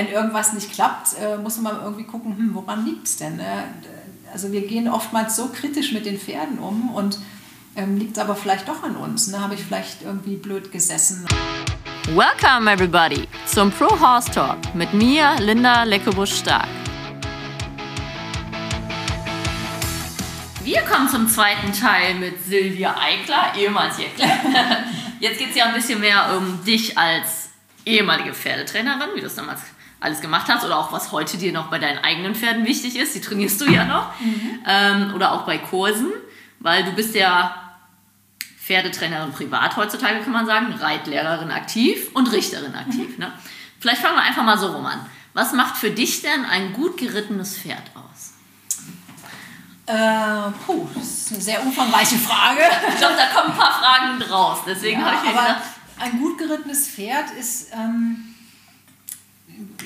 wenn 0.00 0.08
irgendwas 0.10 0.54
nicht 0.54 0.72
klappt, 0.72 1.08
äh, 1.20 1.36
muss 1.36 1.58
man 1.58 1.76
irgendwie 1.82 2.04
gucken, 2.04 2.34
hm, 2.34 2.54
woran 2.54 2.86
liegt 2.86 3.06
es 3.06 3.18
denn? 3.18 3.36
Ne? 3.36 3.64
Also 4.32 4.50
wir 4.50 4.66
gehen 4.66 4.88
oftmals 4.88 5.36
so 5.36 5.48
kritisch 5.48 5.92
mit 5.92 6.06
den 6.06 6.18
Pferden 6.18 6.58
um 6.58 6.94
und 6.94 7.18
ähm, 7.76 7.98
liegt 7.98 8.16
es 8.16 8.22
aber 8.22 8.34
vielleicht 8.34 8.66
doch 8.66 8.82
an 8.82 8.96
uns. 8.96 9.26
Ne? 9.26 9.38
Habe 9.38 9.56
ich 9.56 9.60
vielleicht 9.62 10.00
irgendwie 10.00 10.36
blöd 10.36 10.72
gesessen. 10.72 11.26
Welcome 12.14 12.70
everybody 12.70 13.28
zum 13.44 13.70
Pro 13.70 13.88
Horse 14.00 14.30
Talk 14.30 14.74
mit 14.74 14.94
mir, 14.94 15.36
Linda 15.38 15.82
Leckebusch-Stark. 15.82 16.68
Wir 20.64 20.80
kommen 20.82 21.10
zum 21.10 21.28
zweiten 21.28 21.74
Teil 21.74 22.14
mit 22.14 22.42
Silvia 22.42 22.96
Eickler, 22.98 23.52
ehemals 23.54 23.98
Jäckler. 23.98 24.28
Jetzt 25.20 25.38
geht 25.38 25.50
es 25.50 25.56
ja 25.56 25.66
ein 25.66 25.74
bisschen 25.74 26.00
mehr 26.00 26.38
um 26.38 26.64
dich 26.64 26.96
als 26.96 27.50
ehemalige 27.84 28.32
Pferdetrainerin, 28.32 29.10
wie 29.14 29.20
du 29.20 29.26
es 29.26 29.34
damals 29.34 29.60
alles 30.00 30.20
gemacht 30.20 30.48
hast 30.48 30.64
oder 30.64 30.78
auch 30.78 30.92
was 30.92 31.12
heute 31.12 31.36
dir 31.36 31.52
noch 31.52 31.68
bei 31.68 31.78
deinen 31.78 31.98
eigenen 31.98 32.34
Pferden 32.34 32.64
wichtig 32.64 32.96
ist. 32.96 33.14
Die 33.14 33.20
trainierst 33.20 33.60
du 33.60 33.66
ja 33.66 33.84
noch. 33.84 34.18
Mhm. 34.20 34.58
Ähm, 34.66 35.14
oder 35.14 35.32
auch 35.32 35.42
bei 35.42 35.58
Kursen, 35.58 36.10
weil 36.58 36.84
du 36.84 36.92
bist 36.92 37.14
ja 37.14 37.54
Pferdetrainerin 38.58 39.32
privat 39.32 39.76
heutzutage, 39.76 40.20
kann 40.20 40.32
man 40.32 40.46
sagen, 40.46 40.72
Reitlehrerin 40.72 41.50
aktiv 41.50 42.08
und 42.14 42.32
Richterin 42.32 42.74
aktiv. 42.74 43.18
Mhm. 43.18 43.24
Ne? 43.24 43.32
Vielleicht 43.78 44.00
fangen 44.00 44.16
wir 44.16 44.22
einfach 44.22 44.44
mal 44.44 44.58
so 44.58 44.68
rum 44.68 44.86
an. 44.86 45.04
Was 45.32 45.52
macht 45.52 45.76
für 45.76 45.90
dich 45.90 46.22
denn 46.22 46.44
ein 46.44 46.72
gut 46.72 46.96
gerittenes 46.96 47.58
Pferd 47.58 47.82
aus? 47.94 48.34
Äh, 49.86 50.52
puh, 50.64 50.88
das 50.94 51.04
ist 51.04 51.32
eine 51.32 51.40
sehr 51.40 51.62
umfangreiche 51.62 52.16
Frage. 52.16 52.60
ich 52.88 52.98
glaube, 52.98 53.14
da 53.16 53.40
kommen 53.40 53.52
ein 53.52 53.58
paar 53.58 53.80
Fragen 53.80 54.20
draus. 54.20 54.58
Deswegen 54.66 55.00
ja, 55.00 55.06
habe 55.06 55.16
ich 55.16 55.22
mir 55.22 55.40
gedacht, 55.40 55.62
ein 55.98 56.18
gut 56.18 56.38
gerittenes 56.38 56.88
Pferd 56.88 57.30
ist 57.38 57.72
ähm, 57.72 58.29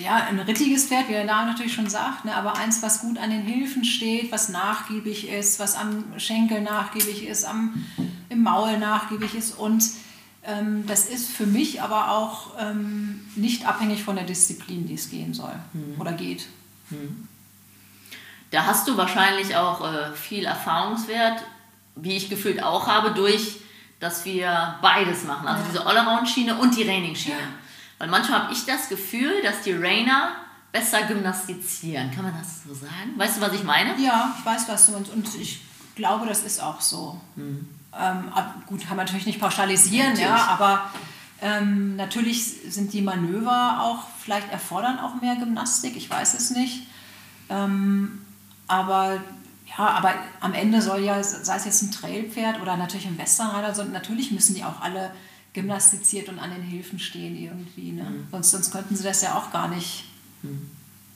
ja, 0.03 0.17
ein 0.29 0.39
rittiges 0.39 0.87
Pferd, 0.87 1.09
wie 1.09 1.13
der 1.13 1.25
Name 1.25 1.51
natürlich 1.51 1.75
schon 1.75 1.89
sagt, 1.89 2.25
ne, 2.25 2.35
aber 2.35 2.57
eins, 2.57 2.83
was 2.83 3.01
gut 3.01 3.19
an 3.19 3.31
den 3.31 3.43
Hilfen 3.43 3.85
steht, 3.85 4.33
was 4.33 4.49
nachgiebig 4.49 5.29
ist, 5.29 5.59
was 5.59 5.77
am 5.77 6.05
Schenkel 6.19 6.61
nachgiebig 6.61 7.27
ist, 7.27 7.45
am, 7.45 7.85
im 8.29 8.43
Maul 8.43 8.79
nachgiebig 8.79 9.35
ist. 9.35 9.59
Und 9.59 9.85
ähm, 10.45 10.87
das 10.87 11.07
ist 11.07 11.31
für 11.31 11.47
mich 11.47 11.83
aber 11.83 12.11
auch 12.11 12.53
ähm, 12.59 13.27
nicht 13.37 13.67
abhängig 13.67 14.03
von 14.03 14.17
der 14.17 14.25
Disziplin, 14.25 14.87
die 14.87 14.95
es 14.95 15.11
gehen 15.11 15.35
soll 15.35 15.55
mhm. 15.73 16.01
oder 16.01 16.13
geht. 16.13 16.47
Mhm. 16.91 17.29
Da 18.51 18.67
hast 18.67 18.87
du 18.87 18.97
wahrscheinlich 18.97 19.57
auch 19.57 19.81
äh, 19.93 20.13
viel 20.13 20.45
Erfahrungswert, 20.45 21.43
wie 21.97 22.17
ich 22.17 22.29
gefühlt 22.31 22.63
auch 22.63 22.87
habe, 22.87 23.13
durch, 23.13 23.57
dass 24.01 24.25
wir 24.25 24.77
beides 24.83 25.25
machen. 25.25 25.49
Also 25.49 25.63
ja. 25.63 25.69
diese 25.71 25.87
Allround-Schiene 25.87 26.57
und 26.59 26.77
die 26.77 26.83
Raining-Schiene. 26.83 27.37
Ja. 27.37 27.64
Weil 28.05 28.11
manchmal 28.11 28.43
habe 28.43 28.53
ich 28.53 28.67
das 28.67 28.91
Gefühl, 28.91 29.41
dass 29.43 29.63
die 29.63 29.73
Rainer 29.73 30.33
besser 30.73 31.05
gymnastizieren. 31.05 32.11
Kann 32.11 32.25
man 32.25 32.35
das 32.39 32.63
so 32.63 32.75
sagen? 32.75 33.15
Weißt 33.17 33.39
du, 33.39 33.41
was 33.41 33.55
ich 33.55 33.65
meine? 33.65 33.99
Ja, 33.99 34.35
ich 34.39 34.45
weiß, 34.45 34.69
was 34.69 34.85
du 34.85 34.93
meinst. 34.93 35.11
Und 35.11 35.27
ich 35.37 35.63
glaube, 35.95 36.27
das 36.27 36.43
ist 36.43 36.63
auch 36.63 36.83
so. 36.83 37.19
Hm. 37.37 37.67
Ähm, 37.99 38.25
gut, 38.67 38.87
kann 38.87 38.99
man 38.99 39.07
natürlich 39.07 39.25
nicht 39.25 39.41
pauschalisieren, 39.41 40.09
natürlich. 40.09 40.29
ja, 40.29 40.49
aber 40.49 40.91
ähm, 41.41 41.97
natürlich 41.97 42.45
sind 42.69 42.93
die 42.93 43.01
Manöver 43.01 43.81
auch, 43.81 44.01
vielleicht 44.23 44.53
erfordern 44.53 44.99
auch 44.99 45.23
mehr 45.23 45.37
Gymnastik, 45.37 45.97
ich 45.97 46.11
weiß 46.11 46.35
es 46.35 46.51
nicht. 46.51 46.87
Ähm, 47.49 48.21
aber 48.69 49.23
ja, 49.79 49.89
aber 49.89 50.13
am 50.41 50.53
Ende 50.53 50.83
soll 50.83 51.01
ja, 51.05 51.23
sei 51.23 51.57
es 51.57 51.65
jetzt 51.65 51.83
ein 51.83 51.91
Trailpferd 51.91 52.61
oder 52.61 52.77
natürlich 52.77 53.07
ein 53.07 53.17
Westernreiter, 53.17 53.83
natürlich 53.87 54.31
müssen 54.31 54.55
die 54.55 54.65
auch 54.65 54.83
alle 54.83 55.11
gymnastiziert 55.55 56.29
und 56.29 56.39
an 56.39 56.51
den 56.51 56.63
Hilfen 56.63 56.99
stehen 56.99 57.37
irgendwie. 57.37 57.93
Ne? 57.93 58.03
Mhm. 58.03 58.27
Sonst, 58.31 58.51
sonst 58.51 58.73
könnten 58.73 58.95
sie 58.95 59.05
das 59.05 59.23
ja 59.23 59.39
auch 59.39 59.53
gar 59.53 59.69
nicht, 59.69 60.05
mhm. 60.43 60.69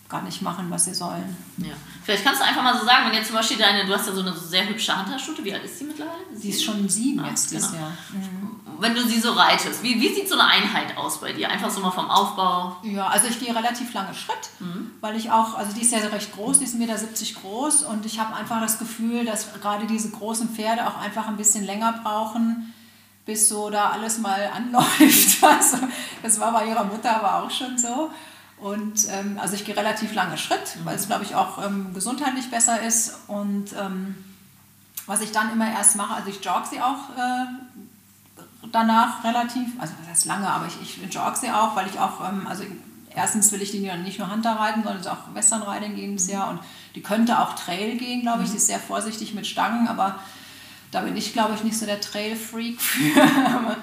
gar 0.09 0.23
nicht 0.23 0.43
machen, 0.43 0.71
was 0.71 0.85
sie 0.85 0.95
sollen. 0.95 1.37
Ja. 1.59 1.75
Vielleicht 2.05 2.25
kannst 2.25 2.41
du 2.41 2.47
einfach 2.47 2.63
mal 2.63 2.79
so 2.79 2.87
sagen, 2.87 3.09
wenn 3.09 3.15
jetzt 3.15 3.27
zum 3.27 3.37
Beispiel 3.37 3.59
deine, 3.59 3.85
du 3.85 3.93
hast 3.93 4.07
ja 4.07 4.15
so 4.15 4.21
eine 4.21 4.33
sehr 4.33 4.69
hübsche 4.69 4.97
Hunterstute, 4.97 5.45
wie 5.45 5.53
alt 5.53 5.65
ist 5.65 5.81
die 5.81 5.85
mittlerweile? 5.85 6.23
Sie 6.33 6.51
ist 6.51 6.63
schon 6.63 6.89
sieben 6.89 7.19
ah, 7.19 7.29
jetzt 7.29 7.51
genau. 7.51 7.73
Jahr. 7.73 7.93
Mhm. 8.13 8.61
Wenn 8.81 8.95
du 8.95 9.05
sie 9.09 9.19
so 9.19 9.33
reitest, 9.33 9.83
wie, 9.83 10.01
wie 10.01 10.15
sieht 10.15 10.29
so 10.29 10.39
eine 10.39 10.47
Einheit 10.47 10.97
aus 10.97 11.21
bei 11.21 11.33
dir? 11.33 11.51
Einfach 11.51 11.69
so 11.69 11.81
mal 11.81 11.91
vom 11.91 12.09
Aufbau? 12.09 12.77
Ja, 12.85 13.09
also 13.09 13.27
ich 13.27 13.41
gehe 13.41 13.53
relativ 13.53 13.93
lange 13.93 14.15
Schritt, 14.15 14.51
mhm. 14.61 14.93
weil 15.01 15.17
ich 15.17 15.33
auch, 15.33 15.57
also 15.59 15.73
die 15.73 15.83
ist 15.83 15.91
ja 15.91 15.99
recht 15.99 16.33
groß, 16.33 16.61
die 16.61 16.65
ist 16.65 16.77
1,70 16.77 16.79
Meter 16.79 16.97
groß 17.41 17.83
und 17.83 18.07
ich 18.07 18.21
habe 18.21 18.37
einfach 18.37 18.61
das 18.61 18.79
Gefühl, 18.79 19.25
dass 19.25 19.53
gerade 19.61 19.89
diese 19.89 20.11
großen 20.11 20.51
Pferde 20.51 20.87
auch 20.87 20.97
einfach 20.99 21.27
ein 21.27 21.37
bisschen 21.37 21.65
länger 21.65 22.01
brauchen, 22.05 22.73
bis 23.29 23.47
so 23.47 23.69
da 23.69 23.91
alles 23.91 24.19
mal 24.19 24.51
anläuft. 24.57 25.45
Also, 25.45 25.77
das 26.23 26.41
war 26.41 26.51
bei 26.51 26.67
ihrer 26.67 26.85
Mutter 26.85 27.15
aber 27.15 27.45
auch 27.45 27.51
schon 27.51 27.77
so. 27.77 28.11
Und 28.57 29.07
ähm, 29.11 29.39
also 29.41 29.55
ich 29.55 29.65
gehe 29.67 29.77
relativ 29.77 30.15
lange 30.15 30.37
Schritt, 30.39 30.79
weil 30.83 30.97
es, 30.97 31.07
glaube 31.07 31.25
ich, 31.25 31.35
auch 31.35 31.63
ähm, 31.65 31.93
gesundheitlich 31.95 32.51
besser 32.51 32.81
ist. 32.83 33.19
Und 33.29 33.67
ähm, 33.79 34.17
was 35.07 35.21
ich 35.21 35.31
dann 35.31 35.53
immer 35.53 35.71
erst 35.71 35.97
mache, 35.97 36.15
also 36.15 36.31
ich 36.31 36.43
jogge 36.43 36.67
sie 36.69 36.81
auch 36.81 37.11
äh, 37.17 37.45
danach 38.73 39.23
relativ, 39.23 39.79
also 39.79 39.93
das 40.01 40.11
heißt 40.11 40.25
lange, 40.25 40.49
aber 40.49 40.67
ich, 40.67 40.81
ich 40.81 41.15
jogge 41.15 41.37
sie 41.37 41.51
auch, 41.51 41.77
weil 41.77 41.87
ich 41.87 42.01
auch, 42.01 42.27
ähm, 42.27 42.47
also 42.49 42.65
erstens 43.15 43.53
will 43.53 43.61
ich 43.61 43.71
die 43.71 43.79
nicht 43.79 44.19
nur 44.19 44.31
Hunter 44.31 44.53
reiten, 44.53 44.83
sondern 44.83 45.07
auch 45.07 45.35
Western 45.35 45.63
reiten 45.63 45.95
gehen 45.95 46.17
dieses 46.17 46.33
Jahr. 46.33 46.49
Und 46.49 46.61
die 46.95 47.03
könnte 47.03 47.39
auch 47.39 47.55
Trail 47.55 47.99
gehen, 47.99 48.23
glaube 48.23 48.43
ich. 48.43 48.49
Mhm. 48.49 48.53
Die 48.53 48.59
ist 48.59 48.67
sehr 48.67 48.81
vorsichtig 48.81 49.35
mit 49.35 49.47
Stangen, 49.47 49.87
aber 49.87 50.19
da 50.91 51.01
bin 51.03 51.17
ich, 51.17 51.33
glaube 51.33 51.55
ich, 51.55 51.65
nicht 51.65 51.79
so 51.79 51.87
der 51.87 52.01
Trail-Freak 52.01 52.81
für. 52.81 53.21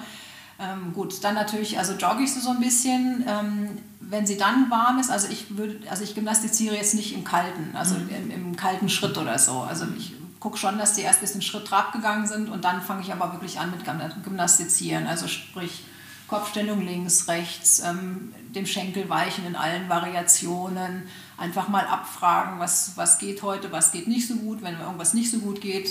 ähm, 0.58 0.92
gut, 0.92 1.22
dann 1.22 1.34
natürlich, 1.34 1.78
also 1.78 1.94
jogge 1.94 2.24
ich 2.24 2.32
so 2.32 2.50
ein 2.50 2.60
bisschen. 2.60 3.24
Ähm, 3.26 3.78
wenn 4.08 4.26
sie 4.26 4.36
dann 4.36 4.70
warm 4.70 4.98
ist, 4.98 5.10
also 5.10 5.28
ich 5.28 5.56
würde, 5.56 5.80
also 5.90 6.04
ich 6.04 6.14
gymnastiziere 6.14 6.76
jetzt 6.76 6.94
nicht 6.94 7.12
im 7.14 7.24
kalten, 7.24 7.74
also 7.74 7.96
mhm. 7.96 8.08
im, 8.08 8.30
im, 8.30 8.56
kalten 8.56 8.88
Schritt 8.88 9.18
oder 9.18 9.38
so. 9.38 9.60
Also 9.60 9.86
ich 9.98 10.14
gucke 10.38 10.58
schon, 10.58 10.78
dass 10.78 10.94
die 10.94 11.02
erst 11.02 11.18
ein 11.18 11.22
bisschen 11.22 11.42
Schritt 11.42 11.66
Trab 11.66 11.92
gegangen 11.92 12.26
sind 12.26 12.48
und 12.48 12.64
dann 12.64 12.82
fange 12.82 13.02
ich 13.02 13.12
aber 13.12 13.32
wirklich 13.32 13.58
an 13.58 13.72
mit 13.72 13.84
Gymnastizieren. 14.24 15.06
Also 15.06 15.26
sprich 15.26 15.82
Kopfstellung 16.28 16.84
links, 16.84 17.28
rechts, 17.28 17.80
ähm, 17.80 18.32
dem 18.54 18.66
Schenkel 18.66 19.08
weichen 19.08 19.46
in 19.46 19.56
allen 19.56 19.88
Variationen, 19.88 21.08
einfach 21.36 21.68
mal 21.68 21.86
abfragen, 21.86 22.58
was, 22.58 22.92
was 22.96 23.18
geht 23.18 23.42
heute, 23.42 23.70
was 23.70 23.92
geht 23.92 24.08
nicht 24.08 24.26
so 24.26 24.36
gut. 24.36 24.62
Wenn 24.62 24.78
irgendwas 24.78 25.14
nicht 25.14 25.30
so 25.30 25.38
gut 25.38 25.60
geht, 25.60 25.88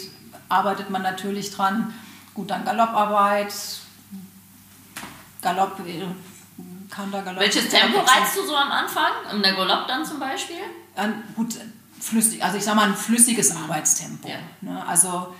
arbeitet 0.49 0.89
man 0.89 1.01
natürlich 1.01 1.51
dran. 1.51 1.93
Gut, 2.33 2.49
dann 2.49 2.65
Galopparbeit, 2.65 3.53
Galopp, 5.41 5.79
äh, 5.87 6.05
Countergalopp. 6.89 7.39
Welches 7.39 7.69
Tempo 7.69 7.99
reizt 7.99 8.37
du 8.37 8.45
so 8.45 8.55
am 8.55 8.71
Anfang? 8.71 9.11
In 9.33 9.41
der 9.41 9.53
Galopp 9.53 9.87
dann 9.87 10.05
zum 10.05 10.19
Beispiel? 10.19 10.57
Ähm, 10.97 11.23
gut, 11.35 11.55
flüssig, 11.99 12.43
also 12.43 12.57
ich 12.57 12.63
sage 12.63 12.77
mal 12.77 12.89
ein 12.89 12.95
flüssiges 12.95 13.55
Arbeitstempo. 13.55 14.27
Ja. 14.27 14.37
Ne? 14.61 14.85
Also 14.85 15.33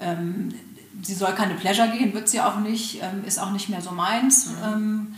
ähm, 0.00 0.54
sie 1.02 1.14
soll 1.14 1.32
keine 1.32 1.54
Pleasure 1.54 1.90
gehen, 1.90 2.14
wird 2.14 2.28
sie 2.28 2.40
auch 2.40 2.56
nicht, 2.56 3.02
ähm, 3.02 3.24
ist 3.24 3.38
auch 3.38 3.50
nicht 3.50 3.68
mehr 3.68 3.80
so 3.80 3.90
meins. 3.90 4.46
Mhm. 4.46 4.56
Ähm, 4.64 5.14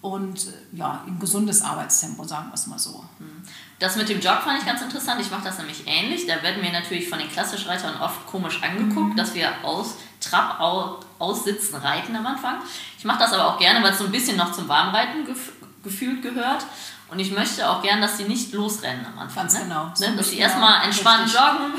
und 0.00 0.46
ja, 0.72 1.02
ein 1.06 1.18
gesundes 1.18 1.62
Arbeitstempo, 1.62 2.24
sagen 2.24 2.48
wir 2.48 2.54
es 2.54 2.66
mal 2.66 2.78
so. 2.78 3.04
Mhm. 3.18 3.42
Das 3.78 3.94
mit 3.96 4.08
dem 4.08 4.20
Jog 4.20 4.42
fand 4.42 4.58
ich 4.58 4.66
ganz 4.66 4.82
interessant. 4.82 5.20
Ich 5.20 5.30
mache 5.30 5.44
das 5.44 5.58
nämlich 5.58 5.86
ähnlich. 5.86 6.26
Da 6.26 6.42
werden 6.42 6.62
wir 6.62 6.72
natürlich 6.72 7.08
von 7.08 7.18
den 7.18 7.30
Klassischreitern 7.30 8.00
oft 8.00 8.26
komisch 8.26 8.60
angeguckt, 8.62 9.12
mhm. 9.12 9.16
dass 9.16 9.34
wir 9.34 9.52
aus 9.62 9.94
Trab 10.20 10.58
aus, 10.58 11.04
aussitzen 11.20 11.76
reiten 11.76 12.16
am 12.16 12.26
Anfang. 12.26 12.56
Ich 12.98 13.04
mache 13.04 13.20
das 13.20 13.32
aber 13.32 13.46
auch 13.46 13.58
gerne, 13.58 13.82
weil 13.84 13.92
es 13.92 13.98
so 13.98 14.04
ein 14.04 14.10
bisschen 14.10 14.36
noch 14.36 14.50
zum 14.52 14.68
Warmreiten 14.68 15.24
gef 15.24 15.52
gefühlt 15.84 16.22
gehört. 16.22 16.66
Und 17.10 17.20
ich 17.20 17.30
möchte 17.30 17.70
auch 17.70 17.80
gerne, 17.82 18.02
dass 18.02 18.18
sie 18.18 18.24
nicht 18.24 18.52
losrennen 18.52 19.06
am 19.06 19.18
Anfang. 19.18 19.44
Ganz 19.44 19.54
ne? 19.54 19.60
genau. 19.62 19.92
Ne? 19.98 20.16
Dass 20.16 20.30
sie 20.30 20.38
erstmal 20.38 20.84
entspannt 20.84 21.24
richtig. 21.24 21.40
joggen. 21.40 21.72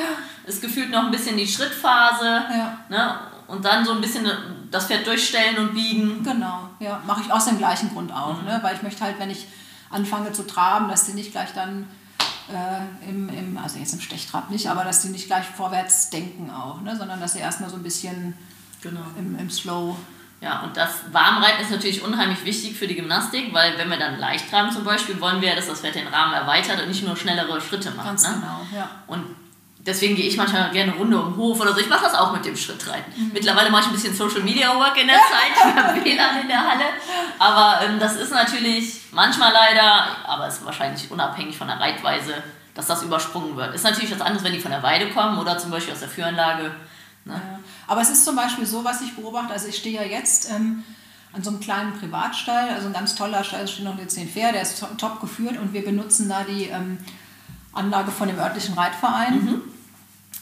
Es 0.48 0.62
gefühlt 0.62 0.90
noch 0.90 1.04
ein 1.04 1.12
bisschen 1.12 1.36
die 1.36 1.46
Schrittphase. 1.46 2.26
Ja. 2.50 2.78
Ne? 2.88 3.20
Und 3.48 3.66
dann 3.66 3.86
so 3.86 3.92
ein 3.92 4.02
bisschen 4.02 4.28
das 4.72 4.88
Pferd 4.88 5.06
durchstellen 5.06 5.58
und 5.58 5.74
biegen. 5.74 6.24
Genau, 6.24 6.70
ja. 6.80 7.02
Mache 7.06 7.22
ich 7.26 7.32
aus 7.32 7.46
dem 7.46 7.58
gleichen 7.58 7.92
Grund 7.94 8.12
auch. 8.12 8.40
Mhm. 8.40 8.46
Ne? 8.46 8.60
Weil 8.62 8.76
ich 8.76 8.82
möchte 8.82 9.04
halt, 9.04 9.20
wenn 9.20 9.30
ich 9.30 9.48
anfange 9.90 10.32
zu 10.32 10.46
traben, 10.46 10.90
dass 10.90 11.06
sie 11.06 11.14
nicht 11.14 11.32
gleich 11.32 11.54
dann 11.54 11.88
äh, 12.50 13.10
im, 13.10 13.30
im, 13.30 13.58
also 13.58 13.80
jetzt 13.80 13.94
im 13.94 14.02
Stechtrab 14.02 14.50
nicht, 14.50 14.70
aber 14.70 14.84
dass 14.84 15.02
sie 15.02 15.10
nicht 15.10 15.28
gleich 15.28 15.46
vorwärts 15.46 16.10
denken 16.10 16.50
auch, 16.50 16.82
ne? 16.82 16.96
sondern 16.96 17.20
dass 17.20 17.34
sie 17.34 17.40
erstmal 17.40 17.70
so 17.70 17.76
ein 17.76 17.84
bisschen 17.84 18.34
genau. 18.82 19.02
im, 19.18 19.38
im 19.38 19.50
Slow. 19.50 19.96
Ja, 20.42 20.62
und 20.62 20.78
das 20.78 21.02
Warmreiten 21.12 21.62
ist 21.62 21.72
natürlich 21.72 22.02
unheimlich 22.02 22.46
wichtig 22.46 22.78
für 22.78 22.88
die 22.88 22.96
Gymnastik, 22.96 23.54
weil 23.54 23.78
wenn 23.78 23.90
wir 23.90 23.98
dann 23.98 24.18
leicht 24.20 24.50
traben 24.50 24.72
zum 24.72 24.86
Beispiel, 24.86 25.20
wollen 25.20 25.42
wir, 25.42 25.54
dass 25.54 25.68
das 25.68 25.82
Pferd 25.82 25.96
den 25.96 26.08
Rahmen 26.08 26.34
erweitert 26.34 26.82
und 26.82 26.88
nicht 26.88 27.06
nur 27.06 27.18
schnellere 27.18 27.60
Schritte 27.60 27.92
macht. 27.92 28.08
Ganz 28.08 28.24
ne? 28.24 28.36
genau, 28.36 28.62
ja. 28.74 28.90
Und 29.08 29.26
deswegen 29.86 30.16
gehe 30.16 30.28
ich 30.28 30.38
manchmal 30.38 30.72
gerne 30.72 30.92
eine 30.92 31.00
Runde 31.00 31.20
um 31.20 31.34
den 31.34 31.38
Hof 31.38 31.60
oder 31.60 31.74
so. 31.74 31.80
Ich 31.80 31.90
mache 31.90 32.04
das 32.04 32.14
auch 32.14 32.34
mit 32.34 32.46
dem 32.46 32.56
Schrittreiten. 32.56 33.12
Mhm. 33.16 33.32
Mittlerweile 33.34 33.70
mache 33.70 33.84
ich 33.84 33.88
ein 33.88 33.94
bisschen 33.94 34.16
Social 34.16 34.42
Media 34.42 34.76
Work 34.76 35.00
in 35.02 35.08
der 35.08 35.18
Zeit. 35.18 35.52
Ich 35.56 35.84
habe 35.84 36.06
WLAN 36.06 36.42
in 36.42 36.48
der 36.48 36.60
Halle. 36.60 36.86
Aber 37.38 37.86
ähm, 37.86 38.00
das 38.00 38.16
ist 38.16 38.32
natürlich 38.32 39.02
manchmal 39.12 39.54
leider, 39.54 40.08
aber 40.26 40.48
es 40.48 40.56
ist 40.56 40.66
wahrscheinlich 40.66 41.10
unabhängig 41.10 41.58
von 41.58 41.68
der 41.68 41.80
Reitweise, 41.80 42.44
dass 42.76 42.88
das 42.88 43.04
übersprungen 43.04 43.56
wird. 43.56 43.74
Ist 43.74 43.84
natürlich 43.84 44.12
was 44.12 44.22
anderes, 44.22 44.44
wenn 44.44 44.54
die 44.54 44.60
von 44.60 44.72
der 44.72 44.84
Weide 44.84 45.10
kommen 45.10 45.38
oder 45.38 45.58
zum 45.58 45.72
Beispiel 45.72 45.94
aus 45.94 46.00
der 46.00 46.10
Führanlage. 46.10 46.72
Ne? 47.26 47.34
Ja. 47.34 47.60
Aber 47.88 48.02
es 48.02 48.10
ist 48.10 48.26
zum 48.26 48.36
Beispiel 48.36 48.66
so, 48.66 48.84
was 48.84 49.02
ich 49.02 49.16
beobachte. 49.16 49.54
Also 49.54 49.68
ich 49.68 49.78
stehe 49.78 50.02
ja 50.02 50.04
jetzt. 50.04 50.52
Ähm, 50.52 50.84
an 51.32 51.44
so 51.44 51.52
einem 51.52 51.60
kleinen 51.60 51.94
Privatstall, 51.94 52.70
also 52.70 52.88
ein 52.88 52.94
ganz 52.94 53.14
toller 53.14 53.44
Stall, 53.44 53.62
da 53.62 53.68
stehen 53.68 53.86
noch 53.86 54.00
jetzt 54.00 54.16
zehn 54.16 54.28
Pferde, 54.28 54.54
der 54.54 54.64
ist 54.64 54.84
top 54.98 55.22
geführt 55.22 55.58
und 55.58 55.74
wir 55.74 55.86
benutzen 55.86 56.28
da 56.28 56.44
die 56.44 56.66
ähm, 56.66 56.98
Anlage 57.74 58.12
von 58.12 58.28
dem 58.28 58.40
örtlichen 58.40 58.74
Reitverein. 58.76 59.34
Mhm. 59.44 59.62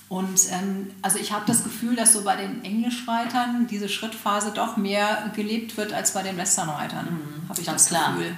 Und 0.09 0.39
ähm, 0.51 0.91
also 1.01 1.19
ich 1.19 1.33
habe 1.33 1.43
das 1.45 1.63
Gefühl, 1.63 1.95
dass 1.95 2.13
so 2.13 2.23
bei 2.23 2.37
den 2.37 2.63
Englischreitern 2.63 3.67
diese 3.69 3.89
Schrittphase 3.89 4.51
doch 4.53 4.77
mehr 4.77 5.31
gelebt 5.35 5.75
wird 5.75 5.91
als 5.91 6.13
bei 6.13 6.23
den 6.23 6.37
Westernreitern. 6.37 7.05
Mhm, 7.05 7.49
habe 7.49 7.59
ich 7.59 7.65
das 7.65 7.87
klar. 7.87 8.13
Gefühl. 8.13 8.35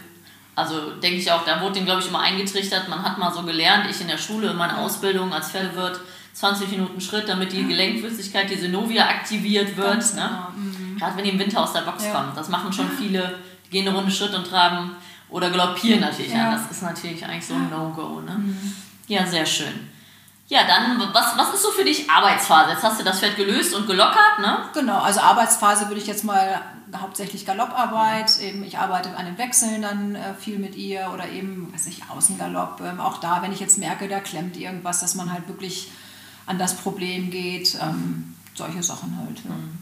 Also 0.56 0.91
denke 0.95 1.19
ich 1.19 1.31
auch, 1.31 1.45
da 1.45 1.62
wurde 1.62 1.75
dem, 1.75 1.86
glaube 1.86 2.01
ich, 2.01 2.07
immer 2.07 2.19
eingetrichtert. 2.19 2.89
Man 2.89 3.03
hat 3.03 3.18
mal 3.18 3.31
so 3.31 3.44
gelernt, 3.44 3.86
ich 3.89 4.01
in 4.01 4.07
der 4.07 4.18
Schule, 4.18 4.50
in 4.50 4.57
meiner 4.57 4.80
Ausbildung 4.80 5.31
als 5.31 5.51
Pferdewirt, 5.51 6.01
20 6.33 6.71
Minuten 6.71 7.00
Schritt, 7.00 7.30
damit 7.30 7.53
die 7.53 7.65
Gelenkflüssigkeit, 7.65 8.50
die 8.50 8.57
Synovia 8.57 9.07
aktiviert 9.07 9.77
wird. 9.77 10.15
ne? 10.15 10.30
Genau. 10.30 10.47
Mhm. 10.56 10.97
Gerade 10.97 11.18
wenn 11.18 11.24
die 11.24 11.30
im 11.30 11.39
Winter 11.39 11.62
aus 11.62 11.74
der 11.74 11.81
Box 11.81 12.03
ja. 12.03 12.12
kommen. 12.13 12.31
Das 12.36 12.50
machen 12.50 12.74
schon 12.74 12.89
viele, 12.89 13.36
die 13.65 13.69
gehen 13.69 13.88
eine 13.88 13.95
Runde 13.95 14.12
Schritt 14.12 14.33
und 14.33 14.47
traben 14.47 14.95
oder 15.30 15.50
galoppieren 15.50 16.02
natürlich. 16.02 16.34
Ja. 16.34 16.52
Das 16.52 16.72
ist 16.72 16.81
natürlich 16.81 17.24
eigentlich 17.26 17.46
so 17.46 17.54
ein 17.54 17.70
No-Go. 17.70 18.22
Ne? 18.22 18.36
Mhm. 18.36 18.74
Ja, 19.08 19.26
sehr 19.26 19.46
schön. 19.46 19.90
Ja, 20.48 20.62
dann, 20.66 21.00
was, 21.14 21.38
was 21.38 21.54
ist 21.54 21.62
so 21.62 21.70
für 21.70 21.84
dich 21.84 22.10
Arbeitsphase? 22.10 22.72
Jetzt 22.72 22.84
hast 22.84 23.00
du 23.00 23.04
das 23.04 23.20
Pferd 23.20 23.36
gelöst 23.36 23.76
und 23.76 23.86
gelockert, 23.86 24.40
ne? 24.40 24.58
Genau, 24.74 25.00
also 25.00 25.20
Arbeitsphase 25.20 25.88
würde 25.90 26.02
ich 26.02 26.08
jetzt 26.08 26.24
mal 26.24 26.60
hauptsächlich 27.00 27.46
Galopparbeit. 27.46 28.40
Eben, 28.42 28.64
ich 28.64 28.80
arbeite 28.80 29.16
an 29.16 29.26
den 29.26 29.38
Wechseln 29.38 29.84
dann 29.84 30.16
äh, 30.16 30.34
viel 30.34 30.58
mit 30.58 30.76
ihr 30.76 31.12
oder 31.14 31.30
eben, 31.30 31.72
weiß 31.72 31.86
ich, 31.86 32.02
Außengalopp. 32.10 32.82
Ähm, 32.82 33.00
auch 33.00 33.20
da, 33.20 33.44
wenn 33.44 33.54
ich 33.54 33.60
jetzt 33.60 33.78
merke, 33.78 34.08
da 34.08 34.20
klemmt 34.20 34.58
irgendwas, 34.58 35.02
dass 35.02 35.14
man 35.14 35.32
halt 35.32 35.48
wirklich 35.48 35.92
an 36.48 36.58
das 36.58 36.75
Problem 36.78 37.30
geht. 37.30 37.78
Ähm, 37.80 38.36
solche 38.56 38.82
Sachen 38.82 39.18
halt. 39.18 39.38
Ja. 39.46 39.52
Mhm. 39.52 39.78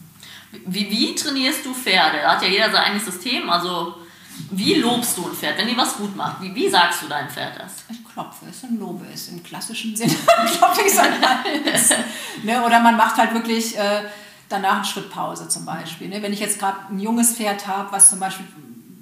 Wie, 0.66 0.90
wie 0.90 1.14
trainierst 1.14 1.64
du 1.64 1.72
Pferde? 1.72 2.18
Da 2.22 2.32
hat 2.34 2.42
ja 2.42 2.48
jeder 2.48 2.70
sein 2.70 2.84
eigenes 2.84 3.06
System. 3.06 3.48
Also 3.48 3.96
wie 4.50 4.74
lobst 4.74 5.16
du 5.16 5.26
ein 5.26 5.34
Pferd, 5.34 5.58
wenn 5.58 5.68
die 5.68 5.76
was 5.76 5.96
gut 5.96 6.14
macht? 6.16 6.40
Wie, 6.40 6.54
wie 6.54 6.68
sagst 6.68 7.02
du 7.02 7.08
deinem 7.08 7.28
Pferd 7.28 7.58
das? 7.58 7.84
Ich 7.90 8.04
klopfe 8.04 8.46
es 8.50 8.62
und 8.62 8.78
lobe 8.78 9.06
es. 9.12 9.28
Im 9.28 9.42
klassischen 9.42 9.94
Sinne 9.96 10.14
klopfe 10.58 10.82
ich 10.82 10.92
es 10.92 10.98
an 10.98 11.12
Hals. 11.20 11.90
ne? 12.42 12.64
Oder 12.64 12.80
man 12.80 12.96
macht 12.96 13.16
halt 13.16 13.34
wirklich 13.34 13.76
äh, 13.76 14.02
danach 14.48 14.76
eine 14.76 14.84
Schrittpause 14.84 15.48
zum 15.48 15.64
Beispiel. 15.64 16.08
Ne? 16.08 16.22
Wenn 16.22 16.32
ich 16.32 16.40
jetzt 16.40 16.58
gerade 16.58 16.78
ein 16.90 16.98
junges 16.98 17.34
Pferd 17.34 17.66
habe, 17.66 17.92
was 17.92 18.10
zum 18.10 18.20
Beispiel 18.20 18.46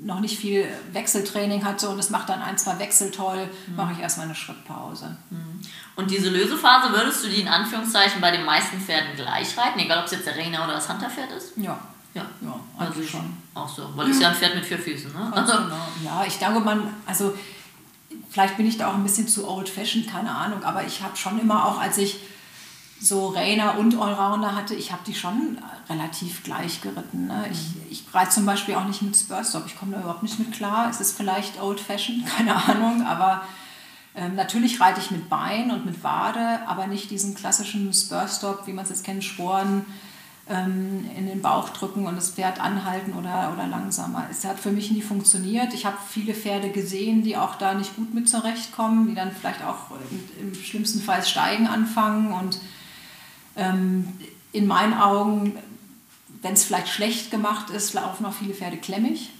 noch 0.07 0.21
nicht 0.21 0.39
viel 0.39 0.69
Wechseltraining 0.93 1.65
hatte 1.65 1.89
und 1.89 1.99
es 1.99 2.11
macht 2.11 2.29
dann 2.29 2.41
ein, 2.41 2.57
zwei 2.57 2.79
Wechsel 2.79 3.11
toll, 3.11 3.49
mhm. 3.67 3.77
mache 3.77 3.93
ich 3.93 3.99
erstmal 3.99 4.27
eine 4.27 4.37
Schrittpause. 4.37 5.17
Mhm. 5.31 5.61
Und 5.97 6.11
diese 6.11 6.29
Lösephase, 6.29 6.93
würdest 6.93 7.25
du 7.25 7.29
die 7.29 7.41
in 7.41 7.49
Anführungszeichen 7.49 8.21
bei 8.21 8.31
den 8.31 8.45
meisten 8.45 8.81
Pferden 8.81 9.17
gleich 9.17 9.57
reiten, 9.59 9.79
egal 9.81 9.99
ob 9.99 10.05
es 10.07 10.13
jetzt 10.13 10.27
der 10.27 10.37
Reiner 10.37 10.65
oder 10.65 10.75
das 10.75 10.89
Hunterpferd 10.89 11.33
ist? 11.33 11.53
Ja. 11.57 11.79
Ja, 12.17 12.25
ja 12.41 12.61
also 12.79 13.03
schon. 13.03 13.37
Auch 13.55 13.69
so, 13.69 13.91
weil 13.95 14.11
es 14.11 14.21
ja 14.21 14.31
ein 14.31 14.35
Pferd 14.35 14.55
mit 14.55 14.65
vier 14.65 14.79
Füßen, 14.79 15.13
ne? 15.13 15.31
Ganz 15.35 15.51
genau. 15.53 15.89
Ja, 16.03 16.25
ich 16.27 16.39
denke, 16.39 16.61
man, 16.61 16.95
also 17.05 17.35
vielleicht 18.31 18.57
bin 18.57 18.67
ich 18.67 18.79
da 18.79 18.91
auch 18.91 18.95
ein 18.95 19.03
bisschen 19.03 19.29
zu 19.29 19.47
old-fashioned, 19.47 20.09
keine 20.09 20.35
Ahnung, 20.35 20.65
aber 20.65 20.85
ich 20.87 21.03
habe 21.03 21.17
schon 21.17 21.39
immer 21.39 21.67
auch, 21.67 21.79
als 21.79 21.99
ich 21.99 22.19
so 22.99 23.29
Rainer 23.29 23.79
und 23.79 23.95
Allrounder 23.95 24.57
hatte, 24.57 24.75
ich 24.75 24.91
habe 24.91 25.03
die 25.07 25.15
schon 25.15 25.59
relativ 25.91 26.43
gleich 26.43 26.81
geritten. 26.81 27.27
Ne? 27.27 27.45
Ich, 27.53 27.75
mhm. 27.75 27.83
ich 27.91 28.05
reite 28.15 28.31
zum 28.31 28.47
Beispiel 28.47 28.75
auch 28.75 28.87
nicht 28.87 29.03
mit 29.03 29.15
Spurstop, 29.15 29.65
ich 29.67 29.79
komme 29.79 29.93
da 29.93 30.01
überhaupt 30.01 30.23
nicht 30.23 30.39
mit 30.39 30.53
klar. 30.53 30.89
Es 30.89 31.01
ist 31.01 31.15
vielleicht 31.15 31.61
old-fashioned, 31.61 32.27
keine 32.37 32.57
Ahnung, 32.57 33.07
aber 33.07 33.43
ähm, 34.15 34.35
natürlich 34.35 34.81
reite 34.81 35.01
ich 35.01 35.11
mit 35.11 35.29
Bein 35.29 35.71
und 35.71 35.85
mit 35.85 36.03
Wade, 36.03 36.67
aber 36.67 36.87
nicht 36.87 37.11
diesen 37.11 37.35
klassischen 37.35 37.93
Spurstop, 37.93 38.67
wie 38.67 38.73
man 38.73 38.85
es 38.85 38.91
jetzt 38.91 39.05
kennt, 39.05 39.23
Sporen 39.23 39.85
in 40.49 41.27
den 41.27 41.43
Bauch 41.43 41.71
drücken 41.71 42.07
und 42.07 42.15
das 42.15 42.31
Pferd 42.31 42.61
anhalten 42.61 43.15
oder, 43.15 43.53
oder 43.53 43.67
langsamer. 43.67 44.27
Es 44.31 44.45
hat 44.45 44.61
für 44.61 44.71
mich 44.71 44.93
nie 44.93 45.03
funktioniert. 45.03 45.75
Ich 45.75 45.85
habe 45.85 45.97
viele 46.09 46.35
Pferde 46.35 46.71
gesehen, 46.71 47.25
die 47.25 47.37
auch 47.37 47.57
da 47.57 47.75
nicht 47.75 47.97
gut 47.97 48.15
mit 48.15 48.29
zurechtkommen, 48.29 49.09
die 49.09 49.17
dann 49.17 49.33
vielleicht 49.33 49.65
auch 49.65 49.91
im, 50.39 50.49
im 50.49 50.55
schlimmsten 50.55 51.01
Fall 51.01 51.25
steigen 51.25 51.67
anfangen 51.67 52.33
und 52.33 52.61
ähm, 53.57 54.13
in 54.53 54.69
meinen 54.69 54.95
Augen, 54.95 55.59
wenn 56.43 56.53
es 56.53 56.63
vielleicht 56.63 56.89
schlecht 56.89 57.33
gemacht 57.33 57.71
ist, 57.71 57.95
laufen 57.95 58.25
auch 58.25 58.33
viele 58.33 58.55
Pferde 58.55 58.77
klemmig. 58.77 59.31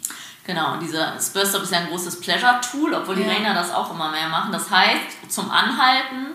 Genau, 0.45 0.75
und 0.75 0.83
dieser 0.83 1.21
Spurstop 1.21 1.63
ist 1.63 1.73
ja 1.73 1.79
ein 1.79 1.89
großes 1.89 2.21
Pleasure-Tool, 2.21 2.95
obwohl 2.95 3.17
die 3.17 3.23
ja. 3.23 3.29
Rainer 3.29 3.55
das 3.55 3.73
auch 3.73 3.93
immer 3.93 4.11
mehr 4.11 4.29
machen. 4.29 4.51
Das 4.51 4.71
heißt, 4.71 5.29
zum 5.31 5.51
Anhalten, 5.51 6.35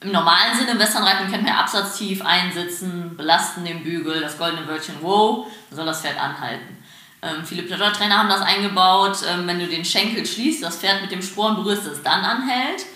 im 0.00 0.12
normalen 0.12 0.56
Sinne 0.56 0.72
im 0.72 0.78
Westernreiten 0.78 1.30
man 1.30 1.46
ja 1.46 1.56
absatztief 1.56 2.24
einsitzen, 2.24 3.16
belasten 3.16 3.64
den 3.64 3.82
Bügel, 3.82 4.20
das 4.20 4.38
goldene 4.38 4.66
Wörtchen 4.68 4.96
wow, 5.00 5.46
soll 5.70 5.86
das 5.86 6.02
Pferd 6.02 6.20
anhalten. 6.20 6.76
Ähm, 7.20 7.44
viele 7.44 7.64
Pleasure-Trainer 7.64 8.18
haben 8.18 8.28
das 8.28 8.42
eingebaut, 8.42 9.18
ähm, 9.28 9.46
wenn 9.48 9.58
du 9.58 9.66
den 9.66 9.84
Schenkel 9.84 10.24
schließt, 10.24 10.62
das 10.62 10.76
Pferd 10.76 11.02
mit 11.02 11.10
dem 11.10 11.20
Sporen 11.22 11.56
berührst, 11.56 11.84
es 11.86 12.02
dann 12.02 12.24
anhält, 12.24 12.86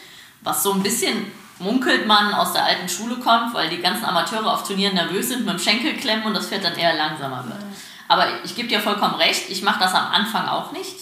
was 0.42 0.62
so 0.62 0.72
ein 0.72 0.82
bisschen 0.82 1.26
munkelt 1.58 2.06
man 2.06 2.32
aus 2.34 2.52
der 2.52 2.64
alten 2.64 2.88
Schule 2.88 3.16
kommt, 3.16 3.54
weil 3.54 3.68
die 3.68 3.80
ganzen 3.80 4.04
Amateure 4.04 4.52
auf 4.52 4.66
Turnieren 4.66 4.94
nervös 4.94 5.28
sind, 5.28 5.44
mit 5.44 5.54
dem 5.54 5.58
Schenkel 5.58 5.94
klemmen 5.94 6.24
und 6.24 6.34
das 6.34 6.46
Pferd 6.46 6.64
dann 6.64 6.76
eher 6.76 6.94
langsamer 6.94 7.44
wird. 7.46 7.58
Aber 8.06 8.26
ich 8.44 8.54
gebe 8.54 8.68
dir 8.68 8.80
vollkommen 8.80 9.14
recht, 9.14 9.48
ich 9.48 9.62
mache 9.62 9.80
das 9.80 9.94
am 9.94 10.12
Anfang 10.12 10.46
auch 10.46 10.70
nicht. 10.72 10.96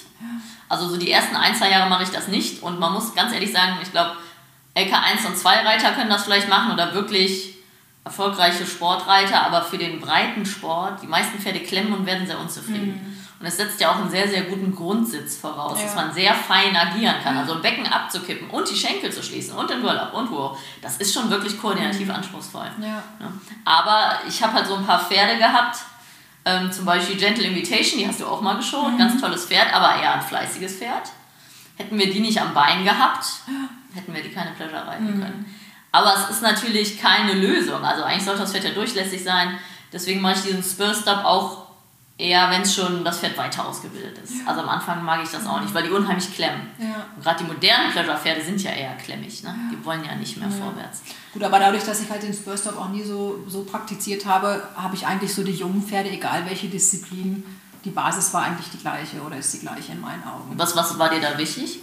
Also 0.68 0.88
so 0.88 0.96
die 0.96 1.10
ersten 1.10 1.34
ein, 1.34 1.54
zwei 1.54 1.70
Jahre 1.70 1.90
mache 1.90 2.04
ich 2.04 2.10
das 2.10 2.28
nicht 2.28 2.62
und 2.62 2.78
man 2.78 2.92
muss 2.92 3.14
ganz 3.14 3.32
ehrlich 3.32 3.52
sagen, 3.52 3.78
ich 3.82 3.90
glaube, 3.90 4.16
LK1 4.76 5.26
und 5.26 5.36
2 5.36 5.62
Reiter 5.62 5.92
können 5.92 6.10
das 6.10 6.24
vielleicht 6.24 6.48
machen 6.48 6.72
oder 6.72 6.94
wirklich 6.94 7.54
erfolgreiche 8.04 8.66
Sportreiter, 8.66 9.44
aber 9.44 9.62
für 9.62 9.78
den 9.78 10.00
breiten 10.00 10.46
Sport, 10.46 11.02
die 11.02 11.06
meisten 11.06 11.38
Pferde 11.38 11.60
klemmen 11.60 11.92
und 11.92 12.06
werden 12.06 12.26
sehr 12.26 12.38
unzufrieden. 12.38 13.00
Mhm. 13.04 13.16
Und 13.40 13.46
es 13.46 13.56
setzt 13.56 13.80
ja 13.80 13.90
auch 13.90 13.96
einen 13.96 14.10
sehr, 14.10 14.28
sehr 14.28 14.42
guten 14.42 14.74
Grundsitz 14.74 15.38
voraus, 15.38 15.78
ja. 15.78 15.86
dass 15.86 15.94
man 15.94 16.12
sehr 16.12 16.34
fein 16.34 16.76
agieren 16.76 17.16
kann. 17.22 17.38
Also 17.38 17.54
ein 17.54 17.62
Becken 17.62 17.86
abzukippen 17.86 18.50
und 18.50 18.70
die 18.70 18.76
Schenkel 18.76 19.10
zu 19.10 19.22
schließen 19.22 19.54
und 19.56 19.70
den 19.70 19.82
Roll-Up 19.82 20.12
und 20.12 20.30
wow, 20.30 20.58
das 20.82 20.98
ist 20.98 21.14
schon 21.14 21.30
wirklich 21.30 21.58
koordinativ 21.58 22.08
mhm. 22.08 22.16
anspruchsvoll. 22.16 22.70
Ja. 22.80 23.02
Aber 23.64 24.20
ich 24.28 24.42
habe 24.42 24.52
halt 24.52 24.66
so 24.66 24.74
ein 24.74 24.84
paar 24.84 25.00
Pferde 25.00 25.38
gehabt, 25.38 25.78
ähm, 26.44 26.70
zum 26.70 26.84
Beispiel 26.84 27.16
Gentle 27.16 27.44
Invitation, 27.44 27.98
die 27.98 28.06
hast 28.06 28.20
du 28.20 28.26
auch 28.26 28.42
mal 28.42 28.56
geschaut, 28.56 28.92
mhm. 28.92 28.98
ganz 28.98 29.20
tolles 29.20 29.46
Pferd, 29.46 29.72
aber 29.72 30.02
eher 30.02 30.14
ein 30.14 30.22
fleißiges 30.22 30.76
Pferd. 30.76 31.10
Hätten 31.76 31.98
wir 31.98 32.12
die 32.12 32.20
nicht 32.20 32.40
am 32.40 32.52
Bein 32.52 32.84
gehabt, 32.84 33.24
hätten 33.94 34.14
wir 34.14 34.22
die 34.22 34.30
keine 34.30 34.52
Pleasure 34.52 34.86
reiten 34.86 35.16
mhm. 35.16 35.20
können. 35.20 35.54
Aber 35.92 36.14
es 36.14 36.36
ist 36.36 36.42
natürlich 36.42 37.00
keine 37.00 37.34
Lösung. 37.34 37.84
Also 37.84 38.04
eigentlich 38.04 38.24
sollte 38.24 38.40
das 38.40 38.52
Pferd 38.52 38.64
ja 38.64 38.70
durchlässig 38.70 39.24
sein. 39.24 39.58
Deswegen 39.92 40.20
mache 40.20 40.34
ich 40.34 40.42
diesen 40.42 40.62
Spur-Stop 40.62 41.24
auch 41.24 41.66
eher, 42.20 42.50
wenn 42.50 42.62
es 42.62 42.74
schon 42.74 43.02
das 43.04 43.18
Pferd 43.18 43.36
weiter 43.36 43.66
ausgebildet 43.66 44.18
ist. 44.22 44.40
Ja. 44.40 44.46
Also 44.46 44.60
am 44.60 44.68
Anfang 44.68 45.02
mag 45.02 45.20
ich 45.24 45.30
das 45.30 45.46
auch 45.46 45.60
nicht, 45.60 45.72
weil 45.74 45.84
die 45.84 45.90
unheimlich 45.90 46.32
klemmen. 46.34 46.68
Ja. 46.78 47.06
gerade 47.20 47.42
die 47.42 47.50
modernen 47.50 47.90
Pleasure-Pferde 47.90 48.42
sind 48.42 48.62
ja 48.62 48.70
eher 48.70 48.94
klemmig. 48.96 49.42
Ne? 49.42 49.48
Ja. 49.48 49.76
Die 49.76 49.84
wollen 49.84 50.04
ja 50.04 50.14
nicht 50.14 50.36
mehr 50.36 50.50
vorwärts. 50.50 51.02
Gut, 51.32 51.42
aber 51.42 51.58
dadurch, 51.58 51.84
dass 51.84 52.00
ich 52.02 52.10
halt 52.10 52.22
den 52.22 52.34
Spurstop 52.34 52.78
auch 52.78 52.90
nie 52.90 53.02
so, 53.02 53.44
so 53.48 53.64
praktiziert 53.64 54.26
habe, 54.26 54.62
habe 54.76 54.94
ich 54.94 55.06
eigentlich 55.06 55.34
so 55.34 55.42
die 55.42 55.52
jungen 55.52 55.82
Pferde, 55.82 56.10
egal 56.10 56.44
welche 56.46 56.68
Disziplin, 56.68 57.44
die 57.84 57.90
Basis 57.90 58.32
war 58.34 58.42
eigentlich 58.42 58.70
die 58.70 58.78
gleiche 58.78 59.20
oder 59.22 59.36
ist 59.38 59.54
die 59.54 59.60
gleiche 59.60 59.92
in 59.92 60.00
meinen 60.00 60.22
Augen. 60.22 60.52
Was, 60.56 60.76
was 60.76 60.98
war 60.98 61.08
dir 61.08 61.20
da 61.20 61.38
wichtig? 61.38 61.80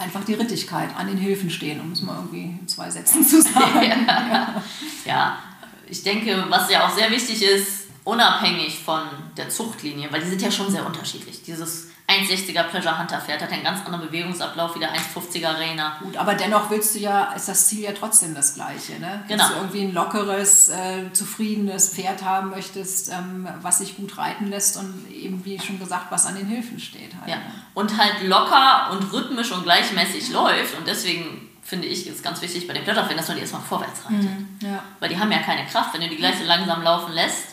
Einfach 0.00 0.24
die 0.24 0.32
Rittigkeit, 0.32 0.88
an 0.96 1.08
den 1.08 1.18
Hilfen 1.18 1.50
stehen, 1.50 1.78
um 1.78 1.92
es 1.92 2.00
mal 2.00 2.16
irgendwie 2.16 2.58
in 2.58 2.66
zwei 2.66 2.90
Sätzen 2.90 3.22
zu 3.22 3.42
sagen. 3.42 4.06
ja, 5.04 5.38
ich 5.86 6.02
denke, 6.02 6.46
was 6.48 6.70
ja 6.70 6.86
auch 6.86 6.96
sehr 6.96 7.10
wichtig 7.10 7.42
ist, 7.42 7.88
unabhängig 8.04 8.78
von 8.78 9.02
der 9.36 9.50
Zuchtlinie, 9.50 10.10
weil 10.10 10.22
die 10.22 10.30
sind 10.30 10.40
ja 10.40 10.50
schon 10.50 10.70
sehr 10.70 10.86
unterschiedlich. 10.86 11.42
Dieses 11.42 11.89
1,60er 12.10 12.64
Pleasure 12.64 12.98
Hunter 12.98 13.20
Pferd 13.20 13.40
hat 13.40 13.52
einen 13.52 13.62
ganz 13.62 13.84
anderen 13.86 14.06
Bewegungsablauf 14.06 14.74
wie 14.74 14.80
der 14.80 14.92
1,50er 14.92 15.58
Reiner. 15.58 15.96
Gut, 16.02 16.16
aber 16.16 16.34
dennoch 16.34 16.70
willst 16.70 16.94
du 16.94 16.98
ja, 16.98 17.32
ist 17.32 17.48
das 17.48 17.68
Ziel 17.68 17.84
ja 17.84 17.92
trotzdem 17.92 18.34
das 18.34 18.54
gleiche, 18.54 18.98
ne? 18.98 19.22
Genau. 19.28 19.42
Dass 19.42 19.52
du 19.52 19.58
irgendwie 19.58 19.82
ein 19.82 19.94
lockeres, 19.94 20.68
äh, 20.70 21.12
zufriedenes 21.12 21.94
Pferd 21.94 22.24
haben 22.24 22.50
möchtest, 22.50 23.10
ähm, 23.10 23.48
was 23.62 23.78
sich 23.78 23.96
gut 23.96 24.18
reiten 24.18 24.48
lässt 24.48 24.76
und 24.76 25.10
eben, 25.10 25.44
wie 25.44 25.58
schon 25.58 25.78
gesagt, 25.78 26.06
was 26.10 26.26
an 26.26 26.34
den 26.34 26.46
Hilfen 26.46 26.80
steht. 26.80 27.14
Halt, 27.20 27.28
ja. 27.28 27.36
Ne? 27.36 27.42
Und 27.74 27.96
halt 27.96 28.22
locker 28.22 28.90
und 28.92 29.12
rhythmisch 29.12 29.52
und 29.52 29.62
gleichmäßig 29.62 30.30
läuft 30.30 30.76
und 30.76 30.86
deswegen 30.86 31.48
finde 31.62 31.86
ich, 31.86 32.08
ist 32.08 32.24
ganz 32.24 32.42
wichtig 32.42 32.66
bei 32.66 32.74
den 32.74 32.82
Pleasure-Pferden, 32.82 33.18
dass 33.18 33.28
man 33.28 33.36
die 33.36 33.42
erstmal 33.42 33.62
vorwärts 33.62 34.04
reitet. 34.04 34.22
Mhm, 34.22 34.58
ja. 34.62 34.82
Weil 34.98 35.08
die 35.08 35.18
haben 35.18 35.30
ja 35.30 35.38
keine 35.38 35.64
Kraft, 35.66 35.94
wenn 35.94 36.00
du 36.00 36.08
die 36.08 36.16
gleich 36.16 36.36
so 36.36 36.44
langsam 36.44 36.82
laufen 36.82 37.12
lässt 37.12 37.50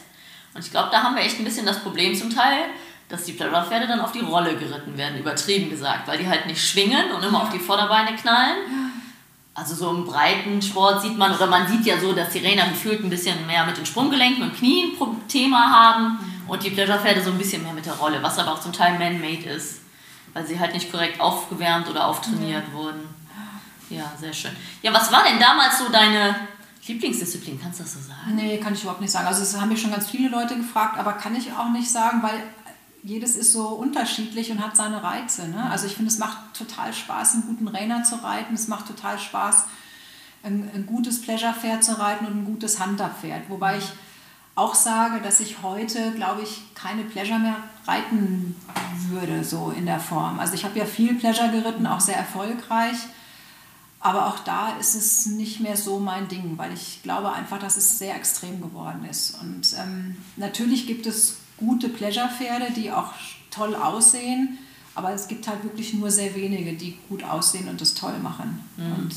und 0.57 0.65
ich 0.65 0.71
glaube, 0.71 0.89
da 0.91 1.03
haben 1.03 1.15
wir 1.15 1.21
echt 1.21 1.37
ein 1.37 1.45
bisschen 1.45 1.67
das 1.67 1.83
Problem 1.83 2.15
zum 2.15 2.31
Teil, 2.31 2.63
dass 3.09 3.23
die 3.23 3.33
Pleasure-Pferde 3.33 3.87
dann 3.87 4.01
auf 4.01 4.11
die 4.11 4.19
Rolle 4.19 4.55
geritten 4.55 4.97
werden, 4.97 5.19
übertrieben 5.19 5.69
gesagt, 5.69 6.07
weil 6.07 6.17
die 6.17 6.27
halt 6.27 6.45
nicht 6.45 6.61
schwingen 6.61 7.11
und 7.11 7.23
immer 7.23 7.43
auf 7.43 7.49
die 7.49 7.59
Vorderbeine 7.59 8.15
knallen. 8.15 8.57
Also 9.53 9.73
so 9.73 9.89
im 9.89 10.05
breiten 10.05 10.61
Sport 10.61 11.01
sieht 11.01 11.17
man, 11.17 11.33
oder 11.33 11.47
man 11.47 11.67
sieht 11.67 11.85
ja 11.85 11.99
so, 11.99 12.13
dass 12.13 12.29
die 12.29 12.45
Rainer 12.45 12.67
gefühlt 12.67 13.03
ein 13.03 13.09
bisschen 13.09 13.47
mehr 13.47 13.65
mit 13.65 13.77
den 13.77 13.85
Sprunggelenken 13.85 14.43
und 14.43 14.55
Knien 14.55 14.91
Thema 15.27 15.71
haben 15.71 16.19
und 16.47 16.63
die 16.63 16.69
Pleasure-Pferde 16.69 17.23
so 17.23 17.31
ein 17.31 17.37
bisschen 17.37 17.63
mehr 17.63 17.73
mit 17.73 17.85
der 17.85 17.93
Rolle, 17.93 18.21
was 18.21 18.37
aber 18.37 18.53
auch 18.53 18.61
zum 18.61 18.73
Teil 18.73 18.99
man-made 18.99 19.49
ist, 19.49 19.81
weil 20.33 20.45
sie 20.45 20.59
halt 20.59 20.73
nicht 20.73 20.91
korrekt 20.91 21.19
aufgewärmt 21.19 21.89
oder 21.89 22.07
auftrainiert 22.07 22.65
ja. 22.67 22.73
wurden. 22.73 22.99
Ja, 23.89 24.11
sehr 24.19 24.33
schön. 24.33 24.51
Ja, 24.83 24.93
was 24.93 25.11
war 25.11 25.23
denn 25.23 25.39
damals 25.39 25.79
so 25.79 25.89
deine 25.89 26.35
Lieblingsdisziplin, 26.85 27.59
kannst 27.61 27.79
du 27.79 27.83
das 27.83 27.93
so 27.93 27.99
sagen? 27.99 28.35
Nee, 28.35 28.57
kann 28.57 28.73
ich 28.73 28.81
überhaupt 28.81 29.01
nicht 29.01 29.11
sagen. 29.11 29.27
Also 29.27 29.41
es 29.41 29.59
haben 29.59 29.69
mich 29.69 29.81
schon 29.81 29.91
ganz 29.91 30.09
viele 30.09 30.29
Leute 30.29 30.55
gefragt, 30.55 30.97
aber 30.97 31.13
kann 31.13 31.35
ich 31.35 31.51
auch 31.51 31.69
nicht 31.69 31.89
sagen, 31.89 32.21
weil 32.21 32.43
jedes 33.03 33.35
ist 33.35 33.53
so 33.53 33.67
unterschiedlich 33.69 34.51
und 34.51 34.63
hat 34.63 34.75
seine 34.75 35.03
Reize. 35.03 35.47
Ne? 35.47 35.69
Also 35.69 35.87
ich 35.87 35.95
finde, 35.95 36.11
es 36.11 36.17
macht 36.17 36.53
total 36.53 36.93
Spaß, 36.93 37.35
einen 37.35 37.47
guten 37.47 37.67
Rainer 37.67 38.03
zu 38.03 38.15
reiten. 38.15 38.53
Es 38.53 38.67
macht 38.67 38.87
total 38.87 39.19
Spaß, 39.19 39.65
ein, 40.43 40.69
ein 40.73 40.85
gutes 40.85 41.21
Pleasure-Pferd 41.21 41.83
zu 41.83 41.99
reiten 41.99 42.25
und 42.25 42.33
ein 42.33 42.45
gutes 42.45 42.83
Hunter-Pferd. 42.83 43.49
Wobei 43.49 43.77
ich 43.77 43.91
auch 44.55 44.73
sage, 44.73 45.21
dass 45.21 45.39
ich 45.39 45.61
heute, 45.61 46.11
glaube 46.13 46.41
ich, 46.41 46.73
keine 46.73 47.03
Pleasure 47.03 47.39
mehr 47.39 47.57
reiten 47.85 48.55
würde, 49.09 49.43
so 49.43 49.71
in 49.71 49.85
der 49.85 49.99
Form. 49.99 50.39
Also 50.39 50.55
ich 50.55 50.65
habe 50.65 50.79
ja 50.79 50.85
viel 50.85 51.13
Pleasure 51.13 51.51
geritten, 51.51 51.85
auch 51.85 51.99
sehr 51.99 52.17
erfolgreich. 52.17 52.97
Aber 53.99 54.27
auch 54.27 54.39
da 54.39 54.77
ist 54.79 54.95
es 54.95 55.25
nicht 55.25 55.59
mehr 55.59 55.75
so 55.75 55.99
mein 55.99 56.27
Ding, 56.27 56.57
weil 56.57 56.73
ich 56.73 57.01
glaube 57.03 57.31
einfach, 57.33 57.59
dass 57.59 57.77
es 57.77 57.99
sehr 57.99 58.15
extrem 58.15 58.61
geworden 58.61 59.05
ist. 59.09 59.39
Und 59.41 59.75
ähm, 59.77 60.17
natürlich 60.37 60.87
gibt 60.87 61.07
es 61.07 61.37
gute 61.57 61.89
Pleasure-Pferde, 61.89 62.71
die 62.75 62.91
auch 62.91 63.13
toll 63.51 63.75
aussehen, 63.75 64.57
aber 64.95 65.11
es 65.11 65.27
gibt 65.27 65.47
halt 65.47 65.63
wirklich 65.63 65.93
nur 65.93 66.09
sehr 66.09 66.33
wenige, 66.35 66.73
die 66.73 66.97
gut 67.09 67.23
aussehen 67.23 67.67
und 67.67 67.79
das 67.81 67.93
toll 67.93 68.17
machen. 68.19 68.63
Mhm. 68.77 68.93
Und 68.93 69.15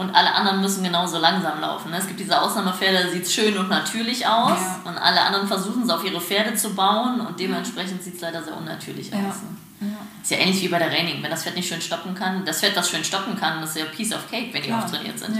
und 0.00 0.14
alle 0.14 0.34
anderen 0.34 0.62
müssen 0.62 0.82
genauso 0.82 1.18
langsam 1.18 1.60
laufen. 1.60 1.90
Ne? 1.90 1.98
Es 1.98 2.06
gibt 2.06 2.18
diese 2.18 2.40
Ausnahmepferde, 2.40 3.04
da 3.04 3.10
sieht 3.10 3.24
es 3.24 3.34
schön 3.34 3.58
und 3.58 3.68
natürlich 3.68 4.26
aus 4.26 4.58
ja. 4.58 4.80
und 4.86 4.96
alle 4.96 5.20
anderen 5.20 5.46
versuchen 5.46 5.82
es 5.82 5.90
auf 5.90 6.02
ihre 6.02 6.22
Pferde 6.22 6.54
zu 6.54 6.74
bauen 6.74 7.20
und 7.20 7.38
dementsprechend 7.38 8.02
sieht 8.02 8.14
es 8.14 8.22
leider 8.22 8.42
sehr 8.42 8.56
unnatürlich 8.56 9.10
ja. 9.10 9.18
aus. 9.18 9.34
Ne? 9.42 9.90
Ja. 9.90 9.98
Ist 10.22 10.30
ja 10.30 10.38
ähnlich 10.38 10.62
wie 10.62 10.68
bei 10.68 10.78
der 10.78 10.90
Raining. 10.90 11.22
Wenn 11.22 11.30
das 11.30 11.42
Pferd 11.42 11.54
nicht 11.54 11.68
schön 11.68 11.82
stoppen 11.82 12.14
kann, 12.14 12.46
das 12.46 12.60
Pferd, 12.60 12.78
das 12.78 12.88
schön 12.88 13.04
stoppen 13.04 13.38
kann, 13.38 13.60
das 13.60 13.76
ist 13.76 13.76
ja 13.76 13.84
Piece 13.94 14.14
of 14.14 14.30
Cake, 14.30 14.54
wenn 14.54 14.62
die 14.62 14.72
auftrainiert 14.72 15.18
sind. 15.18 15.36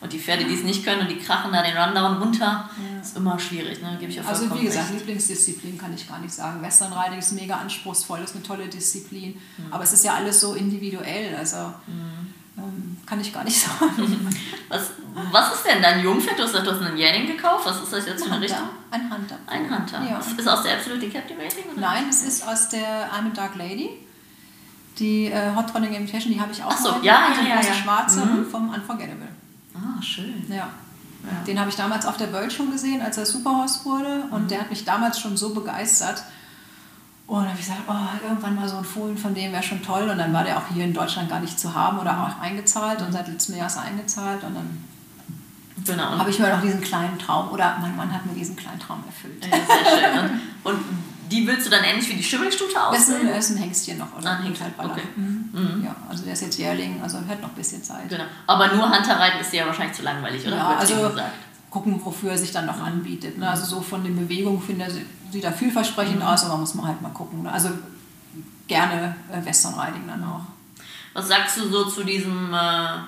Und 0.00 0.14
die 0.14 0.18
Pferde, 0.18 0.44
die 0.44 0.54
es 0.54 0.62
nicht 0.62 0.82
können 0.82 1.02
und 1.02 1.10
die 1.10 1.18
krachen 1.18 1.52
da 1.52 1.62
den 1.62 1.76
Rundown 1.76 2.16
runter, 2.16 2.70
ja. 2.94 3.00
ist 3.00 3.16
immer 3.18 3.38
schwierig, 3.38 3.82
ne? 3.82 3.98
Gebe 4.00 4.10
ich 4.10 4.18
auf 4.18 4.28
Also 4.28 4.52
wie 4.54 4.64
gesagt, 4.64 4.90
recht. 4.90 5.00
Lieblingsdisziplin 5.00 5.76
kann 5.76 5.92
ich 5.94 6.08
gar 6.08 6.18
nicht 6.18 6.32
sagen. 6.32 6.62
Western 6.62 6.92
Riding 6.94 7.18
ist 7.18 7.32
mega 7.32 7.56
anspruchsvoll, 7.56 8.20
ist 8.20 8.34
eine 8.34 8.42
tolle 8.42 8.66
Disziplin. 8.68 9.38
Mhm. 9.58 9.72
Aber 9.72 9.84
es 9.84 9.92
ist 9.92 10.02
ja 10.02 10.14
alles 10.14 10.40
so 10.40 10.54
individuell. 10.54 11.36
Also 11.36 11.74
mhm. 11.86 12.32
ähm, 12.56 12.96
kann 13.04 13.20
ich 13.20 13.30
gar 13.30 13.44
nicht 13.44 13.60
sagen. 13.60 14.34
Was, 14.70 14.92
was 15.32 15.54
ist 15.56 15.66
denn 15.66 15.82
dein 15.82 16.02
Jungpferd? 16.02 16.38
Du 16.38 16.44
hast 16.44 16.52
gesagt, 16.52 16.66
du 16.66 16.72
hast 16.72 16.80
einen 16.80 16.96
Jährling 16.96 17.26
gekauft. 17.26 17.66
Was 17.66 17.82
ist 17.82 17.92
das 17.92 18.06
jetzt 18.06 18.24
für 18.24 18.32
eine 18.32 18.40
Richtung? 18.40 18.70
Ein 18.90 19.02
Hunter. 19.02 19.38
Ein 19.46 19.70
Hunter. 19.70 20.02
Ja. 20.02 20.18
Ist 20.18 20.48
aus 20.48 20.62
der 20.62 20.78
Absolute 20.78 21.10
Captivating? 21.10 21.64
Oder? 21.72 21.80
Nein, 21.80 22.04
es 22.08 22.22
ist 22.22 22.48
aus 22.48 22.70
der 22.70 23.12
I'm 23.12 23.26
a 23.26 23.34
Dark 23.34 23.54
Lady. 23.54 23.90
Die 24.98 25.26
äh, 25.26 25.54
Hot 25.54 25.74
Running 25.74 25.92
Imitation, 25.92 26.32
die 26.32 26.40
habe 26.40 26.52
ich 26.52 26.62
auch. 26.64 26.70
Ach 26.70 26.78
so, 26.78 26.88
ja, 27.02 27.28
ja, 27.36 27.48
ja, 27.48 27.60
ja. 27.60 27.74
schwarze 27.74 28.24
mhm. 28.24 28.46
vom 28.46 28.70
Unforgettable. 28.70 29.28
Ah, 29.74 30.02
schön. 30.02 30.44
Ja. 30.48 30.56
ja. 30.56 30.68
Den 31.46 31.58
habe 31.58 31.70
ich 31.70 31.76
damals 31.76 32.06
auf 32.06 32.16
der 32.16 32.32
World 32.32 32.52
schon 32.52 32.70
gesehen, 32.70 33.00
als 33.02 33.18
er 33.18 33.26
Superhorse 33.26 33.84
wurde. 33.84 34.24
Und 34.30 34.44
mhm. 34.44 34.48
der 34.48 34.60
hat 34.60 34.70
mich 34.70 34.84
damals 34.84 35.18
schon 35.18 35.36
so 35.36 35.54
begeistert. 35.54 36.22
Und 37.26 37.42
dann 37.42 37.50
habe 37.50 37.60
ich 37.60 37.66
gesagt, 37.66 37.82
oh, 37.86 38.26
irgendwann 38.26 38.56
mal 38.56 38.68
so 38.68 38.76
ein 38.76 38.84
Fohlen 38.84 39.16
von 39.16 39.34
dem 39.34 39.52
wäre 39.52 39.62
schon 39.62 39.82
toll. 39.82 40.08
Und 40.10 40.18
dann 40.18 40.32
war 40.32 40.44
der 40.44 40.58
auch 40.58 40.66
hier 40.72 40.84
in 40.84 40.92
Deutschland 40.92 41.28
gar 41.28 41.40
nicht 41.40 41.58
zu 41.58 41.74
haben 41.74 41.98
oder 41.98 42.22
auch 42.22 42.42
eingezahlt. 42.42 43.02
Und 43.02 43.12
seit 43.12 43.28
letztem 43.28 43.56
Jahr 43.56 43.68
ist 43.68 43.76
er 43.76 43.82
eingezahlt. 43.82 44.42
Und 44.42 44.54
dann 44.54 44.84
genau. 45.84 46.18
habe 46.18 46.30
ich 46.30 46.38
mir 46.38 46.48
noch 46.48 46.62
diesen 46.62 46.80
kleinen 46.80 47.18
Traum, 47.18 47.50
oder 47.50 47.78
mein 47.80 47.96
Mann 47.96 48.12
hat 48.12 48.26
mir 48.26 48.34
diesen 48.34 48.56
kleinen 48.56 48.80
Traum 48.80 49.04
erfüllt. 49.06 49.44
Ja, 49.44 49.58
sehr 49.58 50.12
schön. 50.12 50.30
Und, 50.64 50.74
und 50.74 50.84
die 51.30 51.46
willst 51.46 51.66
du 51.66 51.70
dann 51.70 51.84
ähnlich 51.84 52.08
wie 52.08 52.14
die 52.14 52.22
Schimmelstute 52.22 52.82
aussehen? 52.82 53.28
Das 53.28 53.50
ist 53.50 53.56
ein, 53.56 53.62
Hengstchen 53.62 53.98
noch, 53.98 54.16
oder? 54.18 54.30
Ah, 54.30 54.36
ein 54.36 54.42
Hengst, 54.42 54.62
okay. 54.78 55.02
Mhm. 55.16 55.50
Mhm. 55.52 55.84
Ja, 55.84 55.94
also 56.08 56.24
der 56.24 56.32
ist 56.32 56.42
jetzt 56.42 56.58
Jährling, 56.58 57.00
also 57.02 57.18
hat 57.18 57.40
noch 57.40 57.50
ein 57.50 57.54
bisschen 57.54 57.82
Zeit. 57.82 58.08
Genau. 58.08 58.24
Aber 58.46 58.74
nur 58.74 58.90
Hunterreiten 58.90 59.40
ist 59.40 59.52
dir 59.52 59.60
ja 59.60 59.66
wahrscheinlich 59.66 59.96
zu 59.96 60.02
langweilig, 60.02 60.46
oder? 60.46 60.56
Ja, 60.56 60.76
also 60.76 61.12
gucken, 61.70 62.00
wofür 62.04 62.32
er 62.32 62.38
sich 62.38 62.50
dann 62.50 62.66
noch 62.66 62.80
anbietet. 62.80 63.38
Ne? 63.38 63.48
Also 63.48 63.64
so 63.64 63.80
von 63.80 64.02
den 64.02 64.16
Bewegungen 64.16 64.60
finde 64.60 64.86
ich, 64.86 65.32
sieht 65.32 65.44
er 65.44 65.52
vielversprechend 65.52 66.16
mhm. 66.16 66.26
aus, 66.26 66.44
aber 66.44 66.56
muss 66.56 66.74
man 66.74 66.88
halt 66.88 67.00
mal 67.00 67.10
gucken. 67.10 67.44
Ne? 67.44 67.52
Also 67.52 67.70
gerne 68.66 69.14
äh, 69.32 69.44
Western 69.44 69.74
Riding 69.74 70.06
dann 70.08 70.24
auch. 70.24 70.42
Was 71.12 71.28
sagst 71.28 71.58
du 71.58 71.68
so 71.68 71.84
zu 71.84 72.02
diesem, 72.02 72.52
äh, 72.52 72.98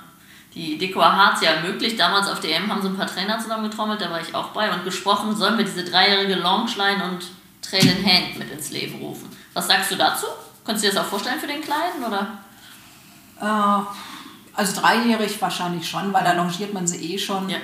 die 0.54 0.78
Decoa 0.78 1.12
Harz 1.12 1.40
ja 1.42 1.60
möglich, 1.60 1.96
damals 1.96 2.28
auf 2.28 2.40
der 2.40 2.56
EM 2.56 2.70
haben 2.70 2.82
so 2.82 2.88
ein 2.88 2.96
paar 2.96 3.06
Trainer 3.06 3.38
zusammengetrommelt, 3.38 4.00
da 4.00 4.10
war 4.10 4.20
ich 4.20 4.34
auch 4.34 4.48
bei 4.48 4.72
und 4.72 4.84
gesprochen, 4.84 5.34
sollen 5.34 5.58
wir 5.58 5.64
diese 5.64 5.84
dreijährige 5.84 6.36
Longline 6.36 7.04
und 7.04 7.26
Trail 7.62 7.86
in 7.86 8.04
Hand 8.04 8.38
mit 8.38 8.50
ins 8.50 8.70
Leben 8.70 9.00
rufen. 9.00 9.28
Was 9.54 9.66
sagst 9.66 9.90
du 9.90 9.96
dazu? 9.96 10.26
Könntest 10.64 10.84
du 10.84 10.90
dir 10.90 10.94
das 10.94 11.04
auch 11.04 11.08
vorstellen 11.08 11.40
für 11.40 11.46
den 11.46 11.62
Kleinen, 11.62 12.04
oder? 12.06 12.38
Äh, 13.40 13.84
also 14.54 14.80
dreijährig 14.80 15.40
wahrscheinlich 15.40 15.88
schon, 15.88 16.12
weil 16.12 16.24
da 16.24 16.32
longiert 16.32 16.74
man 16.74 16.86
sie 16.86 17.14
eh 17.14 17.18
schon. 17.18 17.48
Ja. 17.48 17.58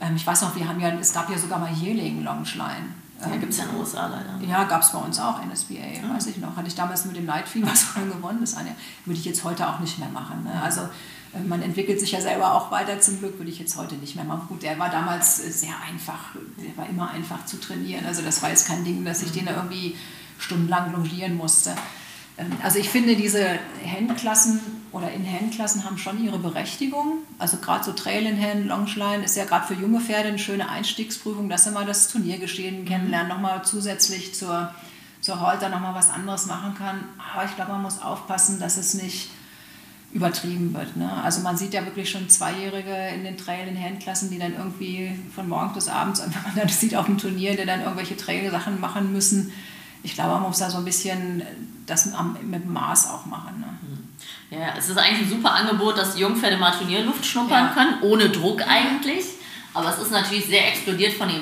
Ähm, 0.00 0.16
ich 0.16 0.26
weiß 0.26 0.42
noch, 0.42 0.56
wir 0.56 0.66
haben 0.66 0.80
ja, 0.80 0.88
es 0.88 1.12
gab 1.12 1.30
ja 1.30 1.38
sogar 1.38 1.58
mal 1.58 1.70
Yearling 1.70 2.24
Longline. 2.24 2.94
Ja, 3.20 3.36
gibt 3.36 3.52
es 3.52 3.58
ja 3.58 3.64
in 3.64 3.70
den 3.70 3.80
USA 3.80 4.06
leider. 4.06 4.38
Ja, 4.46 4.64
gab 4.64 4.82
es 4.82 4.90
bei 4.90 4.98
uns 4.98 5.18
auch, 5.18 5.42
NSBA, 5.44 6.02
mhm. 6.02 6.14
weiß 6.14 6.26
ich 6.26 6.38
noch. 6.38 6.56
Hatte 6.56 6.68
ich 6.68 6.74
damals 6.74 7.04
mit 7.04 7.16
dem 7.16 7.26
Night 7.26 7.48
Fever 7.48 7.70
sogar 7.74 8.04
gewonnen. 8.06 8.38
Das 8.40 8.56
eine 8.56 8.74
würde 9.04 9.18
ich 9.18 9.24
jetzt 9.24 9.44
heute 9.44 9.68
auch 9.68 9.78
nicht 9.78 9.98
mehr 9.98 10.08
machen. 10.08 10.44
Ne? 10.44 10.62
Also 10.62 10.88
man 11.48 11.62
entwickelt 11.62 12.00
sich 12.00 12.12
ja 12.12 12.20
selber 12.20 12.54
auch 12.54 12.70
weiter 12.70 13.00
zum 13.00 13.18
Glück, 13.18 13.38
würde 13.38 13.50
ich 13.50 13.58
jetzt 13.58 13.76
heute 13.76 13.96
nicht 13.96 14.14
mehr 14.16 14.24
machen. 14.24 14.46
Gut, 14.48 14.62
der 14.62 14.78
war 14.78 14.90
damals 14.90 15.40
äh, 15.40 15.50
sehr 15.50 15.74
einfach, 15.88 16.34
der 16.58 16.76
war 16.76 16.88
immer 16.88 17.10
einfach 17.10 17.44
zu 17.46 17.58
trainieren. 17.60 18.06
Also 18.06 18.22
das 18.22 18.42
war 18.42 18.50
jetzt 18.50 18.66
kein 18.66 18.84
Ding, 18.84 19.04
dass 19.04 19.22
ich 19.22 19.32
den 19.32 19.46
da 19.46 19.56
irgendwie 19.56 19.96
stundenlang 20.38 20.92
longieren 20.92 21.36
musste. 21.36 21.74
Ähm, 22.38 22.52
also 22.62 22.78
ich 22.78 22.88
finde, 22.88 23.16
diese 23.16 23.58
Handklassen 23.84 24.60
oder 24.92 25.10
In-Hand-Klassen 25.10 25.84
haben 25.84 25.98
schon 25.98 26.24
ihre 26.24 26.38
Berechtigung. 26.38 27.18
Also 27.38 27.56
gerade 27.56 27.84
so 27.84 27.92
Trail-in-Hand, 27.92 28.66
Longline 28.66 29.24
ist 29.24 29.36
ja 29.36 29.44
gerade 29.44 29.66
für 29.66 29.74
junge 29.74 30.00
Pferde 30.00 30.28
eine 30.28 30.38
schöne 30.38 30.68
Einstiegsprüfung, 30.68 31.48
dass 31.48 31.64
sie 31.64 31.72
mal 31.72 31.86
das 31.86 32.08
Turniergeschehen 32.08 32.82
mhm. 32.82 32.86
kennenlernen, 32.86 33.28
nochmal 33.28 33.64
zusätzlich 33.64 34.34
zur, 34.34 34.72
zur 35.20 35.40
Halter 35.40 35.68
nochmal 35.68 35.94
was 35.94 36.10
anderes 36.10 36.46
machen 36.46 36.74
kann. 36.76 37.04
Aber 37.34 37.44
ich 37.44 37.54
glaube, 37.56 37.72
man 37.72 37.82
muss 37.82 38.00
aufpassen, 38.00 38.60
dass 38.60 38.76
es 38.76 38.94
nicht 38.94 39.30
übertrieben 40.14 40.72
wird. 40.72 40.96
Ne? 40.96 41.12
Also 41.22 41.40
man 41.40 41.56
sieht 41.56 41.74
ja 41.74 41.84
wirklich 41.84 42.08
schon 42.08 42.28
Zweijährige 42.30 42.96
in 43.14 43.24
den 43.24 43.36
Trail-in-Hand-Klassen, 43.36 44.30
die 44.30 44.38
dann 44.38 44.54
irgendwie 44.56 45.12
von 45.34 45.48
morgens 45.48 45.74
bis 45.74 45.88
abends, 45.88 46.22
wenn 46.24 46.54
man 46.54 46.66
das 46.66 46.80
sieht 46.80 46.96
auf 46.96 47.06
dem 47.06 47.18
Turnier, 47.18 47.56
die 47.56 47.66
dann 47.66 47.80
irgendwelche 47.80 48.16
Trail-Sachen 48.16 48.80
machen 48.80 49.12
müssen 49.12 49.52
ich 50.04 50.14
glaube, 50.14 50.34
man 50.34 50.42
muss 50.42 50.58
da 50.58 50.70
so 50.70 50.78
ein 50.78 50.84
bisschen 50.84 51.42
das 51.86 52.12
mit 52.42 52.68
Maß 52.68 53.08
auch 53.10 53.24
machen. 53.24 53.60
Ne? 53.60 54.58
Ja, 54.58 54.74
es 54.78 54.90
ist 54.90 54.98
eigentlich 54.98 55.22
ein 55.22 55.30
super 55.30 55.52
Angebot, 55.52 55.96
dass 55.96 56.14
die 56.14 56.20
Jungpferde 56.20 56.58
mal 56.58 56.72
Turnierluft 56.72 57.24
schnuppern 57.24 57.68
ja. 57.68 57.72
können, 57.72 58.02
ohne 58.02 58.28
Druck 58.28 58.62
eigentlich. 58.68 59.24
Aber 59.72 59.88
es 59.88 59.98
ist 59.98 60.12
natürlich 60.12 60.44
sehr 60.44 60.68
explodiert 60.68 61.14
von 61.14 61.28
den, 61.28 61.40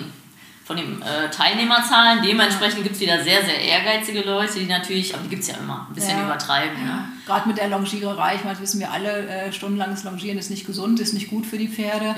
von 0.65 0.77
den 0.77 1.03
äh, 1.03 1.31
Teilnehmerzahlen. 1.31 2.23
Dementsprechend 2.23 2.83
gibt 2.83 2.95
es 2.95 3.01
wieder 3.01 3.23
sehr, 3.23 3.45
sehr 3.45 3.61
ehrgeizige 3.61 4.21
Leute, 4.21 4.59
die 4.61 4.67
natürlich, 4.67 5.15
aber 5.15 5.25
die 5.25 5.31
gibt 5.31 5.43
es 5.43 5.49
ja 5.49 5.57
immer, 5.57 5.87
ein 5.89 5.95
bisschen 5.95 6.19
ja. 6.19 6.25
übertreiben. 6.25 6.79
Ja. 6.79 6.95
Ne? 6.95 7.09
Gerade 7.27 7.49
mit 7.49 7.59
der 7.59 7.69
Longiererei, 7.69 8.37
ich 8.37 8.45
meine, 8.45 8.55
das 8.55 8.63
wissen 8.63 8.81
wir 8.81 8.91
alle, 8.91 9.27
äh, 9.27 9.53
stundenlanges 9.53 10.05
Longieren 10.05 10.39
ist 10.39 10.51
nicht 10.51 10.67
gesund, 10.67 11.01
ist 11.01 11.15
nicht 11.15 11.31
gut 11.31 11.47
für 11.47 11.59
die 11.59 11.69
Pferde. 11.69 12.15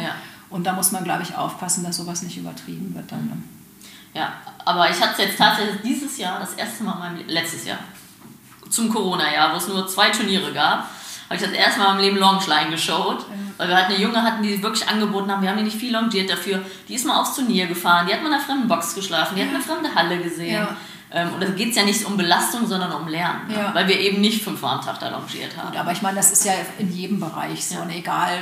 Und 0.50 0.64
da 0.64 0.72
muss 0.72 0.92
man, 0.92 1.04
glaube 1.04 1.22
ich, 1.22 1.34
aufpassen, 1.36 1.82
dass 1.84 1.96
sowas 1.96 2.22
nicht 2.22 2.36
übertrieben 2.36 2.94
wird 2.94 3.10
dann. 3.10 3.26
Ne? 3.26 3.42
Ja, 4.14 4.34
aber 4.64 4.88
ich 4.88 5.00
hatte 5.00 5.12
es 5.12 5.18
jetzt 5.18 5.38
tatsächlich 5.38 5.80
dieses 5.82 6.16
Jahr, 6.18 6.38
das 6.38 6.54
erste 6.54 6.84
Mal 6.84 6.92
in 6.92 6.98
meinem 6.98 7.28
letztes 7.28 7.66
Jahr, 7.66 7.80
zum 8.70 8.88
Corona-Jahr, 8.88 9.52
wo 9.52 9.56
es 9.56 9.68
nur 9.68 9.86
zwei 9.88 10.10
Turniere 10.10 10.52
gab, 10.52 10.88
habe 11.34 11.44
ich 11.44 11.50
das 11.50 11.58
erste 11.58 11.80
Mal 11.80 11.94
meinem 11.94 12.00
Leben 12.00 12.16
Longline 12.18 12.70
geschaut, 12.70 13.26
weil 13.56 13.68
wir 13.68 13.76
halt 13.76 13.86
eine 13.86 13.98
Junge 13.98 14.22
hatten, 14.22 14.42
die 14.42 14.62
wirklich 14.62 14.88
angeboten 14.88 15.30
haben, 15.30 15.42
wir 15.42 15.50
haben 15.50 15.58
die 15.58 15.64
nicht 15.64 15.76
viel 15.76 15.92
longiert 15.92 16.30
dafür, 16.30 16.60
die 16.88 16.94
ist 16.94 17.06
mal 17.06 17.20
aufs 17.20 17.34
Turnier 17.34 17.66
gefahren, 17.66 18.06
die 18.06 18.12
hat 18.12 18.22
mal 18.22 18.28
in 18.28 18.34
einer 18.34 18.42
fremden 18.42 18.68
Box 18.68 18.94
geschlafen, 18.94 19.36
die 19.36 19.42
hat 19.42 19.50
eine 19.50 19.60
fremde 19.60 19.94
Halle 19.94 20.18
gesehen. 20.18 20.54
Ja. 20.54 20.76
Ähm, 21.12 21.32
und 21.32 21.40
da 21.40 21.46
geht 21.46 21.70
es 21.70 21.76
ja 21.76 21.84
nicht 21.84 22.04
um 22.04 22.16
Belastung, 22.16 22.66
sondern 22.66 22.90
um 22.90 23.06
Lernen, 23.06 23.48
ja. 23.48 23.72
weil 23.72 23.86
wir 23.86 23.98
eben 24.00 24.20
nicht 24.20 24.42
fünfmal 24.42 24.78
am 24.78 24.84
Tag 24.84 24.98
da 24.98 25.10
longiert 25.10 25.56
haben. 25.56 25.68
Gut, 25.68 25.78
aber 25.78 25.92
ich 25.92 26.02
meine, 26.02 26.16
das 26.16 26.32
ist 26.32 26.44
ja 26.44 26.52
in 26.78 26.92
jedem 26.92 27.20
Bereich 27.20 27.64
so, 27.64 27.76
ja. 27.76 27.88
egal 27.88 28.38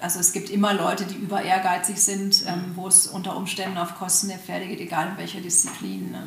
also 0.00 0.20
es 0.20 0.32
gibt 0.32 0.50
immer 0.50 0.74
Leute, 0.74 1.04
die 1.04 1.14
über 1.14 1.40
ehrgeizig 1.40 2.02
sind, 2.02 2.44
ähm, 2.46 2.72
wo 2.74 2.86
es 2.86 3.06
unter 3.06 3.36
Umständen 3.36 3.78
auf 3.78 3.96
Kosten 3.98 4.28
der 4.28 4.38
Pferde 4.38 4.66
geht, 4.66 4.80
egal 4.80 5.08
in 5.08 5.16
welcher 5.16 5.40
Disziplin. 5.40 6.10
Ne? 6.10 6.22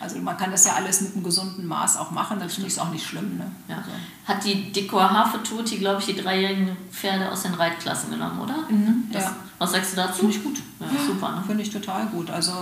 Also 0.00 0.18
man 0.18 0.36
kann 0.36 0.50
das 0.50 0.64
ja 0.64 0.72
alles 0.72 1.00
mit 1.02 1.14
einem 1.14 1.22
gesunden 1.22 1.66
Maß 1.66 1.98
auch 1.98 2.10
machen, 2.10 2.40
dann 2.40 2.50
finde 2.50 2.66
ich 2.66 2.74
es 2.74 2.78
auch 2.80 2.90
nicht 2.90 3.06
schlimm. 3.06 3.38
Ne? 3.38 3.50
Ja. 3.68 3.76
Also. 3.76 3.90
Hat 4.26 4.44
die 4.44 4.72
Dekor 4.72 5.08
Hafetuti, 5.08 5.78
glaube 5.78 6.00
ich, 6.00 6.06
die 6.06 6.16
dreijährigen 6.16 6.76
Pferde 6.90 7.30
aus 7.30 7.42
den 7.42 7.54
Reitklassen 7.54 8.10
genommen, 8.10 8.40
oder? 8.40 8.64
Mhm, 8.68 9.04
das, 9.12 9.24
ja. 9.24 9.36
Was 9.58 9.72
sagst 9.72 9.92
du 9.92 9.96
dazu? 9.96 10.20
Finde 10.20 10.36
ich 10.36 10.42
gut. 10.42 10.58
Ja, 10.80 10.86
super. 11.06 11.36
Ne? 11.36 11.44
Finde 11.46 11.62
ich 11.62 11.70
total 11.70 12.06
gut. 12.06 12.28
Also 12.28 12.52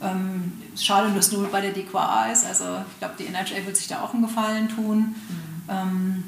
ähm, 0.00 0.52
schade, 0.74 1.12
dass 1.14 1.26
es 1.26 1.32
nur 1.32 1.46
bei 1.48 1.60
der 1.60 1.72
Dekor 1.72 2.26
ist. 2.32 2.46
Also 2.46 2.64
ich 2.90 2.98
glaube, 2.98 3.14
die 3.18 3.28
NHA 3.28 3.66
wird 3.66 3.76
sich 3.76 3.88
da 3.88 4.00
auch 4.00 4.14
einen 4.14 4.22
Gefallen 4.22 4.68
tun. 4.70 4.98
Mhm. 4.98 5.14
Ähm, 5.68 6.24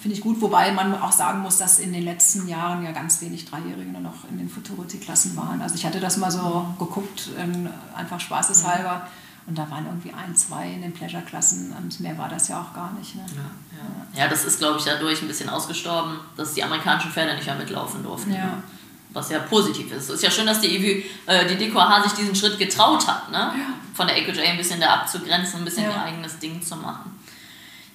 Finde 0.00 0.16
ich 0.16 0.22
gut, 0.22 0.40
wobei 0.40 0.72
man 0.72 0.94
auch 1.00 1.12
sagen 1.12 1.40
muss, 1.40 1.58
dass 1.58 1.78
in 1.78 1.92
den 1.92 2.02
letzten 2.04 2.46
Jahren 2.48 2.84
ja 2.84 2.92
ganz 2.92 3.20
wenig 3.20 3.44
Dreijährige 3.46 3.90
nur 3.90 4.00
noch 4.00 4.28
in 4.30 4.38
den 4.38 4.48
Futurity-Klassen 4.48 5.36
waren. 5.36 5.62
Also 5.62 5.74
ich 5.74 5.86
hatte 5.86 6.00
das 6.00 6.16
mal 6.16 6.30
so 6.30 6.66
geguckt, 6.78 7.30
ähm, 7.38 7.68
einfach 7.94 8.20
spaßeshalber. 8.20 9.08
Und 9.46 9.56
da 9.56 9.70
waren 9.70 9.86
irgendwie 9.86 10.12
ein, 10.12 10.36
zwei 10.36 10.70
in 10.70 10.82
den 10.82 10.92
Pleasure-Klassen 10.92 11.72
und 11.72 12.00
mehr 12.00 12.18
war 12.18 12.28
das 12.28 12.48
ja 12.48 12.60
auch 12.60 12.74
gar 12.74 12.92
nicht. 12.92 13.14
Ne? 13.14 13.24
Ja, 13.34 14.18
ja. 14.18 14.24
ja, 14.24 14.28
das 14.28 14.44
ist, 14.44 14.58
glaube 14.58 14.78
ich, 14.78 14.84
dadurch 14.84 15.22
ein 15.22 15.28
bisschen 15.28 15.48
ausgestorben, 15.48 16.18
dass 16.36 16.52
die 16.52 16.62
amerikanischen 16.62 17.10
Pferde 17.10 17.34
nicht 17.34 17.46
mehr 17.46 17.54
mitlaufen 17.54 18.02
durften. 18.02 18.34
Ja. 18.34 18.62
was 19.10 19.30
ja 19.30 19.38
positiv 19.38 19.90
ist. 19.90 20.10
Es 20.10 20.16
ist 20.16 20.22
ja 20.22 20.30
schön, 20.30 20.44
dass 20.44 20.60
die, 20.60 21.02
äh, 21.26 21.46
die 21.46 21.56
DQH 21.56 22.02
sich 22.02 22.12
diesen 22.12 22.34
Schritt 22.34 22.58
getraut 22.58 23.06
hat, 23.06 23.30
ne? 23.30 23.52
Von 23.94 24.06
der 24.06 24.18
EcoJ 24.18 24.40
ein 24.42 24.58
bisschen 24.58 24.80
da 24.80 24.94
abzugrenzen, 24.94 25.60
ein 25.60 25.64
bisschen 25.64 25.84
ihr 25.84 26.02
eigenes 26.02 26.38
Ding 26.38 26.60
zu 26.62 26.76
machen. 26.76 27.17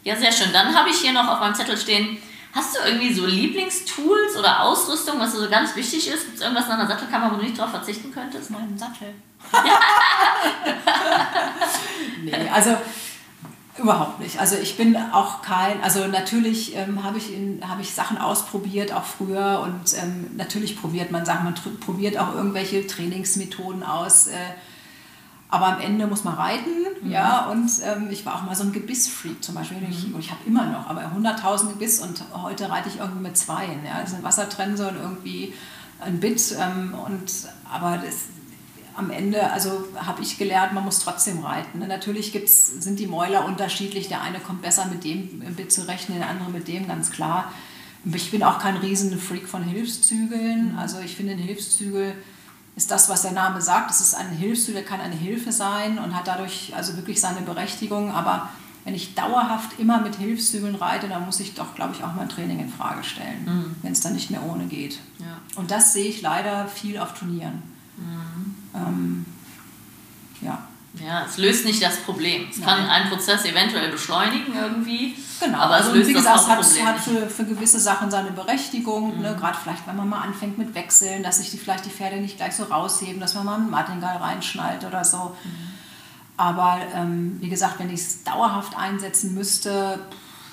Ja, 0.03 0.15
sehr 0.15 0.31
schön. 0.31 0.53
Dann 0.53 0.75
habe 0.75 0.89
ich 0.89 0.97
hier 0.97 1.13
noch 1.13 1.27
auf 1.27 1.39
meinem 1.39 1.55
Zettel 1.55 1.77
stehen, 1.77 2.17
hast 2.53 2.75
du 2.75 2.79
irgendwie 2.85 3.13
so 3.13 3.25
Lieblingstools 3.25 4.37
oder 4.37 4.61
Ausrüstung, 4.61 5.19
was 5.19 5.33
so 5.33 5.49
ganz 5.49 5.75
wichtig 5.75 6.07
ist? 6.07 6.25
Gibt 6.25 6.37
es 6.37 6.41
irgendwas 6.41 6.65
in 6.65 6.71
einer 6.71 6.87
Sattelkammer, 6.87 7.31
wo 7.31 7.37
du 7.37 7.43
nicht 7.43 7.57
drauf 7.57 7.71
verzichten 7.71 8.11
könntest? 8.11 8.51
Mein 8.51 8.77
Sattel. 8.77 9.13
nee, 12.23 12.49
also 12.53 12.77
Überhaupt 13.75 14.19
nicht. 14.19 14.39
Also 14.39 14.55
ich 14.55 14.77
bin 14.77 14.95
auch 14.95 15.41
kein, 15.41 15.81
also 15.81 16.05
natürlich 16.05 16.75
ähm, 16.75 17.03
habe 17.03 17.17
ich, 17.17 17.31
hab 17.67 17.79
ich 17.79 17.91
Sachen 17.91 18.19
ausprobiert, 18.19 18.93
auch 18.93 19.03
früher 19.03 19.61
und 19.63 19.99
ähm, 19.99 20.29
natürlich 20.37 20.79
probiert 20.79 21.09
man 21.09 21.25
Sachen, 21.25 21.45
man 21.45 21.55
probiert 21.79 22.19
auch 22.19 22.35
irgendwelche 22.35 22.85
Trainingsmethoden 22.85 23.81
aus. 23.81 24.27
Äh, 24.27 24.35
aber 25.53 25.67
am 25.67 25.81
Ende 25.81 26.07
muss 26.07 26.23
man 26.23 26.33
reiten, 26.33 26.71
mhm. 27.03 27.11
ja, 27.11 27.45
und 27.45 27.69
ähm, 27.83 28.07
ich 28.09 28.25
war 28.25 28.37
auch 28.37 28.41
mal 28.41 28.55
so 28.55 28.63
ein 28.63 28.71
Gebissfreak 28.71 29.43
zum 29.43 29.53
Beispiel. 29.53 29.77
Mhm. 29.77 29.87
Ich, 29.91 30.17
ich 30.17 30.31
habe 30.31 30.41
immer 30.47 30.65
noch, 30.65 30.89
aber 30.89 31.01
100.000 31.01 31.67
Gebiss 31.67 31.99
und 31.99 32.23
heute 32.33 32.71
reite 32.71 32.89
ich 32.89 32.97
irgendwie 32.97 33.21
mit 33.21 33.37
zweien, 33.37 33.85
ja. 33.85 34.01
Das 34.01 34.09
sind 34.09 34.23
Wassertrense 34.23 34.87
und 34.87 34.95
irgendwie 34.95 35.53
ein 35.99 36.19
Bit 36.19 36.55
ähm, 36.59 36.95
und, 36.95 37.31
aber 37.71 37.99
das, 38.03 38.15
am 38.95 39.11
Ende, 39.11 39.51
also 39.51 39.85
habe 39.95 40.23
ich 40.23 40.39
gelernt, 40.39 40.73
man 40.73 40.85
muss 40.85 40.97
trotzdem 40.97 41.43
reiten. 41.43 41.77
Ne? 41.77 41.87
Natürlich 41.87 42.31
gibt's, 42.31 42.81
sind 42.81 42.97
die 42.97 43.05
Mäuler 43.05 43.45
unterschiedlich. 43.45 44.07
Der 44.07 44.21
eine 44.21 44.39
kommt 44.39 44.63
besser 44.63 44.87
mit 44.87 45.03
dem 45.03 45.39
Bit 45.55 45.71
zurecht, 45.71 46.09
der 46.09 46.29
andere 46.29 46.49
mit 46.49 46.67
dem, 46.67 46.87
ganz 46.87 47.11
klar. 47.11 47.53
Ich 48.11 48.31
bin 48.31 48.41
auch 48.41 48.57
kein 48.57 48.77
riesen 48.77 49.19
Freak 49.19 49.47
von 49.47 49.63
Hilfszügeln. 49.63 50.71
Mhm. 50.71 50.79
Also 50.79 50.99
ich 50.99 51.15
finde, 51.15 51.33
ein 51.33 51.37
Hilfszügel 51.37 52.15
ist 52.75 52.89
das, 52.91 53.09
was 53.09 53.21
der 53.21 53.31
Name 53.31 53.61
sagt. 53.61 53.91
Es 53.91 54.01
ist 54.01 54.15
ein 54.15 54.29
Hilfszügel, 54.29 54.83
kann 54.83 54.99
eine 54.99 55.15
Hilfe 55.15 55.51
sein 55.51 55.99
und 55.99 56.15
hat 56.15 56.27
dadurch 56.27 56.73
also 56.75 56.95
wirklich 56.95 57.21
seine 57.21 57.41
Berechtigung. 57.41 58.11
Aber 58.11 58.49
wenn 58.83 58.95
ich 58.95 59.15
dauerhaft 59.15 59.79
immer 59.79 60.01
mit 60.01 60.15
Hilfszügeln 60.15 60.75
reite, 60.75 61.07
dann 61.07 61.25
muss 61.25 61.39
ich 61.39 61.53
doch, 61.53 61.75
glaube 61.75 61.93
ich, 61.93 62.03
auch 62.03 62.13
mein 62.15 62.29
Training 62.29 62.59
in 62.59 62.69
Frage 62.69 63.03
stellen, 63.03 63.45
mhm. 63.45 63.75
wenn 63.81 63.91
es 63.91 64.01
dann 64.01 64.13
nicht 64.13 64.31
mehr 64.31 64.43
ohne 64.43 64.65
geht. 64.65 64.99
Ja. 65.19 65.37
Und 65.55 65.71
das 65.71 65.93
sehe 65.93 66.09
ich 66.09 66.21
leider 66.21 66.67
viel 66.67 66.97
auf 66.97 67.13
Turnieren. 67.13 67.61
Mhm. 67.97 68.55
Ähm, 68.75 69.25
ja. 70.41 70.67
Ja, 71.01 71.25
es 71.25 71.37
löst 71.37 71.65
nicht 71.65 71.81
das 71.81 71.97
Problem. 71.97 72.47
Es 72.51 72.61
kann 72.61 72.87
einen 72.87 73.09
Prozess 73.09 73.45
eventuell 73.45 73.89
beschleunigen 73.89 74.53
irgendwie. 74.55 75.15
Genau, 75.39 75.57
aber 75.57 75.79
es 75.79 75.85
also, 75.85 75.97
löst 75.97 76.09
wie 76.09 76.13
gesagt, 76.13 76.37
das 76.37 76.47
hat, 76.47 76.85
hat 76.85 76.99
für, 76.99 77.27
für 77.27 77.45
gewisse 77.45 77.79
Sachen 77.79 78.11
seine 78.11 78.31
Berechtigung. 78.31 79.09
Ne? 79.09 79.15
Mhm. 79.15 79.21
Ne? 79.21 79.35
Gerade 79.39 79.57
vielleicht, 79.61 79.87
wenn 79.87 79.95
man 79.95 80.07
mal 80.07 80.21
anfängt 80.21 80.59
mit 80.59 80.75
Wechseln, 80.75 81.23
dass 81.23 81.39
sich 81.39 81.49
die, 81.49 81.57
vielleicht 81.57 81.85
die 81.85 81.89
Pferde 81.89 82.17
nicht 82.17 82.37
gleich 82.37 82.55
so 82.55 82.63
rausheben, 82.63 83.19
dass 83.19 83.33
man 83.33 83.45
mal 83.45 83.55
einen 83.55 83.71
Martingall 83.71 84.17
reinschnallt 84.17 84.83
oder 84.85 85.03
so. 85.03 85.35
Mhm. 85.43 85.73
Aber 86.37 86.79
ähm, 86.93 87.37
wie 87.39 87.49
gesagt, 87.49 87.79
wenn 87.79 87.89
ich 87.89 88.01
es 88.01 88.23
dauerhaft 88.23 88.77
einsetzen 88.77 89.33
müsste, 89.33 89.99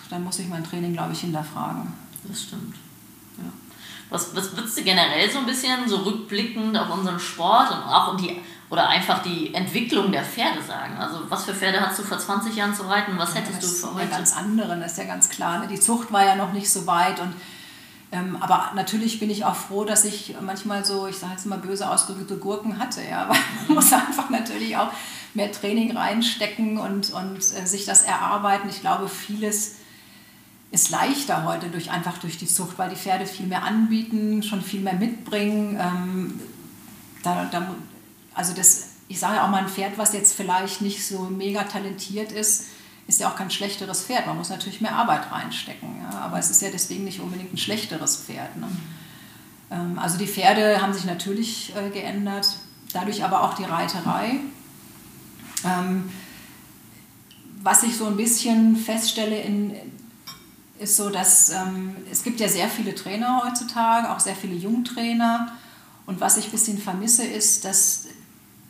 dann 0.08 0.24
muss 0.24 0.38
ich 0.38 0.48
mein 0.48 0.64
Training, 0.64 0.94
glaube 0.94 1.12
ich, 1.12 1.20
hinterfragen. 1.20 1.92
Das 2.24 2.42
stimmt. 2.42 2.76
Was, 4.10 4.34
was 4.34 4.56
würdest 4.56 4.76
du 4.76 4.82
generell 4.82 5.30
so 5.30 5.38
ein 5.38 5.46
bisschen 5.46 5.88
so 5.88 5.98
rückblickend 5.98 6.76
auf 6.76 6.90
unseren 6.90 7.20
Sport 7.20 7.70
und 7.70 7.78
auch 7.78 8.12
um 8.12 8.16
die 8.18 8.40
oder 8.70 8.88
einfach 8.88 9.22
die 9.22 9.52
Entwicklung 9.52 10.12
der 10.12 10.24
Pferde 10.24 10.62
sagen? 10.62 10.96
Also 10.98 11.28
was 11.28 11.44
für 11.44 11.54
Pferde 11.54 11.80
hast 11.80 11.98
du 11.98 12.04
vor 12.04 12.18
20 12.18 12.54
Jahren 12.54 12.74
zu 12.74 12.84
reiten? 12.84 13.18
Was 13.18 13.34
hättest 13.34 13.62
ja, 13.62 13.68
du 13.68 13.74
für 13.74 13.94
heute? 13.94 14.08
Ganz 14.08 14.36
andere, 14.36 14.78
das 14.78 14.92
ist 14.92 14.98
ja 14.98 15.04
ganz 15.04 15.28
klar. 15.28 15.58
Ne? 15.58 15.68
Die 15.68 15.80
Zucht 15.80 16.12
war 16.12 16.24
ja 16.24 16.36
noch 16.36 16.52
nicht 16.52 16.70
so 16.70 16.86
weit 16.86 17.20
und 17.20 17.34
ähm, 18.12 18.36
aber 18.40 18.72
natürlich 18.74 19.20
bin 19.20 19.30
ich 19.30 19.44
auch 19.44 19.54
froh, 19.54 19.84
dass 19.84 20.04
ich 20.04 20.34
manchmal 20.40 20.84
so, 20.84 21.06
ich 21.06 21.16
sage 21.16 21.32
jetzt 21.32 21.46
mal 21.46 21.58
böse 21.58 21.88
ausgedrückte 21.88 22.38
Gurken 22.38 22.78
hatte, 22.78 23.02
ja, 23.08 23.22
aber 23.24 23.36
man 23.68 23.76
muss 23.76 23.92
einfach 23.92 24.30
natürlich 24.30 24.76
auch 24.76 24.90
mehr 25.34 25.52
Training 25.52 25.96
reinstecken 25.96 26.78
und, 26.78 27.12
und 27.12 27.38
äh, 27.38 27.66
sich 27.66 27.84
das 27.84 28.02
erarbeiten. 28.02 28.68
Ich 28.68 28.80
glaube, 28.80 29.08
vieles 29.08 29.76
ist 30.72 30.90
leichter 30.90 31.44
heute 31.44 31.68
durch, 31.68 31.90
einfach 31.90 32.18
durch 32.18 32.36
die 32.36 32.46
Zucht, 32.46 32.78
weil 32.78 32.90
die 32.90 32.96
Pferde 32.96 33.26
viel 33.26 33.46
mehr 33.46 33.62
anbieten, 33.62 34.42
schon 34.42 34.62
viel 34.62 34.80
mehr 34.80 34.94
mitbringen. 34.94 35.78
Ähm, 35.80 36.40
da, 37.22 37.44
da, 37.50 37.74
also 38.40 38.54
das, 38.54 38.84
ich 39.08 39.20
sage 39.20 39.36
ja 39.36 39.44
auch 39.44 39.50
mal, 39.50 39.58
ein 39.58 39.68
Pferd, 39.68 39.98
was 39.98 40.14
jetzt 40.14 40.32
vielleicht 40.32 40.80
nicht 40.80 41.06
so 41.06 41.24
mega 41.24 41.64
talentiert 41.64 42.32
ist, 42.32 42.68
ist 43.06 43.20
ja 43.20 43.28
auch 43.28 43.36
kein 43.36 43.50
schlechteres 43.50 44.04
Pferd. 44.04 44.26
Man 44.26 44.38
muss 44.38 44.48
natürlich 44.48 44.80
mehr 44.80 44.94
Arbeit 44.96 45.30
reinstecken. 45.30 45.90
Ja? 46.02 46.20
Aber 46.20 46.38
es 46.38 46.48
ist 46.48 46.62
ja 46.62 46.70
deswegen 46.70 47.04
nicht 47.04 47.20
unbedingt 47.20 47.52
ein 47.52 47.58
schlechteres 47.58 48.16
Pferd. 48.16 48.56
Ne? 48.56 48.66
Ähm, 49.70 49.98
also 49.98 50.16
die 50.16 50.26
Pferde 50.26 50.80
haben 50.80 50.94
sich 50.94 51.04
natürlich 51.04 51.74
äh, 51.76 51.90
geändert, 51.90 52.56
dadurch 52.94 53.22
aber 53.22 53.42
auch 53.42 53.52
die 53.52 53.64
Reiterei. 53.64 54.36
Ähm, 55.66 56.10
was 57.62 57.82
ich 57.82 57.98
so 57.98 58.06
ein 58.06 58.16
bisschen 58.16 58.74
feststelle 58.74 59.38
in 59.38 59.74
ist 60.78 60.96
so, 60.96 61.10
dass 61.10 61.50
ähm, 61.50 61.94
es 62.10 62.22
gibt 62.22 62.40
ja 62.40 62.48
sehr 62.48 62.70
viele 62.70 62.94
Trainer 62.94 63.42
heutzutage, 63.44 64.10
auch 64.10 64.18
sehr 64.18 64.34
viele 64.34 64.54
Jungtrainer. 64.54 65.52
Und 66.10 66.20
was 66.20 66.38
ich 66.38 66.46
ein 66.46 66.50
bisschen 66.50 66.76
vermisse, 66.76 67.24
ist, 67.24 67.64
dass, 67.64 67.99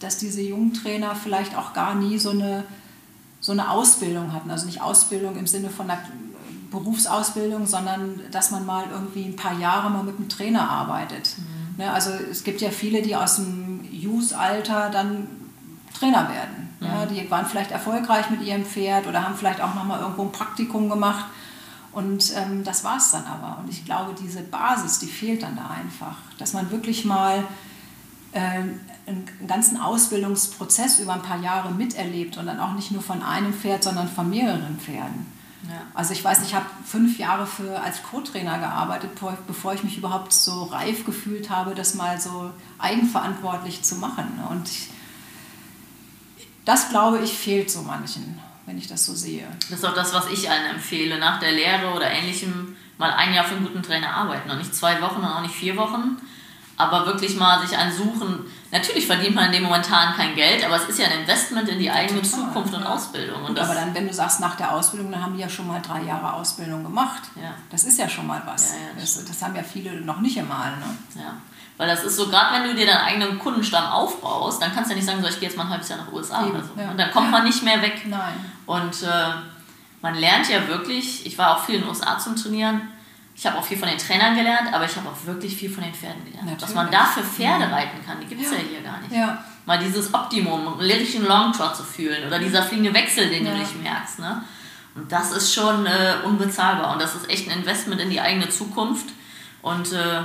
dass 0.01 0.19
diese 0.19 0.43
Jungtrainer 0.43 1.15
vielleicht 1.15 1.57
auch 1.57 1.73
gar 1.73 1.95
nie 1.95 2.19
so 2.19 2.31
eine, 2.31 2.65
so 3.41 3.53
eine 3.53 3.71
Ausbildung 3.71 4.33
hatten. 4.33 4.51
Also 4.51 4.67
nicht 4.67 4.83
Ausbildung 4.83 5.37
im 5.37 5.47
Sinne 5.47 5.71
von 5.71 5.91
einer 5.91 6.01
Berufsausbildung, 6.71 7.67
sondern 7.67 8.21
dass 8.31 8.51
man 8.51 8.67
mal 8.67 8.85
irgendwie 8.91 9.25
ein 9.25 9.37
paar 9.37 9.59
Jahre 9.59 9.91
mal 9.91 10.03
mit 10.03 10.17
einem 10.17 10.29
Trainer 10.29 10.69
arbeitet. 10.69 11.37
Mhm. 11.37 11.85
Ne, 11.85 11.93
also 11.93 12.11
es 12.31 12.45
gibt 12.45 12.61
ja 12.61 12.71
viele, 12.71 13.03
die 13.03 13.15
aus 13.15 13.37
dem 13.37 13.85
Youth-Alter 13.91 14.91
dann 14.91 15.29
Trainer 15.99 16.29
werden. 16.29 16.71
Mhm. 16.81 16.87
Ja, 16.87 17.07
die 17.07 17.31
waren 17.31 17.47
vielleicht 17.47 17.71
erfolgreich 17.71 18.31
mit 18.31 18.43
ihrem 18.43 18.65
Pferd 18.65 19.07
oder 19.07 19.25
haben 19.25 19.37
vielleicht 19.37 19.61
auch 19.61 19.75
nochmal 19.75 20.01
irgendwo 20.01 20.23
ein 20.23 20.33
Praktikum 20.33 20.89
gemacht 20.89 21.27
und 21.93 22.33
ähm, 22.37 22.63
das 22.63 22.85
war 22.85 22.99
es 22.99 23.11
dann 23.11 23.25
aber. 23.25 23.59
Und 23.61 23.69
ich 23.69 23.85
glaube, 23.85 24.15
diese 24.21 24.43
Basis, 24.43 25.01
die 25.01 25.07
fehlt 25.07 25.43
dann 25.43 25.57
da 25.57 25.71
einfach. 25.71 26.17
Dass 26.39 26.53
man 26.53 26.71
wirklich 26.71 27.05
mal 27.05 27.45
äh, 28.33 28.63
einen 29.07 29.27
ganzen 29.47 29.81
Ausbildungsprozess 29.81 31.01
über 31.01 31.15
ein 31.15 31.23
paar 31.23 31.41
Jahre 31.41 31.73
miterlebt 31.73 32.37
und 32.37 32.47
dann 32.47 32.61
auch 32.61 32.73
nicht 32.73 32.91
nur 32.91 33.03
von 33.03 33.23
einem 33.23 33.53
Pferd, 33.53 33.83
sondern 33.83 34.09
von 34.09 34.29
mehreren 34.31 34.79
Pferden. 34.79 35.27
Ja. 35.69 35.83
Also 35.95 36.13
ich 36.13 36.25
weiß 36.25 36.43
ich 36.43 36.55
habe 36.55 36.67
fünf 36.85 37.19
Jahre 37.19 37.47
für, 37.47 37.81
als 37.81 38.03
Co-Trainer 38.03 38.59
gearbeitet, 38.59 39.11
bevor 39.47 39.75
ich 39.75 39.85
mich 39.85 39.99
überhaupt 39.99 40.33
so 40.33 40.65
reif 40.65 41.05
gefühlt 41.05 41.51
habe, 41.51 41.75
das 41.75 41.95
mal 41.95 42.21
so 42.21 42.51
eigenverantwortlich 42.79 43.83
zu 43.83 43.97
machen. 43.97 44.41
Und 44.51 44.69
ich, 44.69 44.89
das, 46.65 46.89
glaube 46.89 47.19
ich, 47.19 47.37
fehlt 47.37 47.71
so 47.71 47.83
manchen 47.83 48.41
wenn 48.71 48.79
ich 48.79 48.87
das 48.87 49.05
so 49.05 49.15
sehe. 49.15 49.49
Das 49.69 49.81
ist 49.81 49.85
auch 49.85 49.95
das, 49.95 50.15
was 50.15 50.31
ich 50.31 50.49
allen 50.49 50.67
empfehle. 50.67 51.19
Nach 51.19 51.41
der 51.41 51.51
Lehre 51.51 51.93
oder 51.93 52.09
ähnlichem 52.09 52.77
mal 52.99 53.11
ein 53.11 53.35
Jahr 53.35 53.45
für 53.45 53.57
einen 53.57 53.67
guten 53.67 53.83
Trainer 53.83 54.15
arbeiten. 54.15 54.49
Und 54.49 54.59
nicht 54.59 54.75
zwei 54.75 55.03
Wochen 55.03 55.21
und 55.21 55.27
auch 55.27 55.43
nicht 55.43 55.55
vier 55.55 55.77
Wochen. 55.77 56.19
Aber 56.77 57.05
wirklich 57.07 57.37
mal 57.37 57.61
sich 57.67 57.77
einen 57.77 57.93
suchen. 57.93 58.45
Natürlich 58.73 59.07
verdient 59.07 59.35
man 59.35 59.47
in 59.47 59.53
dem 59.53 59.63
momentan 59.65 60.15
kein 60.15 60.37
Geld, 60.37 60.65
aber 60.65 60.77
es 60.77 60.89
ist 60.89 60.99
ja 61.01 61.07
ein 61.07 61.21
Investment 61.21 61.69
in 61.69 61.81
die 61.81 61.91
eigene 61.91 62.23
Total, 62.23 62.39
Zukunft 62.39 62.73
und 62.73 62.83
ja. 62.83 62.89
Ausbildung. 62.89 63.43
Und 63.45 63.59
aber 63.59 63.75
dann, 63.75 63.93
wenn 63.95 64.07
du 64.07 64.15
sagst, 64.15 64.39
nach 64.39 64.55
der 64.57 64.73
Ausbildung, 64.73 65.11
dann 65.11 65.23
haben 65.23 65.35
die 65.35 65.41
ja 65.41 65.49
schon 65.49 65.67
mal 65.67 65.83
drei 65.83 66.03
Jahre 66.03 66.33
Ausbildung 66.35 66.85
gemacht. 66.85 67.23
Ja. 67.35 67.55
Das 67.71 67.83
ist 67.83 67.99
ja 67.99 68.09
schon 68.09 68.29
mal 68.29 68.41
was. 68.47 68.71
Ja, 68.71 69.01
das, 69.01 69.15
das, 69.15 69.25
das, 69.25 69.43
haben 69.43 69.57
ja 69.57 69.65
viele 69.65 70.01
noch 70.01 70.21
nicht 70.21 70.39
einmal. 70.39 70.71
Ne? 70.77 71.21
Ja. 71.21 71.35
Weil 71.79 71.89
das 71.89 72.05
ist 72.05 72.15
so, 72.15 72.29
gerade 72.29 72.55
wenn 72.55 72.71
du 72.71 72.77
dir 72.77 72.87
deinen 72.87 73.01
eigenen 73.01 73.39
Kundenstamm 73.41 73.87
aufbaust, 73.87 74.63
dann 74.63 74.73
kannst 74.73 74.91
du 74.91 74.95
ja 74.95 74.97
nicht 75.01 75.07
sagen, 75.07 75.21
so, 75.21 75.29
ich 75.29 75.41
gehe 75.41 75.49
jetzt 75.49 75.57
mal 75.57 75.65
ein 75.65 75.71
halbes 75.71 75.89
Jahr 75.89 75.99
nach 75.99 76.13
USA 76.13 76.43
Eben, 76.43 76.51
oder 76.51 76.63
so. 76.63 76.81
Ja. 76.81 76.91
Und 76.91 76.99
dann 76.99 77.11
kommt 77.11 77.31
man 77.33 77.43
nicht 77.43 77.63
mehr 77.65 77.83
weg. 77.83 78.03
Nein. 78.07 78.35
Und 78.67 79.03
äh, 79.03 79.33
man 80.01 80.15
lernt 80.15 80.49
ja 80.49 80.69
wirklich, 80.69 81.27
ich 81.27 81.37
war 81.39 81.57
auch 81.57 81.65
viel 81.65 81.77
in 81.77 81.81
den 81.81 81.91
USA 81.91 82.19
zum 82.19 82.37
Trainieren, 82.37 82.83
ich 83.40 83.46
habe 83.46 83.57
auch 83.57 83.64
viel 83.64 83.79
von 83.79 83.88
den 83.88 83.96
Trainern 83.96 84.37
gelernt, 84.37 84.70
aber 84.70 84.85
ich 84.85 84.94
habe 84.96 85.09
auch 85.09 85.24
wirklich 85.24 85.57
viel 85.57 85.70
von 85.70 85.83
den 85.83 85.94
Pferden 85.94 86.22
gelernt. 86.26 86.44
Natürlich. 86.44 86.62
Was 86.62 86.74
man 86.74 86.90
da 86.90 87.07
für 87.07 87.22
Pferde 87.22 87.68
mhm. 87.68 87.72
reiten 87.72 88.05
kann, 88.05 88.20
die 88.20 88.26
gibt 88.26 88.42
es 88.42 88.50
ja. 88.50 88.59
ja. 88.59 88.64
hier 88.68 88.83
gar 88.83 89.00
nicht. 89.00 89.12
Ja. 89.12 89.42
Mal 89.64 89.79
dieses 89.79 90.12
Optimum, 90.12 90.79
lyrischen 90.79 91.24
Longtrot 91.24 91.74
zu 91.74 91.83
fühlen 91.83 92.26
oder 92.26 92.38
dieser 92.38 92.62
fliegende 92.62 92.92
Wechsel, 92.92 93.31
den 93.31 93.46
ja. 93.46 93.53
du 93.53 93.59
nicht 93.59 93.83
merkst. 93.83 94.18
Ne? 94.18 94.44
Und 94.94 95.11
das 95.11 95.33
ist 95.33 95.55
schon 95.55 95.87
äh, 95.87 96.16
unbezahlbar 96.22 96.92
und 96.92 97.00
das 97.00 97.14
ist 97.14 97.31
echt 97.31 97.50
ein 97.50 97.61
Investment 97.61 97.98
in 98.03 98.11
die 98.11 98.20
eigene 98.20 98.50
Zukunft. 98.50 99.07
Und 99.62 99.90
äh, 99.90 100.20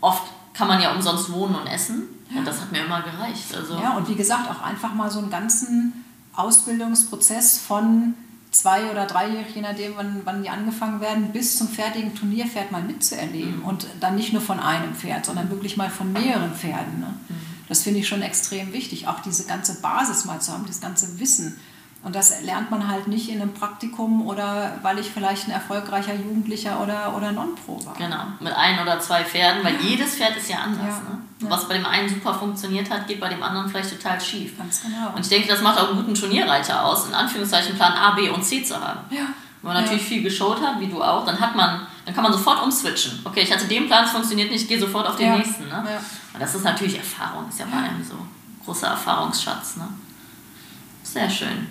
oft 0.00 0.22
kann 0.54 0.68
man 0.68 0.80
ja 0.80 0.92
umsonst 0.92 1.30
wohnen 1.30 1.54
und 1.54 1.66
essen. 1.66 2.04
Ja. 2.30 2.38
Und 2.38 2.46
das 2.46 2.62
hat 2.62 2.72
mir 2.72 2.82
immer 2.82 3.02
gereicht. 3.02 3.54
Also 3.54 3.74
ja, 3.74 3.94
und 3.94 4.08
wie 4.08 4.14
gesagt, 4.14 4.50
auch 4.50 4.62
einfach 4.62 4.94
mal 4.94 5.10
so 5.10 5.18
einen 5.18 5.28
ganzen 5.28 6.02
Ausbildungsprozess 6.34 7.58
von 7.58 8.14
zwei 8.50 8.90
oder 8.90 9.06
dreijährig, 9.06 9.54
je 9.54 9.62
nachdem, 9.62 9.96
wann, 9.96 10.22
wann 10.24 10.42
die 10.42 10.48
angefangen 10.48 11.00
werden, 11.00 11.32
bis 11.32 11.58
zum 11.58 11.68
fertigen 11.68 12.14
Turnierpferd 12.14 12.72
mal 12.72 12.82
mitzuerleben. 12.82 13.58
Mhm. 13.58 13.64
Und 13.64 13.86
dann 14.00 14.16
nicht 14.16 14.32
nur 14.32 14.42
von 14.42 14.60
einem 14.60 14.94
Pferd, 14.94 15.26
sondern 15.26 15.50
wirklich 15.50 15.76
mal 15.76 15.90
von 15.90 16.12
mehreren 16.12 16.54
Pferden. 16.54 17.00
Ne? 17.00 17.14
Mhm. 17.28 17.34
Das 17.68 17.82
finde 17.82 18.00
ich 18.00 18.08
schon 18.08 18.22
extrem 18.22 18.72
wichtig, 18.72 19.06
auch 19.06 19.20
diese 19.20 19.44
ganze 19.44 19.80
Basis 19.80 20.24
mal 20.24 20.40
zu 20.40 20.52
haben, 20.52 20.64
das 20.66 20.80
ganze 20.80 21.20
Wissen. 21.20 21.58
Und 22.02 22.14
das 22.14 22.42
lernt 22.42 22.70
man 22.70 22.88
halt 22.88 23.08
nicht 23.08 23.28
in 23.28 23.42
einem 23.42 23.52
Praktikum 23.52 24.26
oder 24.26 24.78
weil 24.82 24.98
ich 24.98 25.10
vielleicht 25.10 25.48
ein 25.48 25.50
erfolgreicher 25.50 26.14
Jugendlicher 26.14 26.80
oder, 26.80 27.16
oder 27.16 27.32
Non-Pro 27.32 27.84
war. 27.84 27.94
Genau, 27.94 28.22
mit 28.40 28.52
ein 28.52 28.80
oder 28.80 29.00
zwei 29.00 29.24
Pferden, 29.24 29.64
weil 29.64 29.80
jedes 29.82 30.14
Pferd 30.14 30.36
ist 30.36 30.48
ja 30.48 30.58
anders. 30.58 30.86
Ja. 30.86 31.10
Ne? 31.10 31.18
Ja. 31.40 31.50
Was 31.50 31.68
bei 31.68 31.74
dem 31.74 31.86
einen 31.86 32.08
super 32.08 32.34
funktioniert 32.34 32.90
hat, 32.90 33.06
geht 33.06 33.20
bei 33.20 33.28
dem 33.28 33.42
anderen 33.42 33.68
vielleicht 33.68 33.90
total 33.90 34.20
schief. 34.20 34.58
Ganz 34.58 34.82
genau. 34.82 35.12
Und 35.14 35.20
ich 35.20 35.28
denke, 35.28 35.48
das 35.48 35.62
macht 35.62 35.78
auch 35.78 35.88
einen 35.88 35.98
guten 35.98 36.14
Turnierreiter 36.14 36.84
aus, 36.84 37.06
in 37.06 37.14
Anführungszeichen 37.14 37.76
Plan 37.76 37.92
A, 37.92 38.12
B 38.12 38.28
und 38.28 38.44
C 38.44 38.64
zu 38.64 38.74
haben. 38.74 39.00
Ja. 39.10 39.26
Wenn 39.62 39.72
man 39.72 39.82
natürlich 39.82 40.04
viel 40.04 40.22
geschaut 40.22 40.60
hat, 40.60 40.78
wie 40.80 40.86
du 40.86 41.02
auch, 41.02 41.24
dann 41.24 41.38
hat 41.40 41.54
man, 41.54 41.86
dann 42.04 42.14
kann 42.14 42.22
man 42.22 42.32
sofort 42.32 42.62
umswitchen. 42.62 43.20
Okay, 43.24 43.40
ich 43.40 43.52
hatte 43.52 43.66
den 43.66 43.86
Plan, 43.86 44.04
es 44.04 44.10
funktioniert 44.10 44.50
nicht, 44.50 44.62
ich 44.62 44.68
gehe 44.68 44.78
sofort 44.78 45.06
auf 45.06 45.16
den 45.16 45.36
nächsten. 45.36 45.68
Ne? 45.68 46.00
Und 46.32 46.40
das 46.40 46.54
ist 46.54 46.64
natürlich 46.64 46.96
Erfahrung, 46.96 47.48
ist 47.48 47.58
ja 47.58 47.66
bei 47.66 47.78
einem 47.78 48.02
so 48.02 48.14
großer 48.64 48.88
Erfahrungsschatz. 48.88 49.76
Ne? 49.76 49.88
Sehr 51.02 51.28
schön. 51.28 51.68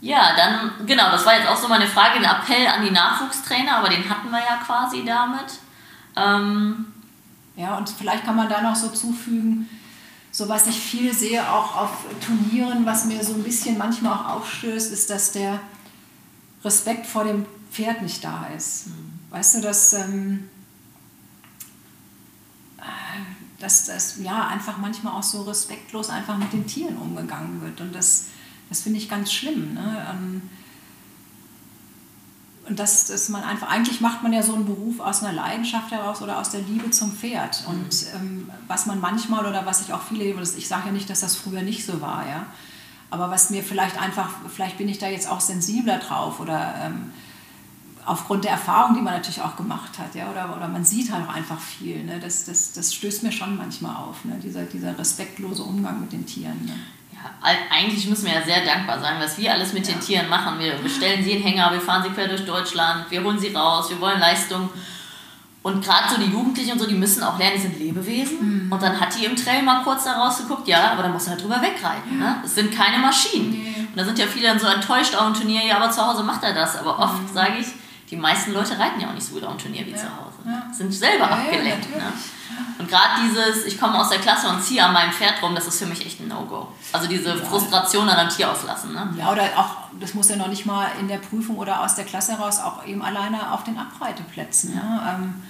Ja, 0.00 0.36
dann, 0.36 0.86
genau, 0.86 1.10
das 1.10 1.24
war 1.24 1.34
jetzt 1.38 1.48
auch 1.48 1.56
so 1.56 1.68
meine 1.68 1.86
Frage, 1.86 2.18
den 2.18 2.24
Appell 2.24 2.66
an 2.66 2.84
die 2.84 2.90
Nachwuchstrainer, 2.90 3.78
aber 3.78 3.88
den 3.88 4.08
hatten 4.08 4.30
wir 4.30 4.38
ja 4.38 4.56
quasi 4.64 5.04
damit. 5.04 5.58
Ähm, 6.16 6.92
ja, 7.56 7.76
und 7.76 7.88
vielleicht 7.88 8.24
kann 8.24 8.36
man 8.36 8.48
da 8.48 8.62
noch 8.62 8.76
so 8.76 8.88
zufügen, 8.88 9.68
so 10.30 10.48
was 10.48 10.66
ich 10.66 10.78
viel 10.78 11.14
sehe, 11.14 11.50
auch 11.50 11.76
auf 11.76 11.90
Turnieren, 12.24 12.84
was 12.84 13.06
mir 13.06 13.24
so 13.24 13.34
ein 13.34 13.42
bisschen 13.42 13.78
manchmal 13.78 14.12
auch 14.12 14.36
aufstößt, 14.36 14.92
ist, 14.92 15.08
dass 15.08 15.32
der 15.32 15.60
Respekt 16.62 17.06
vor 17.06 17.24
dem 17.24 17.46
Pferd 17.72 18.02
nicht 18.02 18.22
da 18.22 18.46
ist. 18.54 18.88
Mhm. 18.88 19.18
Weißt 19.30 19.56
du, 19.56 19.60
dass, 19.62 19.94
ähm, 19.94 20.48
äh, 22.78 22.82
dass 23.60 23.86
das 23.86 24.18
ja 24.18 24.48
einfach 24.48 24.76
manchmal 24.76 25.14
auch 25.14 25.22
so 25.22 25.42
respektlos 25.42 26.10
einfach 26.10 26.36
mit 26.36 26.52
den 26.52 26.66
Tieren 26.66 26.98
umgegangen 26.98 27.62
wird. 27.62 27.80
Und 27.80 27.94
das 27.94 28.26
das 28.68 28.82
finde 28.82 28.98
ich 28.98 29.08
ganz 29.08 29.32
schlimm. 29.32 29.74
Ne? 29.74 30.06
Ähm, 30.10 30.42
und 32.68 32.78
das 32.78 33.10
ist 33.10 33.28
man 33.28 33.44
einfach, 33.44 33.68
eigentlich 33.68 34.00
macht 34.00 34.22
man 34.22 34.32
ja 34.32 34.42
so 34.42 34.54
einen 34.54 34.66
Beruf 34.66 35.00
aus 35.00 35.22
einer 35.22 35.32
Leidenschaft 35.32 35.90
heraus 35.90 36.20
oder 36.22 36.38
aus 36.38 36.50
der 36.50 36.60
Liebe 36.62 36.90
zum 36.90 37.12
Pferd. 37.12 37.62
Mhm. 37.62 37.74
Und 37.74 38.06
ähm, 38.14 38.50
was 38.66 38.86
man 38.86 39.00
manchmal 39.00 39.46
oder 39.46 39.66
was 39.66 39.82
ich 39.82 39.92
auch 39.92 40.02
viele, 40.02 40.24
ich 40.24 40.68
sage 40.68 40.86
ja 40.86 40.92
nicht, 40.92 41.08
dass 41.08 41.20
das 41.20 41.36
früher 41.36 41.62
nicht 41.62 41.84
so 41.84 42.00
war, 42.00 42.26
ja. 42.28 42.46
Aber 43.08 43.30
was 43.30 43.50
mir 43.50 43.62
vielleicht 43.62 44.00
einfach, 44.00 44.30
vielleicht 44.52 44.78
bin 44.78 44.88
ich 44.88 44.98
da 44.98 45.08
jetzt 45.08 45.28
auch 45.28 45.40
sensibler 45.40 45.98
drauf 45.98 46.40
oder 46.40 46.74
ähm, 46.82 47.12
aufgrund 48.04 48.44
der 48.44 48.52
Erfahrung, 48.52 48.94
die 48.94 49.02
man 49.02 49.14
natürlich 49.14 49.42
auch 49.42 49.56
gemacht 49.56 49.98
hat, 49.98 50.14
ja, 50.14 50.30
oder, 50.30 50.56
oder 50.56 50.68
man 50.68 50.84
sieht 50.84 51.12
halt 51.12 51.28
auch 51.28 51.34
einfach 51.34 51.60
viel. 51.60 52.04
Ne? 52.04 52.18
Das, 52.20 52.44
das, 52.44 52.72
das 52.72 52.94
stößt 52.94 53.22
mir 53.22 53.32
schon 53.32 53.56
manchmal 53.56 53.96
auf, 53.96 54.24
ne? 54.24 54.38
dieser, 54.42 54.64
dieser 54.64 54.98
respektlose 54.98 55.62
Umgang 55.62 56.00
mit 56.00 56.12
den 56.12 56.26
Tieren. 56.26 56.64
Ne? 56.64 56.74
Eigentlich 57.70 58.08
müssen 58.08 58.26
wir 58.26 58.34
ja 58.34 58.42
sehr 58.42 58.64
dankbar 58.64 59.00
sein, 59.00 59.16
was 59.18 59.38
wir 59.38 59.52
alles 59.52 59.72
mit 59.72 59.86
ja. 59.86 59.94
den 59.94 60.00
Tieren 60.00 60.28
machen. 60.28 60.58
Wir 60.58 60.74
bestellen 60.74 61.22
sie 61.22 61.32
in 61.32 61.42
Hänger, 61.42 61.72
wir 61.72 61.80
fahren 61.80 62.02
sie 62.02 62.10
quer 62.10 62.28
durch 62.28 62.44
Deutschland, 62.44 63.10
wir 63.10 63.22
holen 63.22 63.38
sie 63.38 63.52
raus, 63.54 63.90
wir 63.90 64.00
wollen 64.00 64.20
Leistung. 64.20 64.68
Und 65.62 65.84
gerade 65.84 66.08
so 66.08 66.20
die 66.20 66.30
Jugendlichen 66.30 66.72
und 66.72 66.78
so, 66.78 66.86
die 66.86 66.94
müssen 66.94 67.24
auch 67.24 67.38
lernen, 67.38 67.56
die 67.56 67.62
sind 67.62 67.78
Lebewesen. 67.78 68.66
Mhm. 68.66 68.72
Und 68.72 68.80
dann 68.80 69.00
hat 69.00 69.18
die 69.18 69.24
im 69.24 69.34
Trail 69.34 69.62
mal 69.62 69.82
kurz 69.82 70.04
da 70.04 70.12
rausgeguckt, 70.12 70.68
ja, 70.68 70.92
aber 70.92 71.02
da 71.02 71.08
muss 71.08 71.28
halt 71.28 71.42
drüber 71.42 71.60
wegreiten. 71.60 72.20
Ne? 72.20 72.36
Es 72.44 72.54
sind 72.54 72.72
keine 72.72 72.98
Maschinen. 72.98 73.50
Nee. 73.50 73.88
Und 73.90 73.96
da 73.96 74.04
sind 74.04 74.16
ja 74.16 74.26
viele 74.26 74.46
dann 74.46 74.60
so 74.60 74.68
enttäuscht 74.68 75.16
auch 75.16 75.26
im 75.26 75.34
Turnier, 75.34 75.64
ja, 75.64 75.78
aber 75.78 75.90
zu 75.90 76.06
Hause 76.06 76.22
macht 76.22 76.44
er 76.44 76.54
das. 76.54 76.76
Aber 76.76 76.98
oft 77.00 77.20
mhm. 77.20 77.34
sage 77.34 77.58
ich, 77.58 77.66
die 78.10 78.16
meisten 78.16 78.52
Leute 78.52 78.78
reiten 78.78 79.00
ja 79.00 79.08
auch 79.08 79.14
nicht 79.14 79.26
so 79.26 79.34
gut 79.34 79.42
auf 79.42 79.56
dem 79.56 79.58
Turnier 79.58 79.84
wie 79.86 79.90
ja. 79.90 79.96
zu 79.96 80.04
Hause. 80.04 80.38
Ja. 80.44 80.72
Sind 80.72 80.92
selber 80.92 81.24
ja, 81.24 81.32
abgelenkt. 81.32 81.96
ne? 81.96 82.12
Und 82.78 82.88
gerade 82.88 83.22
dieses, 83.24 83.64
ich 83.64 83.80
komme 83.80 83.98
aus 83.98 84.10
der 84.10 84.18
Klasse 84.18 84.48
und 84.48 84.62
ziehe 84.62 84.84
an 84.84 84.92
meinem 84.92 85.12
Pferd 85.12 85.42
rum, 85.42 85.54
das 85.54 85.66
ist 85.66 85.78
für 85.78 85.86
mich 85.86 86.04
echt 86.04 86.20
ein 86.20 86.28
No-Go. 86.28 86.68
Also 86.92 87.08
diese 87.08 87.36
Frustration 87.36 88.08
an 88.08 88.16
einem 88.16 88.30
Tier 88.30 88.50
auslassen. 88.50 88.92
Ne? 88.92 89.14
Ja, 89.18 89.32
oder 89.32 89.44
auch, 89.56 89.88
das 89.98 90.14
muss 90.14 90.28
ja 90.28 90.36
noch 90.36 90.48
nicht 90.48 90.66
mal 90.66 90.88
in 91.00 91.08
der 91.08 91.18
Prüfung 91.18 91.56
oder 91.56 91.82
aus 91.82 91.94
der 91.94 92.04
Klasse 92.04 92.32
heraus, 92.38 92.60
auch 92.60 92.86
eben 92.86 93.02
alleine 93.02 93.52
auf 93.52 93.64
den 93.64 93.78
Abreiteplätzen. 93.78 94.74
Ne? 94.74 95.02
Ähm, 95.08 95.42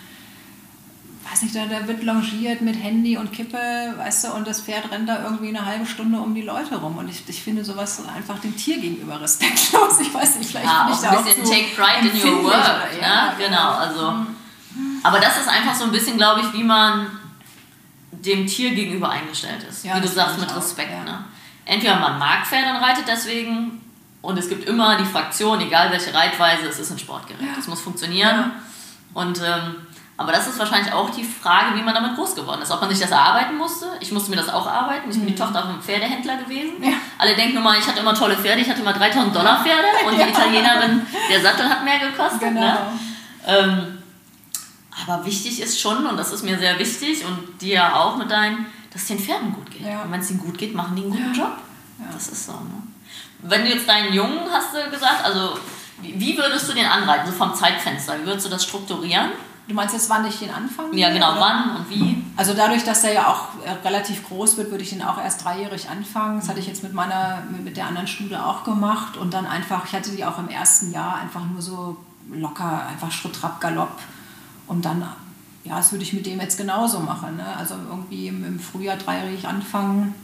weiß 1.30 1.42
nicht, 1.42 1.56
da, 1.56 1.66
da 1.66 1.86
wird 1.88 2.04
longiert 2.04 2.60
mit 2.60 2.80
Handy 2.80 3.16
und 3.16 3.32
Kippe, 3.32 3.58
weißt 3.96 4.24
du, 4.24 4.32
und 4.34 4.46
das 4.46 4.60
Pferd 4.60 4.90
rennt 4.92 5.08
da 5.08 5.22
irgendwie 5.24 5.48
eine 5.48 5.66
halbe 5.66 5.84
Stunde 5.84 6.18
um 6.18 6.34
die 6.34 6.42
Leute 6.42 6.76
rum. 6.76 6.96
Und 6.96 7.08
ich, 7.08 7.24
ich 7.28 7.42
finde 7.42 7.64
sowas 7.64 8.00
einfach 8.14 8.38
dem 8.38 8.56
Tier 8.56 8.80
gegenüber 8.80 9.20
respektlos. 9.20 10.00
Ich 10.00 10.14
weiß 10.14 10.36
nicht, 10.36 10.50
vielleicht 10.50 10.66
ja, 10.66 10.84
bin 10.84 10.94
ich 10.94 11.00
da 11.00 11.10
auch 11.10 11.18
ein 11.18 11.24
bisschen 11.24 11.44
so 11.44 11.52
take 11.52 11.74
pride 11.74 12.08
in 12.08 12.24
your 12.24 12.44
work. 12.44 12.88
Ja, 13.00 13.26
ne? 13.26 13.32
Genau, 13.38 13.48
genau, 13.48 13.70
also. 13.72 14.10
Mhm. 14.12 14.45
Aber 15.02 15.20
das 15.20 15.38
ist 15.38 15.48
einfach 15.48 15.74
so 15.74 15.84
ein 15.84 15.92
bisschen, 15.92 16.16
glaube 16.16 16.40
ich, 16.40 16.52
wie 16.52 16.64
man 16.64 17.06
dem 18.10 18.46
Tier 18.46 18.74
gegenüber 18.74 19.10
eingestellt 19.10 19.62
ist. 19.68 19.84
Ja, 19.84 19.96
wie 19.96 20.00
du 20.00 20.08
sagst, 20.08 20.38
mit 20.38 20.54
Respekt. 20.54 20.90
Ja. 20.90 21.04
Ne? 21.04 21.24
Entweder 21.64 21.96
man 21.96 22.18
mag 22.18 22.46
Pferde 22.46 22.70
und 22.70 22.76
reitet 22.76 23.04
deswegen 23.06 23.80
und 24.22 24.38
es 24.38 24.48
gibt 24.48 24.68
immer 24.68 24.96
die 24.96 25.04
Fraktion, 25.04 25.60
egal 25.60 25.90
welche 25.90 26.12
Reitweise, 26.12 26.66
es 26.66 26.78
ist 26.78 26.90
ein 26.90 26.98
Sportgerät. 26.98 27.56
Es 27.58 27.68
muss 27.68 27.80
funktionieren. 27.80 28.52
Und 29.14 29.40
ähm, 29.40 29.76
aber 30.18 30.32
das 30.32 30.46
ist 30.46 30.58
wahrscheinlich 30.58 30.92
auch 30.92 31.10
die 31.10 31.24
Frage, 31.24 31.76
wie 31.76 31.82
man 31.82 31.94
damit 31.94 32.16
groß 32.16 32.34
geworden 32.34 32.62
ist. 32.62 32.70
Ob 32.70 32.80
man 32.80 32.88
sich 32.88 32.98
das 32.98 33.10
erarbeiten 33.10 33.56
musste. 33.56 33.86
Ich 34.00 34.12
musste 34.12 34.30
mir 34.30 34.36
das 34.36 34.48
auch 34.48 34.66
erarbeiten. 34.66 35.10
Ich 35.10 35.16
bin 35.16 35.26
die 35.26 35.32
mhm. 35.34 35.38
Tochter 35.38 35.60
von 35.60 35.72
einem 35.72 35.82
Pferdehändler 35.82 36.38
gewesen. 36.38 36.82
Ja. 36.82 36.94
Alle 37.18 37.36
denken 37.36 37.58
immer, 37.58 37.76
ich 37.76 37.86
hatte 37.86 38.00
immer 38.00 38.14
tolle 38.14 38.36
Pferde. 38.36 38.62
Ich 38.62 38.68
hatte 38.68 38.80
immer 38.80 38.94
3000 38.94 39.36
Dollar 39.36 39.62
Pferde 39.62 39.88
und 40.06 40.16
die 40.16 40.22
Italienerin, 40.30 41.06
der 41.30 41.40
Sattel 41.40 41.68
hat 41.68 41.84
mehr 41.84 41.98
gekostet. 41.98 42.40
Genau. 42.40 42.60
Ne? 42.60 42.78
Ähm, 43.46 43.95
aber 45.06 45.24
wichtig 45.24 45.60
ist 45.60 45.80
schon, 45.80 46.06
und 46.06 46.16
das 46.16 46.32
ist 46.32 46.42
mir 46.42 46.58
sehr 46.58 46.78
wichtig 46.78 47.24
und 47.24 47.60
dir 47.60 47.96
auch 47.96 48.16
mit 48.16 48.30
deinen, 48.30 48.66
dass 48.92 49.02
es 49.02 49.08
den 49.08 49.18
Pferden 49.18 49.52
gut 49.52 49.70
geht. 49.70 49.82
Ja. 49.82 50.02
Und 50.02 50.12
wenn 50.12 50.20
es 50.20 50.30
ihnen 50.30 50.40
gut 50.40 50.58
geht, 50.58 50.74
machen 50.74 50.96
die 50.96 51.02
einen 51.02 51.12
guten 51.12 51.34
ja. 51.34 51.44
Job. 51.44 51.58
Das 52.12 52.28
ist 52.28 52.46
so. 52.46 52.52
Ne? 52.52 52.82
Wenn 53.42 53.64
du 53.64 53.70
jetzt 53.70 53.88
deinen 53.88 54.12
Jungen, 54.12 54.40
hast 54.50 54.74
du 54.74 54.90
gesagt, 54.90 55.24
also 55.24 55.58
wie 56.00 56.36
würdest 56.36 56.68
du 56.68 56.74
den 56.74 56.86
anreiten, 56.86 57.26
so 57.26 57.32
vom 57.32 57.54
Zeitfenster? 57.54 58.18
Wie 58.20 58.26
würdest 58.26 58.46
du 58.46 58.50
das 58.50 58.64
strukturieren? 58.64 59.30
Du 59.68 59.74
meinst 59.74 59.94
jetzt, 59.94 60.08
wann 60.08 60.24
ich 60.24 60.40
ihn 60.42 60.50
anfange? 60.50 60.96
Ja, 60.96 61.10
genau, 61.10 61.32
oder? 61.32 61.40
wann 61.40 61.76
und 61.76 61.90
wie? 61.90 62.22
Also 62.36 62.54
dadurch, 62.54 62.84
dass 62.84 63.02
er 63.02 63.14
ja 63.14 63.26
auch 63.26 63.48
äh, 63.64 63.72
relativ 63.84 64.28
groß 64.28 64.56
wird, 64.58 64.70
würde 64.70 64.84
ich 64.84 64.92
ihn 64.92 65.02
auch 65.02 65.18
erst 65.18 65.44
dreijährig 65.44 65.88
anfangen. 65.88 66.38
Das 66.38 66.48
hatte 66.48 66.60
ich 66.60 66.68
jetzt 66.68 66.84
mit 66.84 66.92
meiner, 66.92 67.42
mit 67.64 67.76
der 67.76 67.86
anderen 67.86 68.06
Stute 68.06 68.44
auch 68.44 68.62
gemacht. 68.62 69.16
Und 69.16 69.34
dann 69.34 69.44
einfach, 69.44 69.84
ich 69.84 69.92
hatte 69.92 70.10
die 70.10 70.24
auch 70.24 70.38
im 70.38 70.48
ersten 70.48 70.92
Jahr 70.92 71.16
einfach 71.16 71.44
nur 71.44 71.60
so 71.60 71.96
locker, 72.30 72.86
einfach 72.86 73.10
Schritt, 73.10 73.34
Trab, 73.34 73.60
Galopp. 73.60 73.98
Und 74.66 74.84
dann, 74.84 75.00
ja, 75.64 75.76
das 75.76 75.92
würde 75.92 76.04
ich 76.04 76.12
mit 76.12 76.26
dem 76.26 76.40
jetzt 76.40 76.58
genauso 76.58 77.00
machen. 77.00 77.36
Ne? 77.36 77.56
Also 77.56 77.74
irgendwie 77.88 78.28
im, 78.28 78.44
im 78.44 78.58
Frühjahr 78.58 78.96
dreijährig 78.96 79.46
anfangen, 79.46 80.14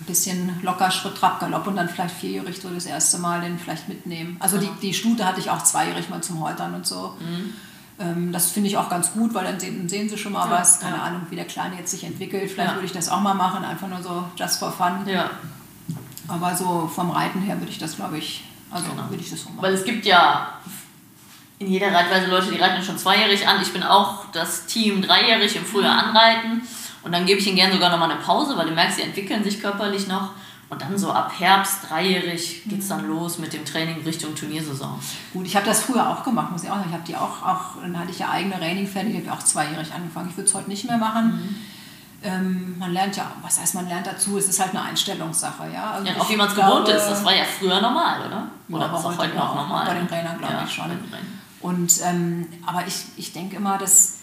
ein 0.00 0.04
bisschen 0.04 0.60
locker 0.62 0.90
Schritt, 0.90 1.16
Trab, 1.16 1.40
Galopp 1.40 1.66
und 1.66 1.76
dann 1.76 1.88
vielleicht 1.88 2.14
vierjährig 2.14 2.60
so 2.60 2.68
das 2.68 2.86
erste 2.86 3.18
Mal 3.18 3.40
den 3.40 3.58
vielleicht 3.58 3.88
mitnehmen. 3.88 4.36
Also 4.40 4.58
die, 4.58 4.68
die 4.82 4.92
Stute 4.92 5.24
hatte 5.24 5.40
ich 5.40 5.50
auch 5.50 5.62
zweijährig 5.62 6.10
mal 6.10 6.22
zum 6.22 6.40
Häutern 6.40 6.74
und 6.74 6.86
so. 6.86 7.14
Mhm. 7.20 7.54
Ähm, 7.98 8.32
das 8.32 8.50
finde 8.50 8.68
ich 8.68 8.76
auch 8.76 8.90
ganz 8.90 9.12
gut, 9.12 9.32
weil 9.32 9.44
dann 9.44 9.58
sehen, 9.58 9.88
sehen 9.88 10.08
sie 10.08 10.18
schon 10.18 10.32
mal 10.32 10.50
ja, 10.50 10.58
was. 10.58 10.80
Keine 10.80 10.96
ja. 10.96 11.02
Ahnung, 11.02 11.22
wie 11.30 11.36
der 11.36 11.46
Kleine 11.46 11.76
jetzt 11.76 11.90
sich 11.90 12.04
entwickelt. 12.04 12.50
Vielleicht 12.50 12.70
ja. 12.70 12.74
würde 12.76 12.86
ich 12.86 12.92
das 12.92 13.08
auch 13.08 13.20
mal 13.20 13.34
machen, 13.34 13.64
einfach 13.64 13.88
nur 13.88 14.02
so 14.02 14.24
just 14.36 14.58
for 14.58 14.70
fun. 14.70 15.06
Ja. 15.06 15.30
Aber 16.28 16.54
so 16.54 16.90
vom 16.92 17.10
Reiten 17.10 17.40
her 17.40 17.58
würde 17.58 17.70
ich 17.70 17.78
das, 17.78 17.96
glaube 17.96 18.18
ich, 18.18 18.44
also 18.70 18.90
genau. 18.90 19.08
würde 19.08 19.22
ich 19.22 19.30
das 19.30 19.40
so 19.40 19.48
machen. 19.50 19.62
Weil 19.62 19.74
es 19.74 19.84
gibt 19.84 20.04
ja 20.04 20.60
in 21.58 21.70
jeder 21.70 21.92
Reitweise 21.92 22.26
Leute, 22.26 22.50
die 22.50 22.58
reiten 22.58 22.82
schon 22.82 22.98
zweijährig 22.98 23.46
an. 23.48 23.62
Ich 23.62 23.72
bin 23.72 23.82
auch 23.82 24.26
das 24.32 24.66
Team 24.66 25.02
dreijährig 25.02 25.56
im 25.56 25.64
Frühjahr 25.64 26.04
anreiten. 26.04 26.62
Und 27.02 27.12
dann 27.12 27.24
gebe 27.24 27.40
ich 27.40 27.46
ihnen 27.46 27.56
gerne 27.56 27.72
sogar 27.72 27.90
nochmal 27.90 28.10
eine 28.10 28.20
Pause, 28.20 28.56
weil 28.56 28.66
du 28.66 28.74
merkst, 28.74 28.96
sie 28.96 29.02
entwickeln 29.02 29.42
sich 29.42 29.60
körperlich 29.60 30.08
noch. 30.08 30.30
Und 30.68 30.82
dann 30.82 30.98
so 30.98 31.12
ab 31.12 31.32
Herbst, 31.38 31.88
dreijährig, 31.88 32.64
geht 32.66 32.80
es 32.80 32.88
dann 32.88 33.06
los 33.06 33.38
mit 33.38 33.52
dem 33.52 33.64
Training 33.64 34.02
Richtung 34.04 34.34
Turniersaison. 34.34 34.98
Gut, 35.32 35.46
ich 35.46 35.54
habe 35.54 35.64
das 35.64 35.82
früher 35.82 36.10
auch 36.10 36.24
gemacht, 36.24 36.50
muss 36.50 36.64
ich 36.64 36.70
auch 36.70 36.74
sagen. 36.74 36.88
Ich 36.88 36.94
habe 36.94 37.04
die 37.06 37.16
auch, 37.16 37.46
auch, 37.46 37.80
dann 37.80 37.96
hatte 37.96 38.10
ich 38.10 38.18
ja 38.18 38.30
eigene 38.30 38.56
Training-Pferde, 38.56 39.10
die 39.10 39.14
habe 39.14 39.24
ich 39.24 39.30
auch 39.30 39.38
zweijährig 39.38 39.94
angefangen. 39.94 40.28
Ich 40.30 40.36
würde 40.36 40.48
es 40.48 40.54
heute 40.54 40.68
nicht 40.68 40.84
mehr 40.84 40.98
machen. 40.98 41.26
Mhm. 41.26 41.56
Ähm, 42.24 42.78
man 42.78 42.92
lernt 42.92 43.16
ja, 43.16 43.30
was 43.42 43.60
heißt 43.60 43.76
man 43.76 43.86
lernt 43.86 44.08
dazu, 44.08 44.36
es 44.36 44.48
ist 44.48 44.58
halt 44.58 44.70
eine 44.70 44.82
Einstellungssache. 44.82 45.70
Ja, 45.72 45.92
also 45.92 46.06
ja 46.06 46.14
auch 46.18 46.28
wie 46.28 46.36
man 46.36 46.48
es 46.48 46.56
gewohnt 46.56 46.88
ist, 46.88 47.06
das 47.06 47.24
war 47.24 47.34
ja 47.34 47.44
früher 47.44 47.80
normal, 47.80 48.26
oder? 48.26 48.48
Oder 48.68 48.86
ja, 48.86 48.98
ist 48.98 49.04
auch 49.04 49.18
heute 49.18 49.36
noch 49.36 49.54
normal? 49.54 49.86
Bei 49.86 49.94
den 49.94 50.08
Trainern 50.08 50.38
glaube 50.38 50.54
ja, 50.54 50.64
ich 50.64 50.72
schon. 50.72 50.90
Und, 51.66 52.00
ähm, 52.04 52.46
aber 52.64 52.86
ich, 52.86 53.06
ich 53.16 53.32
denke 53.32 53.56
immer, 53.56 53.76
dass 53.76 54.18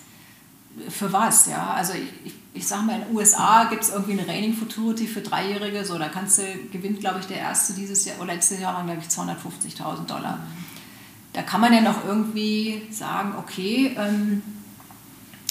für 0.88 1.12
was, 1.12 1.48
ja, 1.48 1.74
also 1.74 1.92
ich, 1.92 2.34
ich 2.54 2.66
sage 2.66 2.84
mal, 2.84 3.02
in 3.02 3.08
den 3.08 3.16
USA 3.18 3.66
gibt 3.66 3.84
es 3.84 3.90
irgendwie 3.90 4.14
eine 4.14 4.26
Raining 4.26 4.54
Futurity 4.54 5.08
für 5.08 5.20
Dreijährige, 5.20 5.84
so, 5.84 5.98
da 5.98 6.08
kannst 6.08 6.38
du, 6.38 6.44
gewinnt, 6.72 7.02
glaube 7.02 7.20
ich, 7.20 7.26
der 7.26 7.40
erste 7.40 7.74
dieses 7.74 8.06
Jahr, 8.06 8.16
oder 8.22 8.34
letztes 8.34 8.62
Jahr 8.62 8.76
waren, 8.76 8.86
glaube 8.86 9.02
ich, 9.02 9.10
250.000 9.10 10.06
Dollar. 10.06 10.40
Da 11.34 11.42
kann 11.42 11.60
man 11.60 11.74
ja 11.74 11.82
noch 11.82 12.06
irgendwie 12.06 12.84
sagen, 12.92 13.34
okay, 13.38 13.94
ähm, 14.00 14.42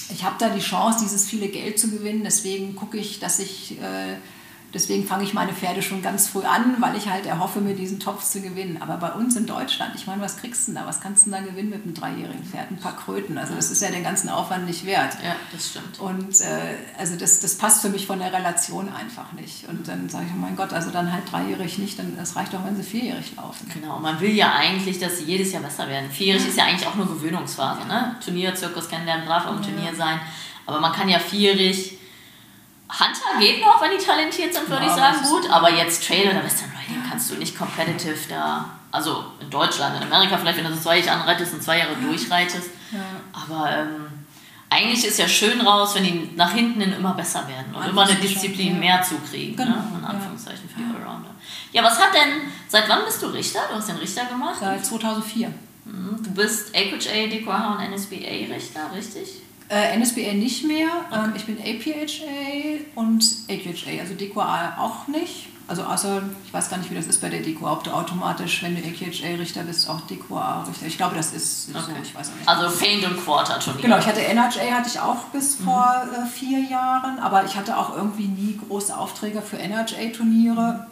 ich 0.09 0.25
habe 0.25 0.37
da 0.39 0.49
die 0.49 0.61
Chance, 0.61 1.01
dieses 1.03 1.27
viele 1.27 1.49
Geld 1.49 1.79
zu 1.79 1.91
gewinnen, 1.91 2.23
deswegen 2.25 2.75
gucke 2.75 2.97
ich, 2.97 3.21
dass 3.21 3.39
ich 3.39 3.79
äh, 3.83 4.17
Deswegen 4.75 5.07
fange 5.07 5.25
ich 5.25 5.35
meine 5.35 5.53
Pferde 5.53 5.83
schon 5.83 6.01
ganz 6.01 6.29
früh 6.29 6.45
an, 6.45 6.77
weil 6.81 6.97
ich 6.97 7.09
halt 7.09 7.27
erhoffe, 7.27 7.61
mir 7.61 7.75
diesen 7.75 8.01
Topf 8.01 8.25
zu 8.25 8.41
gewinnen. 8.41 8.81
Aber 8.81 8.97
bei 8.97 9.13
uns 9.13 9.37
in 9.37 9.47
Deutschland, 9.47 9.93
ich 9.95 10.07
meine, 10.07 10.23
was 10.23 10.39
kriegst 10.39 10.67
du 10.67 10.73
denn 10.73 10.81
da? 10.81 10.89
Was 10.89 11.01
kannst 11.01 11.27
du 11.27 11.31
denn 11.31 11.45
da 11.45 11.51
gewinnen 11.51 11.69
mit 11.69 11.83
einem 11.85 11.93
dreijährigen 11.93 12.43
Pferd? 12.43 12.71
Ein 12.71 12.79
paar 12.79 12.97
Kröten. 12.97 13.37
Also 13.37 13.55
das 13.55 13.71
ist 13.71 13.83
ja 13.83 13.91
den 13.91 14.03
ganzen 14.03 14.31
Aufwand 14.31 14.65
nicht 14.67 14.87
wert. 14.87 15.15
Ja, 15.23 15.37
das 15.53 15.71
stimmt. 15.71 16.01
Und 16.01 16.41
äh, 16.41 16.77
also 16.99 17.17
das, 17.17 17.41
das 17.41 17.57
passt 17.57 17.83
für 17.83 17.91
mich 17.91 18.07
von 18.07 18.19
der 18.19 18.33
Relation 18.33 18.89
einfach 18.93 19.33
nicht. 19.33 19.69
Und 19.69 19.87
dann 19.89 20.09
sage 20.09 20.25
ich, 20.29 20.33
oh 20.35 20.41
mein 20.41 20.57
Gott, 20.57 20.73
also 20.73 20.91
dann 20.91 21.13
halt 21.13 21.31
dreijährig 21.31 21.77
nicht, 21.79 21.99
dann 21.99 22.17
es 22.21 22.35
reicht 22.35 22.55
doch, 22.55 22.65
wenn 22.65 22.77
sie 22.77 22.83
vierjährig 22.83 23.37
laufen. 23.37 23.71
Genau, 23.75 23.99
man 23.99 24.21
will 24.21 24.33
ja 24.33 24.55
eigentlich, 24.55 24.99
dass 24.99 25.19
sie 25.19 25.25
jedes 25.25 25.53
Jahr 25.53 25.63
besser 25.63 25.87
werden. 25.89 26.11
Vierjährig 26.11 26.49
ist 26.49 26.57
ja 26.57 26.65
eigentlich 26.65 26.87
auch 26.87 26.95
nur 26.95 27.07
Gewöhnungsphase. 27.07 27.87
Ne? 27.87 28.17
Turnier, 28.25 28.55
Zirkus 28.55 28.89
kennenlernen, 28.89 29.27
brav 29.27 29.47
am 29.47 29.63
Turnier 29.63 29.95
sein. 29.95 30.19
Aber 30.65 30.81
man 30.81 30.93
kann 30.93 31.09
ja 31.09 31.19
vierjährig 31.19 31.99
Hunter 33.01 33.41
geht 33.41 33.61
noch, 33.61 33.81
wenn 33.81 33.91
die 33.97 34.05
talentiert 34.05 34.53
sind, 34.53 34.69
würde 34.69 34.85
ja, 34.85 34.91
ich 34.91 34.97
sagen, 34.97 35.23
gut. 35.23 35.51
Aber 35.51 35.71
jetzt 35.71 36.07
Trailer 36.07 36.33
oder 36.33 36.45
Western 36.45 36.71
Riding 36.71 37.03
kannst 37.09 37.31
du 37.31 37.37
nicht 37.37 37.57
competitive 37.57 38.29
da. 38.29 38.69
Also 38.91 39.25
in 39.41 39.49
Deutschland, 39.49 39.97
in 39.97 40.03
Amerika 40.03 40.37
vielleicht, 40.37 40.59
wenn 40.59 40.65
du 40.65 40.71
das 40.71 40.83
zwei 40.83 40.99
Jahre 40.99 41.23
anreitest 41.23 41.55
und 41.55 41.63
zwei 41.63 41.79
Jahre 41.79 41.95
durchreitest. 41.97 42.69
Ja. 42.93 42.99
Aber 43.33 43.71
ähm, 43.71 44.07
eigentlich 44.69 45.07
ist 45.07 45.19
ja 45.19 45.27
schön 45.27 45.61
raus, 45.63 45.95
wenn 45.95 46.05
die 46.05 46.31
nach 46.37 46.53
hinten 46.53 46.81
hin 46.81 46.93
immer 46.93 47.15
besser 47.15 47.47
werden 47.49 47.75
und 47.75 47.89
immer 47.89 48.03
eine 48.03 48.15
Disziplin 48.17 48.75
ja. 48.75 48.79
mehr 48.79 49.03
zukriegen. 49.03 49.57
Genau, 49.57 49.77
ne? 49.77 49.99
In 49.99 50.05
Anführungszeichen 50.05 50.69
für 50.69 50.79
die 50.79 50.85
Allrounder. 50.85 51.31
Ja, 51.73 51.83
was 51.83 51.99
hat 51.99 52.15
denn, 52.15 52.43
seit 52.69 52.89
wann 52.89 53.05
bist 53.05 53.23
du 53.23 53.27
Richter? 53.27 53.61
Du 53.71 53.77
hast 53.77 53.89
den 53.89 53.97
Richter 53.97 54.27
gemacht? 54.27 54.57
Seit 54.61 54.85
2004. 54.85 55.53
Mhm. 55.85 56.23
Du 56.23 56.31
bist 56.31 56.75
AQHA, 56.75 57.27
DQH 57.29 57.77
und 57.77 57.91
NSBA-Richter, 57.91 58.93
richtig? 58.95 59.43
Äh, 59.73 59.97
NSBA 59.99 60.35
nicht 60.35 60.67
mehr. 60.67 60.89
Okay. 61.11 61.21
Ähm, 61.25 61.33
ich 61.35 61.47
bin 61.47 61.57
APHA 61.59 62.85
und 62.95 63.25
AQHA, 63.49 64.01
also 64.03 64.13
DQA 64.13 64.77
auch 64.79 65.09
nicht. 65.09 65.49
Also 65.67 65.85
außer, 65.85 66.23
ich 66.45 66.53
weiß 66.53 66.69
gar 66.69 66.77
nicht, 66.77 66.91
wie 66.91 66.95
das 66.95 67.07
ist 67.07 67.23
bei 67.23 67.31
der 67.31 67.41
DQA, 67.41 67.73
ob 67.73 67.85
du 67.85 67.91
automatisch, 67.93 68.63
wenn 68.63 68.77
du 68.77 68.83
AQHA-Richter 68.83 69.63
bist, 69.63 69.89
auch 69.89 70.03
DQA-Richter. 70.03 70.85
Ich 70.85 70.99
glaube, 70.99 71.17
das 71.17 71.33
ist 71.33 71.71
okay. 71.71 71.85
so, 71.87 71.93
ich 72.03 72.15
weiß 72.15 72.29
auch 72.29 72.35
nicht. 72.35 72.47
Also 72.47 72.79
Paint 72.79 73.07
und 73.07 73.25
Quarter 73.25 73.59
schon. 73.63 73.81
Genau, 73.81 73.97
ich 73.99 74.05
hatte 74.05 74.21
NHA 74.21 74.71
hatte 74.71 74.89
ich 74.89 75.01
auch 75.01 75.25
bis 75.33 75.59
mhm. 75.59 75.65
vor 75.65 76.07
äh, 76.13 76.27
vier 76.27 76.61
Jahren, 76.61 77.19
aber 77.21 77.47
ich 77.47 77.57
hatte 77.57 77.79
auch 77.79 77.97
irgendwie 77.97 78.29
nie 78.29 78.61
große 78.69 78.95
Aufträge 78.95 79.41
für 79.41 79.57
NHA-Turniere, 79.57 80.87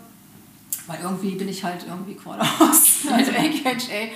weil 0.86 0.98
irgendwie 1.02 1.32
bin 1.32 1.50
ich 1.50 1.62
halt 1.62 1.84
irgendwie 1.86 2.14
Quarter 2.14 2.48
aus, 2.60 3.00
also 3.12 3.32
AQHA. 3.32 4.08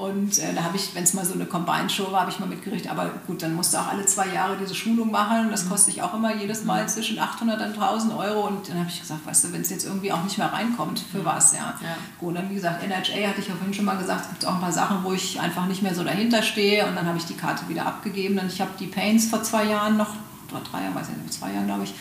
Und 0.00 0.38
äh, 0.38 0.54
da 0.54 0.62
habe 0.62 0.78
ich, 0.78 0.94
wenn 0.94 1.04
es 1.04 1.12
mal 1.12 1.26
so 1.26 1.34
eine 1.34 1.44
Combine-Show 1.44 2.10
war, 2.10 2.20
habe 2.22 2.30
ich 2.30 2.40
mal 2.40 2.48
mitgerichtet. 2.48 2.90
Aber 2.90 3.10
gut, 3.26 3.42
dann 3.42 3.54
musst 3.54 3.74
du 3.74 3.76
auch 3.76 3.88
alle 3.88 4.06
zwei 4.06 4.28
Jahre 4.28 4.56
diese 4.56 4.74
Schulung 4.74 5.10
machen. 5.10 5.50
Das 5.50 5.66
mhm. 5.66 5.68
kostet 5.68 5.92
dich 5.92 6.02
auch 6.02 6.14
immer 6.14 6.34
jedes 6.34 6.64
Mal 6.64 6.84
mhm. 6.84 6.88
zwischen 6.88 7.18
800 7.18 7.60
und 7.60 7.78
1000 7.78 8.14
Euro. 8.14 8.46
Und 8.46 8.66
dann 8.66 8.78
habe 8.78 8.88
ich 8.88 8.98
gesagt, 8.98 9.26
weißt 9.26 9.44
du, 9.44 9.52
wenn 9.52 9.60
es 9.60 9.68
jetzt 9.68 9.84
irgendwie 9.84 10.10
auch 10.10 10.24
nicht 10.24 10.38
mehr 10.38 10.50
reinkommt, 10.50 11.00
für 11.00 11.18
mhm. 11.18 11.26
was, 11.26 11.52
ja. 11.52 11.74
ja. 11.82 11.96
Gut, 12.18 12.34
dann 12.34 12.48
wie 12.48 12.54
gesagt, 12.54 12.82
NHA 12.82 13.28
hatte 13.28 13.40
ich 13.40 13.48
ja 13.48 13.54
vorhin 13.54 13.74
schon 13.74 13.84
mal 13.84 13.98
gesagt, 13.98 14.22
es 14.22 14.28
gibt 14.30 14.46
auch 14.46 14.54
ein 14.54 14.60
paar 14.62 14.72
Sachen, 14.72 15.04
wo 15.04 15.12
ich 15.12 15.38
einfach 15.38 15.66
nicht 15.66 15.82
mehr 15.82 15.94
so 15.94 16.02
dahinter 16.02 16.42
stehe. 16.42 16.86
Und 16.86 16.96
dann 16.96 17.04
habe 17.04 17.18
ich 17.18 17.26
die 17.26 17.36
Karte 17.36 17.68
wieder 17.68 17.84
abgegeben. 17.84 18.38
Und 18.38 18.50
ich 18.50 18.62
habe 18.62 18.70
die 18.80 18.86
Paints 18.86 19.26
vor 19.26 19.42
zwei 19.42 19.64
Jahren 19.64 19.98
noch, 19.98 20.14
oder 20.50 20.62
drei 20.62 20.82
Jahren, 20.82 20.94
weiß 20.94 21.10
ich 21.10 21.16
nicht, 21.22 21.34
zwei 21.34 21.52
Jahren, 21.52 21.66
glaube 21.66 21.84
ich, 21.84 21.92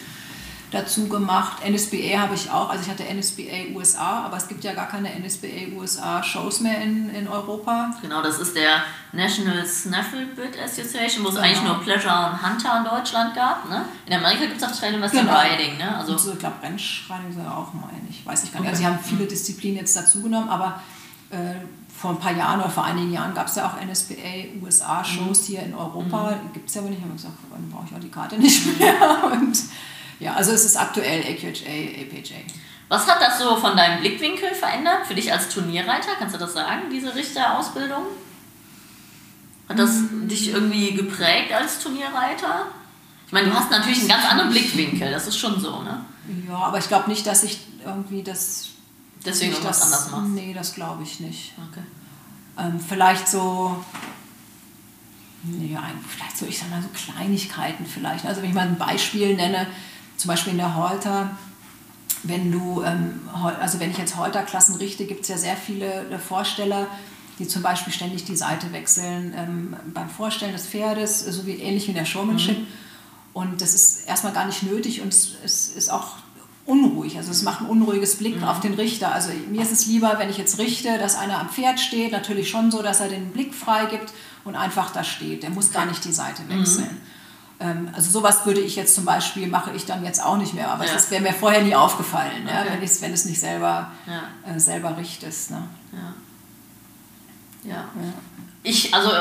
dazu 0.72 1.08
gemacht. 1.08 1.68
NSBA 1.68 2.20
habe 2.20 2.36
ich 2.36 2.50
auch, 2.52 2.70
also 2.70 2.84
ich 2.84 2.90
hatte 2.90 3.04
NSBA 3.04 3.76
USA, 3.76 4.24
aber 4.26 4.38
es 4.38 4.48
gibt 4.48 4.64
ja 4.64 4.74
gar 4.74 4.88
keine 4.88 5.10
NSBA 5.20 5.76
USA 5.76 6.22
Shows 6.22 6.60
mehr 6.60 6.82
in, 6.82 7.10
in 7.14 7.28
Europa. 7.28 7.96
Genau, 8.02 8.22
das 8.22 8.40
ist 8.40 8.56
der 8.56 8.84
National 9.12 9.66
Snafflebit 9.66 10.60
Association, 10.64 11.24
wo 11.24 11.30
es 11.30 11.36
genau. 11.36 11.48
eigentlich 11.48 11.64
nur 11.64 11.80
Pleasure 11.82 12.32
und 12.32 12.48
Hunter 12.48 12.78
in 12.78 12.84
Deutschland 12.84 13.36
gab. 13.36 13.70
Ne? 13.70 13.86
In 14.06 14.14
Amerika 14.14 14.46
gibt 14.46 14.62
es 14.62 14.64
auch 14.64 14.72
Trail 14.72 15.02
Western 15.02 15.26
genau. 15.26 15.40
Riding. 15.40 15.78
Ne? 15.78 15.98
Also 15.98 16.12
und 16.12 16.20
so, 16.20 16.34
ich 16.34 16.40
glaube, 16.40 16.56
Rennschreining 16.62 17.32
sind 17.32 17.48
auch, 17.48 17.74
meine 17.74 18.08
ich, 18.10 18.26
weiß 18.26 18.44
ich 18.44 18.54
gar 18.54 18.60
nicht. 18.60 18.70
Okay. 18.70 18.70
Also 18.70 18.82
sie 18.82 18.88
haben 18.88 19.00
viele 19.04 19.26
Disziplinen 19.26 19.78
jetzt 19.80 19.96
dazu 19.96 20.22
genommen, 20.22 20.50
aber 20.50 20.82
äh, 21.32 21.56
vor 22.00 22.12
ein 22.12 22.20
paar 22.20 22.36
Jahren 22.36 22.62
oder 22.62 22.70
vor 22.70 22.86
einigen 22.86 23.12
Jahren 23.12 23.34
gab 23.34 23.48
es 23.48 23.56
ja 23.56 23.68
auch 23.68 23.86
NSBA 23.86 24.64
USA-Shows 24.64 25.42
mhm. 25.42 25.46
hier 25.46 25.64
in 25.64 25.74
Europa. 25.74 26.32
Mhm. 26.32 26.54
Gibt 26.54 26.70
es 26.70 26.76
ja 26.76 26.82
aber 26.82 26.90
nicht. 26.90 27.00
Ich 27.00 27.06
habe 27.06 27.14
gesagt, 27.14 27.34
dann 27.52 27.70
brauche 27.70 27.86
ich 27.90 27.96
auch 27.96 28.00
die 28.00 28.10
Karte 28.10 28.38
nicht 28.38 28.66
mhm. 28.66 28.78
mehr. 28.78 29.24
Und 29.32 29.58
ja, 30.20 30.34
also 30.34 30.52
es 30.52 30.66
ist 30.66 30.76
aktuell 30.76 31.22
AQHA, 31.22 32.04
APHA. 32.04 32.42
Was 32.90 33.08
hat 33.08 33.22
das 33.22 33.40
so 33.40 33.56
von 33.56 33.78
deinem 33.78 34.02
Blickwinkel 34.02 34.54
verändert 34.54 35.06
für 35.08 35.16
dich 35.16 35.32
als 35.32 35.50
Turnierreiter? 35.50 36.10
Kannst 36.18 36.36
du 36.36 36.40
das 36.40 36.54
sagen, 36.54 36.84
diese 36.92 37.14
Richterausbildung? 37.14 38.04
Hat 39.70 39.78
das 39.78 39.92
mhm. 39.92 40.28
dich 40.28 40.50
irgendwie 40.50 40.94
geprägt 40.94 41.54
als 41.54 41.80
Turnierreiter? 41.80 42.68
Ich 43.28 43.32
meine, 43.32 43.48
du 43.48 43.54
hast 43.54 43.70
natürlich 43.70 44.00
einen 44.00 44.08
ganz 44.08 44.26
anderen 44.26 44.50
Blickwinkel, 44.50 45.12
das 45.12 45.28
ist 45.28 45.38
schon 45.38 45.60
so, 45.62 45.84
ne? 45.84 46.04
Ja, 46.48 46.56
aber 46.58 46.80
ich 46.80 46.88
glaube 46.88 47.10
nicht, 47.10 47.26
dass 47.28 47.44
ich 47.44 47.60
irgendwie 47.86 48.24
das. 48.24 48.70
Deswegen 49.24 49.52
ich 49.52 49.60
das 49.60 49.82
anders 49.84 50.10
machst? 50.12 50.30
Nee, 50.30 50.54
das 50.54 50.74
glaube 50.74 51.04
ich 51.04 51.20
nicht. 51.20 51.54
Okay. 51.70 51.86
Ähm, 52.58 52.80
vielleicht 52.80 53.28
so. 53.28 53.84
Nee, 55.44 55.78
vielleicht 56.08 56.38
so, 56.38 56.46
ich 56.48 56.58
sag 56.58 56.70
mal 56.70 56.82
so 56.82 56.90
Kleinigkeiten 56.90 57.86
vielleicht. 57.86 58.26
Also 58.26 58.42
wenn 58.42 58.50
ich 58.50 58.56
mal 58.56 58.68
ein 58.68 58.78
Beispiel 58.78 59.36
nenne, 59.36 59.68
zum 60.20 60.28
Beispiel 60.28 60.52
in 60.52 60.58
der 60.58 60.76
Holter, 60.76 61.32
wenn 62.24 62.52
du, 62.52 62.84
ähm, 62.84 63.22
also 63.34 63.80
wenn 63.80 63.90
ich 63.90 63.98
jetzt 63.98 64.18
Holterklassen 64.18 64.76
richte, 64.76 65.06
gibt 65.06 65.22
es 65.22 65.30
ja 65.30 65.38
sehr 65.38 65.56
viele 65.56 66.10
äh, 66.10 66.20
Vorsteller, 66.20 66.88
die 67.40 67.48
zum 67.48 67.62
Beispiel 67.62 67.94
ständig 67.94 68.26
die 68.26 68.36
Seite 68.36 68.74
wechseln 68.74 69.34
ähm, 69.36 69.76
beim 69.94 70.10
Vorstellen 70.10 70.52
des 70.52 70.68
Pferdes, 70.68 71.22
so 71.22 71.46
wie 71.46 71.54
ähnlich 71.54 71.86
wie 71.88 71.92
in 71.92 71.98
der 71.98 72.06
Showmanship. 72.06 72.60
Mhm. 72.60 72.68
Und 73.32 73.62
das 73.62 73.74
ist 73.74 74.08
erstmal 74.08 74.34
gar 74.34 74.46
nicht 74.46 74.64
nötig 74.64 75.00
und 75.02 75.14
es, 75.14 75.36
es 75.42 75.70
ist 75.70 75.90
auch 75.90 76.18
unruhig. 76.66 77.16
Also 77.16 77.32
es 77.32 77.44
macht 77.44 77.62
ein 77.62 77.68
unruhiges 77.68 78.18
Blick 78.18 78.36
mhm. 78.36 78.44
auf 78.44 78.60
den 78.60 78.74
Richter. 78.74 79.14
Also 79.14 79.30
mir 79.50 79.62
ist 79.62 79.72
es 79.72 79.86
lieber, 79.86 80.16
wenn 80.18 80.30
ich 80.30 80.38
jetzt 80.38 80.60
richte, 80.60 80.98
dass 80.98 81.16
einer 81.16 81.40
am 81.40 81.48
Pferd 81.48 81.80
steht, 81.80 82.12
natürlich 82.12 82.50
schon 82.50 82.72
so, 82.72 82.82
dass 82.82 83.00
er 83.00 83.08
den 83.08 83.32
Blick 83.32 83.56
freigibt 83.56 84.12
und 84.44 84.56
einfach 84.56 84.92
da 84.92 85.06
steht. 85.06 85.44
Der 85.44 85.50
muss 85.50 85.72
gar 85.72 85.86
nicht 85.86 86.04
die 86.04 86.12
Seite 86.12 86.42
wechseln. 86.50 86.90
Mhm. 86.92 87.09
Ähm, 87.60 87.90
also 87.94 88.10
sowas 88.10 88.46
würde 88.46 88.62
ich 88.62 88.76
jetzt 88.76 88.96
zum 88.96 89.06
Beispiel, 89.06 89.48
mache 89.48 89.72
ich 89.72 89.86
dann 89.86 90.04
jetzt 90.06 90.24
auch 90.24 90.38
nicht 90.38 90.54
mehr, 90.54 90.72
aber 90.72 90.86
ja. 90.86 90.94
das 90.94 91.12
wäre 91.12 91.22
mir 91.22 91.34
vorher 91.34 91.62
nie 91.62 91.76
aufgefallen, 91.76 92.44
okay. 92.46 92.56
ja, 92.56 92.66
wenn, 92.66 92.82
wenn 92.82 93.14
es 93.14 93.26
nicht 93.26 93.40
selber, 93.40 93.92
ja. 94.08 94.54
äh, 94.54 94.60
selber 94.60 94.96
richtest. 94.96 95.52
Ne? 95.52 95.64
Ja. 97.64 97.72
ja. 97.72 97.86
Ich, 98.64 98.94
also 98.94 99.12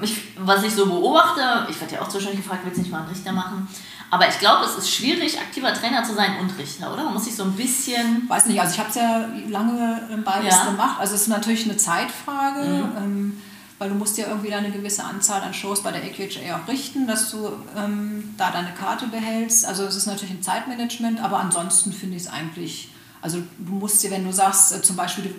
ich, 0.00 0.18
was 0.38 0.62
ich 0.62 0.74
so 0.74 0.86
beobachte, 0.86 1.66
ich 1.68 1.78
werde 1.80 1.94
ja 1.94 2.02
auch 2.02 2.08
zwischendurch 2.08 2.42
gefragt, 2.42 2.62
willst 2.64 2.78
du 2.78 2.82
nicht 2.82 2.90
mal 2.90 3.00
einen 3.00 3.08
Richter 3.08 3.32
machen? 3.32 3.68
Aber 4.10 4.28
ich 4.28 4.38
glaube, 4.38 4.64
es 4.64 4.76
ist 4.76 4.90
schwierig, 4.90 5.38
aktiver 5.38 5.72
Trainer 5.72 6.04
zu 6.04 6.14
sein 6.14 6.38
und 6.38 6.58
Richter, 6.58 6.92
oder? 6.92 7.04
Man 7.04 7.14
muss 7.14 7.24
sich 7.24 7.34
so 7.34 7.44
ein 7.44 7.52
bisschen. 7.52 8.28
Weiß 8.28 8.44
nicht, 8.44 8.60
also 8.60 8.74
ich 8.74 8.78
habe 8.78 8.90
es 8.90 8.94
ja 8.94 9.26
lange 9.48 10.22
beides 10.22 10.64
gemacht. 10.66 11.00
Also 11.00 11.14
es 11.14 11.22
ist 11.22 11.28
natürlich 11.28 11.64
eine 11.64 11.78
Zeitfrage. 11.78 12.60
Mhm. 12.60 12.96
Ähm, 12.96 13.42
weil 13.82 13.88
du 13.88 13.96
musst 13.96 14.16
ja 14.16 14.28
irgendwie 14.28 14.50
deine 14.50 14.70
gewisse 14.70 15.02
Anzahl 15.02 15.42
an 15.42 15.52
Shows 15.52 15.82
bei 15.82 15.90
der 15.90 16.04
AQHA 16.04 16.56
auch 16.56 16.68
richten, 16.68 17.08
dass 17.08 17.32
du 17.32 17.50
ähm, 17.76 18.32
da 18.36 18.52
deine 18.52 18.70
Karte 18.74 19.08
behältst. 19.08 19.66
Also 19.66 19.82
es 19.82 19.96
ist 19.96 20.06
natürlich 20.06 20.30
ein 20.32 20.40
Zeitmanagement, 20.40 21.20
aber 21.20 21.40
ansonsten 21.40 21.92
finde 21.92 22.14
ich 22.14 22.22
es 22.22 22.28
eigentlich, 22.28 22.90
also 23.22 23.38
du 23.58 23.72
musst 23.72 24.00
dir, 24.04 24.12
wenn 24.12 24.24
du 24.24 24.32
sagst, 24.32 24.72
äh, 24.72 24.82
zum 24.82 24.94
Beispiel, 24.94 25.24
du 25.24 25.30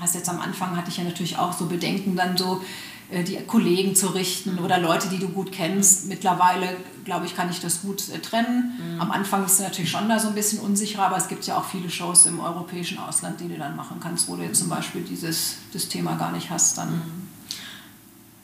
hast 0.00 0.16
jetzt 0.16 0.28
am 0.28 0.40
Anfang, 0.40 0.76
hatte 0.76 0.90
ich 0.90 0.96
ja 0.96 1.04
natürlich 1.04 1.38
auch 1.38 1.52
so 1.52 1.66
Bedenken, 1.66 2.16
dann 2.16 2.36
so 2.36 2.64
äh, 3.12 3.22
die 3.22 3.36
Kollegen 3.46 3.94
zu 3.94 4.08
richten 4.08 4.58
oder 4.58 4.78
Leute, 4.78 5.06
die 5.06 5.18
du 5.18 5.28
gut 5.28 5.52
kennst. 5.52 6.08
Mittlerweile, 6.08 6.76
glaube 7.04 7.26
ich, 7.26 7.36
kann 7.36 7.48
ich 7.48 7.60
das 7.60 7.82
gut 7.82 8.08
äh, 8.08 8.18
trennen. 8.18 8.72
Mhm. 8.76 9.00
Am 9.02 9.12
Anfang 9.12 9.44
ist 9.44 9.52
es 9.52 9.60
natürlich 9.60 9.92
schon 9.92 10.08
da 10.08 10.18
so 10.18 10.26
ein 10.26 10.34
bisschen 10.34 10.58
unsicherer, 10.58 11.04
aber 11.04 11.16
es 11.16 11.28
gibt 11.28 11.46
ja 11.46 11.56
auch 11.56 11.64
viele 11.64 11.88
Shows 11.88 12.26
im 12.26 12.40
europäischen 12.40 12.98
Ausland, 12.98 13.38
die 13.38 13.46
du 13.46 13.56
dann 13.56 13.76
machen 13.76 14.00
kannst, 14.02 14.26
wo 14.26 14.34
du 14.34 14.42
jetzt 14.42 14.58
zum 14.58 14.68
Beispiel 14.68 15.02
dieses 15.02 15.58
das 15.72 15.86
Thema 15.86 16.16
gar 16.16 16.32
nicht 16.32 16.50
hast 16.50 16.76
dann. 16.76 17.23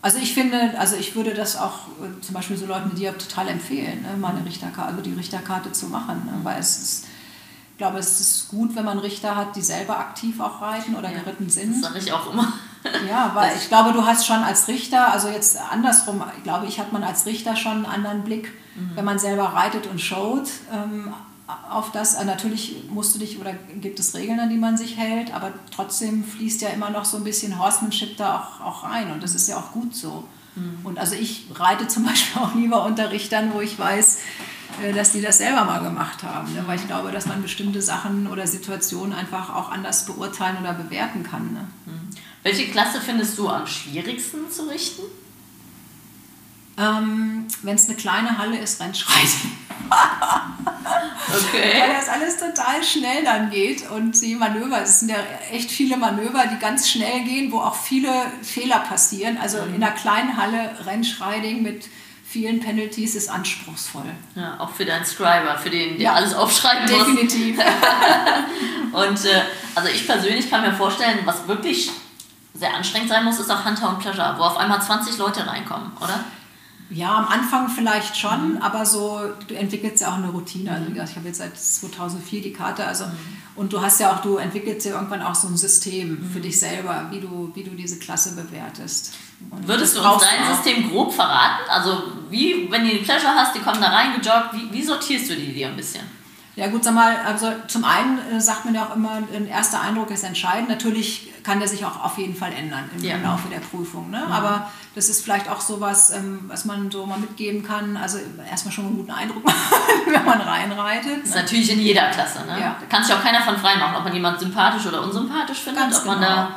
Also 0.03 0.19
ich 0.19 0.33
finde, 0.33 0.79
also 0.79 0.97
ich 0.97 1.15
würde 1.15 1.35
das 1.35 1.57
auch 1.57 1.89
äh, 2.03 2.21
zum 2.23 2.35
Beispiel 2.35 2.57
so 2.57 2.67
Leuten 2.67 2.93
wie 2.93 3.01
dir 3.01 3.17
total 3.19 3.49
empfehlen, 3.49 4.03
ne, 4.03 4.17
mal 4.17 4.35
eine 4.35 4.45
Richterkarte, 4.45 4.91
also 4.91 5.03
die 5.03 5.13
Richterkarte 5.13 5.73
zu 5.73 5.87
machen, 5.87 6.23
ne, 6.25 6.33
weil 6.43 6.59
es 6.59 6.79
ist, 6.79 7.05
ich 7.73 7.79
glaube, 7.79 7.99
es 7.99 8.21
ist 8.21 8.49
gut, 8.49 8.75
wenn 8.77 8.85
man 8.85 8.99
Richter 8.99 9.37
hat, 9.37 9.57
die 9.57 9.63
selber 9.63 9.99
aktiv 9.99 10.41
auch 10.41 10.63
reiten 10.63 10.95
oder 10.95 11.11
ja, 11.11 11.19
geritten 11.19 11.51
sind. 11.51 11.83
Das 11.83 11.93
sage 11.93 11.99
ich 11.99 12.13
auch 12.13 12.33
immer. 12.33 12.53
ja, 13.09 13.33
weil 13.35 13.55
ich 13.57 13.69
glaube, 13.69 13.93
du 13.93 14.05
hast 14.07 14.27
schon 14.27 14.43
als 14.43 14.69
Richter, 14.69 15.13
also 15.13 15.29
jetzt 15.29 15.59
andersrum, 15.71 16.23
glaube 16.45 16.67
ich, 16.67 16.81
hat 16.81 16.93
man 16.93 17.05
als 17.05 17.27
Richter 17.27 17.57
schon 17.57 17.85
einen 17.85 17.87
anderen 17.87 18.25
Blick, 18.25 18.53
mhm. 18.75 18.93
wenn 18.95 19.05
man 19.05 19.19
selber 19.19 19.45
reitet 19.45 19.87
und 19.87 20.01
showt. 20.01 20.49
Ähm, 20.73 21.13
auf 21.71 21.93
das, 21.93 22.15
äh, 22.15 22.25
natürlich 22.25 22.85
musst 22.89 23.15
du 23.15 23.19
dich 23.19 23.41
oder 23.41 23.53
gibt 23.81 23.99
es 23.99 24.15
Regeln, 24.15 24.41
an 24.41 24.51
die 24.51 24.57
man 24.57 24.77
sich 24.77 24.97
hält, 24.97 25.33
aber 25.35 25.53
trotzdem 25.75 26.25
fließt 26.25 26.61
ja 26.63 26.71
immer 26.71 26.91
noch 26.91 27.05
so 27.05 27.17
ein 27.17 27.25
bisschen 27.25 27.59
Horsemanship 27.59 28.17
da 28.17 28.39
auch, 28.39 28.65
auch 28.65 28.85
rein 28.85 29.11
und 29.11 29.23
das 29.23 29.35
ist 29.35 29.49
ja 29.49 29.57
auch 29.57 29.73
gut 29.73 29.95
so. 29.95 30.25
Mhm. 30.57 30.81
Und 30.85 30.99
also 30.99 31.15
ich 31.15 31.47
reite 31.55 31.89
zum 31.89 32.05
Beispiel 32.07 32.43
auch 32.43 32.55
lieber 32.55 32.85
unter 32.85 33.11
Richtern, 33.11 33.53
wo 33.55 33.61
ich 33.61 33.79
weiß, 33.79 34.19
äh, 34.83 34.93
dass 34.93 35.13
die 35.13 35.21
das 35.21 35.39
selber 35.39 35.65
mal 35.65 35.81
gemacht 35.81 36.23
haben, 36.23 36.53
ne? 36.55 36.63
weil 36.67 36.79
ich 36.79 36.87
glaube, 36.87 37.11
dass 37.13 37.27
man 37.27 37.43
bestimmte 37.43 37.83
Sachen 37.83 38.27
oder 38.27 38.47
Situationen 38.47 39.13
einfach 39.13 39.55
auch 39.55 39.71
anders 39.71 40.07
beurteilen 40.07 40.59
oder 40.61 40.75
bewerten 40.75 41.23
kann. 41.23 41.53
Ne? 41.53 41.69
Mhm. 41.87 42.09
Welche 42.43 42.69
Klasse 42.69 43.01
findest 43.01 43.39
du 43.39 43.49
am 43.49 43.67
schwierigsten 43.67 44.51
zu 44.51 44.69
richten? 44.69 45.03
Ähm, 46.79 47.47
Wenn 47.63 47.75
es 47.75 47.89
eine 47.89 47.97
kleine 47.97 48.39
Halle 48.39 48.59
ist, 48.59 48.81
Rennschreiten. 48.81 49.53
Okay. 51.33 51.81
weil 51.81 51.95
das 51.95 52.09
alles 52.09 52.37
total 52.39 52.83
schnell 52.83 53.23
dann 53.25 53.51
geht 53.51 53.89
und 53.91 54.21
die 54.21 54.35
Manöver, 54.35 54.83
es 54.83 54.99
sind 55.01 55.11
ja 55.11 55.17
echt 55.53 55.71
viele 55.71 55.97
Manöver, 55.97 56.45
die 56.53 56.59
ganz 56.59 56.89
schnell 56.91 57.23
gehen, 57.23 57.53
wo 57.53 57.61
auch 57.61 57.77
viele 57.77 58.11
Fehler 58.43 58.81
passieren. 58.81 59.39
Also 59.41 59.59
Mhm. 59.63 59.75
in 59.77 59.83
einer 59.85 59.93
kleinen 59.93 60.37
Halle 60.37 60.77
Rennschreiding 60.85 61.63
mit 61.63 61.87
vielen 62.27 62.59
Penalties 62.61 63.15
ist 63.15 63.29
anspruchsvoll. 63.31 64.07
Ja, 64.35 64.59
auch 64.59 64.71
für 64.71 64.85
deinen 64.85 65.05
Scriber, 65.05 65.57
für 65.63 65.71
den, 65.71 65.95
der 65.99 66.01
Ja, 66.01 66.13
alles 66.15 66.35
aufschreiben 66.35 66.83
muss. 66.91 67.07
Definitiv. 67.07 67.59
Und 68.93 69.25
äh, 69.25 69.43
also 69.77 69.89
ich 69.89 70.07
persönlich 70.07 70.51
kann 70.51 70.63
mir 70.63 70.73
vorstellen, 70.73 71.21
was 71.25 71.47
wirklich 71.47 71.91
sehr 72.55 72.75
anstrengend 72.75 73.09
sein 73.09 73.25
muss, 73.25 73.39
ist 73.39 73.51
auch 73.51 73.65
Hunter 73.65 73.89
und 73.89 74.01
Pleasure, 74.01 74.35
wo 74.37 74.43
auf 74.43 74.57
einmal 74.57 74.83
20 74.83 75.17
Leute 75.19 75.47
reinkommen, 75.47 75.93
oder? 76.01 76.25
Ja, 76.91 77.17
am 77.19 77.29
Anfang 77.29 77.69
vielleicht 77.69 78.17
schon, 78.17 78.55
Mhm. 78.57 78.63
aber 78.63 78.85
so, 78.85 79.21
du 79.47 79.55
entwickelst 79.55 80.01
ja 80.03 80.09
auch 80.09 80.17
eine 80.19 80.29
Routine. 80.31 80.73
Also 80.73 80.87
wie 80.89 80.93
gesagt, 80.93 81.11
ich 81.11 81.17
habe 81.17 81.29
jetzt 81.29 81.39
seit 81.39 81.57
2004 81.59 82.43
die 82.43 82.53
Karte, 82.53 82.85
also 82.85 83.05
Mhm. 83.07 83.11
und 83.57 83.73
du 83.73 83.81
hast 83.81 84.01
ja 84.01 84.13
auch, 84.13 84.23
du 84.23 84.37
entwickelst 84.39 84.87
ja 84.87 84.95
irgendwann 84.95 85.23
auch 85.23 85.35
so 85.35 85.47
ein 85.49 85.57
System 85.57 86.11
Mhm. 86.21 86.31
für 86.33 86.41
dich 86.41 86.59
selber, 86.59 87.07
wie 87.11 87.21
du, 87.21 87.51
wie 87.55 87.63
du 87.63 87.71
diese 87.71 87.99
Klasse 87.99 88.35
bewertest. 88.35 89.15
Und 89.51 89.67
Würdest 89.69 89.95
du 89.95 90.01
uns 90.01 90.09
brauchst 90.09 90.27
dein 90.27 90.43
auch. 90.53 90.55
System 90.63 90.91
grob 90.91 91.15
verraten? 91.15 91.63
Also 91.71 92.03
wie, 92.29 92.69
wenn 92.71 92.83
du 92.85 92.91
die 92.91 92.99
Pleasure 92.99 93.33
hast, 93.35 93.55
die 93.55 93.61
kommen 93.61 93.81
da 93.81 93.89
reingejoggt, 93.89 94.53
wie, 94.55 94.73
wie 94.73 94.83
sortierst 94.83 95.31
du 95.31 95.37
die 95.37 95.53
dir 95.53 95.69
ein 95.69 95.77
bisschen? 95.77 96.03
Ja 96.61 96.69
gut, 96.69 96.85
sag 96.85 96.93
mal, 96.95 97.17
also 97.27 97.51
zum 97.69 97.85
einen 97.87 98.19
äh, 98.31 98.39
sagt 98.39 98.67
man 98.67 98.75
ja 98.75 98.85
auch 98.85 98.95
immer, 98.95 99.13
ein 99.35 99.49
erster 99.49 99.81
Eindruck 99.81 100.11
ist 100.11 100.25
entscheidend. 100.25 100.69
Natürlich 100.69 101.31
kann 101.43 101.59
der 101.59 101.67
sich 101.67 101.87
auch 101.87 102.05
auf 102.05 102.19
jeden 102.19 102.37
Fall 102.37 102.53
ändern 102.53 102.91
im 102.95 103.03
Ja. 103.03 103.17
Laufe 103.17 103.49
der 103.49 103.61
Prüfung. 103.61 104.11
Ne? 104.11 104.23
Aber 104.31 104.71
das 104.95 105.09
ist 105.09 105.25
vielleicht 105.25 105.49
auch 105.49 105.61
sowas, 105.63 106.11
ähm, 106.11 106.41
was 106.49 106.67
man 106.67 106.91
so 106.91 107.07
mal 107.07 107.19
mitgeben 107.19 107.63
kann. 107.63 107.97
Also 107.97 108.19
erstmal 108.51 108.73
schon 108.75 108.85
einen 108.89 108.97
guten 108.99 109.11
Eindruck 109.11 109.43
machen, 109.47 109.57
wenn 110.13 110.25
man 110.27 110.39
reinreitet. 110.39 111.23
Das 111.23 111.31
ist 111.31 111.35
natürlich 111.37 111.73
in 111.73 111.81
jeder 111.81 112.11
Klasse, 112.11 112.41
ne? 112.45 112.61
Ja. 112.61 112.77
Da 112.79 112.87
kann 112.91 113.03
sich 113.03 113.15
auch 113.15 113.23
keiner 113.23 113.41
von 113.41 113.57
frei 113.57 113.77
machen, 113.77 113.97
ob 113.97 114.05
man 114.05 114.13
jemanden 114.13 114.41
sympathisch 114.41 114.85
oder 114.87 115.03
unsympathisch 115.03 115.61
findet, 115.61 115.83
Ganz 115.85 116.01
ob 116.01 116.05
man 116.05 116.21
genau. 116.21 116.31
da 116.31 116.49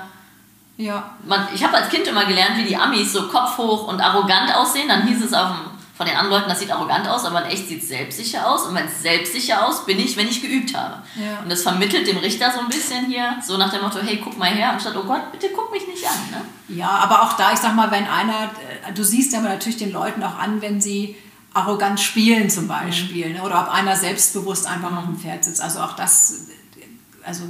Ja, 0.76 1.12
man, 1.26 1.48
ich 1.56 1.64
habe 1.64 1.78
als 1.78 1.88
Kind 1.88 2.06
immer 2.08 2.26
gelernt, 2.26 2.58
wie 2.58 2.66
die 2.66 2.76
Amis 2.76 3.14
so 3.14 3.30
kopfhoch 3.30 3.88
und 3.88 4.02
arrogant 4.02 4.54
aussehen. 4.54 4.90
Dann 4.90 5.04
hieß 5.08 5.24
es 5.24 5.34
auf 5.34 5.48
dem, 5.48 5.73
von 6.04 6.10
den 6.10 6.18
anderen 6.18 6.42
Leuten, 6.42 6.50
das 6.50 6.60
sieht 6.60 6.72
arrogant 6.72 7.08
aus, 7.08 7.24
aber 7.24 7.46
in 7.46 7.52
echt 7.52 7.70
sieht 7.70 7.82
es 7.82 7.88
selbstsicher 7.88 8.50
aus. 8.50 8.64
Und 8.64 8.76
wenn 8.76 8.86
es 8.86 9.02
selbstsicher 9.02 9.66
aus, 9.66 9.86
bin 9.86 10.00
ich, 10.00 10.18
wenn 10.18 10.28
ich 10.28 10.42
geübt 10.42 10.76
habe. 10.76 11.02
Ja. 11.16 11.40
Und 11.40 11.50
das 11.50 11.64
vermittelt 11.64 12.06
dem 12.08 12.18
Richter 12.18 12.52
so 12.52 12.60
ein 12.60 12.68
bisschen 12.68 13.06
hier, 13.06 13.38
so 13.46 13.58
nach 13.58 13.72
dem 13.72 13.82
Motto, 13.82 14.00
hey, 14.02 14.20
guck 14.22 14.38
mal 14.38 14.50
her, 14.50 14.72
anstatt, 14.72 14.96
oh 14.98 15.04
Gott, 15.04 15.32
bitte 15.32 15.50
guck 15.56 15.72
mich 15.72 15.88
nicht 15.88 16.06
an. 16.06 16.18
Ne? 16.32 16.42
Ja, 16.76 16.90
aber 16.90 17.24
auch 17.24 17.34
da, 17.34 17.54
ich 17.54 17.60
sag 17.60 17.74
mal, 17.76 17.90
wenn 17.92 18.06
einer, 18.06 18.52
äh, 18.88 18.92
du 18.94 19.04
siehst 19.04 19.32
ja 19.32 19.40
natürlich 19.40 19.78
den 19.78 19.92
Leuten 19.92 20.22
auch 20.24 20.38
an, 20.38 20.62
wenn 20.62 20.82
sie 20.82 21.16
arrogant 21.54 22.00
spielen 22.00 22.50
zum 22.50 22.68
Beispiel, 22.68 23.32
ne? 23.32 23.42
oder 23.42 23.62
ob 23.62 23.74
einer 23.74 23.96
selbstbewusst 23.96 24.68
einfach 24.68 24.96
auf 24.98 25.06
dem 25.06 25.18
Pferd 25.18 25.46
sitzt. 25.46 25.62
Also 25.62 25.80
auch 25.80 25.96
das, 25.96 26.48
äh, 26.80 26.86
also 27.26 27.44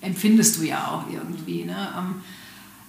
empfindest 0.00 0.58
du 0.58 0.62
ja 0.62 0.88
auch 0.88 1.12
irgendwie. 1.12 1.64
Ne? 1.64 1.76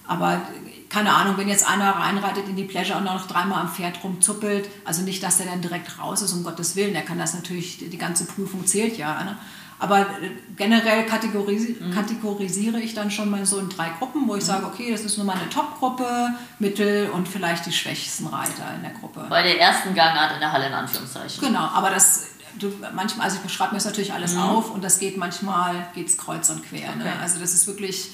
Aber 0.05 0.41
keine 0.89 1.13
Ahnung, 1.13 1.37
wenn 1.37 1.47
jetzt 1.47 1.67
einer 1.67 1.91
reinreitet 1.91 2.47
in 2.47 2.55
die 2.55 2.65
Pleasure 2.65 2.99
und 2.99 3.05
noch 3.05 3.25
dreimal 3.25 3.61
am 3.61 3.69
Pferd 3.69 4.03
rumzuppelt, 4.03 4.69
also 4.85 5.01
nicht, 5.01 5.23
dass 5.23 5.37
der 5.37 5.47
dann 5.47 5.61
direkt 5.61 5.99
raus 5.99 6.21
ist, 6.21 6.33
um 6.33 6.43
Gottes 6.43 6.75
Willen, 6.75 6.93
der 6.93 7.03
kann 7.03 7.17
das 7.17 7.33
natürlich, 7.33 7.77
die 7.77 7.97
ganze 7.97 8.25
Prüfung 8.25 8.65
zählt 8.65 8.97
ja. 8.97 9.23
Ne? 9.23 9.37
Aber 9.79 10.01
äh, 10.01 10.29
generell 10.55 11.05
kategorisi 11.05 11.77
kategorisiere 11.93 12.79
ich 12.79 12.93
dann 12.93 13.11
schon 13.11 13.29
mal 13.29 13.45
so 13.45 13.59
in 13.59 13.69
drei 13.69 13.89
Gruppen, 13.97 14.27
wo 14.27 14.35
ich 14.35 14.45
sage, 14.45 14.65
okay, 14.65 14.91
das 14.91 15.01
ist 15.01 15.17
nur 15.17 15.25
mal 15.25 15.35
eine 15.35 15.49
Top-Gruppe, 15.49 16.29
Mittel 16.59 17.09
und 17.09 17.27
vielleicht 17.27 17.65
die 17.65 17.73
schwächsten 17.73 18.27
Reiter 18.27 18.73
in 18.75 18.83
der 18.83 18.91
Gruppe. 18.91 19.25
Bei 19.29 19.43
der 19.43 19.59
ersten 19.59 19.93
Gangart 19.93 20.35
in 20.35 20.39
der 20.39 20.53
Halle 20.53 20.67
in 20.67 20.73
Anführungszeichen. 20.73 21.43
Genau, 21.43 21.65
aber 21.65 21.89
das, 21.89 22.27
du, 22.59 22.71
manchmal, 22.93 23.25
also 23.25 23.37
ich 23.37 23.43
beschreibe 23.43 23.71
mir 23.71 23.77
das 23.77 23.85
natürlich 23.85 24.13
alles 24.13 24.37
auf 24.37 24.71
und 24.71 24.83
das 24.83 24.99
geht 24.99 25.17
manchmal, 25.17 25.87
geht's 25.93 26.17
kreuz 26.17 26.49
und 26.49 26.63
quer. 26.63 26.95
Ne? 26.95 27.03
Okay. 27.03 27.13
Also 27.21 27.39
das 27.39 27.53
ist 27.53 27.67
wirklich, 27.67 28.11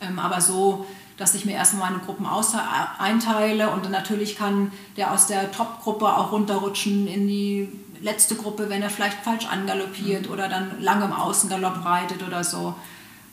ähm, 0.00 0.18
aber 0.18 0.40
so, 0.40 0.86
dass 1.20 1.34
ich 1.34 1.44
mir 1.44 1.52
erstmal 1.52 1.90
meine 1.90 2.02
Gruppen 2.02 2.24
aus, 2.24 2.54
einteile 2.98 3.68
und 3.70 3.84
dann 3.84 3.92
natürlich 3.92 4.38
kann 4.38 4.72
der 4.96 5.12
aus 5.12 5.26
der 5.26 5.52
Top-Gruppe 5.52 6.06
auch 6.06 6.32
runterrutschen 6.32 7.06
in 7.06 7.28
die 7.28 7.68
letzte 8.00 8.36
Gruppe, 8.36 8.70
wenn 8.70 8.80
er 8.80 8.88
vielleicht 8.88 9.18
falsch 9.22 9.44
angaloppiert 9.44 10.30
oder 10.30 10.48
dann 10.48 10.80
lange 10.80 11.04
im 11.04 11.12
Außengalopp 11.12 11.84
reitet 11.84 12.26
oder 12.26 12.42
so. 12.42 12.74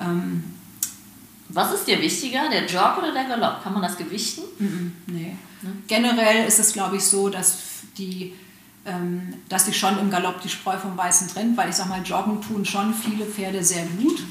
Ähm, 0.02 0.44
Was 1.48 1.72
ist 1.72 1.88
dir 1.88 2.02
wichtiger, 2.02 2.50
der 2.50 2.66
Jog 2.66 2.98
oder 2.98 3.14
der 3.14 3.24
Galopp? 3.24 3.64
Kann 3.64 3.72
man 3.72 3.82
das 3.82 3.96
gewichten? 3.96 4.42
Mhm, 4.60 4.92
Nee. 5.08 5.38
Generell 5.88 6.46
ist 6.46 6.60
es, 6.60 6.74
glaube 6.74 6.98
ich, 6.98 7.06
so, 7.06 7.30
dass 7.30 7.58
die 7.98 8.34
ähm, 8.86 9.34
dass 9.50 9.66
sich 9.66 9.78
schon 9.78 9.98
im 10.00 10.10
Galopp 10.10 10.42
die 10.42 10.50
Spreu 10.50 10.78
vom 10.78 10.98
Weißen 10.98 11.30
trennt, 11.30 11.58
weil 11.58 11.70
ich 11.70 11.76
sage 11.76 11.90
mal, 11.90 12.02
joggen 12.04 12.42
tun 12.42 12.66
schon 12.66 12.94
viele 12.94 13.26
Pferde 13.26 13.64
sehr 13.64 13.86
gut. 13.86 14.24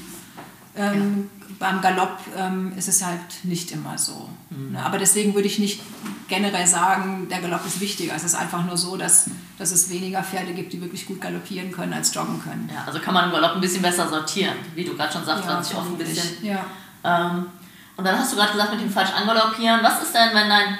Ähm, 0.75 1.29
Beim 1.59 1.81
Galopp 1.81 2.19
ähm, 2.35 2.71
ist 2.77 2.87
es 2.87 3.03
halt 3.03 3.43
nicht 3.43 3.71
immer 3.71 3.97
so. 3.97 4.29
Ne? 4.49 4.79
Aber 4.83 4.97
deswegen 4.99 5.33
würde 5.33 5.47
ich 5.47 5.57
nicht 5.57 5.81
generell 6.27 6.67
sagen, 6.67 7.27
der 7.29 7.41
Galopp 7.41 7.65
ist 7.65 7.79
wichtiger. 7.79 8.13
Es 8.15 8.23
ist 8.23 8.35
einfach 8.35 8.63
nur 8.63 8.77
so, 8.77 8.95
dass, 8.95 9.29
dass 9.57 9.71
es 9.71 9.89
weniger 9.89 10.23
Pferde 10.23 10.53
gibt, 10.53 10.73
die 10.73 10.81
wirklich 10.81 11.05
gut 11.07 11.19
galoppieren 11.19 11.71
können, 11.71 11.93
als 11.93 12.13
joggen 12.13 12.41
können. 12.41 12.69
Ja, 12.73 12.83
also 12.85 12.99
kann 12.99 13.13
man 13.13 13.25
im 13.25 13.31
Galopp 13.31 13.55
ein 13.55 13.61
bisschen 13.61 13.81
besser 13.81 14.07
sortieren, 14.07 14.55
wie 14.75 14.83
du 14.83 14.95
gerade 14.95 15.11
schon 15.11 15.25
sagst, 15.25 15.45
man 15.45 15.63
sich 15.63 15.75
auch 15.75 15.85
ein 15.85 15.97
bisschen 15.97 16.45
Ja. 16.45 16.65
Ähm, 17.03 17.47
und 17.95 18.05
dann 18.05 18.19
hast 18.19 18.31
du 18.31 18.35
gerade 18.35 18.51
gesagt 18.51 18.71
mit 18.71 18.81
dem 18.81 18.91
falsch 18.91 19.11
angaloppieren. 19.11 19.79
Was 19.81 20.03
ist 20.03 20.13
denn, 20.13 20.29
wenn 20.33 20.47
dein. 20.47 20.77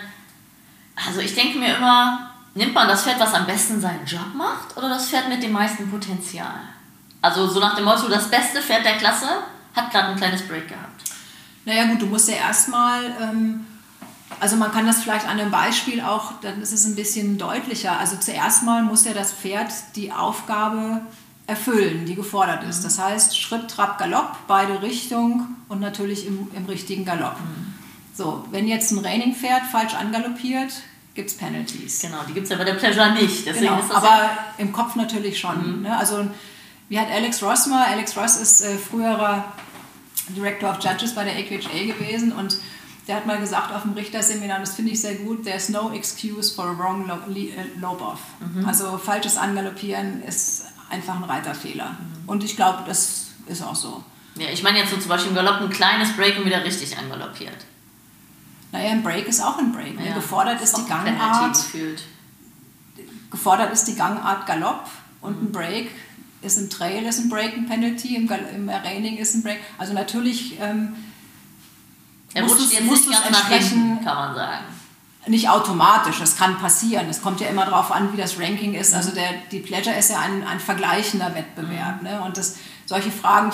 Also 1.07 1.19
ich 1.19 1.33
denke 1.33 1.57
mir 1.57 1.75
immer, 1.75 2.31
nimmt 2.53 2.73
man 2.73 2.87
das 2.87 3.03
Pferd, 3.03 3.19
was 3.19 3.33
am 3.33 3.45
besten 3.45 3.81
seinen 3.81 4.05
Job 4.05 4.33
macht, 4.35 4.77
oder 4.77 4.89
das 4.89 5.09
Pferd 5.09 5.29
mit 5.29 5.41
dem 5.41 5.51
meisten 5.51 5.89
Potenzial? 5.89 6.59
Also 7.21 7.47
so 7.47 7.59
nach 7.59 7.75
dem 7.75 7.85
Motto, 7.85 8.07
das 8.07 8.29
beste 8.29 8.61
Pferd 8.61 8.85
der 8.85 8.97
Klasse 8.97 9.27
hat 9.77 9.91
gerade 9.91 10.09
ein 10.09 10.17
kleines 10.17 10.47
Break 10.47 10.67
gehabt. 10.67 11.03
Naja 11.65 11.85
gut, 11.85 12.01
du 12.01 12.05
musst 12.05 12.29
ja 12.29 12.35
erstmal, 12.35 13.03
ähm, 13.21 13.65
also 14.39 14.55
man 14.55 14.71
kann 14.71 14.87
das 14.87 15.03
vielleicht 15.03 15.27
an 15.27 15.39
einem 15.39 15.51
Beispiel 15.51 16.01
auch, 16.01 16.33
dann 16.41 16.61
ist 16.61 16.71
es 16.71 16.85
ein 16.85 16.95
bisschen 16.95 17.37
deutlicher. 17.37 17.99
Also 17.99 18.15
zuerst 18.17 18.63
mal 18.63 18.83
muss 18.83 19.05
ja 19.05 19.13
das 19.13 19.33
Pferd 19.33 19.71
die 19.95 20.11
Aufgabe 20.11 21.01
erfüllen, 21.45 22.05
die 22.05 22.15
gefordert 22.15 22.63
ist. 22.63 22.83
Das 22.83 22.99
heißt 22.99 23.37
Schritt, 23.37 23.69
Trab, 23.69 23.97
Galopp, 23.97 24.37
beide 24.47 24.81
Richtungen 24.81 25.55
und 25.69 25.79
natürlich 25.79 26.27
im, 26.27 26.49
im 26.55 26.65
richtigen 26.65 27.05
Galopp. 27.05 27.37
So, 28.13 28.45
wenn 28.51 28.67
jetzt 28.67 28.91
ein 28.91 28.99
Raining-Pferd 28.99 29.63
falsch 29.71 29.93
angaloppiert, 29.93 30.73
gibt 31.13 31.29
es 31.29 31.37
Penalties. 31.37 31.99
Genau, 32.01 32.17
die 32.27 32.33
gibt 32.33 32.45
es 32.45 32.49
ja 32.51 32.57
bei 32.57 32.63
der 32.63 32.73
Pleasure 32.73 33.11
nicht. 33.11 33.45
Deswegen 33.45 33.75
Genau, 33.75 33.93
aber 33.93 34.07
ja, 34.07 34.37
im 34.57 34.71
Kopf 34.71 34.95
natürlich 34.95 35.39
schon. 35.39 35.81
Ne? 35.81 35.97
Also 35.97 36.25
wie 36.89 36.99
hat 36.99 37.11
Alex 37.11 37.43
Ross 37.43 37.67
mal, 37.67 37.85
Alex 37.85 38.15
Ross 38.15 38.37
ist 38.37 38.61
äh, 38.61 38.77
früherer 38.77 39.45
Director 40.29 40.69
of 40.69 40.77
Judges 40.83 41.15
bei 41.15 41.23
der 41.23 41.33
AQHA 41.35 41.93
gewesen 41.93 42.31
und 42.31 42.57
der 43.07 43.15
hat 43.15 43.25
mal 43.25 43.39
gesagt 43.39 43.73
auf 43.73 43.83
dem 43.83 43.93
Richterseminar, 43.93 44.59
das 44.59 44.75
finde 44.75 44.91
ich 44.91 45.01
sehr 45.01 45.15
gut, 45.15 45.45
there's 45.45 45.69
no 45.69 45.91
excuse 45.93 46.53
for 46.53 46.65
a 46.65 46.77
wrong 46.77 47.09
äh, 47.09 47.79
lobe-off. 47.79 48.19
Also 48.65 48.97
falsches 48.97 49.37
Angaloppieren 49.37 50.21
ist 50.23 50.65
einfach 50.89 51.15
ein 51.15 51.23
Reiterfehler. 51.23 51.95
Und 52.25 52.43
ich 52.43 52.55
glaube, 52.57 52.83
das 52.85 53.27
ist 53.47 53.61
auch 53.63 53.75
so. 53.75 54.03
ja, 54.35 54.49
ich 54.49 54.61
meine 54.61 54.79
jetzt 54.79 54.91
so 54.91 54.97
zum 54.97 55.07
Beispiel 55.07 55.29
im 55.29 55.35
Galopp 55.35 55.61
ein 55.61 55.69
kleines 55.69 56.13
Break 56.17 56.37
und 56.37 56.45
wieder 56.45 56.63
richtig 56.65 56.97
angaloppiert. 56.97 57.65
Naja, 58.73 58.91
ein 58.91 59.01
Break 59.03 59.25
ist 59.27 59.41
auch 59.41 59.57
ein 59.57 59.71
Break. 59.71 59.97
Ne? 59.97 60.09
Ja, 60.09 60.15
Gefordert 60.15 60.61
ist 60.61 60.75
die 60.75 60.81
ein 60.81 60.87
Penalty 60.87 61.17
Gangart, 61.17 61.53
gefühlt. 61.55 62.03
gefordert 63.31 63.71
ist 63.71 63.85
die 63.85 63.95
Gangart 63.95 64.45
Galopp 64.45 64.83
und 65.21 65.41
ein 65.41 65.51
Break 65.53 65.91
ist 66.41 66.57
im 66.57 66.69
Trail 66.69 67.03
ist 67.05 67.19
ein 67.19 67.29
Break, 67.29 67.55
ein 67.57 67.67
Penalty, 67.67 68.15
im, 68.15 68.29
im 68.55 68.69
Reining 68.69 69.17
ist 69.17 69.35
ein 69.35 69.43
Break. 69.43 69.59
Also 69.77 69.93
natürlich 69.93 70.59
ähm, 70.61 70.95
Er 72.33 72.43
du's 72.43 72.69
ganz 72.69 73.09
nach 73.09 73.25
entsprechend- 73.25 73.69
hinten, 73.71 74.03
kann 74.05 74.15
man 74.15 74.35
sagen. 74.35 74.65
nicht 75.27 75.49
automatisch, 75.49 76.21
es 76.21 76.37
kann 76.37 76.57
passieren. 76.59 77.07
Es 77.09 77.21
kommt 77.21 77.39
ja 77.41 77.47
immer 77.47 77.65
darauf 77.65 77.91
an, 77.91 78.13
wie 78.13 78.17
das 78.17 78.39
Ranking 78.39 78.73
ist. 78.75 78.93
Also 78.93 79.11
der, 79.11 79.29
die 79.51 79.59
Pleasure 79.59 79.95
ist 79.97 80.09
ja 80.11 80.19
ein, 80.19 80.43
ein 80.45 80.59
vergleichender 80.59 81.33
Wettbewerb. 81.35 82.01
Ne? 82.03 82.21
Und 82.21 82.37
das, 82.37 82.55
solche 82.85 83.11
Fragen 83.11 83.51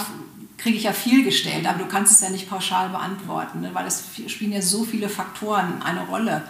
kriege 0.57 0.77
ich 0.77 0.83
ja 0.83 0.93
viel 0.93 1.23
gestellt, 1.23 1.65
aber 1.67 1.79
du 1.79 1.85
kannst 1.87 2.11
es 2.13 2.21
ja 2.21 2.29
nicht 2.29 2.49
pauschal 2.49 2.89
beantworten, 2.89 3.61
ne? 3.61 3.71
weil 3.73 3.85
es 3.87 4.03
spielen 4.27 4.51
ja 4.53 4.61
so 4.61 4.83
viele 4.85 5.09
Faktoren 5.09 5.81
eine 5.83 6.01
Rolle, 6.05 6.43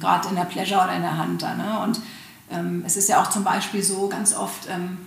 gerade 0.00 0.28
in 0.28 0.34
der 0.36 0.44
Pleasure 0.44 0.82
oder 0.82 0.94
in 0.96 1.02
der 1.02 1.18
Hunter. 1.22 1.54
Ne? 1.54 1.78
Und 1.80 2.00
ähm, 2.50 2.82
es 2.86 2.96
ist 2.96 3.08
ja 3.08 3.22
auch 3.22 3.30
zum 3.30 3.44
Beispiel 3.44 3.82
so 3.82 4.08
ganz 4.08 4.34
oft, 4.34 4.66
ähm, 4.68 4.98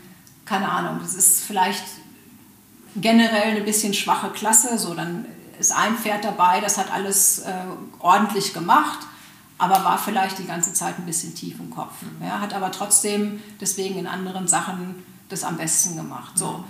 keine 0.45 0.69
Ahnung, 0.69 0.99
das 1.01 1.13
ist 1.13 1.43
vielleicht 1.43 1.83
generell 2.95 3.51
eine 3.51 3.61
bisschen 3.61 3.93
schwache 3.93 4.29
Klasse, 4.29 4.77
so 4.77 4.93
dann 4.93 5.25
ist 5.59 5.71
ein 5.75 5.97
Pferd 5.97 6.23
dabei, 6.25 6.59
das 6.61 6.77
hat 6.77 6.91
alles 6.91 7.39
äh, 7.39 7.53
ordentlich 7.99 8.53
gemacht, 8.53 8.99
aber 9.57 9.83
war 9.83 9.97
vielleicht 9.97 10.39
die 10.39 10.45
ganze 10.45 10.73
Zeit 10.73 10.97
ein 10.99 11.05
bisschen 11.05 11.33
tief 11.35 11.59
im 11.59 11.69
Kopf. 11.69 11.93
Ja, 12.21 12.39
hat 12.39 12.53
aber 12.53 12.71
trotzdem 12.71 13.39
deswegen 13.61 13.97
in 13.97 14.07
anderen 14.07 14.47
Sachen 14.47 15.03
das 15.29 15.43
am 15.43 15.57
besten 15.57 15.95
gemacht. 15.95 16.37
So. 16.37 16.63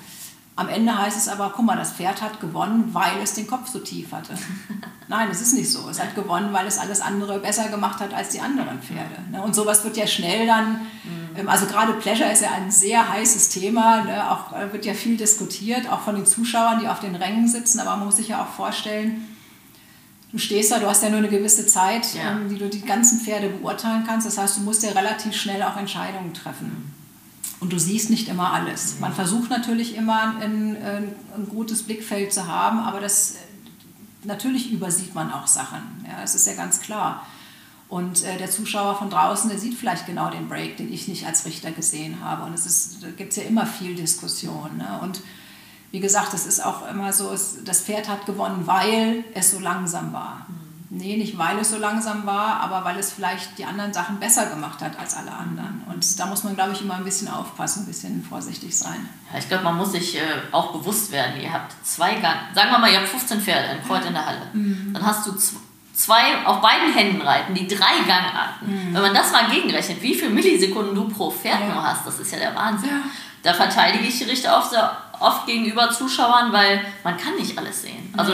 Am 0.55 0.69
Ende 0.69 0.95
heißt 0.95 1.17
es 1.17 1.27
aber, 1.27 1.51
guck 1.55 1.65
mal, 1.65 1.77
das 1.77 1.93
Pferd 1.93 2.21
hat 2.21 2.39
gewonnen, 2.39 2.89
weil 2.93 3.19
es 3.23 3.33
den 3.33 3.47
Kopf 3.47 3.69
so 3.69 3.79
tief 3.79 4.11
hatte. 4.11 4.35
Nein, 5.07 5.29
es 5.31 5.41
ist 5.41 5.53
nicht 5.53 5.71
so. 5.71 5.89
Es 5.89 5.99
hat 5.99 6.13
gewonnen, 6.13 6.53
weil 6.53 6.67
es 6.67 6.77
alles 6.77 7.01
andere 7.01 7.39
besser 7.39 7.69
gemacht 7.69 7.99
hat 7.99 8.13
als 8.13 8.29
die 8.29 8.39
anderen 8.39 8.79
Pferde. 8.79 9.15
ne? 9.31 9.41
Und 9.41 9.55
sowas 9.55 9.83
wird 9.83 9.97
ja 9.97 10.05
schnell 10.05 10.45
dann 10.45 10.81
Mhm. 11.03 11.22
Also 11.45 11.65
gerade 11.65 11.93
Pleasure 11.93 12.31
ist 12.31 12.41
ja 12.41 12.51
ein 12.51 12.69
sehr 12.71 13.09
heißes 13.09 13.49
Thema, 13.49 14.03
ne? 14.03 14.31
auch 14.31 14.53
äh, 14.53 14.71
wird 14.71 14.85
ja 14.85 14.93
viel 14.93 15.17
diskutiert, 15.17 15.89
auch 15.89 16.01
von 16.01 16.15
den 16.15 16.25
Zuschauern, 16.25 16.79
die 16.79 16.87
auf 16.87 16.99
den 16.99 17.15
Rängen 17.15 17.47
sitzen, 17.47 17.79
aber 17.79 17.95
man 17.97 18.05
muss 18.05 18.17
sich 18.17 18.29
ja 18.29 18.43
auch 18.43 18.49
vorstellen, 18.49 19.27
du 20.31 20.37
stehst 20.37 20.71
da, 20.71 20.79
du 20.79 20.87
hast 20.87 21.03
ja 21.03 21.09
nur 21.09 21.19
eine 21.19 21.29
gewisse 21.29 21.65
Zeit, 21.65 22.13
ja. 22.13 22.31
ähm, 22.31 22.49
die 22.49 22.57
du 22.57 22.67
die 22.69 22.81
ganzen 22.81 23.19
Pferde 23.19 23.49
beurteilen 23.49 24.03
kannst. 24.05 24.27
Das 24.27 24.37
heißt, 24.37 24.57
du 24.57 24.61
musst 24.61 24.83
ja 24.83 24.91
relativ 24.91 25.33
schnell 25.33 25.63
auch 25.63 25.77
Entscheidungen 25.77 26.33
treffen. 26.33 26.93
Und 27.59 27.71
du 27.71 27.79
siehst 27.79 28.09
nicht 28.09 28.27
immer 28.27 28.51
alles. 28.51 28.99
Man 28.99 29.13
versucht 29.13 29.49
natürlich 29.49 29.95
immer 29.95 30.35
ein, 30.41 30.75
ein, 30.75 31.07
ein 31.35 31.47
gutes 31.49 31.83
Blickfeld 31.83 32.33
zu 32.33 32.47
haben, 32.47 32.79
aber 32.79 32.99
das 32.99 33.35
natürlich 34.23 34.71
übersieht 34.71 35.15
man 35.15 35.31
auch 35.31 35.47
Sachen. 35.47 36.05
Ja, 36.05 36.21
das 36.21 36.35
ist 36.35 36.47
ja 36.47 36.53
ganz 36.55 36.81
klar. 36.81 37.25
Und 37.89 38.23
äh, 38.23 38.37
der 38.37 38.49
Zuschauer 38.49 38.95
von 38.95 39.09
draußen, 39.09 39.49
der 39.49 39.59
sieht 39.59 39.77
vielleicht 39.77 40.05
genau 40.05 40.29
den 40.29 40.49
Break, 40.49 40.77
den 40.77 40.91
ich 40.91 41.07
nicht 41.07 41.27
als 41.27 41.45
Richter 41.45 41.71
gesehen 41.71 42.23
habe. 42.23 42.43
Und 42.43 42.53
es 42.53 42.65
ist, 42.65 43.03
da 43.03 43.09
gibt 43.11 43.31
es 43.31 43.37
ja 43.37 43.43
immer 43.43 43.65
viel 43.65 43.95
Diskussion. 43.95 44.77
Ne? 44.77 44.99
Und 45.01 45.21
wie 45.91 45.99
gesagt, 45.99 46.33
es 46.33 46.47
ist 46.47 46.65
auch 46.65 46.89
immer 46.89 47.13
so, 47.13 47.31
es, 47.31 47.63
das 47.63 47.81
Pferd 47.81 48.09
hat 48.09 48.25
gewonnen, 48.25 48.65
weil 48.65 49.23
es 49.35 49.51
so 49.51 49.59
langsam 49.59 50.11
war. 50.11 50.47
Mhm. 50.49 50.63
Nee, 50.95 51.17
nicht 51.17 51.37
weil 51.39 51.57
es 51.57 51.71
so 51.71 51.77
langsam 51.77 52.25
war, 52.25 52.59
aber 52.61 52.83
weil 52.83 52.99
es 52.99 53.11
vielleicht 53.11 53.57
die 53.57 53.65
anderen 53.65 53.93
Sachen 53.93 54.19
besser 54.19 54.47
gemacht 54.47 54.79
hat 54.81 54.99
als 54.99 55.15
alle 55.15 55.31
anderen. 55.31 55.83
Und 55.87 56.19
da 56.19 56.27
muss 56.27 56.43
man, 56.43 56.53
glaube 56.53 56.73
ich, 56.73 56.81
immer 56.81 56.95
ein 56.95 57.03
bisschen 57.03 57.27
aufpassen, 57.27 57.83
ein 57.83 57.85
bisschen 57.87 58.23
vorsichtig 58.23 58.77
sein. 58.77 59.09
Ja, 59.31 59.39
ich 59.39 59.47
glaube, 59.47 59.63
man 59.63 59.77
muss 59.77 59.91
sich 59.91 60.15
äh, 60.15 60.21
auch 60.51 60.71
bewusst 60.71 61.11
werden, 61.11 61.41
ihr 61.41 61.51
habt 61.51 61.73
zwei 61.83 62.13
Gang, 62.15 62.37
sagen 62.53 62.69
wir 62.69 62.77
mal, 62.77 62.91
ihr 62.91 62.99
habt 62.99 63.09
15 63.09 63.41
Pferde, 63.41 63.69
ein 63.69 63.83
Kreuz 63.83 64.05
in 64.05 64.13
der 64.13 64.25
Halle. 64.25 64.49
Mhm. 64.53 64.93
Dann 64.93 65.03
hast 65.03 65.25
du 65.25 65.31
zwei 65.33 65.59
auf 66.45 66.61
beiden 66.61 66.93
Händen 66.93 67.21
reiten, 67.21 67.53
die 67.53 67.67
drei 67.67 67.99
Gangarten. 68.07 68.65
Mhm. 68.65 68.93
Wenn 68.93 69.01
man 69.01 69.13
das 69.13 69.31
mal 69.31 69.49
gegenrechnet, 69.49 70.01
wie 70.01 70.15
viele 70.15 70.31
Millisekunden 70.31 70.95
du 70.95 71.07
pro 71.07 71.29
Pferd 71.29 71.61
ja. 71.61 71.73
nur 71.73 71.83
hast, 71.83 72.05
das 72.05 72.19
ist 72.19 72.31
ja 72.31 72.39
der 72.39 72.55
Wahnsinn. 72.55 72.89
Ja. 72.89 73.01
Da 73.43 73.53
verteidige 73.53 74.05
ich 74.05 74.17
die 74.17 74.23
Richter 74.23 74.57
oft, 74.57 74.73
oft 75.19 75.45
gegenüber 75.45 75.91
Zuschauern, 75.91 76.51
weil 76.51 76.81
man 77.03 77.17
kann 77.17 77.35
nicht 77.35 77.57
alles 77.57 77.81
sehen. 77.83 78.13
Also 78.17 78.33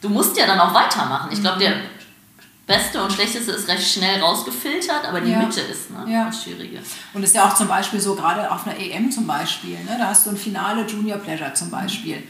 du 0.00 0.08
musst 0.08 0.36
ja 0.36 0.46
dann 0.46 0.60
auch 0.60 0.74
weitermachen. 0.74 1.30
Ich 1.32 1.40
glaube, 1.40 1.58
der 1.58 1.72
Beste 2.66 3.02
und 3.02 3.12
Schlechteste 3.12 3.50
ist 3.50 3.66
recht 3.66 3.92
schnell 3.92 4.20
rausgefiltert, 4.20 5.04
aber 5.04 5.20
die 5.20 5.32
ja. 5.32 5.38
Mitte 5.38 5.60
ist 5.60 5.90
ne, 5.90 6.04
ja. 6.06 6.26
das 6.26 6.44
Schwierige. 6.44 6.78
Und 7.12 7.22
ist 7.24 7.34
ja 7.34 7.48
auch 7.48 7.54
zum 7.54 7.66
Beispiel 7.66 8.00
so, 8.00 8.14
gerade 8.14 8.48
auf 8.50 8.64
einer 8.64 8.78
EM 8.78 9.10
zum 9.10 9.26
Beispiel, 9.26 9.76
ne, 9.84 9.96
da 9.98 10.06
hast 10.06 10.26
du 10.26 10.30
ein 10.30 10.36
Finale 10.36 10.86
Junior 10.86 11.18
Pleasure 11.18 11.52
zum 11.54 11.70
Beispiel. 11.70 12.22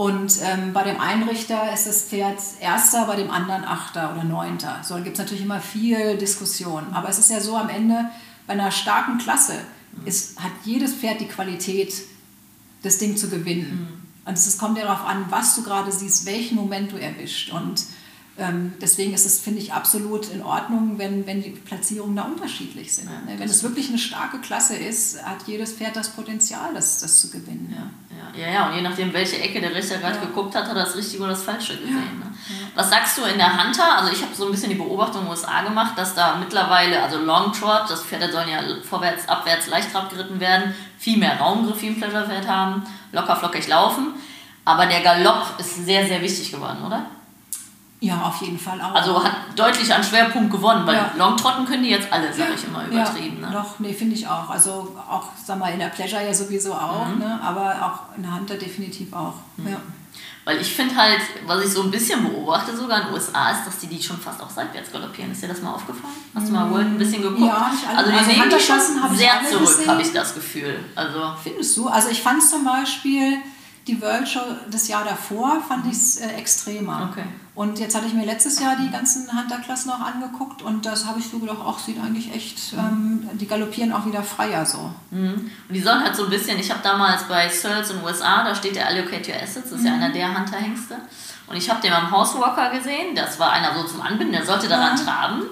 Und 0.00 0.40
ähm, 0.42 0.72
bei 0.72 0.82
dem 0.82 0.98
einen 0.98 1.24
Richter 1.24 1.74
ist 1.74 1.86
das 1.86 2.04
Pferd 2.04 2.38
Erster, 2.58 3.04
bei 3.04 3.16
dem 3.16 3.30
anderen 3.30 3.64
Achter 3.64 4.14
oder 4.14 4.24
Neunter. 4.24 4.80
So, 4.82 4.94
da 4.94 5.00
gibt 5.00 5.18
es 5.18 5.18
natürlich 5.18 5.42
immer 5.42 5.60
viel 5.60 6.16
Diskussion. 6.16 6.86
Aber 6.94 7.10
es 7.10 7.18
ist 7.18 7.30
ja 7.30 7.38
so 7.38 7.54
am 7.54 7.68
Ende, 7.68 8.08
bei 8.46 8.54
einer 8.54 8.70
starken 8.70 9.18
Klasse 9.18 9.60
ist, 10.06 10.40
hat 10.40 10.52
jedes 10.64 10.94
Pferd 10.94 11.20
die 11.20 11.28
Qualität, 11.28 11.92
das 12.82 12.96
Ding 12.96 13.18
zu 13.18 13.28
gewinnen. 13.28 13.90
Mhm. 13.90 14.26
Und 14.26 14.38
es 14.38 14.56
kommt 14.56 14.78
ja 14.78 14.84
darauf 14.84 15.04
an, 15.04 15.26
was 15.28 15.54
du 15.56 15.64
gerade 15.64 15.92
siehst, 15.92 16.24
welchen 16.24 16.56
Moment 16.56 16.92
du 16.92 16.96
erwischt. 16.96 17.52
Und 17.52 17.84
deswegen 18.80 19.12
ist 19.12 19.26
es, 19.26 19.40
finde 19.40 19.60
ich, 19.60 19.72
absolut 19.72 20.30
in 20.30 20.42
Ordnung, 20.42 20.98
wenn, 20.98 21.26
wenn 21.26 21.42
die 21.42 21.50
Platzierungen 21.50 22.16
da 22.16 22.22
unterschiedlich 22.22 22.92
sind. 22.92 23.08
Ja, 23.08 23.38
wenn 23.38 23.48
es 23.48 23.62
wirklich 23.62 23.88
eine 23.88 23.98
starke 23.98 24.38
Klasse 24.38 24.76
ist, 24.76 25.22
hat 25.24 25.46
jedes 25.46 25.72
Pferd 25.72 25.96
das 25.96 26.10
Potenzial, 26.10 26.72
das, 26.74 27.00
das 27.00 27.20
zu 27.20 27.30
gewinnen. 27.30 27.74
Ja. 27.76 27.90
Ja, 28.36 28.48
ja, 28.48 28.68
und 28.68 28.76
je 28.76 28.82
nachdem, 28.82 29.12
welche 29.12 29.40
Ecke 29.40 29.60
der 29.60 29.74
Richter 29.74 29.98
gerade 29.98 30.18
geguckt 30.20 30.54
hat, 30.54 30.64
hat 30.64 30.76
er 30.76 30.84
das 30.84 30.96
Richtige 30.96 31.22
oder 31.22 31.32
das 31.32 31.42
Falsche 31.42 31.76
gesehen. 31.76 32.18
Ne? 32.18 32.32
Was 32.74 32.90
sagst 32.90 33.18
du 33.18 33.22
in 33.24 33.38
der 33.38 33.62
Hunter? 33.62 33.98
Also 33.98 34.12
ich 34.12 34.22
habe 34.22 34.34
so 34.34 34.46
ein 34.46 34.52
bisschen 34.52 34.70
die 34.70 34.76
Beobachtung 34.76 35.22
in 35.22 35.26
den 35.26 35.30
USA 35.30 35.62
gemacht, 35.62 35.96
dass 35.96 36.14
da 36.14 36.36
mittlerweile, 36.36 37.02
also 37.02 37.18
Long 37.18 37.52
Trot, 37.52 37.88
das 37.88 38.04
Pferde 38.04 38.30
sollen 38.30 38.48
ja 38.48 38.60
vorwärts, 38.88 39.28
abwärts, 39.28 39.66
leicht 39.66 39.88
geritten 40.10 40.38
werden, 40.38 40.74
viel 40.98 41.18
mehr 41.18 41.38
Raumgriff 41.38 41.82
ein 41.82 41.98
Pleasure-Pferd 41.98 42.46
haben, 42.46 42.84
locker 43.12 43.36
flockig 43.36 43.66
laufen. 43.66 44.14
Aber 44.64 44.86
der 44.86 45.00
Galopp 45.00 45.58
ist 45.58 45.84
sehr, 45.84 46.06
sehr 46.06 46.22
wichtig 46.22 46.52
geworden, 46.52 46.84
oder? 46.86 47.06
Ja, 48.02 48.22
auf 48.22 48.40
jeden 48.40 48.58
Fall 48.58 48.80
auch. 48.80 48.94
Also 48.94 49.22
hat 49.22 49.32
deutlich 49.54 49.94
an 49.94 50.02
Schwerpunkt 50.02 50.50
gewonnen, 50.50 50.86
weil 50.86 50.96
ja. 50.96 51.12
Longtrotten 51.18 51.66
können 51.66 51.82
die 51.82 51.90
jetzt 51.90 52.10
alle, 52.10 52.32
sage 52.32 52.54
ich 52.54 52.64
immer, 52.64 52.86
übertrieben. 52.86 53.38
Ja, 53.42 53.48
ne? 53.48 53.52
Doch, 53.52 53.78
nee, 53.78 53.92
finde 53.92 54.16
ich 54.16 54.26
auch. 54.26 54.48
Also 54.48 54.96
auch, 55.08 55.24
sag 55.44 55.58
mal, 55.58 55.70
in 55.70 55.78
der 55.78 55.88
Pleasure 55.88 56.24
ja 56.24 56.32
sowieso 56.32 56.72
auch, 56.72 57.06
mhm. 57.06 57.18
ne? 57.18 57.38
aber 57.42 57.74
auch 57.84 58.16
in 58.16 58.22
der 58.22 58.34
Hunter 58.34 58.54
definitiv 58.54 59.12
auch. 59.12 59.34
Mhm. 59.58 59.68
Ja. 59.68 59.76
Weil 60.46 60.62
ich 60.62 60.74
finde 60.74 60.96
halt, 60.96 61.20
was 61.46 61.62
ich 61.62 61.70
so 61.70 61.82
ein 61.82 61.90
bisschen 61.90 62.26
beobachte 62.26 62.74
sogar 62.74 63.02
in 63.02 63.06
den 63.08 63.14
USA, 63.14 63.50
ist, 63.50 63.66
dass 63.66 63.78
die 63.78 63.86
die 63.86 64.02
schon 64.02 64.16
fast 64.16 64.42
auch 64.42 64.48
seitwärts 64.48 64.90
galoppieren. 64.90 65.30
Ist 65.32 65.42
dir 65.42 65.48
das 65.48 65.60
mal 65.60 65.74
aufgefallen? 65.74 66.14
Hast 66.34 66.48
du 66.48 66.52
mal 66.52 66.70
World 66.70 66.86
ein 66.86 66.98
bisschen 66.98 67.20
geguckt? 67.20 67.42
Ja, 67.42 67.70
nicht 67.70 67.86
alle. 67.86 67.98
Also 67.98 68.10
die 68.10 68.16
also 68.16 68.30
nehmen 68.30 68.50
die 68.50 68.60
schon 68.60 69.16
sehr 69.16 69.32
zurück, 69.50 69.86
habe 69.86 70.00
ich 70.00 70.12
das 70.12 70.34
Gefühl. 70.34 70.82
Also 70.94 71.34
Findest 71.42 71.76
du? 71.76 71.88
Also 71.88 72.08
ich 72.08 72.22
fand 72.22 72.38
es 72.38 72.48
zum 72.48 72.64
Beispiel 72.64 73.36
die 73.86 74.00
World 74.00 74.28
Show 74.28 74.40
das 74.70 74.88
Jahr 74.88 75.04
davor 75.04 75.62
fand 75.66 75.86
ich 75.86 75.92
es 75.92 76.16
äh, 76.16 76.28
extremer. 76.34 77.10
Okay. 77.10 77.24
Und 77.60 77.78
jetzt 77.78 77.94
hatte 77.94 78.06
ich 78.06 78.14
mir 78.14 78.24
letztes 78.24 78.58
Jahr 78.58 78.74
die 78.74 78.90
ganzen 78.90 79.30
Hunter-Klassen 79.30 79.90
auch 79.90 80.00
angeguckt 80.00 80.62
und 80.62 80.86
das 80.86 81.04
habe 81.04 81.18
ich 81.18 81.28
so 81.28 81.38
gedacht, 81.40 81.58
ach, 81.62 81.78
sieht 81.78 82.00
eigentlich 82.00 82.34
echt, 82.34 82.72
ähm, 82.72 83.28
die 83.34 83.46
galoppieren 83.46 83.92
auch 83.92 84.06
wieder 84.06 84.22
freier 84.22 84.64
so. 84.64 84.90
Mhm. 85.10 85.50
Und 85.68 85.74
die 85.74 85.82
sollen 85.82 86.02
halt 86.02 86.16
so 86.16 86.24
ein 86.24 86.30
bisschen, 86.30 86.58
ich 86.58 86.70
habe 86.70 86.80
damals 86.82 87.24
bei 87.24 87.50
Searles 87.50 87.90
in 87.90 87.96
den 87.98 88.06
USA, 88.06 88.44
da 88.44 88.54
steht 88.54 88.76
der 88.76 88.86
Allocate 88.86 89.28
Your 89.28 89.34
Assets, 89.34 89.68
das 89.68 89.72
ist 89.72 89.80
mhm. 89.80 89.86
ja 89.88 89.92
einer 89.92 90.08
der 90.08 90.38
Hunter-Hengste. 90.38 90.96
Und 91.48 91.56
ich 91.56 91.68
habe 91.68 91.82
den 91.82 91.90
beim 91.90 92.10
Housewalker 92.10 92.70
gesehen, 92.70 93.14
das 93.14 93.38
war 93.38 93.52
einer 93.52 93.74
so 93.74 93.82
zum 93.82 94.00
Anbinden, 94.00 94.32
der 94.32 94.46
sollte 94.46 94.66
daran 94.66 94.96
ja. 94.96 95.04
traben. 95.04 95.42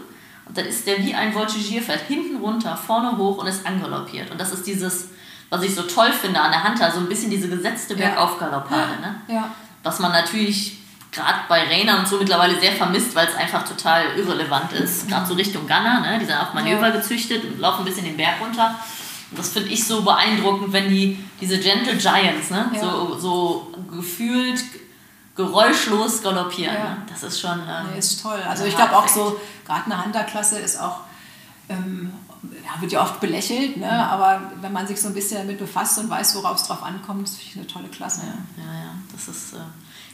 Und 0.47 0.57
dann 0.57 0.65
ist 0.65 0.87
der 0.87 1.05
wie 1.05 1.15
ein 1.15 1.35
Voltigierfeld, 1.35 2.01
hinten 2.09 2.39
runter, 2.39 2.75
vorne 2.75 3.19
hoch 3.19 3.37
und 3.37 3.49
ist 3.49 3.67
angaloppiert. 3.67 4.31
Und 4.31 4.41
das 4.41 4.55
ist 4.55 4.67
dieses 4.67 5.11
was 5.51 5.63
ich 5.63 5.75
so 5.75 5.83
toll 5.83 6.13
finde 6.13 6.41
an 6.41 6.53
der 6.53 6.65
Hand, 6.65 6.79
so 6.79 7.01
ein 7.01 7.09
bisschen 7.09 7.31
diese 7.31 7.49
gesetzte 7.49 7.97
Bergaufgaloppade. 7.97 8.93
Ja. 9.03 9.09
Ne? 9.09 9.21
Ja. 9.29 9.51
Was 9.83 9.99
man 9.99 10.13
natürlich 10.13 10.79
gerade 11.19 11.41
bei 11.49 11.65
Rainer 11.65 11.99
und 11.99 12.09
so 12.09 12.17
mittlerweile 12.17 12.59
sehr 12.59 12.73
vermisst, 12.73 13.15
weil 13.15 13.27
es 13.27 13.35
einfach 13.35 13.67
total 13.67 14.17
irrelevant 14.17 14.73
ist. 14.73 15.09
Gerade 15.09 15.27
so 15.27 15.35
Richtung 15.35 15.67
Ghana, 15.67 16.01
ne? 16.01 16.19
die 16.19 16.25
sind 16.25 16.37
auch 16.37 16.55
Manöver 16.55 16.89
ja. 16.89 16.97
gezüchtet 16.97 17.45
und 17.45 17.59
laufen 17.59 17.81
ein 17.81 17.85
bisschen 17.85 18.05
den 18.05 18.17
Berg 18.17 18.41
runter. 18.41 18.77
Und 19.31 19.39
das 19.39 19.51
finde 19.51 19.69
ich 19.69 19.87
so 19.87 20.03
beeindruckend, 20.03 20.73
wenn 20.73 20.89
die, 20.89 21.23
diese 21.41 21.59
Gentle 21.59 21.97
Giants, 21.97 22.51
ne? 22.51 22.71
Ja. 22.73 22.81
so, 22.81 23.19
so 23.19 23.73
gefühlt 23.91 24.63
geräuschlos 25.35 26.23
galoppieren. 26.23 26.75
Ja. 26.75 26.85
Ne? 26.91 26.97
Das 27.11 27.23
ist 27.23 27.41
schon. 27.41 27.59
Ähm, 27.59 27.89
nee, 27.93 27.99
ist 27.99 28.23
toll. 28.23 28.41
Also 28.49 28.65
ich 28.65 28.75
glaube 28.75 28.97
auch 28.97 29.07
so, 29.07 29.39
gerade 29.67 29.85
eine 29.87 30.05
Hunter-Klasse 30.05 30.59
ist 30.61 30.81
auch 30.81 31.01
ähm, 31.69 32.13
ja, 32.43 32.81
wird 32.81 32.93
ja 32.93 33.03
oft 33.03 33.21
belächelt, 33.21 33.77
ne? 33.77 33.87
Mhm. 33.87 33.93
aber 33.93 34.53
wenn 34.61 34.73
man 34.73 34.87
sich 34.87 35.01
so 35.01 35.09
ein 35.09 35.15
bisschen 35.15 35.39
damit 35.39 35.59
befasst 35.59 35.99
und 35.99 36.09
weiß, 36.09 36.37
worauf 36.37 36.57
es 36.57 36.65
drauf 36.65 36.83
ankommt, 36.83 37.29
ist 37.29 37.41
eine 37.57 37.67
tolle 37.67 37.89
Klasse. 37.89 38.23
Ja, 38.23 38.65
ja, 38.65 38.73
ja. 38.73 38.95
das 39.13 39.29
ist, 39.29 39.55
äh, 39.55 39.59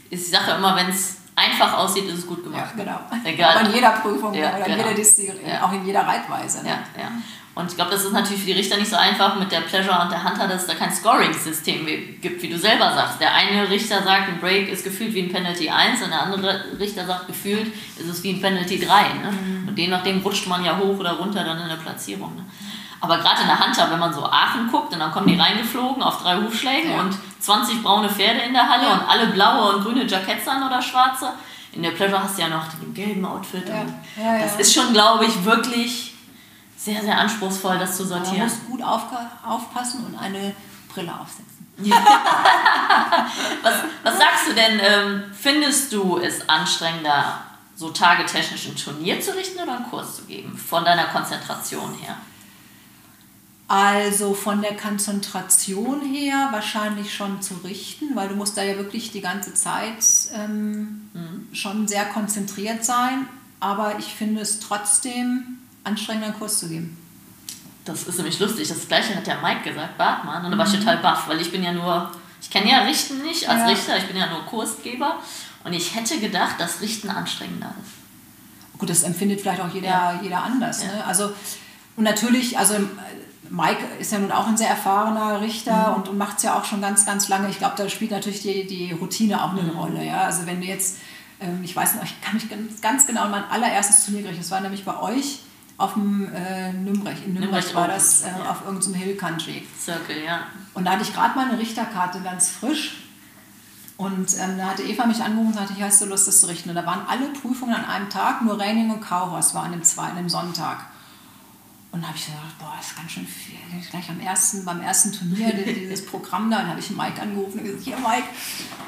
ist 0.09 0.27
die 0.27 0.31
Sache 0.31 0.51
immer, 0.51 0.75
wenn 0.75 0.89
es 0.89 1.17
einfach 1.35 1.77
aussieht, 1.77 2.05
ist 2.05 2.19
es 2.19 2.27
gut 2.27 2.43
gemacht. 2.43 2.73
Ja, 2.77 2.83
genau. 2.83 2.99
Egal. 3.23 3.57
Aber 3.57 3.67
in 3.67 3.75
jeder 3.75 3.91
Prüfung 3.91 4.33
ja, 4.33 4.49
oder 4.49 4.59
in 4.59 4.65
genau. 4.65 4.77
jeder 4.77 4.93
Disziplin, 4.93 5.47
ja. 5.47 5.65
auch 5.65 5.73
in 5.73 5.85
jeder 5.85 6.01
Reitweise. 6.01 6.63
Ne? 6.63 6.69
Ja, 6.69 7.01
ja. 7.01 7.11
Und 7.55 7.69
ich 7.69 7.75
glaube, 7.77 7.91
das 7.91 8.03
ist 8.03 8.11
natürlich 8.11 8.41
für 8.41 8.47
die 8.47 8.53
Richter 8.59 8.75
nicht 8.75 8.89
so 8.89 8.97
einfach 8.97 9.39
mit 9.39 9.49
der 9.49 9.61
Pleasure 9.61 9.97
und 10.01 10.11
der 10.11 10.21
Hunter, 10.25 10.45
dass 10.45 10.63
es 10.63 10.67
da 10.67 10.73
kein 10.73 10.91
Scoring-System 10.91 11.85
gibt, 12.21 12.41
wie 12.41 12.49
du 12.49 12.59
selber 12.59 12.91
sagst. 12.93 13.21
Der 13.21 13.33
eine 13.33 13.69
Richter 13.69 14.03
sagt, 14.03 14.27
ein 14.27 14.41
Break 14.41 14.67
ist 14.67 14.83
gefühlt 14.83 15.13
wie 15.13 15.21
ein 15.21 15.31
Penalty 15.31 15.69
1 15.69 16.01
und 16.01 16.09
der 16.09 16.21
andere 16.21 16.65
Richter 16.77 17.05
sagt, 17.05 17.27
gefühlt 17.27 17.67
ist 17.97 18.09
es 18.09 18.23
wie 18.23 18.31
ein 18.31 18.41
Penalty 18.41 18.77
3. 18.77 18.85
Ne? 18.85 19.31
Mhm. 19.31 19.67
Und 19.69 19.79
je 19.79 19.87
nachdem 19.87 20.19
rutscht 20.19 20.47
man 20.47 20.65
ja 20.65 20.77
hoch 20.77 20.99
oder 20.99 21.13
runter 21.13 21.45
dann 21.45 21.61
in 21.61 21.69
der 21.69 21.77
Platzierung. 21.77 22.35
Ne? 22.35 22.45
Aber 23.05 23.19
gerade 23.19 23.41
in 23.41 23.47
der 23.47 23.59
Hunter, 23.59 23.91
wenn 23.91 23.99
man 23.99 24.11
so 24.11 24.25
Aachen 24.25 24.67
guckt 24.71 24.91
und 24.91 24.99
dann 24.99 25.11
kommen 25.11 25.27
die 25.27 25.39
reingeflogen 25.39 26.01
auf 26.01 26.23
drei 26.23 26.37
Hufschlägen 26.37 26.91
ja. 26.91 27.01
und 27.01 27.15
20 27.39 27.83
braune 27.83 28.09
Pferde 28.09 28.39
in 28.39 28.53
der 28.53 28.67
Halle 28.67 28.87
ja. 28.87 28.93
und 28.93 29.07
alle 29.07 29.27
blaue 29.27 29.75
und 29.75 29.83
grüne 29.83 30.05
Jackets 30.05 30.47
an 30.47 30.63
oder 30.63 30.81
schwarze. 30.81 31.29
In 31.71 31.83
der 31.83 31.91
Pleasure 31.91 32.23
hast 32.23 32.37
du 32.37 32.41
ja 32.41 32.47
noch 32.47 32.63
den 32.81 32.95
gelben 32.95 33.23
Outfit. 33.23 33.69
Ja. 33.69 34.39
das 34.39 34.55
ist 34.55 34.73
schon, 34.73 34.91
glaube 34.91 35.25
ich, 35.25 35.45
wirklich 35.45 36.15
sehr, 36.75 37.01
sehr 37.01 37.15
anspruchsvoll, 37.15 37.77
das 37.77 37.95
zu 37.95 38.05
sortieren. 38.05 38.39
Man 38.39 38.47
muss 38.47 38.65
gut 38.67 38.81
aufpassen 38.81 40.03
und 40.07 40.17
eine 40.17 40.55
Brille 40.91 41.13
aufsetzen. 41.13 41.45
was, 43.61 43.73
was 44.01 44.17
sagst 44.17 44.47
du 44.47 44.53
denn? 44.53 44.79
Ähm, 44.81 45.23
findest 45.33 45.93
du 45.93 46.17
es 46.17 46.49
anstrengender, 46.49 47.41
so 47.75 47.89
tagetechnisch 47.91 48.65
ein 48.67 48.75
Turnier 48.75 49.21
zu 49.21 49.35
richten 49.35 49.61
oder 49.61 49.75
einen 49.75 49.89
Kurs 49.89 50.15
zu 50.15 50.23
geben, 50.23 50.57
von 50.57 50.83
deiner 50.83 51.05
Konzentration 51.05 51.93
her? 52.01 52.15
Also 53.67 54.35
von 54.35 54.61
der 54.61 54.77
Konzentration 54.77 56.01
her 56.01 56.49
wahrscheinlich 56.51 57.13
schon 57.13 57.41
zu 57.41 57.55
richten, 57.63 58.15
weil 58.15 58.29
du 58.29 58.35
musst 58.35 58.57
da 58.57 58.63
ja 58.63 58.77
wirklich 58.77 59.11
die 59.11 59.21
ganze 59.21 59.55
Zeit 59.55 60.05
ähm, 60.35 61.09
mhm. 61.13 61.47
schon 61.51 61.87
sehr 61.87 62.05
konzentriert 62.05 62.85
sein. 62.85 63.27
Aber 63.59 63.97
ich 63.97 64.05
finde 64.05 64.41
es 64.41 64.59
trotzdem 64.59 65.57
anstrengender 65.83 66.27
einen 66.27 66.37
Kurs 66.37 66.59
zu 66.59 66.69
geben. 66.69 66.97
Das 67.85 68.03
ist 68.03 68.17
nämlich 68.17 68.39
lustig. 68.39 68.67
Das 68.67 68.87
gleiche 68.87 69.15
hat 69.15 69.25
der 69.25 69.41
Mike 69.41 69.63
gesagt, 69.63 69.97
Bartmann. 69.97 70.45
Und 70.45 70.51
da 70.51 70.57
war 70.57 70.67
ich 70.67 70.73
mhm. 70.73 70.79
total 70.79 70.97
baff, 70.97 71.27
weil 71.27 71.41
ich 71.41 71.51
bin 71.51 71.63
ja 71.63 71.71
nur, 71.71 72.11
ich 72.41 72.51
kenne 72.51 72.69
ja 72.69 72.79
Richten 72.83 73.23
nicht 73.23 73.49
als 73.49 73.61
ja. 73.61 73.67
Richter, 73.67 73.97
ich 73.97 74.05
bin 74.05 74.17
ja 74.17 74.29
nur 74.29 74.43
Kursgeber. 74.45 75.19
Und 75.63 75.73
ich 75.73 75.95
hätte 75.95 76.19
gedacht, 76.19 76.59
dass 76.59 76.81
Richten 76.81 77.09
anstrengender 77.09 77.73
ist. 77.81 78.79
Gut, 78.79 78.89
das 78.89 79.01
empfindet 79.01 79.41
vielleicht 79.41 79.61
auch 79.61 79.73
jeder, 79.73 79.87
ja. 79.87 80.19
jeder 80.21 80.43
anders. 80.43 80.83
Ja. 80.83 80.91
Ne? 80.91 81.05
Also, 81.05 81.31
und 81.95 82.03
natürlich, 82.03 82.59
also 82.59 82.75
Mike 83.55 83.83
ist 83.99 84.11
ja 84.11 84.19
nun 84.19 84.31
auch 84.31 84.47
ein 84.47 84.57
sehr 84.57 84.69
erfahrener 84.69 85.39
Richter 85.39 85.89
mhm. 85.89 85.95
und, 85.95 86.09
und 86.09 86.17
macht 86.17 86.37
es 86.37 86.43
ja 86.43 86.59
auch 86.59 86.65
schon 86.65 86.81
ganz, 86.81 87.05
ganz 87.05 87.29
lange. 87.29 87.49
Ich 87.49 87.57
glaube, 87.57 87.75
da 87.77 87.87
spielt 87.87 88.11
natürlich 88.11 88.41
die, 88.41 88.67
die 88.67 88.91
Routine 88.91 89.41
auch 89.41 89.51
eine 89.51 89.61
mhm. 89.61 89.77
Rolle. 89.77 90.03
Ja? 90.03 90.23
Also 90.23 90.45
wenn 90.45 90.59
du 90.59 90.67
jetzt, 90.67 90.97
ähm, 91.39 91.61
ich 91.63 91.73
weiß 91.73 91.95
noch, 91.95 92.03
ich 92.03 92.21
kann 92.21 92.33
mich 92.33 92.49
ganz, 92.49 92.81
ganz 92.81 93.07
genau 93.07 93.23
an 93.23 93.31
mein 93.31 93.49
allererstes 93.49 94.03
Turnier 94.03 94.23
gerichtet, 94.23 94.43
das 94.43 94.51
war 94.51 94.59
nämlich 94.59 94.83
bei 94.83 94.99
euch 94.99 95.39
auf 95.77 95.93
dem 95.93 96.33
äh, 96.33 96.73
Nürnberg, 96.73 97.15
in 97.25 97.33
Nürnberg, 97.33 97.75
war 97.75 97.87
das 97.87 98.23
äh, 98.23 98.27
ja. 98.27 98.51
auf 98.51 98.65
irgendeinem 98.65 98.95
Hill 98.95 99.15
Country. 99.15 99.65
Circle, 99.79 100.23
ja. 100.25 100.41
Und 100.73 100.85
da 100.85 100.91
hatte 100.91 101.03
ich 101.03 101.13
gerade 101.13 101.37
meine 101.37 101.57
Richterkarte 101.57 102.21
ganz 102.21 102.49
frisch. 102.49 102.97
Und 103.97 104.37
ähm, 104.37 104.57
da 104.57 104.67
hatte 104.67 104.83
Eva 104.83 105.05
mich 105.05 105.21
angerufen 105.21 105.47
und 105.47 105.53
sagte, 105.53 105.73
ich 105.77 105.81
hast 105.81 106.01
du 106.01 106.05
Lust, 106.05 106.27
das 106.27 106.41
zu 106.41 106.47
richten. 106.47 106.69
Und 106.69 106.75
da 106.75 106.85
waren 106.85 107.05
alle 107.07 107.27
Prüfungen 107.27 107.73
an 107.73 107.85
einem 107.85 108.09
Tag, 108.09 108.41
nur 108.41 108.59
Reining 108.59 108.91
und 108.91 108.99
Kauhaus 108.99 109.53
war 109.53 109.63
an 109.63 109.71
dem 109.71 109.83
zweiten, 109.83 110.17
dem 110.17 110.27
Sonntag. 110.27 110.85
Und 111.95 112.05
habe 112.05 112.17
ich 112.17 112.25
gedacht, 112.25 112.59
boah, 112.59 112.73
das 112.75 112.87
ist 112.87 112.97
ganz 112.97 113.09
schön 113.09 113.25
viel. 113.25 113.55
Gleich 113.89 114.09
am 114.09 114.19
ersten, 114.19 114.65
beim 114.65 114.81
ersten 114.81 115.13
Turnier, 115.13 115.53
dieses 115.65 116.05
Programm 116.05 116.51
da, 116.51 116.57
dann 116.57 116.71
habe 116.71 116.79
ich 116.81 116.89
Mike 116.89 117.21
angerufen 117.21 117.59
und 117.59 117.63
gesagt, 117.63 117.83
hier 117.85 117.95
Mike, 117.95 118.27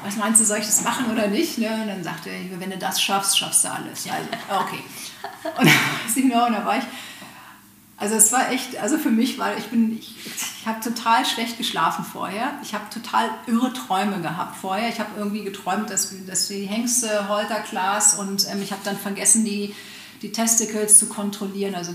was 0.04 0.16
meinst 0.16 0.42
du, 0.42 0.44
soll 0.44 0.58
ich 0.58 0.66
das 0.66 0.84
machen 0.84 1.10
oder 1.10 1.28
nicht? 1.28 1.56
Ne? 1.56 1.72
Und 1.72 1.88
dann 1.88 2.04
sagte 2.04 2.28
er, 2.28 2.60
wenn 2.60 2.68
du 2.68 2.76
das 2.76 3.00
schaffst, 3.00 3.38
schaffst 3.38 3.64
du 3.64 3.72
alles. 3.72 4.06
Also, 4.06 4.62
okay. 4.62 4.82
Und 5.58 5.66
dann 6.32 6.46
und 6.48 6.52
da 6.52 6.66
war 6.66 6.76
ich, 6.76 6.84
also 7.96 8.14
es 8.14 8.30
war 8.30 8.52
echt, 8.52 8.76
also 8.76 8.98
für 8.98 9.10
mich 9.10 9.38
war, 9.38 9.56
ich 9.56 9.68
bin, 9.68 9.98
ich, 9.98 10.14
ich 10.26 10.66
habe 10.66 10.80
total 10.80 11.24
schlecht 11.24 11.56
geschlafen 11.56 12.04
vorher. 12.04 12.58
Ich 12.62 12.74
habe 12.74 12.90
total 12.90 13.30
irre 13.46 13.72
Träume 13.72 14.20
gehabt 14.20 14.54
vorher. 14.54 14.90
Ich 14.90 15.00
habe 15.00 15.12
irgendwie 15.16 15.44
geträumt, 15.44 15.88
dass, 15.88 16.12
dass 16.26 16.48
die 16.48 16.66
Hengste 16.66 17.26
Holter 17.28 17.60
Klaas 17.60 18.16
und 18.16 18.46
ähm, 18.50 18.60
ich 18.60 18.70
habe 18.70 18.82
dann 18.84 18.98
vergessen, 18.98 19.46
die 19.46 19.74
die 20.22 20.32
Testicles 20.32 20.98
zu 20.98 21.06
kontrollieren. 21.06 21.74
Also 21.74 21.92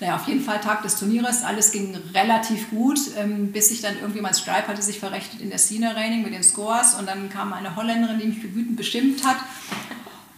naja, 0.00 0.16
auf 0.16 0.26
jeden 0.26 0.42
Fall 0.42 0.60
Tag 0.60 0.82
des 0.82 0.96
Turnieres, 0.96 1.42
alles 1.42 1.72
ging 1.72 1.96
relativ 2.14 2.70
gut, 2.70 2.98
ähm, 3.16 3.52
bis 3.52 3.70
ich 3.70 3.80
dann 3.80 3.98
irgendwie 4.00 4.20
mein 4.20 4.34
Stripe 4.34 4.68
hatte 4.68 4.82
sich 4.82 4.98
verrechnet 4.98 5.40
in 5.40 5.50
der 5.50 5.58
Senior 5.58 5.94
Raining 5.94 6.22
mit 6.22 6.34
den 6.34 6.42
Scores 6.42 6.94
und 6.94 7.06
dann 7.06 7.30
kam 7.30 7.52
eine 7.52 7.76
Holländerin, 7.76 8.18
die 8.18 8.26
mich 8.26 8.38
für 8.38 8.54
wütend 8.54 8.76
bestimmt 8.76 9.26
hat. 9.26 9.36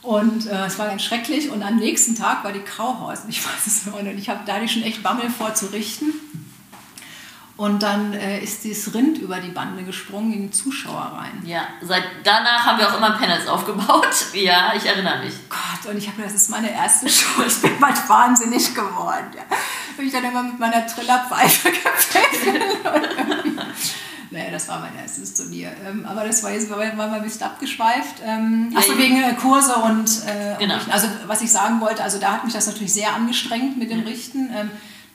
Und 0.05 0.47
äh, 0.47 0.66
es 0.66 0.78
war 0.78 0.87
ganz 0.87 1.03
schrecklich. 1.03 1.51
Und 1.51 1.62
am 1.62 1.76
nächsten 1.76 2.14
Tag 2.14 2.45
war 2.45 2.53
die 2.53 2.61
Kauhaus. 2.61 3.20
Ich 3.28 3.43
weiß 3.45 3.66
es 3.66 3.87
noch 3.87 4.01
nicht. 4.03 4.18
Ich 4.18 4.28
habe 4.28 4.41
da 4.45 4.61
die 4.61 4.68
schon 4.68 4.82
echt 4.82 5.03
Bammel 5.03 5.30
vorzurichten. 5.30 6.12
Und 7.57 7.85
dann 7.85 8.13
äh, 8.15 8.43
ist 8.43 8.65
dieses 8.65 8.93
Rind 8.95 9.19
über 9.19 9.39
die 9.39 9.51
Bande 9.51 9.85
gesprungen 9.85 10.33
in 10.33 10.43
die 10.43 10.51
Zuschauer 10.51 11.17
rein. 11.17 11.41
Ja, 11.45 11.69
seit 11.83 12.03
danach 12.25 12.67
haben 12.67 12.79
wir 12.79 12.89
auch 12.89 12.97
immer 12.97 13.13
Panels 13.13 13.47
aufgebaut. 13.47 14.09
Ja, 14.35 14.73
ich 14.77 14.85
erinnere 14.85 15.25
mich. 15.25 15.35
Gott, 15.49 15.91
und 15.91 15.97
ich 15.97 16.09
habe 16.09 16.23
das 16.23 16.35
ist 16.35 16.51
meine 16.51 16.71
erste 16.71 17.09
Show. 17.09 17.43
Ich 17.47 17.63
bin 17.63 17.79
bald 17.79 18.09
wahnsinnig 18.09 18.75
geworden. 18.75 19.27
Ja. 19.35 19.43
Bin 19.97 20.07
ich 20.07 20.13
dann 20.13 20.25
immer 20.25 20.43
mit 20.43 20.59
meiner 20.59 20.87
Trillerpfeife 20.87 21.71
gefällt. 21.71 22.65
naja, 24.31 24.51
das 24.51 24.69
war 24.69 24.81
mein 24.81 24.97
erstes 24.97 25.35
Turnier. 25.35 25.73
Ähm, 25.87 26.05
aber 26.05 26.25
das 26.25 26.43
war 26.43 26.51
jetzt 26.51 26.69
war, 26.69 26.79
war 26.79 26.93
mal 26.95 27.15
ein 27.15 27.23
bisschen 27.23 27.43
abgeschweift. 27.43 28.17
Ähm, 28.25 28.75
Achso, 28.77 28.99
wegen 28.99 29.23
äh, 29.23 29.35
Kurse 29.35 29.77
und, 29.77 30.09
äh, 30.27 30.57
genau. 30.59 30.75
und 30.75 30.93
Also, 30.93 31.07
was 31.27 31.41
ich 31.43 31.53
sagen 31.53 31.81
wollte, 31.81 32.03
also 32.03 32.19
da 32.19 32.33
hat 32.33 32.45
mich 32.45 32.53
das 32.53 32.67
natürlich 32.67 32.93
sehr 32.93 33.15
angestrengt 33.15 33.79
mit 33.79 33.91
dem 33.91 34.01
mhm. 34.01 34.07
Richten. 34.07 34.51
Ähm, 34.53 34.71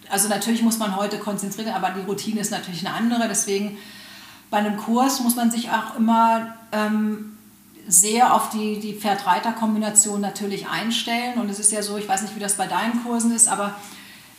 also 0.10 0.28
natürlich 0.28 0.62
muss 0.62 0.78
man 0.78 0.96
heute 0.96 1.18
konzentrieren, 1.20 1.74
aber 1.74 1.92
die 1.92 2.02
Routine 2.02 2.42
ist 2.42 2.52
natürlich 2.52 2.86
eine 2.86 2.96
andere. 2.96 3.28
Deswegen 3.28 3.78
bei 4.50 4.58
einem 4.58 4.78
Kurs 4.78 5.20
muss 5.22 5.36
man 5.36 5.52
sich 5.52 5.70
auch 5.70 5.96
immer 5.96 6.56
ähm, 6.72 7.38
sehr 7.88 8.34
auf 8.34 8.50
die, 8.50 8.80
die 8.80 8.94
Pferd-Reiter-Kombination 8.94 10.22
natürlich 10.22 10.68
einstellen. 10.68 11.40
Und 11.40 11.50
es 11.50 11.60
ist 11.60 11.72
ja 11.72 11.82
so, 11.82 11.98
ich 11.98 12.08
weiß 12.08 12.22
nicht, 12.22 12.36
wie 12.36 12.40
das 12.40 12.56
bei 12.56 12.68
deinen 12.68 13.04
Kursen 13.04 13.36
ist, 13.36 13.48
aber 13.48 13.76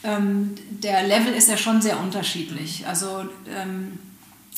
ähm, 0.03 0.55
der 0.71 1.07
Level 1.07 1.33
ist 1.33 1.49
ja 1.49 1.57
schon 1.57 1.83
sehr 1.83 2.01
unterschiedlich. 2.01 2.87
Also 2.87 3.25
ähm, 3.49 3.99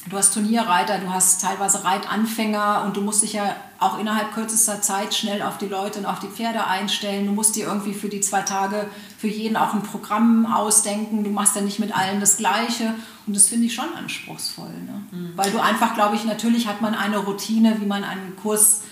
du 0.07 0.17
hast 0.17 0.35
Turnierreiter, 0.35 0.99
du 0.99 1.11
hast 1.13 1.41
teilweise 1.41 1.85
Reitanfänger 1.85 2.83
und 2.85 2.97
du 2.97 3.01
musst 3.01 3.23
dich 3.23 3.35
ja 3.35 3.55
auch 3.79 3.99
innerhalb 3.99 4.35
kürzester 4.35 4.83
Zeit 4.83 5.15
schnell 5.15 5.43
auf 5.43 5.59
die 5.59 5.67
Leute 5.67 6.01
und 6.01 6.07
auf 6.07 6.19
die 6.19 6.29
Pferde 6.29 6.67
einstellen. 6.67 7.27
Du 7.27 7.33
musst 7.33 7.57
dir 7.57 7.67
irgendwie 7.67 7.95
für 7.95 8.09
die 8.09 8.21
zwei 8.21 8.43
Tage 8.43 8.89
für 9.19 9.29
jeden 9.29 9.57
auch 9.57 9.75
ein 9.75 9.83
Programm 9.83 10.47
ausdenken. 10.47 11.25
Du 11.25 11.31
machst 11.31 11.55
ja 11.57 11.63
nicht 11.63 11.79
mit 11.79 11.97
allen 11.97 12.21
das 12.21 12.37
Gleiche 12.37 12.95
und 13.27 13.37
das 13.37 13.49
finde 13.49 13.67
ich 13.67 13.75
schon 13.75 13.93
anspruchsvoll. 13.97 14.71
Ne? 14.71 15.03
Mhm. 15.11 15.33
Weil 15.37 15.51
du 15.51 15.63
einfach, 15.63 15.95
glaube 15.95 16.17
ich, 16.17 16.25
natürlich 16.25 16.67
hat 16.67 16.81
man 16.81 16.95
eine 16.95 17.19
Routine, 17.19 17.81
wie 17.81 17.87
man 17.87 18.05
einen 18.05 18.37
Kurs 18.43 18.83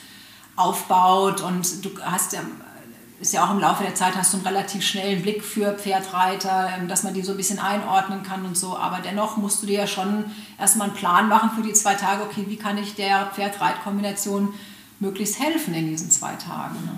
aufbaut 0.57 1.41
und 1.41 1.85
du 1.85 1.91
hast 2.03 2.33
ja 2.33 2.41
ist 3.21 3.35
ja 3.35 3.45
auch 3.45 3.51
im 3.51 3.59
Laufe 3.59 3.85
der 3.85 3.95
Zeit 3.95 4.17
hast 4.17 4.33
du 4.33 4.39
einen 4.39 4.47
relativ 4.47 4.83
schnellen 4.83 5.21
Blick 5.21 5.45
für 5.45 5.75
Pferdreiter, 5.75 6.71
ähm, 6.77 6.89
dass 6.89 7.03
man 7.03 7.13
die 7.13 7.23
so 7.23 7.33
ein 7.33 7.37
bisschen 7.37 7.59
einordnen 7.59 8.23
kann 8.23 8.45
und 8.47 8.57
so. 8.57 8.77
Aber 8.77 8.99
dennoch 9.05 9.37
musst 9.37 9.63
du 9.63 9.67
dir 9.67 9.81
ja 9.81 9.87
schon 9.87 10.25
erstmal 10.59 10.89
einen 10.89 10.97
Plan 10.97 11.29
machen 11.29 11.51
für 11.55 11.63
die 11.63 11.75
zwei 11.75 11.95
Tage. 11.95 12.23
Okay, 12.23 12.47
wie 12.49 12.57
kann 12.57 12.79
ich 12.79 12.95
der 12.95 13.27
Pferd-Reit-Kombination 13.27 14.55
möglichst 15.01 15.39
helfen 15.39 15.75
in 15.75 15.89
diesen 15.89 16.11
zwei 16.11 16.33
Tagen? 16.33 16.77
Ne? 16.87 16.93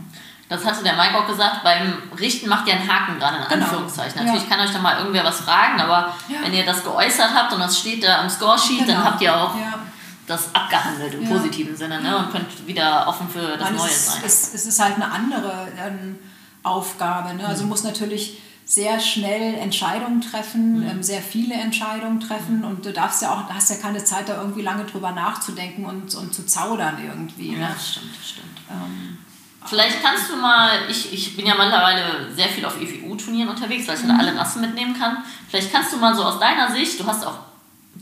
Das 0.48 0.64
hatte 0.64 0.84
der 0.84 0.94
Mike 0.94 1.18
auch 1.18 1.26
gesagt, 1.26 1.64
beim 1.64 1.94
Richten 2.18 2.48
macht 2.48 2.68
ihr 2.68 2.74
einen 2.74 2.86
Haken 2.86 3.18
dran, 3.18 3.34
in 3.34 3.48
genau. 3.48 3.64
Anführungszeichen. 3.64 4.24
Natürlich 4.24 4.48
ja. 4.48 4.56
kann 4.56 4.64
euch 4.64 4.72
da 4.72 4.78
mal 4.80 4.98
irgendwer 4.98 5.24
was 5.24 5.40
fragen, 5.40 5.80
aber 5.80 6.14
ja. 6.28 6.36
wenn 6.42 6.52
ihr 6.52 6.64
das 6.64 6.84
geäußert 6.84 7.30
habt 7.34 7.52
und 7.52 7.60
das 7.60 7.78
steht 7.78 8.04
da 8.04 8.20
am 8.20 8.28
Scoresheet, 8.28 8.80
genau. 8.80 8.92
dann 8.92 9.04
habt 9.04 9.22
ihr 9.22 9.34
auch 9.34 9.56
ja 9.56 9.78
das 10.26 10.54
abgehandelt 10.54 11.14
im 11.14 11.24
ja. 11.24 11.30
positiven 11.30 11.76
Sinne 11.76 12.00
ne? 12.00 12.16
und 12.16 12.30
könnt 12.30 12.66
wieder 12.66 13.06
offen 13.08 13.28
für 13.28 13.56
das 13.56 13.60
Nein, 13.60 13.76
Neue 13.76 13.88
es, 13.88 14.06
sein. 14.06 14.22
Es, 14.24 14.54
es, 14.54 14.66
ist 14.66 14.80
halt 14.80 14.96
eine 14.96 15.10
andere 15.10 15.68
ähm, 15.78 16.18
Aufgabe. 16.62 17.34
Ne? 17.34 17.46
Also 17.46 17.62
mhm. 17.62 17.66
du 17.66 17.70
musst 17.70 17.84
natürlich 17.84 18.40
sehr 18.64 19.00
schnell 19.00 19.54
Entscheidungen 19.54 20.20
treffen, 20.20 20.80
mhm. 20.80 20.88
ähm, 20.88 21.02
sehr 21.02 21.20
viele 21.20 21.54
Entscheidungen 21.54 22.20
treffen 22.20 22.58
mhm. 22.58 22.64
und 22.64 22.86
du 22.86 22.92
darfst 22.92 23.22
ja 23.22 23.32
auch, 23.32 23.52
hast 23.52 23.70
ja 23.70 23.76
keine 23.76 24.04
Zeit, 24.04 24.28
da 24.28 24.40
irgendwie 24.40 24.62
lange 24.62 24.84
drüber 24.84 25.10
nachzudenken 25.10 25.84
und, 25.84 26.14
und 26.14 26.32
zu 26.32 26.46
zaudern 26.46 26.98
irgendwie. 27.04 27.52
Ja, 27.52 27.58
ne? 27.58 27.68
das 27.74 27.90
stimmt, 27.90 28.16
das 28.16 28.28
stimmt. 28.30 28.60
Ähm, 28.70 29.18
Vielleicht 29.64 30.02
kannst 30.02 30.28
du 30.28 30.36
mal, 30.36 30.90
ich, 30.90 31.12
ich 31.12 31.36
bin 31.36 31.46
ja 31.46 31.54
mittlerweile 31.54 32.32
sehr 32.34 32.48
viel 32.48 32.64
auf 32.64 32.80
EVU-Turnieren 32.80 33.48
unterwegs, 33.48 33.86
weil 33.86 33.96
ich 33.96 34.02
mhm. 34.02 34.18
alle 34.18 34.36
Rassen 34.36 34.60
mitnehmen 34.60 34.98
kann. 34.98 35.18
Vielleicht 35.48 35.72
kannst 35.72 35.92
du 35.92 35.98
mal 35.98 36.14
so 36.16 36.24
aus 36.24 36.40
deiner 36.40 36.72
Sicht, 36.72 36.98
du 36.98 37.06
hast 37.06 37.24
auch 37.24 37.38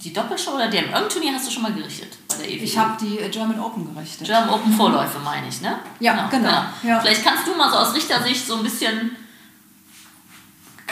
die 0.02 0.12
Doppelshow 0.12 0.52
oder 0.52 0.68
DM? 0.68 0.84
Irgendein 0.84 1.08
Turnier 1.08 1.32
hast 1.34 1.46
du 1.46 1.50
schon 1.50 1.62
mal 1.62 1.72
gerichtet 1.72 2.16
bei 2.28 2.36
der 2.36 2.50
EWU? 2.50 2.64
Ich 2.64 2.78
habe 2.78 2.96
die 3.00 3.18
äh, 3.18 3.28
German 3.28 3.60
Open 3.60 3.94
gerichtet. 3.94 4.26
German 4.26 4.50
Open 4.50 4.72
Vorläufe 4.72 5.18
meine 5.18 5.48
ich, 5.48 5.60
ne? 5.60 5.78
Ja, 6.00 6.12
genau. 6.12 6.28
genau. 6.30 6.48
genau. 6.48 6.62
Ja. 6.82 7.00
Vielleicht 7.00 7.24
kannst 7.24 7.46
du 7.46 7.54
mal 7.54 7.70
so 7.70 7.76
aus 7.76 7.94
Richtersicht 7.94 8.46
so 8.46 8.56
ein 8.56 8.62
bisschen. 8.62 9.16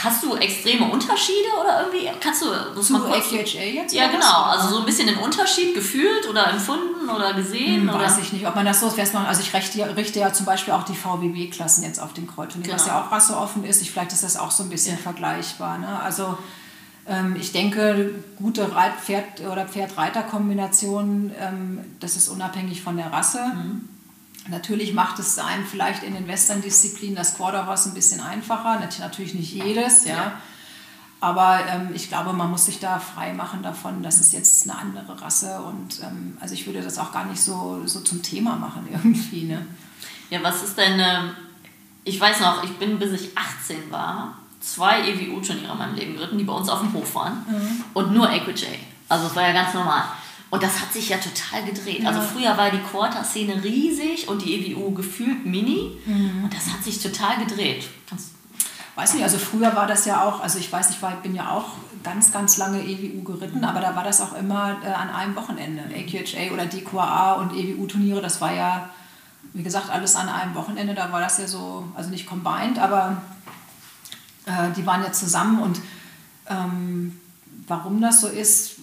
Hast 0.00 0.22
du 0.22 0.36
extreme 0.36 0.84
Unterschiede 0.84 1.48
oder 1.60 1.80
irgendwie? 1.80 2.08
Kannst 2.20 2.42
du. 2.42 2.80
Zu 2.80 2.92
mal 2.92 3.00
kurz, 3.00 3.32
AQHA 3.32 3.64
jetzt? 3.64 3.92
Ja, 3.92 4.06
genau. 4.06 4.42
Also 4.44 4.68
so 4.68 4.78
ein 4.78 4.84
bisschen 4.84 5.08
den 5.08 5.16
Unterschied 5.16 5.74
gefühlt 5.74 6.28
oder 6.28 6.50
empfunden 6.50 7.08
oder 7.08 7.34
gesehen? 7.34 7.82
Hm, 7.82 7.88
oder? 7.88 8.04
Weiß 8.04 8.18
ich 8.18 8.32
nicht, 8.32 8.46
ob 8.46 8.54
man 8.54 8.64
das 8.64 8.78
so 8.78 8.90
festmacht. 8.90 9.26
Also 9.26 9.40
ich 9.40 9.52
richte, 9.52 9.96
richte 9.96 10.20
ja 10.20 10.32
zum 10.32 10.46
Beispiel 10.46 10.72
auch 10.72 10.84
die 10.84 10.94
VBB-Klassen 10.94 11.82
jetzt 11.82 11.98
auf 11.98 12.12
den 12.12 12.28
Kreuzturnier, 12.28 12.68
genau. 12.68 12.78
was 12.78 12.86
ja 12.86 13.02
auch 13.02 13.10
rasseoffen 13.10 13.64
ist. 13.64 13.82
Ich, 13.82 13.90
vielleicht 13.90 14.12
ist 14.12 14.22
das 14.22 14.36
auch 14.36 14.52
so 14.52 14.62
ein 14.62 14.68
bisschen 14.68 14.96
ja. 14.96 15.02
vergleichbar. 15.02 15.78
Ne? 15.78 16.00
Also 16.00 16.38
ich 17.36 17.52
denke, 17.52 18.14
gute 18.36 18.66
Pferd- 18.66 19.40
oder 19.40 19.66
Pferd-Reiter-Kombinationen, 19.66 21.32
ähm, 21.40 21.80
das 22.00 22.16
ist 22.16 22.28
unabhängig 22.28 22.82
von 22.82 22.96
der 22.96 23.12
Rasse. 23.12 23.42
Mhm. 23.54 23.88
Natürlich 24.48 24.94
macht 24.94 25.18
es 25.18 25.38
einem 25.38 25.64
vielleicht 25.64 26.02
in 26.02 26.14
den 26.14 26.26
Western-Disziplinen 26.26 27.16
das 27.16 27.36
Quarterhorse 27.36 27.90
ein 27.90 27.94
bisschen 27.94 28.20
einfacher, 28.20 28.80
natürlich 29.00 29.34
nicht 29.34 29.52
jedes, 29.52 30.04
ja. 30.04 30.14
ja. 30.14 30.32
Aber 31.20 31.60
ähm, 31.68 31.90
ich 31.94 32.08
glaube, 32.08 32.32
man 32.32 32.50
muss 32.50 32.66
sich 32.66 32.78
da 32.78 33.00
frei 33.00 33.32
machen 33.32 33.62
davon, 33.62 34.02
dass 34.02 34.20
es 34.20 34.32
jetzt 34.32 34.68
eine 34.68 34.78
andere 34.78 35.20
Rasse 35.20 35.60
und 35.62 36.00
ähm, 36.02 36.36
also 36.40 36.54
ich 36.54 36.66
würde 36.66 36.80
das 36.80 36.98
auch 36.98 37.10
gar 37.10 37.24
nicht 37.24 37.40
so, 37.40 37.82
so 37.86 38.00
zum 38.00 38.22
Thema 38.22 38.56
machen 38.56 38.86
irgendwie. 38.92 39.44
Ne? 39.44 39.66
Ja, 40.30 40.42
was 40.42 40.62
ist 40.62 40.78
denn, 40.78 41.00
ähm, 41.00 41.30
ich 42.04 42.20
weiß 42.20 42.40
noch, 42.40 42.62
ich 42.62 42.78
bin 42.78 42.98
bis 42.98 43.12
ich 43.12 43.36
18 43.36 43.90
war, 43.90 44.38
zwei 44.60 45.00
EWU-Turniere 45.00 45.72
in 45.72 45.78
meinem 45.78 45.94
Leben 45.94 46.14
geritten, 46.14 46.38
die 46.38 46.44
bei 46.44 46.52
uns 46.52 46.68
auf 46.68 46.80
dem 46.80 46.92
Hof 46.92 47.14
waren. 47.14 47.44
Mhm. 47.48 47.84
Und 47.94 48.12
nur 48.12 48.28
AQJ. 48.28 48.66
Also 49.08 49.26
es 49.26 49.36
war 49.36 49.42
ja 49.42 49.52
ganz 49.52 49.74
normal. 49.74 50.04
Und 50.50 50.62
das 50.62 50.80
hat 50.80 50.92
sich 50.92 51.10
ja 51.10 51.18
total 51.18 51.64
gedreht. 51.64 52.06
Also 52.06 52.20
ja. 52.20 52.24
Also 52.24 52.38
früher 52.38 52.56
war 52.56 52.70
die 52.70 52.78
Quarter-Szene 52.78 53.62
riesig 53.62 54.28
und 54.28 54.42
die 54.44 54.72
EWU 54.72 54.92
gefühlt 54.92 55.44
mini. 55.44 55.98
Mhm. 56.06 56.44
Und 56.44 56.54
das 56.54 56.72
hat 56.72 56.82
sich 56.82 57.02
total 57.02 57.38
gedreht. 57.44 57.88
Kannst 58.08 58.30
weiß 58.98 59.14
nicht, 59.14 59.22
also 59.22 59.38
früher 59.38 59.76
war 59.76 59.86
das 59.86 60.06
ja 60.06 60.24
auch, 60.24 60.40
also 60.40 60.58
ich 60.58 60.72
weiß, 60.72 60.90
ich 60.90 61.00
war, 61.00 61.12
bin 61.22 61.32
ja 61.32 61.52
auch 61.52 61.66
ganz, 62.02 62.32
ganz 62.32 62.56
lange 62.56 62.82
EWU 62.82 63.22
geritten, 63.22 63.64
aber 63.64 63.80
da 63.80 63.94
war 63.94 64.02
das 64.02 64.20
auch 64.20 64.32
immer 64.32 64.76
äh, 64.82 64.88
an 64.88 65.08
einem 65.10 65.36
Wochenende. 65.36 65.84
AQHA 65.84 66.52
oder 66.52 66.66
DQA 66.66 67.34
und 67.34 67.54
EWU-Turniere, 67.54 68.20
das 68.20 68.40
war 68.40 68.52
ja, 68.52 68.90
wie 69.52 69.62
gesagt, 69.62 69.88
alles 69.88 70.16
an 70.16 70.28
einem 70.28 70.56
Wochenende. 70.56 70.94
Da 70.94 71.12
war 71.12 71.20
das 71.20 71.38
ja 71.38 71.46
so, 71.46 71.86
also 71.94 72.10
nicht 72.10 72.26
combined, 72.26 72.80
aber 72.80 73.22
äh, 74.48 74.72
die 74.76 74.86
waren 74.86 75.02
ja 75.02 75.12
zusammen 75.12 75.60
und 75.60 75.80
ähm, 76.48 77.20
warum 77.66 78.00
das 78.00 78.20
so 78.20 78.28
ist, 78.28 78.76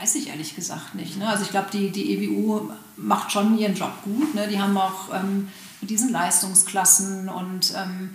weiß 0.00 0.14
ich 0.16 0.28
ehrlich 0.28 0.54
gesagt 0.56 0.94
nicht. 0.94 1.18
Ne? 1.18 1.28
Also 1.28 1.44
ich 1.44 1.50
glaube, 1.50 1.68
die, 1.72 1.90
die 1.90 2.14
EWU 2.14 2.70
macht 2.96 3.30
schon 3.30 3.58
ihren 3.58 3.74
Job 3.74 3.92
gut. 4.02 4.34
Ne? 4.34 4.48
Die 4.48 4.60
haben 4.60 4.76
auch 4.76 5.14
ähm, 5.14 5.48
mit 5.80 5.90
diesen 5.90 6.10
Leistungsklassen 6.10 7.28
und 7.28 7.72
ähm, 7.76 8.10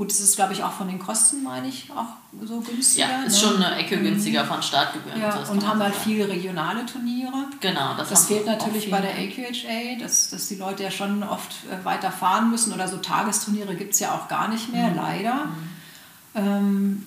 Gut, 0.00 0.10
es 0.10 0.20
ist, 0.20 0.36
glaube 0.36 0.54
ich, 0.54 0.64
auch 0.64 0.72
von 0.72 0.88
den 0.88 0.98
Kosten, 0.98 1.42
meine 1.42 1.68
ich, 1.68 1.90
auch 1.94 2.06
so 2.42 2.60
günstiger. 2.62 3.06
Ja, 3.06 3.22
ist 3.24 3.34
ne? 3.34 3.48
schon 3.48 3.62
eine 3.62 3.76
Ecke 3.76 4.00
günstiger 4.00 4.46
von 4.46 4.62
Startgebühren. 4.62 5.20
Ja, 5.20 5.40
und 5.40 5.60
kann 5.60 5.68
haben 5.68 5.82
halt 5.82 5.94
viele 5.94 6.26
regionale 6.26 6.86
Turniere. 6.86 7.34
Genau, 7.60 7.92
das, 7.98 8.08
Das 8.08 8.24
fehlt 8.24 8.46
natürlich 8.46 8.90
bei 8.90 9.02
der 9.02 9.10
AQHA, 9.10 9.98
dass, 10.00 10.30
dass 10.30 10.48
die 10.48 10.54
Leute 10.54 10.84
ja 10.84 10.90
schon 10.90 11.22
oft 11.22 11.54
äh, 11.70 11.84
weiter 11.84 12.10
fahren 12.10 12.50
müssen 12.50 12.72
oder 12.72 12.88
so 12.88 12.96
Tagesturniere 12.96 13.74
gibt 13.74 13.92
es 13.92 14.00
ja 14.00 14.14
auch 14.14 14.26
gar 14.26 14.48
nicht 14.48 14.68
Mhm. 14.68 14.74
mehr, 14.74 14.94
leider. 14.94 15.32
Ähm, 15.32 15.69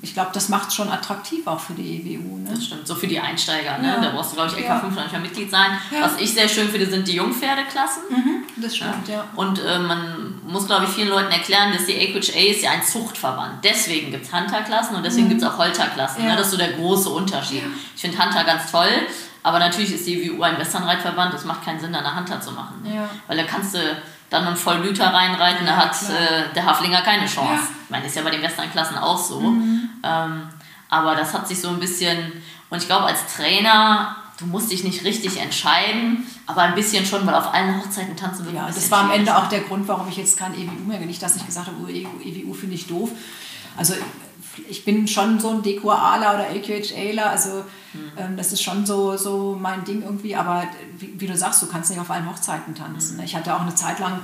ich 0.02 0.14
glaube, 0.14 0.32
das 0.34 0.50
macht 0.50 0.68
es 0.68 0.76
schon 0.76 0.90
attraktiv 0.90 1.48
auch 1.48 1.60
für 1.60 1.72
die 1.72 1.96
EWU. 2.16 2.40
Ne? 2.40 2.50
Das 2.54 2.66
stimmt, 2.66 2.86
so 2.86 2.94
für 2.94 3.08
die 3.08 3.18
Einsteiger, 3.22 3.78
ne? 3.78 3.88
Ja. 3.88 4.02
da 4.02 4.10
brauchst 4.10 4.32
du, 4.32 4.36
glaube 4.36 4.52
ich, 4.52 4.58
LK5 4.66 4.68
Ja. 4.68 4.82
noch 4.82 4.96
nicht 5.04 5.12
mehr 5.14 5.22
Mitglied 5.22 5.50
sein. 5.50 5.78
Ja. 5.92 6.02
Was 6.02 6.20
ich 6.20 6.34
sehr 6.34 6.50
schön 6.50 6.68
finde, 6.68 6.88
sind 6.90 7.08
die 7.08 7.14
Jungpferdeklassen. 7.14 8.04
Das 8.58 8.76
stimmt, 8.76 9.08
ja. 9.08 9.24
Und 9.36 9.60
äh, 9.64 9.80
man 9.80 10.42
muss, 10.46 10.68
glaube 10.68 10.84
ich, 10.86 10.90
vielen 10.92 11.08
Leuten 11.08 11.32
erklären, 11.32 11.72
dass 11.72 11.86
die 11.86 11.96
AQHA 11.96 12.52
ist 12.52 12.64
ja 12.64 12.72
ein 12.72 12.84
Zuchtverband. 12.84 13.64
Deswegen 13.64 14.12
gibt 14.12 14.26
es 14.26 14.34
Hunterklassen 14.34 14.98
und 14.98 15.06
deswegen 15.06 15.30
gibt 15.30 15.42
es 15.42 15.48
auch 15.48 15.58
Holterklassen. 15.58 16.22
Mhm. 16.22 16.28
Ne? 16.30 16.36
Das 16.36 16.48
ist 16.48 16.52
so 16.52 16.58
der 16.58 16.74
große 16.74 17.10
Unterschied. 17.10 17.64
Ich 17.96 18.02
finde 18.02 18.22
Hunter 18.22 18.44
ganz 18.44 18.70
toll, 18.72 18.90
aber 19.42 19.60
natürlich 19.60 19.94
ist 19.94 20.06
die 20.06 20.32
WU 20.38 20.42
ein 20.44 20.58
Westernreitverband. 20.58 21.34
Das 21.34 21.46
macht 21.46 21.64
keinen 21.64 21.80
Sinn, 21.80 21.94
da 21.94 22.00
eine 22.00 22.14
Hunter 22.14 22.42
zu 22.42 22.52
machen. 22.52 22.82
Ne? 22.84 23.08
Weil 23.28 23.38
da 23.38 23.44
kannst 23.44 23.74
du 23.76 23.80
dann 24.34 24.48
einen 24.48 24.58
Vollblüter 24.58 25.14
reinreiten, 25.14 25.66
da 25.66 25.78
hat 25.78 25.96
äh, 26.10 26.54
der 26.54 26.66
Haflinger 26.66 27.02
keine 27.02 27.28
Chance. 27.28 27.54
Ja. 27.54 27.62
Mhm. 27.62 27.68
Ich 27.84 27.90
meine, 27.90 28.06
ist 28.08 28.16
ja 28.16 28.24
bei 28.24 28.32
den 28.32 28.42
Westernklassen 28.42 28.98
auch 28.98 29.18
so. 29.18 29.40
Ähm, 29.42 30.50
aber 30.90 31.16
das 31.16 31.34
hat 31.34 31.48
sich 31.48 31.60
so 31.60 31.70
ein 31.70 31.80
bisschen, 31.80 32.34
und 32.70 32.78
ich 32.78 32.88
glaube, 32.88 33.06
als 33.06 33.36
Trainer, 33.36 34.16
du 34.40 34.46
musst 34.46 34.72
dich 34.72 34.84
nicht 34.84 35.04
richtig 35.04 35.40
entscheiden, 35.40 36.26
aber 36.48 36.64
ein 36.64 36.76
bisschen 36.76 37.06
schon, 37.06 37.26
weil 37.26 37.36
auf 37.36 37.54
allen 37.54 37.80
Hochzeiten 37.80 38.16
tanzen 38.16 38.46
wird 38.46 38.56
Ja, 38.56 38.68
das 38.68 38.92
war 38.92 39.02
am. 39.02 39.12
Ende 39.12 39.38
auch 39.38 39.48
der 39.48 39.62
Grund, 39.62 39.88
warum 39.88 40.08
ich 40.10 40.18
jetzt 40.18 40.38
kein 40.38 40.54
EWU 40.54 40.88
mehr, 40.88 41.00
nicht, 41.00 41.22
dass 41.22 41.36
ich 41.36 41.46
gesagt 41.46 41.68
habe, 41.68 41.78
oh, 41.84 41.88
EWU 41.88 42.54
finde 42.54 42.76
ich 42.76 42.88
doof. 42.88 43.12
Also 43.78 43.94
ich 44.70 44.86
bin 44.86 45.08
schon 45.08 45.40
so 45.40 45.50
ein 45.50 45.62
Dekoaler 45.64 46.36
oder 46.36 46.46
AQHAler, 46.50 47.30
also 47.30 47.64
ähm, 48.18 48.38
das 48.38 48.52
ist 48.52 48.62
schon 48.64 48.86
so, 48.86 49.18
so 49.18 49.58
mein 49.60 49.84
Ding 49.84 50.02
irgendwie, 50.04 50.36
aber 50.36 50.64
wie, 50.98 51.14
wie 51.20 51.28
du 51.28 51.36
sagst, 51.38 51.62
du 51.62 51.68
kannst 51.68 51.90
nicht 51.90 52.00
auf 52.00 52.10
allen 52.10 52.30
Hochzeiten 52.30 52.74
tanzen. 52.76 53.18
ne? 53.18 53.26
Ich 53.26 53.36
hatte 53.36 53.56
auch 53.56 53.62
eine 53.62 53.76
Zeit 53.76 54.00
lang, 54.00 54.20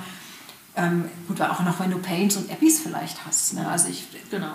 ähm, 0.76 1.06
gut, 1.28 1.42
auch 1.42 1.60
noch 1.62 1.80
wenn 1.80 1.92
du 1.92 1.98
Paints 2.00 2.36
und 2.38 2.50
Eppies 2.50 2.80
vielleicht 2.80 3.26
hast. 3.26 3.54
Ne? 3.54 3.68
Also 3.68 3.90
ich, 3.90 4.06
Genau. 4.32 4.54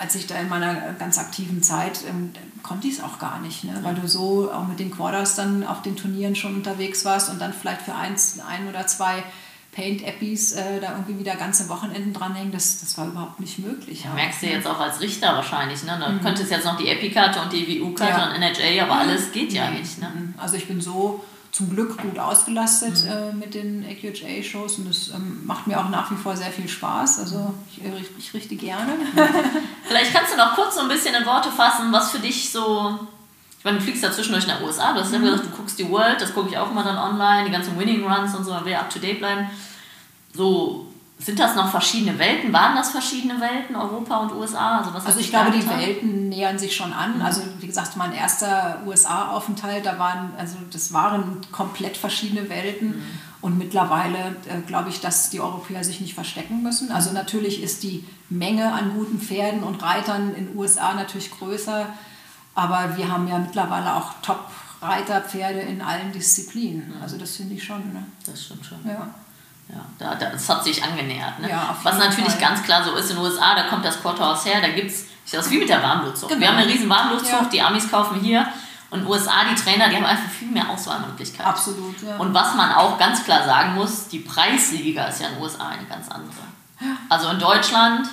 als 0.00 0.14
ich 0.14 0.26
da 0.26 0.36
in 0.36 0.48
meiner 0.48 0.92
ganz 0.98 1.18
aktiven 1.18 1.62
Zeit, 1.62 2.00
ähm, 2.08 2.32
konnte 2.62 2.88
ich 2.88 2.98
es 2.98 3.02
auch 3.02 3.18
gar 3.18 3.40
nicht, 3.40 3.64
ne? 3.64 3.78
weil 3.82 3.94
du 3.94 4.06
so 4.08 4.50
auch 4.52 4.66
mit 4.66 4.78
den 4.80 4.90
Quarters 4.90 5.34
dann 5.36 5.64
auf 5.66 5.82
den 5.82 5.96
Turnieren 5.96 6.36
schon 6.36 6.54
unterwegs 6.54 7.04
warst 7.04 7.30
und 7.30 7.40
dann 7.40 7.52
vielleicht 7.52 7.82
für 7.82 7.94
eins, 7.94 8.38
ein 8.46 8.68
oder 8.68 8.86
zwei 8.86 9.22
Paint-Appies 9.72 10.52
äh, 10.52 10.80
da 10.80 10.92
irgendwie 10.92 11.18
wieder 11.20 11.36
ganze 11.36 11.68
Wochenenden 11.68 12.12
dranhängen, 12.12 12.50
das, 12.52 12.80
das 12.80 12.98
war 12.98 13.06
überhaupt 13.06 13.38
nicht 13.40 13.58
möglich. 13.60 14.04
Ja, 14.04 14.12
merkst 14.14 14.42
du 14.42 14.46
jetzt 14.46 14.66
auch 14.66 14.80
als 14.80 15.00
Richter 15.00 15.34
wahrscheinlich, 15.34 15.82
ne? 15.84 15.98
Du 16.18 16.24
könntest 16.24 16.50
jetzt 16.50 16.64
noch 16.64 16.76
die 16.76 16.88
Epi-Karte 16.88 17.40
und 17.40 17.52
die 17.52 17.80
WU-Karte 17.80 18.12
Ja. 18.20 18.26
und 18.30 18.40
NHA, 18.40 18.82
aber 18.84 18.94
alles 19.00 19.30
geht 19.32 19.52
ja 19.52 19.70
nicht, 19.70 19.98
ne? 19.98 20.10
Also 20.38 20.56
ich 20.56 20.66
bin 20.66 20.80
so 20.80 21.24
zum 21.52 21.70
Glück 21.70 21.98
gut 21.98 22.18
ausgelastet 22.18 23.04
Mhm. 23.04 23.10
äh, 23.10 23.32
mit 23.32 23.54
den 23.54 23.84
AQHA-Shows 23.84 24.78
und 24.78 24.88
das 24.88 25.08
ähm, 25.14 25.40
macht 25.46 25.66
mir 25.66 25.78
auch 25.80 25.88
nach 25.88 26.10
wie 26.10 26.16
vor 26.16 26.36
sehr 26.36 26.50
viel 26.50 26.68
Spaß. 26.68 27.18
Also 27.20 27.52
ich, 27.70 27.84
ich, 27.84 28.08
ich 28.18 28.34
richte 28.34 28.54
gerne. 28.56 28.92
Vielleicht 29.84 30.12
kannst 30.14 30.32
du 30.32 30.36
noch 30.36 30.54
kurz 30.54 30.74
so 30.76 30.80
ein 30.82 30.88
bisschen 30.88 31.14
in 31.14 31.24
Worte 31.26 31.50
fassen, 31.50 31.92
was 31.92 32.10
für 32.12 32.18
dich 32.20 32.50
so. 32.50 32.98
Ich 33.60 33.64
meine, 33.64 33.76
du 33.76 33.84
fliegst 33.84 34.02
ja 34.02 34.10
zwischendurch 34.10 34.46
nach 34.46 34.62
USA, 34.62 34.94
du 34.94 35.00
hast 35.00 35.12
ja 35.12 35.18
Mhm. 35.18 35.24
gesagt, 35.24 35.44
du 35.44 35.50
guckst 35.50 35.78
die 35.78 35.90
World, 35.90 36.18
das 36.18 36.32
gucke 36.32 36.48
ich 36.48 36.56
auch 36.56 36.70
immer 36.70 36.82
dann 36.82 36.96
online, 36.96 37.44
die 37.44 37.50
ganzen 37.52 37.78
Winning 37.78 38.02
Runs 38.10 38.34
und 38.34 38.42
so, 38.42 38.52
man 38.52 38.64
will 38.64 38.72
ja 38.72 38.80
up 38.80 38.88
to 38.88 38.98
date 38.98 39.18
bleiben. 39.18 39.50
So, 40.32 40.86
sind 41.18 41.38
das 41.38 41.54
noch 41.54 41.68
verschiedene 41.70 42.18
Welten? 42.18 42.54
Waren 42.54 42.74
das 42.74 42.88
verschiedene 42.88 43.38
Welten, 43.38 43.76
Europa 43.76 44.16
und 44.16 44.32
USA? 44.32 44.78
Also, 44.78 44.94
was 44.94 45.04
Also 45.04 45.20
ich 45.20 45.28
glaube, 45.28 45.50
die? 45.50 45.68
Welten 45.68 46.30
nähern 46.30 46.58
sich 46.58 46.74
schon 46.74 46.94
an. 46.94 47.20
Also 47.20 47.42
wie 47.58 47.66
gesagt, 47.66 47.98
mein 47.98 48.14
erster 48.14 48.78
USA-Aufenthalt, 48.86 49.84
da 49.84 49.98
waren, 49.98 50.32
also 50.38 50.56
das 50.72 50.94
waren 50.94 51.42
komplett 51.52 51.98
verschiedene 51.98 52.48
Welten. 52.48 53.02
Und 53.42 53.58
mittlerweile 53.58 54.36
äh, 54.48 54.60
glaube 54.66 54.88
ich, 54.88 55.00
dass 55.02 55.28
die 55.28 55.40
Europäer 55.40 55.84
sich 55.84 56.00
nicht 56.00 56.14
verstecken 56.14 56.62
müssen. 56.62 56.90
Also 56.92 57.12
natürlich 57.12 57.62
ist 57.62 57.82
die 57.82 58.04
Menge 58.30 58.72
an 58.72 58.92
guten 58.94 59.18
Pferden 59.20 59.62
und 59.62 59.82
Reitern 59.82 60.34
in 60.34 60.46
den 60.46 60.56
USA 60.56 60.94
natürlich 60.94 61.30
größer. 61.30 61.86
Aber 62.54 62.96
wir 62.96 63.08
haben 63.10 63.26
ja 63.28 63.38
mittlerweile 63.38 63.94
auch 63.94 64.12
Top-Reiterpferde 64.22 65.60
in 65.60 65.80
allen 65.82 66.12
Disziplinen. 66.12 66.94
Also 67.02 67.16
das 67.18 67.36
finde 67.36 67.54
ich 67.54 67.64
schon. 67.64 67.92
Ne? 67.92 68.04
Das 68.26 68.44
stimmt 68.44 68.64
schon. 68.66 68.78
Ja. 68.84 69.08
Ja, 69.68 69.84
da, 69.98 70.14
da, 70.16 70.30
das 70.30 70.48
hat 70.48 70.64
sich 70.64 70.82
angenähert. 70.82 71.38
Ne? 71.38 71.48
Ja, 71.48 71.76
Was 71.84 71.96
natürlich 71.96 72.32
Fall. 72.32 72.40
ganz 72.40 72.62
klar 72.64 72.82
so 72.82 72.92
ist 72.96 73.10
in 73.10 73.16
den 73.16 73.24
USA, 73.24 73.54
da 73.54 73.68
kommt 73.68 73.84
das 73.84 74.00
Quarterhouse 74.02 74.44
her, 74.46 74.60
da 74.60 74.68
gibt 74.70 74.90
es, 74.90 75.04
das 75.30 75.46
ist 75.46 75.52
wie 75.52 75.58
mit 75.58 75.68
der 75.68 75.80
Warmblutzucht. 75.80 76.28
Genau. 76.28 76.40
Wir 76.40 76.48
haben 76.48 76.56
eine 76.56 76.66
riesen 76.66 76.88
Warmblutzucht, 76.88 77.30
Ja. 77.30 77.48
die 77.52 77.62
Amis 77.62 77.88
kaufen 77.88 78.18
hier 78.18 78.48
und 78.90 79.06
USA, 79.06 79.44
die 79.48 79.54
Trainer, 79.54 79.88
die 79.88 79.94
haben 79.94 80.04
einfach 80.04 80.28
viel 80.28 80.50
mehr 80.50 80.68
Auswahlmöglichkeiten. 80.68 81.46
Absolut, 81.46 82.02
ja. 82.02 82.16
Und 82.16 82.34
was 82.34 82.56
man 82.56 82.72
auch 82.72 82.98
ganz 82.98 83.22
klar 83.22 83.44
sagen 83.44 83.74
muss, 83.74 84.08
die 84.08 84.18
Preisliga 84.18 85.04
ist 85.04 85.20
ja 85.20 85.28
in 85.28 85.34
den 85.34 85.42
USA 85.44 85.68
eine 85.68 85.84
ganz 85.84 86.08
andere. 86.08 86.32
Also 87.08 87.28
in 87.28 87.38
Deutschland 87.38 88.08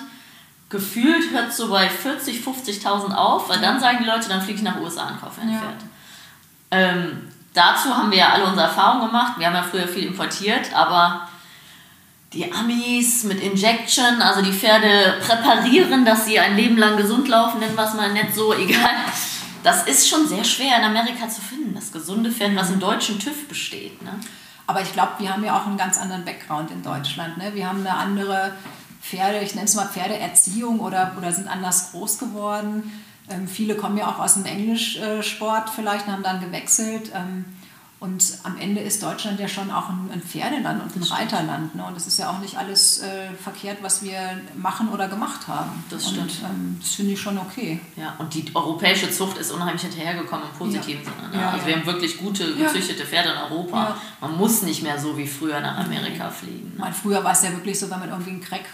gefühlt 0.69 1.31
hört 1.31 1.53
so 1.53 1.69
bei 1.69 1.87
40.000, 1.87 2.43
50.000 2.43 3.13
auf, 3.13 3.49
weil 3.49 3.59
dann 3.59 3.79
sagen 3.79 3.99
die 4.01 4.09
Leute, 4.09 4.27
dann 4.27 4.41
fliege 4.41 4.57
ich 4.57 4.63
nach 4.63 4.79
USA 4.79 5.07
und 5.07 5.21
kaufe 5.21 5.41
ein 5.41 5.53
Ja. 5.53 5.59
Pferd. 5.59 5.75
Ähm, 6.69 7.29
dazu 7.53 7.95
haben 7.95 8.11
wir 8.11 8.17
ja 8.17 8.29
alle 8.29 8.45
unsere 8.45 8.67
Erfahrungen 8.67 9.07
gemacht. 9.07 9.33
Wir 9.37 9.47
haben 9.47 9.55
ja 9.55 9.63
früher 9.63 9.87
viel 9.87 10.05
importiert, 10.05 10.73
aber 10.73 11.27
die 12.33 12.51
Amis 12.51 13.23
mit 13.23 13.41
Injection, 13.41 14.21
also 14.21 14.41
die 14.41 14.51
Pferde 14.51 15.15
präparieren, 15.25 16.03
dass 16.03 16.25
sie 16.25 16.37
ein 16.39 16.57
Leben 16.57 16.77
lang 16.77 16.97
gesund 16.97 17.27
laufen, 17.29 17.59
nennen 17.59 17.75
wir 17.75 17.85
es 17.85 17.93
mal 17.93 18.11
nicht 18.11 18.35
so, 18.35 18.53
egal. 18.57 18.91
Das 19.63 19.87
ist 19.87 20.07
schon 20.07 20.27
sehr 20.27 20.43
schwer 20.43 20.77
in 20.77 20.83
Amerika 20.83 21.27
zu 21.29 21.41
finden, 21.41 21.73
das 21.73 21.91
gesunde 21.91 22.31
Pferd, 22.31 22.55
was 22.55 22.69
im 22.69 22.79
deutschen 22.79 23.19
TÜV 23.19 23.47
besteht. 23.47 24.01
Ne? 24.01 24.11
Aber 24.65 24.81
ich 24.81 24.91
glaube, 24.91 25.13
wir 25.19 25.31
haben 25.31 25.43
ja 25.43 25.57
auch 25.57 25.65
einen 25.65 25.77
ganz 25.77 25.97
anderen 25.97 26.25
Background 26.25 26.71
in 26.71 26.83
Deutschland. 26.83 27.37
Ne? 27.37 27.53
Wir 27.53 27.67
haben 27.67 27.79
eine 27.79 27.95
andere 27.95 28.53
Pferde, 29.09 29.39
ich 29.39 29.55
nenne 29.55 29.65
es 29.67 29.75
mal 29.75 29.87
Pferdeerziehung 29.87 30.79
oder, 30.79 31.13
oder 31.17 31.31
sind 31.31 31.47
anders 31.47 31.91
groß 31.91 32.17
geworden. 32.19 32.91
Ähm, 33.29 33.47
viele 33.47 33.75
kommen 33.75 33.97
ja 33.97 34.07
auch 34.09 34.19
aus 34.19 34.35
dem 34.35 34.45
Englischsport 34.45 35.69
vielleicht 35.69 36.07
und 36.07 36.13
haben 36.13 36.23
dann 36.23 36.39
gewechselt. 36.41 37.11
Ähm, 37.13 37.45
und 37.99 38.23
am 38.43 38.59
Ende 38.59 38.79
ist 38.81 39.01
Deutschland 39.01 39.39
ja 39.39 39.47
schon 39.47 39.71
auch 39.71 39.89
ein, 39.89 40.11
ein 40.13 40.21
Pferdeland 40.21 40.83
und 40.83 40.95
ein 40.95 41.01
Reiterland. 41.01 41.73
Ne? 41.73 41.83
Und 41.83 41.97
es 41.97 42.05
ist 42.05 42.19
ja 42.19 42.29
auch 42.29 42.37
nicht 42.39 42.55
alles 42.55 42.99
äh, 43.01 43.31
verkehrt, 43.33 43.79
was 43.81 44.03
wir 44.03 44.39
machen 44.55 44.89
oder 44.89 45.07
gemacht 45.07 45.47
haben. 45.47 45.83
Das 45.89 46.05
Und 46.05 46.13
stimmt. 46.13 46.31
ähm, 46.45 46.77
das 46.79 46.91
finde 46.93 47.13
ich 47.13 47.19
schon 47.19 47.39
okay. 47.39 47.79
Ja, 47.95 48.13
und 48.19 48.31
die 48.35 48.45
europäische 48.53 49.09
Zucht 49.09 49.39
ist 49.39 49.51
unheimlich 49.51 49.81
hinterhergekommen 49.81 50.45
im 50.51 50.57
positiven 50.57 51.03
Ja. 51.03 51.09
Sinne. 51.11 51.29
Ne? 51.35 51.41
Ja, 51.41 51.49
also 51.49 51.61
ja. 51.61 51.67
wir 51.67 51.75
haben 51.77 51.85
wirklich 51.87 52.17
gute, 52.19 52.53
gezüchtete 52.55 53.03
Pferde 53.03 53.29
in 53.31 53.37
Europa. 53.37 53.97
Man 54.21 54.37
muss 54.37 54.61
nicht 54.61 54.83
mehr 54.83 54.99
so 54.99 55.17
wie 55.17 55.27
früher 55.27 55.59
nach 55.59 55.79
Amerika 55.83 56.29
fliegen. 56.29 56.73
Ne? 56.75 56.81
meine, 56.81 56.93
früher 56.93 57.23
war 57.23 57.31
es 57.31 57.41
ja 57.41 57.51
wirklich 57.51 57.79
so, 57.79 57.89
wenn 57.89 57.99
man 57.99 58.09
irgendwie 58.09 58.31
einen 58.31 58.41
Crack 58.41 58.65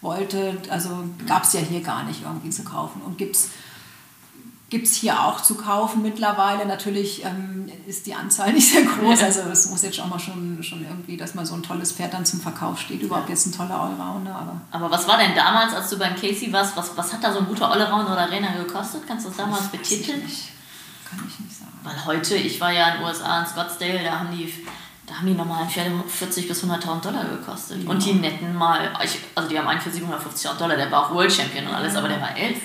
wollte, 0.00 0.56
also 0.70 1.04
gab 1.26 1.44
es 1.44 1.52
ja 1.52 1.60
hier 1.60 1.80
gar 1.80 2.04
nicht 2.04 2.22
irgendwie 2.22 2.50
zu 2.50 2.64
kaufen. 2.64 3.00
Und 3.02 3.18
gibt 3.18 3.36
es 3.36 4.94
hier 4.94 5.22
auch 5.22 5.40
zu 5.40 5.54
kaufen 5.54 6.02
mittlerweile. 6.02 6.66
Natürlich 6.66 7.24
ähm, 7.24 7.70
ist 7.86 8.06
die 8.06 8.14
Anzahl 8.14 8.52
nicht 8.54 8.72
sehr 8.72 8.82
groß. 8.82 9.22
Also 9.22 9.40
es 9.42 9.70
muss 9.70 9.82
jetzt 9.82 10.00
auch 10.00 10.06
mal 10.06 10.18
schon, 10.18 10.62
schon 10.62 10.84
irgendwie, 10.84 11.16
dass 11.16 11.34
mal 11.34 11.46
so 11.46 11.54
ein 11.54 11.62
tolles 11.62 11.92
Pferd 11.92 12.14
dann 12.14 12.26
zum 12.26 12.40
Verkauf 12.40 12.80
steht. 12.80 13.02
Überhaupt 13.02 13.28
jetzt 13.28 13.46
ein 13.46 13.52
toller 13.52 13.80
Allrounder. 13.80 14.34
Aber 14.34 14.60
Aber 14.70 14.90
was 14.90 15.06
war 15.06 15.18
denn 15.18 15.34
damals, 15.34 15.72
als 15.72 15.90
du 15.90 15.98
beim 15.98 16.14
Casey 16.14 16.52
warst, 16.52 16.76
was, 16.76 16.96
was 16.96 17.12
hat 17.12 17.22
da 17.22 17.32
so 17.32 17.40
ein 17.40 17.46
guter 17.46 17.70
Allround 17.70 18.08
oder 18.08 18.22
Arena 18.22 18.52
gekostet? 18.52 19.02
Kannst 19.06 19.24
du 19.26 19.28
das 19.30 19.38
damals 19.38 19.64
ich 19.72 19.78
betiteln? 19.78 20.22
Kann 21.08 21.22
ich 21.26 21.40
nicht 21.40 21.56
sagen. 21.56 21.72
Weil 21.84 22.04
heute, 22.04 22.34
ich 22.34 22.60
war 22.60 22.72
ja 22.72 22.88
in 22.88 22.94
den 22.96 23.04
USA, 23.04 23.40
in 23.40 23.46
Scottsdale, 23.46 24.02
da 24.02 24.18
haben 24.18 24.36
die, 24.36 24.52
da 25.06 25.14
haben 25.14 25.26
die 25.26 25.34
normalen 25.34 25.68
Pferde 25.68 25.90
40.000 25.90 26.48
bis 26.48 26.64
100.000 26.64 27.00
Dollar 27.00 27.24
gekostet. 27.24 27.84
Ja. 27.84 27.90
Und 27.90 28.04
die 28.04 28.12
netten 28.12 28.54
mal, 28.54 28.90
also 29.34 29.48
die 29.48 29.58
haben 29.58 29.68
einen 29.68 29.80
für 29.80 29.90
750.000 29.90 30.58
Dollar, 30.58 30.76
der 30.76 30.90
war 30.90 31.06
auch 31.06 31.14
World 31.14 31.32
Champion 31.32 31.68
und 31.68 31.74
alles, 31.74 31.94
aber 31.94 32.08
der 32.08 32.20
war 32.20 32.36
elf. 32.36 32.58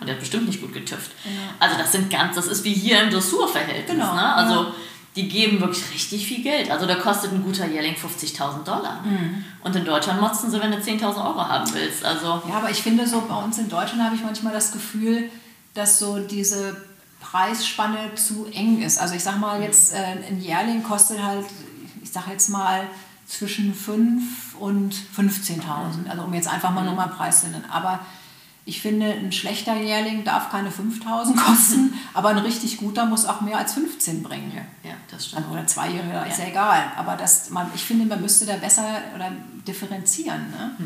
Und 0.00 0.06
der 0.06 0.14
hat 0.14 0.20
bestimmt 0.20 0.46
nicht 0.46 0.60
gut 0.60 0.72
getüfft. 0.72 1.10
Also 1.58 1.76
das 1.76 1.92
sind 1.92 2.10
ganz, 2.10 2.36
das 2.36 2.46
ist 2.46 2.64
wie 2.64 2.72
hier 2.72 3.02
im 3.02 3.10
Dressurverhältnis. 3.10 3.90
Genau, 3.90 4.14
Ne? 4.14 4.34
Also 4.34 4.54
ja. 4.54 4.74
die 5.16 5.28
geben 5.28 5.60
wirklich 5.60 5.90
richtig 5.92 6.26
viel 6.26 6.42
Geld. 6.42 6.70
Also 6.70 6.86
da 6.86 6.94
kostet 6.94 7.32
ein 7.32 7.42
guter 7.42 7.66
Jährling 7.66 7.94
50.000 7.94 8.64
Dollar. 8.64 9.02
Mhm. 9.04 9.44
Und 9.64 9.74
in 9.74 9.84
Deutschland 9.84 10.20
motzen 10.20 10.50
sie, 10.50 10.60
wenn 10.60 10.70
du 10.70 10.78
10.000 10.78 11.04
Euro 11.16 11.48
haben 11.48 11.72
willst. 11.74 12.04
Also 12.04 12.42
Ja, 12.48 12.56
aber 12.56 12.70
ich 12.70 12.82
finde 12.82 13.06
so 13.06 13.22
bei 13.22 13.36
uns 13.36 13.58
in 13.58 13.68
Deutschland 13.68 14.02
habe 14.02 14.14
ich 14.14 14.22
manchmal 14.22 14.52
das 14.52 14.72
Gefühl, 14.72 15.30
dass 15.74 15.98
so 15.98 16.18
diese 16.18 16.76
Preisspanne 17.20 18.14
zu 18.14 18.46
eng 18.52 18.80
ist. 18.82 18.98
Also 18.98 19.14
ich 19.14 19.22
sag 19.22 19.38
mal 19.38 19.60
jetzt, 19.62 19.92
äh, 19.92 19.96
ein 19.96 20.40
Jährling 20.40 20.82
kostet 20.82 21.22
halt, 21.22 21.44
ich 22.02 22.10
sag 22.12 22.28
jetzt 22.28 22.48
mal 22.48 22.86
zwischen 23.26 23.74
5 23.74 24.54
und 24.58 24.94
15.000. 25.16 26.08
Also 26.08 26.22
um 26.22 26.34
jetzt 26.34 26.48
einfach 26.48 26.70
mal 26.70 26.84
nur 26.84 26.94
mal 26.94 27.04
einen 27.04 27.12
Preis 27.12 27.42
zu 27.42 27.48
nennen. 27.48 27.64
Aber 27.70 28.00
ich 28.64 28.82
finde, 28.82 29.06
ein 29.06 29.32
schlechter 29.32 29.80
Jährling 29.80 30.24
darf 30.24 30.50
keine 30.50 30.70
5.000 30.70 31.36
kosten, 31.42 31.94
aber 32.12 32.28
ein 32.28 32.38
richtig 32.38 32.76
guter 32.76 33.06
muss 33.06 33.24
auch 33.24 33.40
mehr 33.40 33.56
als 33.56 33.72
15 33.74 34.22
bringen. 34.22 34.52
ja, 34.84 34.92
das 35.10 35.26
stimmt. 35.26 35.48
Oder 35.50 35.66
Zweijähriger, 35.66 36.26
ist 36.26 36.38
Ja. 36.38 36.44
ja 36.44 36.50
egal. 36.50 36.92
Aber 36.96 37.16
das, 37.16 37.48
man, 37.50 37.70
ich 37.74 37.82
finde, 37.82 38.04
man 38.04 38.20
müsste 38.20 38.44
da 38.44 38.56
besser 38.56 38.84
oder 39.14 39.32
differenzieren. 39.66 40.50
Ne? 40.50 40.76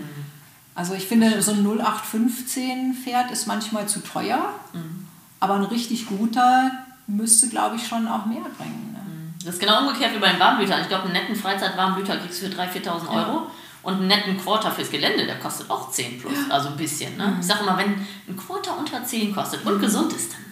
Also 0.74 0.94
ich 0.94 1.06
finde, 1.06 1.42
so 1.42 1.52
ein 1.52 1.66
0815 1.66 2.94
Pferd 2.94 3.30
ist 3.30 3.46
manchmal 3.46 3.88
zu 3.88 4.00
teuer, 4.00 4.54
mhm. 4.72 5.06
aber 5.40 5.54
ein 5.54 5.64
richtig 5.64 6.06
guter 6.06 6.70
müsste, 7.08 7.48
glaube 7.48 7.76
ich, 7.76 7.86
schon 7.86 8.08
auch 8.08 8.26
mehr 8.26 8.46
bringen. 8.56 8.92
Ne? 8.92 9.01
Das 9.44 9.54
ist 9.54 9.60
genau 9.60 9.80
umgekehrt 9.80 10.14
wie 10.14 10.18
beim 10.18 10.38
Warmblüter. 10.38 10.80
Ich 10.80 10.88
glaube, 10.88 11.04
einen 11.04 11.12
netten 11.12 11.36
Freizeitwarmblüter 11.36 12.16
kriegst 12.18 12.42
du 12.42 12.46
für 12.48 12.54
3.000, 12.54 12.84
4.000 12.84 13.08
Euro. 13.08 13.16
Ja. 13.16 13.46
Und 13.82 13.94
einen 13.94 14.06
netten 14.06 14.38
Quarter 14.38 14.70
fürs 14.70 14.90
Gelände, 14.90 15.26
der 15.26 15.40
kostet 15.40 15.68
auch 15.68 15.90
10 15.90 16.20
plus, 16.20 16.32
ja. 16.32 16.54
also 16.54 16.68
ein 16.68 16.76
bisschen. 16.76 17.16
Ne? 17.16 17.26
Mhm. 17.26 17.40
Ich 17.40 17.46
sage 17.46 17.64
immer, 17.64 17.76
wenn 17.76 17.94
ein 18.28 18.36
Quarter 18.36 18.78
unter 18.78 19.04
10 19.04 19.34
kostet 19.34 19.66
und 19.66 19.76
mhm. 19.76 19.80
gesund 19.80 20.12
ist, 20.12 20.32
dann 20.32 20.44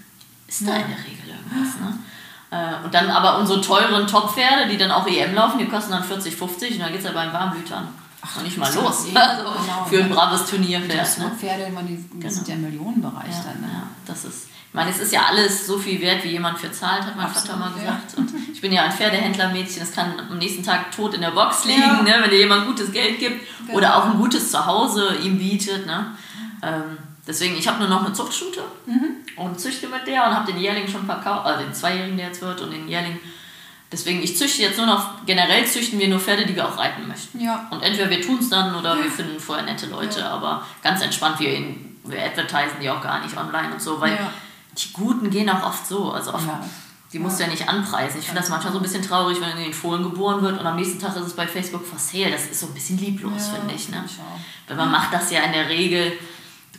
ist 0.48 0.66
da 0.66 0.74
in 0.74 0.88
der 0.88 0.98
Regel 0.98 1.28
irgendwas. 1.28 1.80
Ne? 1.80 1.98
Äh, 2.50 2.84
und 2.84 2.92
dann 2.92 3.08
aber 3.08 3.38
unsere 3.38 3.60
teuren 3.60 4.06
Top-Pferde, 4.08 4.68
die 4.68 4.76
dann 4.76 4.90
auch 4.90 5.06
EM 5.06 5.34
laufen, 5.34 5.58
die 5.58 5.66
kosten 5.66 5.92
dann 5.92 6.02
40, 6.02 6.34
50 6.34 6.72
und 6.74 6.80
dann 6.80 6.90
geht 6.90 6.98
es 6.98 7.04
ja 7.04 7.12
beim 7.12 7.32
Warmblütern 7.32 7.88
Ach, 8.22 8.36
noch 8.36 8.42
nicht 8.42 8.58
mal 8.58 8.72
los. 8.74 9.06
Eh, 9.06 9.16
also 9.16 9.44
genau, 9.44 9.84
für 9.84 9.98
ein 9.98 10.08
ne? 10.08 10.14
braves 10.14 10.50
Turnierpferd. 10.50 11.18
Ne? 11.18 11.30
Pferde, 11.38 11.70
die, 11.86 11.96
die 11.96 12.20
genau. 12.20 12.32
sind 12.32 12.48
ja 12.48 12.54
im 12.54 12.62
Millionenbereich 12.62 13.30
ja, 13.30 13.44
dann. 13.44 13.60
Ne? 13.60 13.68
Ja, 13.72 13.82
das 14.04 14.24
ist, 14.24 14.48
ich 14.70 14.74
meine, 14.74 14.90
es 14.90 15.00
ist 15.00 15.12
ja 15.12 15.26
alles 15.26 15.66
so 15.66 15.78
viel 15.78 16.00
wert, 16.00 16.22
wie 16.22 16.28
jemand 16.28 16.56
für 16.56 16.70
zahlt, 16.70 17.02
hat 17.02 17.16
mein 17.16 17.26
Absolut, 17.26 17.48
Vater 17.48 17.58
mal 17.58 17.72
gesagt. 17.72 18.12
Ja. 18.12 18.18
Und 18.18 18.32
ich 18.52 18.60
bin 18.60 18.70
ja 18.70 18.84
ein 18.84 18.92
Pferdehändlermädchen, 18.92 19.80
das 19.80 19.90
kann 19.90 20.12
am 20.30 20.38
nächsten 20.38 20.62
Tag 20.62 20.92
tot 20.92 21.12
in 21.14 21.22
der 21.22 21.32
Box 21.32 21.64
liegen, 21.64 21.80
ja. 21.80 22.02
ne, 22.02 22.18
wenn 22.22 22.30
dir 22.30 22.38
jemand 22.38 22.68
gutes 22.68 22.92
Geld 22.92 23.18
gibt 23.18 23.44
genau. 23.66 23.76
oder 23.76 23.96
auch 23.96 24.04
ein 24.04 24.16
gutes 24.16 24.52
Zuhause 24.52 25.16
ihm 25.24 25.38
bietet. 25.38 25.86
Ne? 25.86 26.14
Ähm, 26.62 26.98
deswegen, 27.26 27.56
ich 27.56 27.66
habe 27.66 27.80
nur 27.80 27.88
noch 27.88 28.04
eine 28.04 28.12
Zuchtstute 28.12 28.60
mhm. 28.86 29.16
und 29.34 29.58
züchte 29.58 29.88
mit 29.88 30.06
der 30.06 30.28
und 30.28 30.36
habe 30.36 30.52
den 30.52 30.60
Jährling 30.60 30.86
schon 30.86 31.04
verkauft, 31.04 31.46
also 31.46 31.64
den 31.64 31.74
Zweijährigen, 31.74 32.16
der 32.16 32.28
jetzt 32.28 32.40
wird, 32.40 32.60
und 32.60 32.70
den 32.70 32.86
Jährling 32.88 33.18
Deswegen, 33.92 34.22
ich 34.22 34.36
züchte 34.36 34.62
jetzt 34.62 34.76
nur 34.76 34.86
noch, 34.86 35.26
generell 35.26 35.66
züchten 35.66 35.98
wir 35.98 36.06
nur 36.06 36.20
Pferde, 36.20 36.46
die 36.46 36.54
wir 36.54 36.64
auch 36.64 36.78
reiten 36.78 37.08
möchten. 37.08 37.40
Ja. 37.40 37.66
Und 37.70 37.82
entweder 37.82 38.08
wir 38.08 38.22
tun 38.22 38.38
es 38.38 38.48
dann 38.48 38.72
oder 38.76 38.96
wir 38.96 39.10
finden 39.10 39.40
vorher 39.40 39.64
nette 39.64 39.86
Leute, 39.86 40.24
aber 40.24 40.64
ganz 40.80 41.02
entspannt, 41.02 41.40
wir, 41.40 41.52
in, 41.52 41.98
wir 42.04 42.22
advertisen 42.22 42.78
die 42.80 42.88
auch 42.88 43.02
gar 43.02 43.20
nicht 43.20 43.36
online 43.36 43.72
und 43.72 43.82
so, 43.82 44.00
weil. 44.00 44.16
Die 44.78 44.92
Guten 44.92 45.30
gehen 45.30 45.48
auch 45.48 45.64
oft 45.64 45.86
so. 45.86 46.12
Also 46.12 46.34
oft, 46.34 46.46
ja. 46.46 46.64
die 47.12 47.18
musst 47.18 47.38
du 47.38 47.44
ja 47.44 47.50
nicht 47.50 47.68
anpreisen. 47.68 48.20
Ich 48.20 48.26
finde 48.26 48.40
das 48.40 48.50
manchmal 48.50 48.72
so 48.72 48.78
ein 48.78 48.82
bisschen 48.82 49.02
traurig, 49.02 49.40
wenn 49.40 49.50
in 49.50 49.64
den 49.64 49.72
Fohlen 49.74 50.02
geboren 50.02 50.42
wird 50.42 50.58
und 50.58 50.66
am 50.66 50.76
nächsten 50.76 50.98
Tag 50.98 51.16
ist 51.16 51.26
es 51.26 51.32
bei 51.34 51.46
Facebook 51.46 51.86
for 51.86 51.98
sale. 51.98 52.30
Das 52.30 52.46
ist 52.46 52.60
so 52.60 52.66
ein 52.66 52.74
bisschen 52.74 52.98
lieblos, 52.98 53.48
finde 53.48 53.74
ich. 53.74 53.88
Ne? 53.88 54.04
Weil 54.68 54.76
man 54.76 54.90
macht 54.90 55.12
das 55.12 55.30
ja 55.30 55.40
in 55.42 55.52
der 55.52 55.68
Regel 55.68 56.12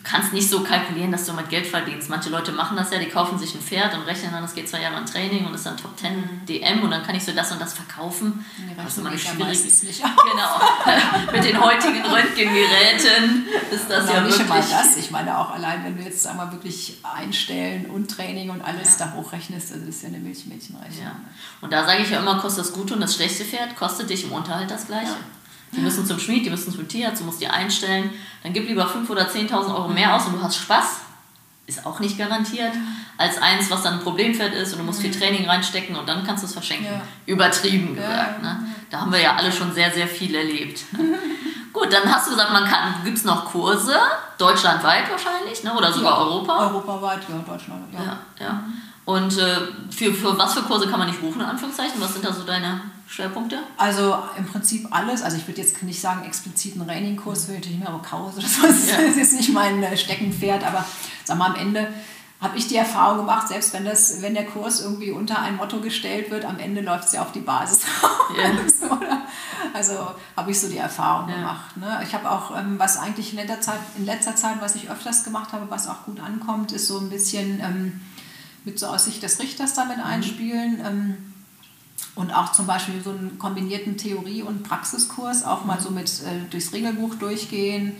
kannst 0.03 0.33
nicht 0.33 0.49
so 0.49 0.61
kalkulieren, 0.61 1.11
dass 1.11 1.25
du 1.25 1.33
mit 1.33 1.49
Geld 1.49 1.67
verdienst. 1.67 2.09
Manche 2.09 2.29
Leute 2.29 2.51
machen 2.51 2.77
das 2.77 2.91
ja, 2.91 2.99
die 2.99 3.07
kaufen 3.07 3.37
sich 3.37 3.53
ein 3.53 3.61
Pferd 3.61 3.93
und 3.93 4.01
rechnen 4.01 4.31
dann, 4.31 4.43
es 4.43 4.53
geht 4.53 4.67
zwei 4.67 4.81
Jahre 4.81 4.95
an 4.95 5.05
Training 5.05 5.45
und 5.45 5.53
ist 5.53 5.65
dann 5.65 5.77
Top 5.77 5.97
10 5.97 6.15
mhm. 6.15 6.45
DM 6.47 6.81
und 6.81 6.91
dann 6.91 7.03
kann 7.03 7.15
ich 7.15 7.23
so 7.23 7.31
das 7.31 7.51
und 7.51 7.61
das 7.61 7.73
verkaufen. 7.73 8.45
Nee, 8.57 8.73
das 8.75 8.93
ist 8.93 8.97
immer 8.99 9.17
schwierig. 9.17 9.63
Nicht 9.63 9.83
genau. 9.83 11.31
mit 11.31 11.43
den 11.43 11.61
heutigen 11.61 12.01
Röntgengeräten 12.03 13.45
ist 13.71 13.89
das 13.89 14.05
genau, 14.05 14.13
ja 14.13 14.21
nicht 14.21 14.39
wirklich... 14.39 14.49
Mal 14.49 14.61
das. 14.69 14.97
Ich 14.97 15.11
meine 15.11 15.37
auch 15.37 15.51
allein, 15.51 15.83
wenn 15.83 15.97
du 15.97 16.03
jetzt 16.03 16.25
einmal 16.25 16.51
wirklich 16.51 16.97
einstellen 17.03 17.85
und 17.87 18.09
Training 18.09 18.49
und 18.49 18.61
alles 18.61 18.97
ja. 18.97 19.05
da 19.05 19.13
hochrechnest, 19.13 19.71
das 19.71 19.79
ist 19.79 20.03
ja 20.03 20.09
eine 20.09 20.19
Milchmädchenrechnung. 20.19 21.03
Ja. 21.03 21.15
Und 21.61 21.71
da 21.71 21.85
sage 21.85 22.01
ich 22.03 22.09
ja 22.09 22.19
immer, 22.19 22.39
kostet 22.39 22.65
das 22.65 22.73
gute 22.73 22.93
und 22.95 23.01
das 23.01 23.15
schlechte 23.15 23.45
Pferd 23.45 23.75
kostet 23.75 24.09
dich 24.09 24.23
im 24.23 24.31
Unterhalt 24.31 24.71
das 24.71 24.87
gleiche. 24.87 25.11
Ja. 25.11 25.40
Die 25.73 25.79
müssen 25.79 26.05
zum 26.05 26.19
Schmied, 26.19 26.45
die 26.45 26.49
müssen 26.49 26.73
zum 26.73 26.87
Tierarzt, 26.87 27.21
du 27.21 27.25
musst 27.25 27.41
die 27.41 27.47
einstellen. 27.47 28.09
Dann 28.43 28.53
gib 28.53 28.67
lieber 28.67 28.85
5.000 28.85 29.09
oder 29.09 29.27
10.000 29.27 29.73
Euro 29.73 29.87
mehr 29.87 30.15
aus 30.15 30.25
und 30.25 30.33
du 30.33 30.41
hast 30.41 30.57
Spaß. 30.57 31.01
Ist 31.67 31.85
auch 31.85 31.99
nicht 31.99 32.17
garantiert. 32.17 32.73
Als 33.17 33.41
eins, 33.41 33.69
was 33.69 33.83
dann 33.83 33.95
ein 33.95 33.99
Problempferd 34.01 34.53
ist 34.53 34.73
und 34.73 34.79
du 34.79 34.85
musst 34.85 35.01
viel 35.01 35.11
Training 35.11 35.47
reinstecken 35.47 35.95
und 35.95 36.09
dann 36.09 36.25
kannst 36.25 36.43
du 36.43 36.47
es 36.47 36.53
verschenken. 36.53 36.87
Ja. 36.87 37.01
Übertrieben 37.25 37.95
gesagt. 37.95 38.41
Ne? 38.41 38.65
Da 38.89 39.01
haben 39.01 39.11
wir 39.11 39.21
ja 39.21 39.35
alle 39.35 39.51
schon 39.51 39.73
sehr, 39.73 39.91
sehr 39.91 40.07
viel 40.07 40.35
erlebt. 40.35 40.83
Gut, 41.73 41.93
dann 41.93 42.13
hast 42.13 42.27
du 42.27 42.31
gesagt, 42.31 42.51
man 42.51 42.65
kann, 42.65 42.95
gibt 43.05 43.17
es 43.17 43.23
noch 43.23 43.45
Kurse, 43.45 43.95
deutschlandweit 44.37 45.09
wahrscheinlich, 45.09 45.63
ne? 45.63 45.73
oder 45.73 45.93
sogar 45.93 46.11
ja, 46.11 46.25
Europa? 46.25 46.67
Europaweit, 46.67 47.21
ja, 47.29 47.37
Deutschland, 47.37 47.93
ja. 47.93 48.03
ja, 48.03 48.17
ja. 48.39 48.63
Und 49.05 49.37
äh, 49.37 49.57
für, 49.89 50.13
für 50.13 50.37
was 50.37 50.53
für 50.53 50.61
Kurse 50.61 50.87
kann 50.87 50.99
man 50.99 51.07
nicht 51.07 51.21
buchen, 51.21 51.41
in 51.41 51.47
Anführungszeichen? 51.47 51.99
Was 51.99 52.13
sind 52.13 52.23
da 52.23 52.31
so 52.31 52.43
deine 52.43 52.81
Schwerpunkte? 53.07 53.59
Also 53.77 54.17
im 54.37 54.45
Prinzip 54.45 54.87
alles. 54.91 55.21
Also 55.21 55.37
ich 55.37 55.47
würde 55.47 55.61
jetzt 55.61 55.81
nicht 55.83 55.99
sagen 55.99 56.23
explizit 56.25 56.75
einen 56.75 56.89
Raining-Kurs, 56.89 57.47
will 57.47 57.57
ich 57.59 57.67
nicht 57.67 57.79
mehr, 57.79 57.89
aber 57.89 58.01
Chaos 58.01 58.37
oder 58.37 58.47
so. 58.47 58.61
Das 58.67 58.77
ist 58.77 59.17
jetzt 59.17 59.33
nicht 59.33 59.53
mein 59.53 59.81
äh, 59.81 59.97
Steckenpferd, 59.97 60.63
aber 60.63 60.85
sag 61.23 61.37
mal, 61.37 61.47
am 61.47 61.55
Ende 61.55 61.87
habe 62.41 62.57
ich 62.57 62.67
die 62.67 62.75
Erfahrung 62.75 63.19
gemacht, 63.19 63.47
selbst 63.47 63.71
wenn, 63.73 63.85
das, 63.85 64.21
wenn 64.23 64.33
der 64.33 64.47
Kurs 64.47 64.81
irgendwie 64.81 65.11
unter 65.11 65.39
ein 65.39 65.57
Motto 65.57 65.79
gestellt 65.79 66.31
wird, 66.31 66.43
am 66.43 66.57
Ende 66.57 66.81
läuft 66.81 67.05
es 67.05 67.11
ja 67.11 67.21
auf 67.21 67.31
die 67.31 67.39
Basis 67.39 67.85
raus. 68.03 68.89
also 69.73 69.93
habe 70.35 70.49
ich 70.49 70.59
so 70.59 70.67
die 70.67 70.77
Erfahrung 70.77 71.29
ja. 71.29 71.35
gemacht. 71.35 71.77
Ne? 71.77 72.01
Ich 72.03 72.15
habe 72.15 72.31
auch, 72.31 72.57
ähm, 72.57 72.79
was 72.79 72.97
eigentlich 72.97 73.31
in 73.31 73.37
letzter, 73.37 73.61
Zeit, 73.61 73.79
in 73.95 74.05
letzter 74.05 74.35
Zeit, 74.35 74.55
was 74.59 74.73
ich 74.73 74.89
öfters 74.89 75.23
gemacht 75.23 75.53
habe, 75.53 75.69
was 75.69 75.87
auch 75.87 76.03
gut 76.05 76.19
ankommt, 76.19 76.71
ist 76.71 76.87
so 76.87 76.97
ein 76.97 77.11
bisschen 77.11 77.59
ähm, 77.59 78.01
mit 78.63 78.79
so 78.79 78.87
aus 78.87 79.05
Sicht 79.05 79.23
des 79.23 79.39
Richters 79.39 79.73
damit 79.73 79.97
mhm. 79.97 80.03
einspielen. 80.03 80.81
Ähm, 80.85 81.17
und 82.15 82.31
auch 82.31 82.51
zum 82.51 82.67
Beispiel 82.67 83.01
so 83.01 83.11
einen 83.11 83.39
kombinierten 83.39 83.97
Theorie- 83.97 84.43
und 84.43 84.63
Praxiskurs, 84.63 85.43
auch 85.43 85.65
mal 85.65 85.79
so 85.79 85.91
mit 85.91 86.09
äh, 86.09 86.49
durchs 86.49 86.73
Regelbuch 86.73 87.15
durchgehen. 87.15 87.93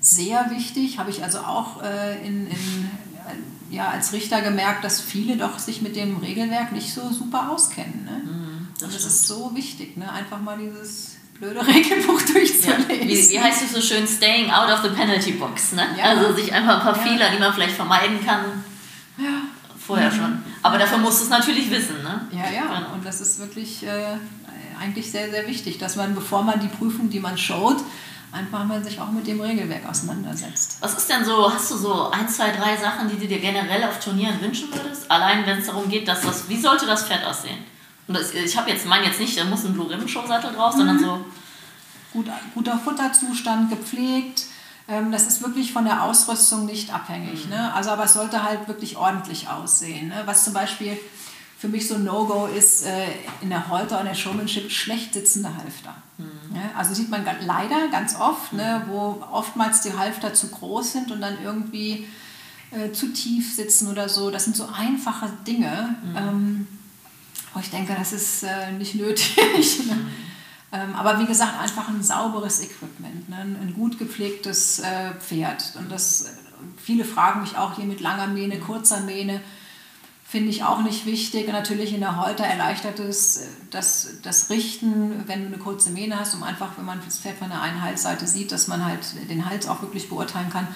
Sehr 0.00 0.50
wichtig, 0.50 0.98
habe 0.98 1.10
ich 1.10 1.22
also 1.22 1.38
auch 1.38 1.82
äh, 1.82 2.26
in, 2.26 2.46
in, 2.46 2.52
äh, 2.52 3.74
ja, 3.74 3.88
als 3.88 4.12
Richter 4.12 4.42
gemerkt, 4.42 4.84
dass 4.84 5.00
viele 5.00 5.38
doch 5.38 5.58
sich 5.58 5.80
mit 5.80 5.96
dem 5.96 6.18
Regelwerk 6.18 6.72
nicht 6.72 6.92
so 6.92 7.10
super 7.10 7.50
auskennen. 7.50 8.04
Ne? 8.04 8.22
Mhm, 8.24 8.68
das 8.74 8.82
und 8.82 8.94
das 8.94 9.04
ist 9.06 9.26
so 9.26 9.52
wichtig, 9.54 9.96
ne? 9.96 10.12
einfach 10.12 10.42
mal 10.42 10.58
dieses 10.58 11.16
blöde 11.38 11.66
Regelbuch 11.66 12.20
durchzulesen. 12.20 12.90
Ja. 12.90 13.00
Wie, 13.00 13.30
wie, 13.30 13.40
heißt 13.40 13.62
es 13.62 13.72
so 13.72 13.80
schön, 13.80 14.06
staying 14.06 14.50
out 14.50 14.70
of 14.70 14.82
the 14.82 14.90
penalty 14.90 15.32
box. 15.32 15.72
Ne? 15.72 15.86
Ja. 15.96 16.04
Also 16.04 16.34
sich 16.34 16.52
einfach 16.52 16.76
ein 16.76 16.82
paar 16.82 16.96
ja. 16.98 17.02
Fehler, 17.02 17.30
die 17.30 17.38
man 17.38 17.54
vielleicht 17.54 17.76
vermeiden 17.76 18.24
kann, 18.24 18.62
ja. 19.16 19.40
Vorher 19.86 20.10
mhm. 20.10 20.16
schon. 20.16 20.42
Aber 20.62 20.78
dafür 20.78 20.98
musst 20.98 21.20
du 21.20 21.24
es 21.24 21.30
natürlich 21.30 21.70
wissen. 21.70 22.02
Ne? 22.02 22.26
Ja, 22.32 22.50
ja. 22.50 22.62
Genau. 22.62 22.94
Und 22.94 23.04
das 23.04 23.20
ist 23.20 23.38
wirklich 23.38 23.84
äh, 23.84 24.16
eigentlich 24.80 25.10
sehr, 25.10 25.30
sehr 25.30 25.46
wichtig, 25.46 25.78
dass 25.78 25.96
man, 25.96 26.14
bevor 26.14 26.42
man 26.42 26.60
die 26.60 26.68
Prüfung, 26.68 27.10
die 27.10 27.20
man 27.20 27.36
schaut, 27.36 27.76
einfach 28.32 28.64
mal 28.64 28.82
sich 28.82 29.00
auch 29.00 29.10
mit 29.10 29.26
dem 29.26 29.40
Regelwerk 29.40 29.88
auseinandersetzt. 29.88 30.78
Was 30.80 30.94
ist 30.94 31.08
denn 31.08 31.24
so, 31.24 31.52
hast 31.52 31.70
du 31.70 31.76
so 31.76 32.10
ein, 32.10 32.28
zwei, 32.28 32.50
drei 32.50 32.76
Sachen, 32.76 33.08
die 33.08 33.16
du 33.16 33.26
dir 33.26 33.38
generell 33.38 33.84
auf 33.84 34.00
Turnieren 34.00 34.40
wünschen 34.40 34.68
würdest? 34.72 35.10
Allein 35.10 35.46
wenn 35.46 35.58
es 35.58 35.66
darum 35.66 35.88
geht, 35.88 36.08
dass 36.08 36.22
das, 36.22 36.48
wie 36.48 36.60
sollte 36.60 36.86
das 36.86 37.06
Pferd 37.06 37.24
aussehen? 37.24 37.58
Und 38.08 38.16
das, 38.16 38.34
ich 38.34 38.56
habe 38.56 38.70
jetzt, 38.70 38.86
mein 38.86 39.04
jetzt 39.04 39.20
nicht, 39.20 39.38
da 39.38 39.44
muss 39.44 39.64
ein 39.64 39.72
Blue 39.72 39.88
Ribbon 39.88 40.08
Show 40.08 40.26
Sattel 40.26 40.52
drauf, 40.52 40.74
mhm. 40.74 40.78
sondern 40.78 40.98
so... 40.98 41.24
Gut, 42.12 42.26
guter 42.54 42.78
Futterzustand, 42.78 43.70
gepflegt, 43.70 44.44
das 44.86 45.26
ist 45.26 45.42
wirklich 45.42 45.72
von 45.72 45.84
der 45.84 46.02
Ausrüstung 46.02 46.66
nicht 46.66 46.92
abhängig. 46.92 47.46
Mhm. 47.46 47.50
Ne? 47.50 47.74
Also, 47.74 47.90
aber 47.90 48.04
es 48.04 48.12
sollte 48.12 48.42
halt 48.42 48.68
wirklich 48.68 48.96
ordentlich 48.96 49.48
aussehen. 49.48 50.08
Ne? 50.08 50.22
Was 50.26 50.44
zum 50.44 50.52
Beispiel 50.52 50.98
für 51.58 51.68
mich 51.68 51.88
so 51.88 51.94
ein 51.94 52.04
No-Go 52.04 52.46
ist, 52.46 52.84
äh, 52.84 53.06
in 53.40 53.48
der 53.48 53.68
Holter 53.70 53.98
und 53.98 54.04
der 54.04 54.14
Showmanship 54.14 54.70
schlecht 54.70 55.14
sitzende 55.14 55.56
Halfter. 55.56 55.94
Mhm. 56.18 56.54
Ja? 56.54 56.70
Also 56.76 56.92
sieht 56.92 57.08
man 57.08 57.24
leider 57.46 57.88
ganz 57.90 58.16
oft, 58.16 58.52
ne, 58.52 58.84
mhm. 58.84 58.90
wo 58.90 59.24
oftmals 59.32 59.80
die 59.80 59.96
Halfter 59.96 60.34
zu 60.34 60.48
groß 60.48 60.92
sind 60.92 61.10
und 61.10 61.22
dann 61.22 61.42
irgendwie 61.42 62.06
äh, 62.70 62.92
zu 62.92 63.12
tief 63.14 63.54
sitzen 63.54 63.90
oder 63.90 64.10
so. 64.10 64.30
Das 64.30 64.44
sind 64.44 64.56
so 64.56 64.68
einfache 64.76 65.30
Dinge, 65.46 65.96
mhm. 66.02 66.16
ähm, 66.16 66.66
wo 67.54 67.60
ich 67.60 67.70
denke, 67.70 67.94
das 67.98 68.12
ist 68.12 68.42
äh, 68.42 68.72
nicht 68.72 68.94
nötig. 68.96 69.38
Ähm, 70.74 70.96
aber 70.96 71.20
wie 71.20 71.26
gesagt, 71.26 71.60
einfach 71.60 71.88
ein 71.88 72.02
sauberes 72.02 72.60
Equipment, 72.60 73.28
ne? 73.28 73.36
ein 73.36 73.74
gut 73.76 73.96
gepflegtes 73.96 74.80
äh, 74.80 75.12
Pferd. 75.20 75.72
Und 75.78 75.90
das, 75.90 76.26
viele 76.76 77.04
fragen 77.04 77.42
mich 77.42 77.56
auch 77.56 77.76
hier 77.76 77.84
mit 77.84 78.00
langer 78.00 78.26
Mähne, 78.26 78.58
kurzer 78.58 79.00
Mähne, 79.00 79.40
finde 80.26 80.50
ich 80.50 80.64
auch 80.64 80.82
nicht 80.82 81.06
wichtig. 81.06 81.46
Und 81.46 81.52
natürlich 81.52 81.94
in 81.94 82.00
der 82.00 82.16
Holter 82.16 82.44
erleichtert 82.44 82.98
es 82.98 83.36
äh, 83.36 83.46
das, 83.70 84.14
das 84.24 84.50
Richten, 84.50 85.28
wenn 85.28 85.42
du 85.42 85.46
eine 85.46 85.58
kurze 85.58 85.90
Mähne 85.90 86.18
hast, 86.18 86.34
um 86.34 86.42
einfach, 86.42 86.76
wenn 86.76 86.84
man 86.84 87.00
das 87.04 87.20
Pferd 87.20 87.38
von 87.38 87.50
der 87.50 87.62
einen 87.62 87.80
Halsseite 87.80 88.26
sieht, 88.26 88.50
dass 88.50 88.66
man 88.66 88.84
halt 88.84 89.04
den 89.30 89.48
Hals 89.48 89.68
auch 89.68 89.80
wirklich 89.80 90.08
beurteilen 90.08 90.50
kann. 90.50 90.66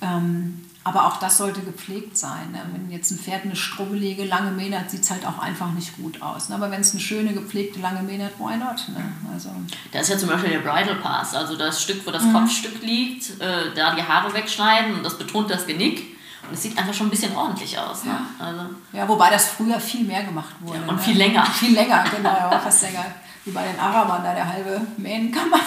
Ähm, 0.00 0.64
aber 0.84 1.06
auch 1.06 1.18
das 1.18 1.38
sollte 1.38 1.60
gepflegt 1.60 2.18
sein. 2.18 2.50
Ne? 2.50 2.60
Wenn 2.72 2.90
jetzt 2.90 3.10
ein 3.12 3.18
Pferd 3.18 3.44
eine 3.44 3.54
strubbelige, 3.54 4.24
lange 4.24 4.50
Mähne 4.50 4.80
hat, 4.80 4.90
sieht 4.90 5.02
es 5.02 5.10
halt 5.10 5.24
auch 5.24 5.38
einfach 5.38 5.70
nicht 5.72 5.96
gut 5.96 6.20
aus. 6.20 6.48
Ne? 6.48 6.56
Aber 6.56 6.70
wenn 6.70 6.80
es 6.80 6.90
eine 6.90 7.00
schöne, 7.00 7.32
gepflegte, 7.32 7.80
lange 7.80 8.02
Mähne 8.02 8.24
hat, 8.24 8.38
why 8.38 8.56
not? 8.56 8.88
Ne? 8.88 9.04
Also 9.32 9.50
da 9.92 10.00
ist 10.00 10.10
ja 10.10 10.18
zum 10.18 10.28
Beispiel 10.28 10.50
der 10.50 10.58
Bridal 10.58 10.96
Pass, 10.96 11.34
also 11.34 11.56
das 11.56 11.80
Stück, 11.80 12.04
wo 12.04 12.10
das 12.10 12.24
mhm. 12.24 12.32
Kopfstück 12.32 12.82
liegt, 12.82 13.40
äh, 13.40 13.72
da 13.74 13.94
die 13.94 14.02
Haare 14.02 14.34
wegschneiden 14.34 14.96
und 14.96 15.04
das 15.04 15.16
betont 15.16 15.50
das 15.50 15.66
Genick. 15.66 16.16
Und 16.48 16.54
es 16.54 16.62
sieht 16.62 16.76
einfach 16.76 16.92
schon 16.92 17.06
ein 17.06 17.10
bisschen 17.10 17.36
ordentlich 17.36 17.78
aus. 17.78 18.02
Ne? 18.02 18.10
Ja. 18.10 18.46
Also. 18.46 18.60
ja, 18.92 19.08
wobei 19.08 19.30
das 19.30 19.50
früher 19.50 19.78
viel 19.78 20.04
mehr 20.04 20.24
gemacht 20.24 20.54
wurde. 20.60 20.80
Ja, 20.80 20.88
und 20.88 20.96
ne? 20.96 21.02
viel 21.02 21.16
länger. 21.16 21.46
Viel 21.46 21.74
länger, 21.74 22.04
genau, 22.10 22.30
ja, 22.30 22.58
fast 22.58 22.82
länger. 22.82 23.04
Wie 23.44 23.50
bei 23.50 23.66
den 23.66 23.78
Arabern, 23.78 24.22
da 24.22 24.34
der 24.34 24.46
halbe 24.46 24.80
Mähnenkammer 24.96 25.58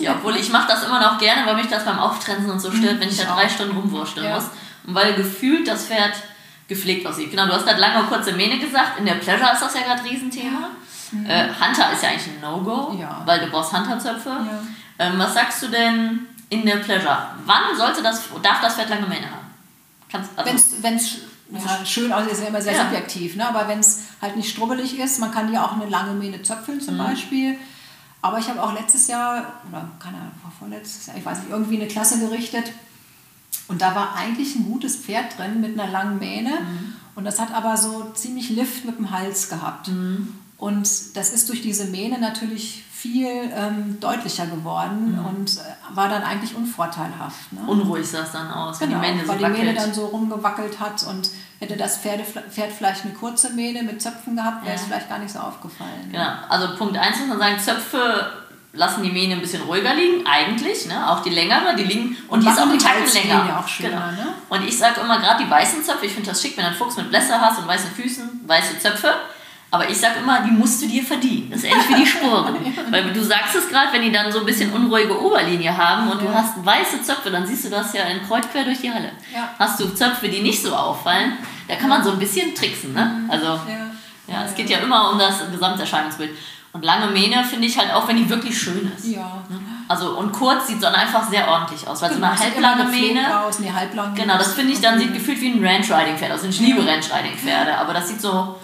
Ja, 0.00 0.14
obwohl 0.16 0.36
ich 0.36 0.50
mache 0.50 0.68
das 0.68 0.84
immer 0.84 1.00
noch 1.00 1.18
gerne, 1.18 1.46
weil 1.46 1.54
mich 1.56 1.68
das 1.68 1.84
beim 1.84 1.98
Auftrenzen 1.98 2.50
und 2.50 2.60
so 2.60 2.70
stört, 2.72 2.96
mhm, 2.96 3.00
wenn 3.00 3.08
ich 3.08 3.18
da 3.18 3.34
drei 3.34 3.48
Stunden 3.48 3.76
rumwursteln 3.76 4.26
ja. 4.26 4.34
muss. 4.34 4.44
Und 4.86 4.94
weil 4.94 5.14
gefühlt 5.14 5.68
das 5.68 5.86
Pferd 5.86 6.14
gepflegt 6.66 7.06
aussieht. 7.06 7.30
Genau, 7.30 7.46
du 7.46 7.52
hast 7.52 7.66
gerade 7.66 7.80
lange 7.80 8.00
und 8.00 8.08
kurze 8.08 8.32
Mähne 8.32 8.58
gesagt. 8.58 8.98
In 8.98 9.06
der 9.06 9.14
Pleasure 9.14 9.52
ist 9.52 9.62
das 9.62 9.74
ja 9.74 9.82
gerade 9.82 10.04
Riesenthema. 10.04 10.70
Mhm. 11.12 11.26
Äh, 11.26 11.48
Hunter 11.48 11.92
ist 11.92 12.02
ja 12.02 12.08
eigentlich 12.08 12.26
ein 12.26 12.40
No-Go, 12.40 12.96
ja. 12.98 13.22
weil 13.24 13.40
du 13.40 13.46
brauchst 13.46 13.72
Hunterzöpfe. 13.72 14.30
Ja. 14.30 15.06
Ähm, 15.06 15.18
was 15.18 15.34
sagst 15.34 15.62
du 15.62 15.68
denn 15.68 16.26
in 16.54 16.64
der 16.64 16.76
Pleasure. 16.76 17.18
Wann 17.44 17.76
sollte 17.76 18.02
das, 18.02 18.22
darf 18.42 18.60
das 18.60 18.74
Pferd 18.74 18.90
lange 18.90 19.06
Mähne 19.06 19.30
haben? 19.30 19.46
Kannst, 20.10 20.30
also 20.36 20.82
wenn 20.82 20.96
es 20.96 21.18
ja, 21.50 21.84
schön 21.84 22.12
aussieht, 22.12 22.32
ist 22.32 22.42
ja 22.42 22.48
immer 22.48 22.62
sehr 22.62 22.74
ja. 22.74 22.84
subjektiv. 22.84 23.36
Ne? 23.36 23.48
Aber 23.48 23.68
wenn 23.68 23.80
es 23.80 24.04
halt 24.20 24.36
nicht 24.36 24.50
strubbelig 24.50 24.98
ist, 24.98 25.18
man 25.20 25.30
kann 25.30 25.52
ja 25.52 25.64
auch 25.66 25.72
eine 25.72 25.86
lange 25.86 26.14
Mähne 26.14 26.42
zöpfeln 26.42 26.80
zum 26.80 26.94
mhm. 26.94 26.98
Beispiel. 26.98 27.58
Aber 28.22 28.38
ich 28.38 28.48
habe 28.48 28.62
auch 28.62 28.72
letztes 28.72 29.06
Jahr, 29.06 29.60
oder 29.68 29.90
keine 29.98 30.16
Ahnung, 30.16 30.32
vorletztes 30.58 31.06
Jahr, 31.06 31.16
ich 31.16 31.26
weiß 31.26 31.40
nicht, 31.40 31.50
irgendwie 31.50 31.76
eine 31.76 31.88
Klasse 31.88 32.18
gerichtet. 32.18 32.72
Und 33.68 33.82
da 33.82 33.94
war 33.94 34.14
eigentlich 34.16 34.56
ein 34.56 34.64
gutes 34.64 34.96
Pferd 34.96 35.38
drin 35.38 35.60
mit 35.60 35.78
einer 35.78 35.90
langen 35.90 36.18
Mähne. 36.18 36.50
Mhm. 36.50 36.94
Und 37.14 37.24
das 37.24 37.38
hat 37.38 37.52
aber 37.52 37.76
so 37.76 38.10
ziemlich 38.14 38.50
Lift 38.50 38.84
mit 38.84 38.98
dem 38.98 39.10
Hals 39.10 39.48
gehabt. 39.48 39.88
Mhm. 39.88 40.34
Und 40.56 41.16
das 41.16 41.32
ist 41.32 41.48
durch 41.48 41.62
diese 41.62 41.86
Mähne 41.86 42.18
natürlich 42.18 42.84
viel 43.04 43.52
ähm, 43.54 44.00
deutlicher 44.00 44.46
geworden 44.46 45.18
mhm. 45.18 45.26
und 45.26 45.58
äh, 45.58 45.94
war 45.94 46.08
dann 46.08 46.22
eigentlich 46.22 46.56
unvorteilhaft. 46.56 47.52
Ne? 47.52 47.60
Unruhig 47.66 48.08
sah 48.08 48.22
es 48.22 48.32
dann 48.32 48.50
aus, 48.50 48.78
genau, 48.78 48.92
wenn 49.02 49.02
die 49.02 49.08
Mähne 49.16 49.28
weil 49.28 49.38
so 49.38 49.44
die 49.44 49.52
Mähne 49.52 49.74
dann 49.74 49.92
so 49.92 50.06
rumgewackelt 50.06 50.80
hat 50.80 51.06
und 51.06 51.28
hätte 51.60 51.76
das 51.76 51.98
Pferde, 51.98 52.24
Pferd 52.24 52.72
vielleicht 52.72 53.04
eine 53.04 53.12
kurze 53.12 53.50
Mähne 53.50 53.82
mit 53.82 54.00
Zöpfen 54.00 54.36
gehabt, 54.36 54.64
wäre 54.64 54.76
es 54.76 54.84
vielleicht 54.84 55.10
gar 55.10 55.18
nicht 55.18 55.30
so 55.30 55.38
aufgefallen. 55.38 56.08
Genau, 56.10 56.30
also 56.48 56.78
Punkt 56.78 56.96
1 56.96 57.18
muss 57.18 57.28
man 57.28 57.38
sagen, 57.38 57.58
Zöpfe 57.58 58.30
lassen 58.72 59.02
die 59.02 59.10
Mähne 59.10 59.34
ein 59.34 59.42
bisschen 59.42 59.64
ruhiger 59.64 59.94
liegen, 59.94 60.26
eigentlich, 60.26 60.86
ne? 60.86 61.06
auch 61.10 61.20
die 61.20 61.28
längere, 61.28 61.76
die 61.76 61.84
liegen 61.84 62.16
und, 62.28 62.38
und 62.38 62.44
die 62.44 62.48
ist 62.48 62.58
auch 62.58 62.70
einen 62.70 62.78
Tacken 62.78 63.12
länger. 63.12 63.60
Auch 63.62 63.68
schöner, 63.68 63.90
genau. 63.90 64.06
ne? 64.12 64.34
Und 64.48 64.66
ich 64.66 64.78
sage 64.78 65.02
immer, 65.02 65.18
gerade 65.20 65.44
die 65.44 65.50
weißen 65.50 65.84
Zöpfe, 65.84 66.06
ich 66.06 66.12
finde 66.12 66.30
das 66.30 66.40
schick, 66.40 66.56
wenn 66.56 66.64
du 66.64 66.68
einen 66.70 66.78
Fuchs 66.78 66.96
mit 66.96 67.10
Blässe 67.10 67.38
hast 67.38 67.58
und 67.58 67.68
weißen 67.68 67.90
Füßen, 67.90 68.40
weiße 68.46 68.78
Zöpfe, 68.78 69.12
aber 69.74 69.90
ich 69.90 69.98
sage 69.98 70.20
immer, 70.20 70.40
die 70.42 70.52
musst 70.52 70.80
du 70.80 70.86
dir 70.86 71.02
verdienen. 71.02 71.50
Das 71.50 71.58
ist 71.58 71.64
ähnlich 71.64 71.88
wie 71.88 71.94
die 71.96 72.06
Sporen. 72.06 72.54
Weil 72.90 73.12
du 73.12 73.24
sagst 73.24 73.56
es 73.56 73.68
gerade, 73.68 73.92
wenn 73.92 74.02
die 74.02 74.12
dann 74.12 74.30
so 74.30 74.38
ein 74.38 74.46
bisschen 74.46 74.72
unruhige 74.72 75.20
Oberlinie 75.20 75.76
haben 75.76 76.08
und 76.08 76.22
ja. 76.22 76.28
du 76.28 76.32
hast 76.32 76.64
weiße 76.64 77.02
Zöpfe, 77.02 77.32
dann 77.32 77.44
siehst 77.44 77.64
du 77.64 77.70
das 77.70 77.92
ja 77.92 78.04
in 78.04 78.22
Kreuz 78.24 78.48
quer 78.52 78.64
durch 78.64 78.80
die 78.80 78.92
Halle. 78.92 79.10
Ja. 79.34 79.48
Hast 79.58 79.80
du 79.80 79.92
Zöpfe, 79.92 80.28
die 80.28 80.42
nicht 80.42 80.62
so 80.62 80.72
auffallen, 80.72 81.32
da 81.66 81.74
kann 81.74 81.88
man 81.88 82.04
so 82.04 82.12
ein 82.12 82.20
bisschen 82.20 82.54
tricksen. 82.54 82.92
Ne? 82.92 83.04
Mhm. 83.04 83.30
Also 83.30 83.46
ja. 83.46 83.90
ja, 84.28 84.44
es 84.44 84.54
geht 84.54 84.70
ja 84.70 84.78
immer 84.78 85.10
um 85.10 85.18
das 85.18 85.40
Gesamterscheinungsbild. 85.50 86.30
Und 86.72 86.84
lange 86.84 87.08
Mähne 87.08 87.42
finde 87.42 87.66
ich 87.66 87.76
halt 87.76 87.92
auch, 87.92 88.06
wenn 88.06 88.16
die 88.16 88.30
wirklich 88.30 88.56
schön 88.56 88.92
ist. 88.96 89.06
Ja. 89.06 89.42
Ne? 89.48 89.58
Also 89.88 90.16
und 90.16 90.30
kurz 90.30 90.68
sieht 90.68 90.80
dann 90.80 90.94
einfach 90.94 91.28
sehr 91.28 91.48
ordentlich 91.48 91.86
aus, 91.88 92.00
weil 92.00 92.10
so 92.10 92.22
eine 92.22 92.38
halblange 92.38 92.84
Mähne. 92.84 93.40
Aus, 93.44 93.58
nee, 93.58 93.72
halblang 93.72 94.14
genau, 94.14 94.38
das 94.38 94.54
finde 94.54 94.72
ich 94.72 94.80
dann 94.80 95.00
sieht 95.00 95.12
gefühlt 95.12 95.40
wie 95.40 95.50
ein 95.50 95.64
Ranch 95.64 95.90
Riding 95.90 96.16
Pferd 96.16 96.30
aus. 96.30 96.44
Also 96.44 96.48
ich 96.48 96.60
liebe 96.60 96.86
Ranch 96.86 97.06
Riding 97.12 97.36
Pferde, 97.36 97.76
aber 97.76 97.92
das 97.92 98.08
sieht 98.08 98.20
so 98.20 98.56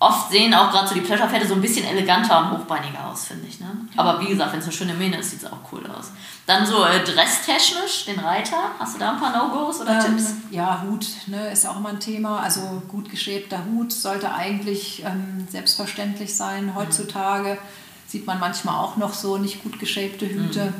oft 0.00 0.30
sehen 0.30 0.54
auch 0.54 0.70
gerade 0.70 0.88
so 0.88 0.94
die 0.94 1.00
Pleasure-Pferde 1.00 1.46
so 1.46 1.54
ein 1.54 1.60
bisschen 1.60 1.84
eleganter 1.84 2.38
und 2.38 2.58
hochbeiniger 2.58 3.06
aus, 3.06 3.26
finde 3.26 3.48
ich. 3.48 3.58
Ne? 3.58 3.66
Aber 3.96 4.20
wie 4.20 4.28
gesagt, 4.28 4.52
wenn 4.52 4.60
es 4.60 4.66
eine 4.66 4.72
schöne 4.72 4.94
Mähne 4.94 5.18
ist, 5.18 5.30
sieht 5.30 5.42
es 5.42 5.50
auch 5.50 5.58
cool 5.72 5.84
aus. 5.86 6.12
Dann 6.46 6.64
so 6.64 6.84
äh, 6.84 7.02
dresstechnisch, 7.02 8.04
den 8.06 8.20
Reiter, 8.20 8.56
hast 8.78 8.94
du 8.94 9.00
da 9.00 9.12
ein 9.12 9.20
paar 9.20 9.36
No-Gos 9.36 9.80
oder 9.80 9.98
ähm, 9.98 10.16
Tipps? 10.16 10.34
Ja, 10.50 10.82
Hut 10.82 11.06
ne, 11.26 11.50
ist 11.50 11.64
ja 11.64 11.70
auch 11.70 11.78
immer 11.78 11.88
ein 11.88 12.00
Thema. 12.00 12.40
Also 12.40 12.82
gut 12.86 13.10
geschäbter 13.10 13.64
Hut 13.64 13.92
sollte 13.92 14.32
eigentlich 14.32 15.02
ähm, 15.04 15.48
selbstverständlich 15.50 16.36
sein. 16.36 16.74
Heutzutage 16.76 17.54
mhm. 17.54 17.58
sieht 18.06 18.26
man 18.26 18.38
manchmal 18.38 18.76
auch 18.76 18.96
noch 18.96 19.14
so 19.14 19.36
nicht 19.36 19.64
gut 19.64 19.80
geschäbte 19.80 20.28
Hüte. 20.28 20.66
Mhm. 20.66 20.74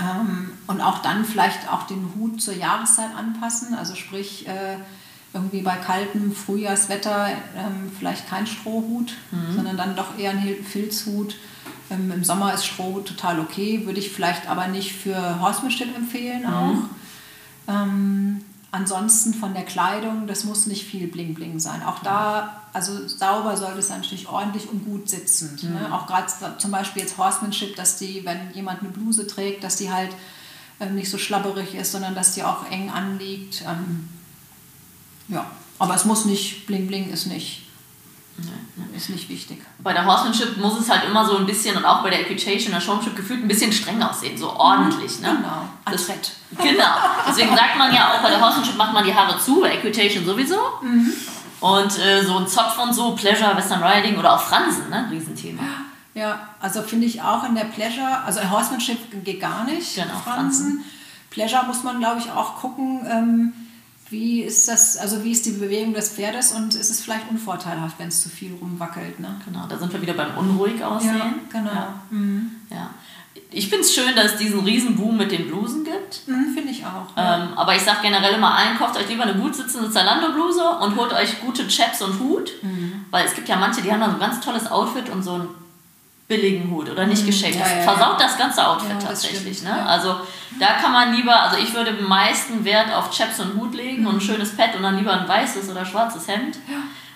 Ähm, 0.00 0.50
und 0.66 0.80
auch 0.80 1.02
dann 1.02 1.26
vielleicht 1.26 1.70
auch 1.70 1.82
den 1.82 2.14
Hut 2.16 2.40
zur 2.40 2.54
Jahreszeit 2.54 3.14
anpassen. 3.14 3.74
Also 3.74 3.94
sprich... 3.94 4.48
Äh, 4.48 4.78
irgendwie 5.38 5.62
bei 5.62 5.76
kaltem 5.76 6.32
Frühjahrswetter 6.32 7.28
ähm, 7.56 7.90
vielleicht 7.96 8.28
kein 8.28 8.46
Strohhut, 8.46 9.14
mhm. 9.30 9.54
sondern 9.54 9.76
dann 9.76 9.96
doch 9.96 10.18
eher 10.18 10.32
ein 10.32 10.64
Filzhut. 10.64 11.36
Ähm, 11.90 12.10
Im 12.12 12.24
Sommer 12.24 12.52
ist 12.52 12.66
Strohhut 12.66 13.06
total 13.06 13.40
okay, 13.40 13.86
würde 13.86 14.00
ich 14.00 14.10
vielleicht 14.10 14.48
aber 14.48 14.68
nicht 14.68 14.92
für 14.92 15.40
Horsemanship 15.40 15.94
empfehlen 15.96 16.42
mhm. 16.42 16.52
auch. 16.54 16.76
Ähm, 17.68 18.44
ansonsten 18.70 19.34
von 19.34 19.54
der 19.54 19.64
Kleidung, 19.64 20.26
das 20.26 20.44
muss 20.44 20.66
nicht 20.66 20.84
viel 20.84 21.06
Bling 21.06 21.34
Bling 21.34 21.58
sein. 21.58 21.82
Auch 21.82 22.00
da, 22.00 22.62
also 22.72 23.06
sauber 23.06 23.56
sollte 23.56 23.78
es 23.78 23.88
natürlich 23.88 24.28
ordentlich 24.28 24.68
und 24.68 24.84
gut 24.84 25.08
sitzend. 25.08 25.62
Ne? 25.62 25.70
Mhm. 25.70 25.76
Ne? 25.76 25.94
Auch 25.94 26.06
gerade 26.06 26.26
zum 26.58 26.70
Beispiel 26.70 27.02
jetzt 27.02 27.16
Horsemanship, 27.16 27.76
dass 27.76 27.96
die, 27.96 28.24
wenn 28.24 28.52
jemand 28.54 28.80
eine 28.80 28.90
Bluse 28.90 29.26
trägt, 29.26 29.64
dass 29.64 29.76
die 29.76 29.90
halt 29.90 30.10
ähm, 30.80 30.94
nicht 30.94 31.10
so 31.10 31.18
schlabberig 31.18 31.74
ist, 31.74 31.92
sondern 31.92 32.14
dass 32.14 32.34
die 32.34 32.42
auch 32.42 32.70
eng 32.70 32.90
anliegt. 32.90 33.62
Ähm, 33.62 34.08
ja, 35.28 35.46
aber 35.78 35.94
es 35.94 36.04
muss 36.04 36.24
nicht, 36.24 36.66
bling 36.66 36.86
bling 36.86 37.10
ist 37.10 37.26
nicht, 37.26 37.66
ist 38.94 39.10
nicht 39.10 39.28
wichtig. 39.28 39.58
Bei 39.78 39.92
der 39.92 40.04
Horsemanship 40.06 40.56
muss 40.58 40.78
es 40.78 40.90
halt 40.90 41.04
immer 41.04 41.24
so 41.24 41.36
ein 41.36 41.46
bisschen 41.46 41.76
und 41.76 41.84
auch 41.84 42.02
bei 42.02 42.10
der 42.10 42.20
Equitation, 42.20 42.72
der 42.72 42.80
Showmanship 42.80 43.16
gefühlt 43.16 43.42
ein 43.42 43.48
bisschen 43.48 43.72
streng 43.72 44.02
aussehen, 44.02 44.36
so 44.36 44.50
ordentlich. 44.52 45.20
Ne? 45.20 45.36
Genau, 45.36 45.68
das, 45.84 46.04
Fett. 46.04 46.32
Genau, 46.56 46.94
deswegen 47.28 47.54
sagt 47.54 47.76
man 47.76 47.94
ja 47.94 48.12
auch 48.12 48.22
bei 48.22 48.30
der 48.30 48.40
Horsemanship 48.40 48.76
macht 48.76 48.92
man 48.92 49.04
die 49.04 49.14
Haare 49.14 49.38
zu, 49.38 49.60
bei 49.60 49.72
Equitation 49.74 50.24
sowieso. 50.24 50.58
Mhm. 50.82 51.12
Und 51.60 51.98
äh, 51.98 52.24
so 52.24 52.38
ein 52.38 52.46
Zopf 52.46 52.78
und 52.78 52.94
so, 52.94 53.16
Pleasure, 53.16 53.56
Western 53.56 53.82
Riding 53.82 54.16
oder 54.16 54.34
auch 54.34 54.40
Fransen, 54.40 54.88
ne? 54.90 55.08
Riesenthema. 55.10 55.62
Ja, 56.14 56.48
also 56.60 56.82
finde 56.82 57.06
ich 57.06 57.20
auch 57.20 57.44
in 57.44 57.54
der 57.54 57.64
Pleasure, 57.64 58.22
also 58.24 58.40
Horsemanship 58.48 59.24
geht 59.24 59.40
gar 59.40 59.64
nicht. 59.64 59.96
Genau, 59.96 60.14
Fransen. 60.24 60.24
Fransen. 60.24 60.84
Pleasure 61.30 61.64
muss 61.66 61.82
man, 61.82 61.98
glaube 61.98 62.20
ich, 62.20 62.30
auch 62.30 62.56
gucken. 62.56 63.06
Ähm, 63.08 63.52
wie 64.10 64.42
ist 64.42 64.68
das, 64.68 64.96
also 64.96 65.22
wie 65.24 65.32
ist 65.32 65.44
die 65.46 65.52
Bewegung 65.52 65.92
des 65.94 66.10
Pferdes 66.10 66.52
und 66.52 66.74
ist 66.74 66.90
es 66.90 67.00
vielleicht 67.00 67.30
unvorteilhaft, 67.30 67.98
wenn 67.98 68.08
es 68.08 68.22
zu 68.22 68.28
viel 68.28 68.54
rumwackelt? 68.54 69.20
Ne? 69.20 69.40
Genau, 69.44 69.66
da 69.68 69.76
sind 69.76 69.92
wir 69.92 70.00
wieder 70.00 70.14
beim 70.14 70.36
unruhig 70.36 70.82
aussehen. 70.82 71.16
Ja, 71.16 71.34
genau. 71.50 71.70
Ja. 71.70 72.02
Mhm. 72.10 72.50
ja. 72.70 72.90
Ich 73.50 73.68
finde 73.68 73.84
es 73.84 73.94
schön, 73.94 74.14
dass 74.14 74.32
es 74.32 74.36
diesen 74.36 74.60
Riesenboom 74.60 75.16
mit 75.16 75.30
den 75.30 75.46
Blusen 75.48 75.84
gibt. 75.84 76.26
Mhm, 76.26 76.52
finde 76.54 76.70
ich 76.70 76.84
auch. 76.84 77.06
Ähm, 77.16 77.48
aber 77.56 77.74
ich 77.74 77.82
sage 77.82 77.98
generell 78.02 78.34
immer 78.34 78.54
ein, 78.54 78.76
kauft 78.76 78.96
euch 78.96 79.08
lieber 79.08 79.22
eine 79.22 79.34
gut 79.34 79.54
sitzende 79.54 79.90
Zalando-Bluse 79.90 80.62
und 80.80 80.96
holt 80.96 81.12
euch 81.12 81.40
gute 81.40 81.66
Chaps 81.66 82.02
und 82.02 82.18
Hut. 82.18 82.52
Mhm. 82.62 83.04
Weil 83.10 83.26
es 83.26 83.34
gibt 83.34 83.48
ja 83.48 83.56
manche, 83.56 83.80
die 83.80 83.90
haben 83.90 84.00
da 84.00 84.06
so 84.06 84.14
ein 84.14 84.20
ganz 84.20 84.40
tolles 84.40 84.70
Outfit 84.70 85.08
und 85.08 85.22
so 85.22 85.34
ein 85.34 85.48
billigen 86.28 86.70
Hut 86.70 86.90
oder 86.90 87.06
nicht 87.06 87.22
mhm. 87.22 87.28
geschenkt. 87.28 87.56
Ja, 87.56 87.64
das 87.64 87.72
ja, 87.72 87.82
versaut 87.82 88.20
ja. 88.20 88.26
das 88.26 88.36
ganze 88.36 88.66
Outfit 88.68 89.02
tatsächlich. 89.02 89.62
Ne? 89.62 89.86
Also 89.86 90.14
da 90.60 90.74
kann 90.80 90.92
man 90.92 91.14
lieber, 91.14 91.42
also 91.42 91.56
ich 91.56 91.74
würde 91.74 91.90
am 91.98 92.06
meisten 92.06 92.64
Wert 92.64 92.94
auf 92.94 93.10
Chaps 93.10 93.40
und 93.40 93.54
Hut 93.54 93.74
legen 93.74 94.02
mhm. 94.02 94.08
und 94.08 94.14
ein 94.16 94.20
schönes 94.20 94.54
Pad 94.54 94.76
und 94.76 94.82
dann 94.82 94.98
lieber 94.98 95.12
ein 95.18 95.26
weißes 95.26 95.70
oder 95.70 95.84
schwarzes 95.86 96.28
Hemd. 96.28 96.58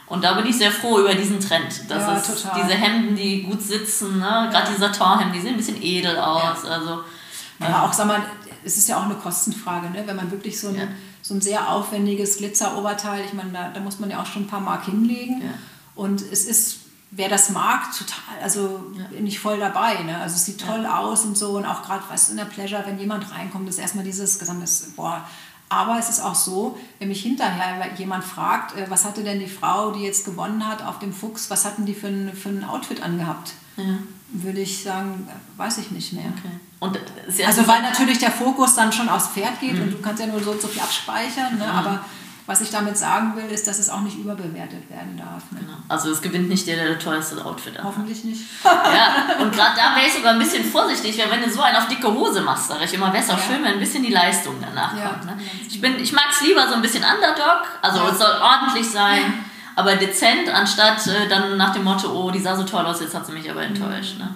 Und 0.07 0.25
da 0.25 0.35
bin 0.35 0.47
ich 0.47 0.57
sehr 0.57 0.71
froh 0.71 0.99
über 0.99 1.15
diesen 1.15 1.41
Trend. 1.41 1.89
Das 1.89 2.03
ja, 2.03 2.17
ist 2.17 2.43
total. 2.43 2.63
diese 2.63 2.75
Hemden, 2.75 3.15
die 3.15 3.43
gut 3.43 3.63
sitzen, 3.63 4.19
ne? 4.19 4.49
gerade 4.51 4.71
die 4.73 4.81
Satinhemden, 4.81 5.33
die 5.33 5.41
sehen 5.41 5.53
ein 5.53 5.57
bisschen 5.57 5.83
edel 5.83 6.19
aus. 6.19 6.65
Also, 6.65 7.01
ja, 7.61 7.67
ähm, 7.67 7.75
auch 7.75 7.93
sag 7.93 8.07
mal, 8.07 8.21
es 8.65 8.77
ist 8.77 8.89
ja 8.89 8.99
auch 8.99 9.05
eine 9.05 9.15
Kostenfrage, 9.15 9.91
ne? 9.91 10.03
wenn 10.07 10.17
man 10.17 10.31
wirklich 10.31 10.61
so 10.61 10.69
ein, 10.69 10.89
so 11.23 11.35
ein 11.35 11.41
sehr 11.41 11.71
aufwendiges 11.71 12.39
Glitzeroberteil, 12.39 13.25
ich 13.25 13.33
meine, 13.33 13.53
da, 13.53 13.71
da 13.73 13.81
muss 13.81 14.01
man 14.01 14.11
ja 14.11 14.21
auch 14.21 14.27
schon 14.27 14.43
ein 14.43 14.49
paar 14.49 14.61
Mark 14.61 14.85
hinlegen. 14.85 15.43
Und 15.95 16.21
es 16.21 16.47
ist 16.47 16.82
wer 17.15 17.29
das 17.29 17.51
mag, 17.51 17.93
total, 17.97 18.43
also 18.43 18.93
ja. 18.97 19.05
bin 19.05 19.27
ich 19.27 19.39
voll 19.39 19.59
dabei. 19.59 20.03
Ne? 20.03 20.19
Also 20.19 20.35
es 20.35 20.47
sieht 20.47 20.61
toll 20.61 20.83
ja. 20.85 20.99
aus 20.99 21.25
und 21.25 21.37
so 21.37 21.51
und 21.59 21.67
auch 21.67 21.83
gerade 21.83 22.03
was 22.09 22.31
in 22.31 22.39
der 22.39 22.47
Pleasure, 22.47 22.83
wenn 22.87 22.99
jemand 22.99 23.31
reinkommt, 23.31 23.69
ist 23.69 23.79
erstmal 23.79 24.05
dieses 24.05 24.39
gesamte, 24.39 24.67
boah. 24.97 25.25
Aber 25.69 25.99
es 25.99 26.11
ist 26.11 26.21
auch 26.21 26.35
so, 26.35 26.79
wenn 26.99 27.09
mich 27.09 27.23
hinterher 27.23 27.95
jemand 27.97 28.25
fragt, 28.25 28.77
äh, 28.77 28.91
was 28.91 29.05
hatte 29.05 29.23
denn 29.23 29.39
die 29.39 29.47
Frau, 29.47 29.93
die 29.93 30.03
jetzt 30.03 30.25
gewonnen 30.25 30.67
hat 30.67 30.83
auf 30.83 30.99
dem 30.99 31.13
Fuchs, 31.13 31.49
was 31.51 31.65
hatten 31.65 31.87
die 31.87 31.95
für 31.95 32.09
ein, 32.09 32.33
für 32.35 32.49
ein 32.49 32.65
Outfit 32.65 33.03
angehabt? 33.03 33.53
Ja. 33.77 33.99
Würde 34.29 34.61
ich 34.61 34.83
sagen, 34.83 35.29
weiß 35.57 35.79
ich 35.79 35.91
nicht 35.91 36.13
mehr. 36.15 36.33
Okay. 36.39 36.55
Und 36.81 36.99
also 37.47 37.67
weil 37.69 37.83
natürlich 37.83 38.19
der 38.19 38.31
Fokus 38.31 38.75
dann 38.75 38.93
schon 38.93 39.09
aufs 39.09 39.29
Pferd 39.29 39.61
geht 39.61 39.75
mhm. 39.75 39.83
und 39.83 39.91
du 39.93 40.01
kannst 40.01 40.21
ja 40.21 40.27
nur 40.27 40.43
so, 40.43 40.59
so 40.59 40.69
viel 40.69 40.83
abspeichern, 40.83 41.59
ne? 41.59 41.65
Mhm. 41.65 41.71
aber 41.71 42.05
was 42.53 42.61
ich 42.61 42.71
damit 42.71 42.99
sagen 42.99 43.35
will, 43.35 43.47
ist, 43.47 43.67
dass 43.67 43.79
es 43.79 43.89
auch 43.89 44.03
nicht 44.03 44.19
überbewertet 44.19 44.91
werden 44.91 45.17
darf. 45.17 45.51
Ne? 45.53 45.61
Genau. 45.61 45.73
Also 45.89 46.11
es 46.11 46.21
gewinnt 46.21 46.51
nicht 46.51 46.67
der, 46.67 46.77
der 46.77 46.95
das 46.95 47.03
teuerste 47.03 47.43
Outfit 47.43 47.79
hat. 47.79 47.85
Hoffentlich 47.85 48.25
nicht. 48.25 48.43
ja, 48.63 49.39
und 49.43 49.55
gerade 49.55 49.75
da 49.75 49.97
wäre 49.97 50.07
ich 50.07 50.13
sogar 50.13 50.35
ein 50.35 50.39
bisschen 50.39 50.63
vorsichtig, 50.63 51.19
weil 51.19 51.31
wenn 51.31 51.43
du 51.43 51.51
so 51.51 51.63
einen 51.63 51.77
auf 51.77 51.89
dicke 51.89 52.13
Hose 52.13 52.43
machst, 52.43 52.69
sage 52.69 52.85
ich 52.85 52.93
immer, 52.93 53.11
wäre 53.11 53.25
es 53.25 53.31
auch 53.31 53.39
ja. 53.39 53.45
schön, 53.45 53.65
wenn 53.65 53.73
ein 53.73 53.81
bisschen 53.81 54.03
die 54.03 54.13
Leistung 54.13 54.57
danach 54.61 54.95
ja. 54.95 55.09
kommt. 55.09 55.25
Ne? 55.25 55.39
Ich, 55.67 55.83
ich 55.83 56.13
mag 56.13 56.27
es 56.31 56.43
lieber 56.43 56.69
so 56.69 56.75
ein 56.75 56.83
bisschen 56.83 57.03
Underdog, 57.03 57.63
also 57.81 58.01
ja. 58.01 58.11
es 58.11 58.19
soll 58.19 58.33
ordentlich 58.43 58.87
sein, 58.87 59.45
aber 59.75 59.97
dezent, 59.97 60.51
anstatt 60.51 61.07
äh, 61.07 61.29
dann 61.29 61.57
nach 61.57 61.73
dem 61.73 61.85
Motto, 61.85 62.13
oh, 62.13 62.31
die 62.31 62.41
sah 62.41 62.55
so 62.55 62.65
toll 62.65 62.85
aus, 62.85 63.01
jetzt 63.01 63.15
hat 63.15 63.27
sie 63.27 63.33
mich 63.33 63.51
aber 63.51 63.63
enttäuscht. 63.63 64.19
Mhm. 64.19 64.25
Ne? 64.25 64.35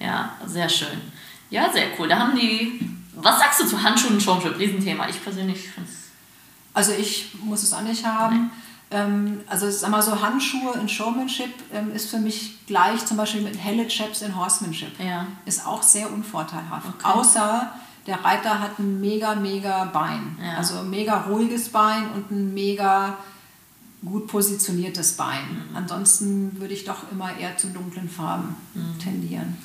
Ja, 0.00 0.30
sehr 0.46 0.68
schön. 0.68 1.00
Ja, 1.48 1.70
sehr 1.70 1.86
cool. 1.96 2.08
Da 2.08 2.18
haben 2.18 2.34
die. 2.34 2.80
Was 3.14 3.38
sagst 3.38 3.60
du 3.60 3.66
zu 3.66 3.80
Handschuhen 3.80 4.14
und 4.14 4.22
Showmanship? 4.22 4.58
Riesenthema. 4.58 5.06
Ich 5.08 5.22
persönlich 5.22 5.68
finde 5.68 5.88
es 5.88 6.01
also 6.74 6.92
ich 6.92 7.34
muss 7.42 7.62
es 7.62 7.72
auch 7.72 7.82
nicht 7.82 8.04
haben. 8.06 8.50
Ähm, 8.90 9.40
also 9.46 9.70
sag 9.70 9.90
mal 9.90 10.02
so 10.02 10.20
Handschuhe 10.20 10.74
in 10.78 10.88
Showmanship 10.88 11.52
ähm, 11.72 11.92
ist 11.94 12.10
für 12.10 12.18
mich 12.18 12.66
gleich 12.66 13.04
zum 13.06 13.16
Beispiel 13.16 13.40
mit 13.40 13.58
helle 13.58 13.88
Chaps 13.88 14.22
in 14.22 14.36
Horsemanship. 14.36 14.98
Ja. 14.98 15.26
Ist 15.46 15.66
auch 15.66 15.82
sehr 15.82 16.12
unvorteilhaft. 16.12 16.88
Okay. 16.88 17.04
Außer 17.04 17.72
der 18.06 18.22
Reiter 18.22 18.60
hat 18.60 18.78
ein 18.78 19.00
mega, 19.00 19.34
mega 19.34 19.84
Bein. 19.84 20.36
Ja. 20.42 20.56
Also 20.56 20.80
ein 20.80 20.90
mega 20.90 21.22
ruhiges 21.22 21.68
Bein 21.70 22.10
und 22.12 22.30
ein 22.30 22.52
mega 22.52 23.16
gut 24.04 24.26
positioniertes 24.26 25.12
Bein. 25.12 25.68
Mhm. 25.70 25.76
Ansonsten 25.76 26.60
würde 26.60 26.74
ich 26.74 26.84
doch 26.84 27.10
immer 27.10 27.36
eher 27.36 27.56
zu 27.56 27.68
dunklen 27.68 28.08
Farben 28.08 28.56
mhm. 28.74 28.98
tendieren. 28.98 29.56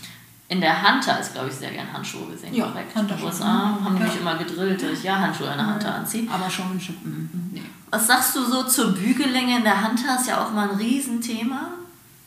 In 0.50 0.62
der 0.62 0.82
Hunter 0.82 1.20
ist, 1.20 1.34
glaube 1.34 1.50
ich, 1.50 1.56
sehr 1.56 1.72
gern 1.72 1.92
Handschuhe 1.92 2.26
gesehen, 2.32 2.54
Ja, 2.54 2.68
korrekt? 2.68 2.96
Hunter. 2.96 3.18
USA 3.22 3.80
haben 3.84 3.96
die 3.98 4.02
Ja. 4.04 4.08
mich 4.08 4.20
immer 4.22 4.36
gedrillt, 4.38 4.82
dass 4.82 4.92
ich 4.92 5.04
ja 5.04 5.20
Handschuhe 5.20 5.48
in 5.52 5.58
der 5.58 5.74
Hunter 5.74 5.96
anziehe. 5.96 6.30
Aber 6.32 6.50
schon 6.50 6.78
mm, 6.78 7.30
nee. 7.54 7.62
Was 7.90 8.08
sagst 8.08 8.34
du 8.36 8.44
so 8.46 8.64
zur 8.64 8.94
Bügellänge 8.94 9.58
in 9.58 9.64
der 9.64 9.86
Hunter? 9.86 10.16
Ist 10.20 10.28
ja 10.28 10.44
auch 10.46 10.52
mal 10.54 10.70
ein 10.70 10.78
Riesenthema. 10.78 11.72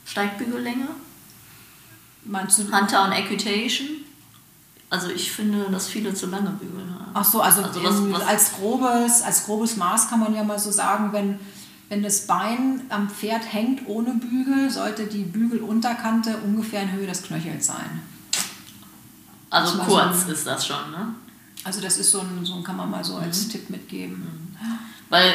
Steigbügellänge. 0.05 0.87
Meinst 2.25 2.59
du? 2.59 2.65
Hunter 2.71 3.05
und 3.07 3.13
Equitation. 3.13 3.89
Also 4.91 5.09
ich 5.09 5.31
finde, 5.33 5.71
dass 5.71 5.87
viele 5.89 6.13
zu 6.13 6.27
lange 6.27 6.51
bügeln 6.51 6.93
haben. 6.95 7.11
Ach 7.15 7.25
so, 7.25 7.41
also, 7.41 7.63
Also 7.63 7.83
was- 7.85 8.13
was- 8.13 8.27
als, 8.29 8.53
grobes, 8.53 9.23
als 9.23 9.47
grobes 9.47 9.77
Maß 9.77 10.09
kann 10.11 10.21
man 10.21 10.35
ja 10.35 10.43
mal 10.45 10.59
so 10.59 10.71
sagen, 10.71 11.13
wenn, 11.13 11.39
wenn 11.89 12.03
das 12.03 12.27
Bein 12.27 12.83
am 12.89 13.09
Pferd 13.09 13.51
hängt 13.53 13.87
ohne 13.87 14.11
Bügel, 14.15 14.69
sollte 14.69 15.07
die 15.07 15.23
Bügelunterkante 15.23 16.37
ungefähr 16.39 16.83
in 16.83 16.93
Höhe 16.93 17.07
des 17.07 17.23
Knöchels 17.23 17.67
sein. 17.69 18.03
Also 19.51 19.79
kurz 19.79 20.27
so- 20.27 20.33
ist 20.33 20.47
das 20.47 20.67
schon, 20.67 20.91
ne? 20.91 21.15
Also 21.65 21.81
das 21.81 21.99
ist 21.99 22.11
so 22.11 22.21
ein, 22.21 22.45
so 22.45 22.55
ein 22.55 22.63
kann 22.63 22.77
man 22.77 22.91
mal 22.91 23.05
so 23.05 23.17
als 23.17 23.47
Mhm. 23.47 23.51
Tipp 23.51 23.71
mitgeben. 23.71 24.57
Weil, 25.11 25.33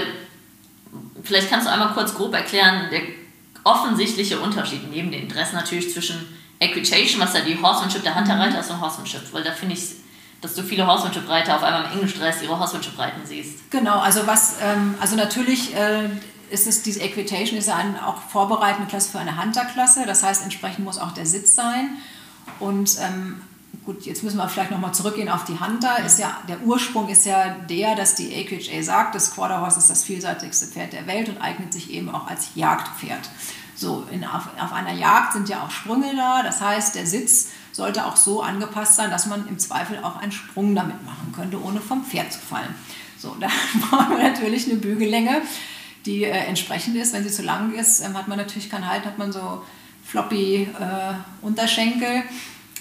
vielleicht 1.23 1.49
kannst 1.49 1.67
du 1.67 1.71
einmal 1.71 1.93
kurz 1.93 2.13
grob 2.15 2.33
erklären, 2.33 2.89
der 2.91 3.01
offensichtliche 3.63 4.39
Unterschied 4.39 4.89
neben 4.89 5.11
den 5.11 5.27
Dress 5.27 5.53
natürlich 5.53 5.91
zwischen 5.93 6.15
Equitation, 6.59 7.19
was 7.21 7.33
ja 7.33 7.41
die 7.41 7.61
Horsemanship 7.61 8.03
der 8.03 8.15
Hunterreiter 8.15 8.59
ist, 8.59 8.69
und 8.71 8.79
Horsemanship. 8.79 9.21
Weil 9.33 9.43
da 9.43 9.51
finde 9.51 9.75
ich, 9.75 9.83
dass 10.41 10.53
du 10.55 10.63
viele 10.63 10.85
Horsemanship-Reiter 10.87 11.55
auf 11.57 11.63
einmal 11.63 11.85
im 11.85 11.91
Englisch-Dress 11.93 12.41
ihre 12.41 12.57
Horsemanship 12.57 12.97
reiten 12.97 13.21
siehst. 13.25 13.69
Genau, 13.71 13.99
also 13.99 14.25
was, 14.25 14.55
ähm, 14.61 14.95
also 14.99 15.15
natürlich 15.15 15.75
äh, 15.75 16.09
ist 16.51 16.67
es, 16.67 16.83
diese 16.83 17.01
Equitation 17.01 17.57
ist 17.59 17.67
ja 17.67 17.75
ein, 17.75 17.99
auch 17.99 18.21
vorbereitende 18.21 18.87
Klasse 18.87 19.11
für 19.11 19.19
eine 19.19 19.41
Hunter-Klasse, 19.41 20.05
das 20.05 20.23
heißt, 20.23 20.43
entsprechend 20.43 20.85
muss 20.85 20.97
auch 20.99 21.11
der 21.11 21.25
Sitz 21.25 21.55
sein. 21.55 21.97
Und 22.59 22.97
ähm, 23.01 23.41
gut, 23.85 24.05
jetzt 24.05 24.23
müssen 24.23 24.37
wir 24.37 24.49
vielleicht 24.49 24.71
nochmal 24.71 24.93
zurückgehen 24.93 25.29
auf 25.29 25.45
die 25.45 25.59
Hunter. 25.59 26.03
Ist 26.05 26.19
ja, 26.19 26.41
der 26.47 26.61
Ursprung 26.61 27.07
ist 27.09 27.25
ja 27.25 27.49
der, 27.69 27.95
dass 27.95 28.15
die 28.15 28.35
AQHA 28.35 28.81
sagt, 28.81 29.15
das 29.15 29.33
Quarter 29.33 29.61
Horse 29.61 29.79
ist 29.79 29.89
das 29.89 30.03
vielseitigste 30.03 30.65
Pferd 30.65 30.93
der 30.93 31.07
Welt 31.07 31.29
und 31.29 31.37
eignet 31.37 31.71
sich 31.71 31.91
eben 31.91 32.09
auch 32.09 32.27
als 32.27 32.49
Jagdpferd. 32.55 33.29
So, 33.75 34.05
in, 34.09 34.23
auf, 34.23 34.47
auf 34.59 34.73
einer 34.73 34.93
Jagd 34.93 35.33
sind 35.33 35.49
ja 35.49 35.61
auch 35.61 35.69
Sprünge 35.69 36.15
da, 36.15 36.43
das 36.43 36.61
heißt, 36.61 36.95
der 36.95 37.05
Sitz 37.05 37.49
sollte 37.73 38.05
auch 38.05 38.15
so 38.15 38.41
angepasst 38.41 38.95
sein, 38.95 39.11
dass 39.11 39.25
man 39.25 39.47
im 39.49 39.59
Zweifel 39.59 39.99
auch 40.01 40.15
einen 40.15 40.31
Sprung 40.31 40.73
damit 40.75 41.03
machen 41.05 41.33
könnte, 41.35 41.61
ohne 41.61 41.81
vom 41.81 42.05
Pferd 42.05 42.31
zu 42.31 42.39
fallen. 42.39 42.73
So, 43.17 43.35
da 43.39 43.49
brauchen 43.89 44.17
wir 44.17 44.23
natürlich 44.23 44.69
eine 44.69 44.79
Bügellänge, 44.79 45.41
die 46.05 46.23
äh, 46.23 46.29
entsprechend 46.29 46.95
ist. 46.95 47.13
Wenn 47.13 47.23
sie 47.23 47.31
zu 47.31 47.43
lang 47.43 47.73
ist, 47.73 48.01
ähm, 48.01 48.17
hat 48.17 48.27
man 48.27 48.37
natürlich 48.37 48.69
keinen 48.69 48.89
Halt, 48.89 49.05
hat 49.05 49.17
man 49.17 49.31
so 49.31 49.63
floppy 50.05 50.63
äh, 50.79 51.13
Unterschenkel 51.41 52.23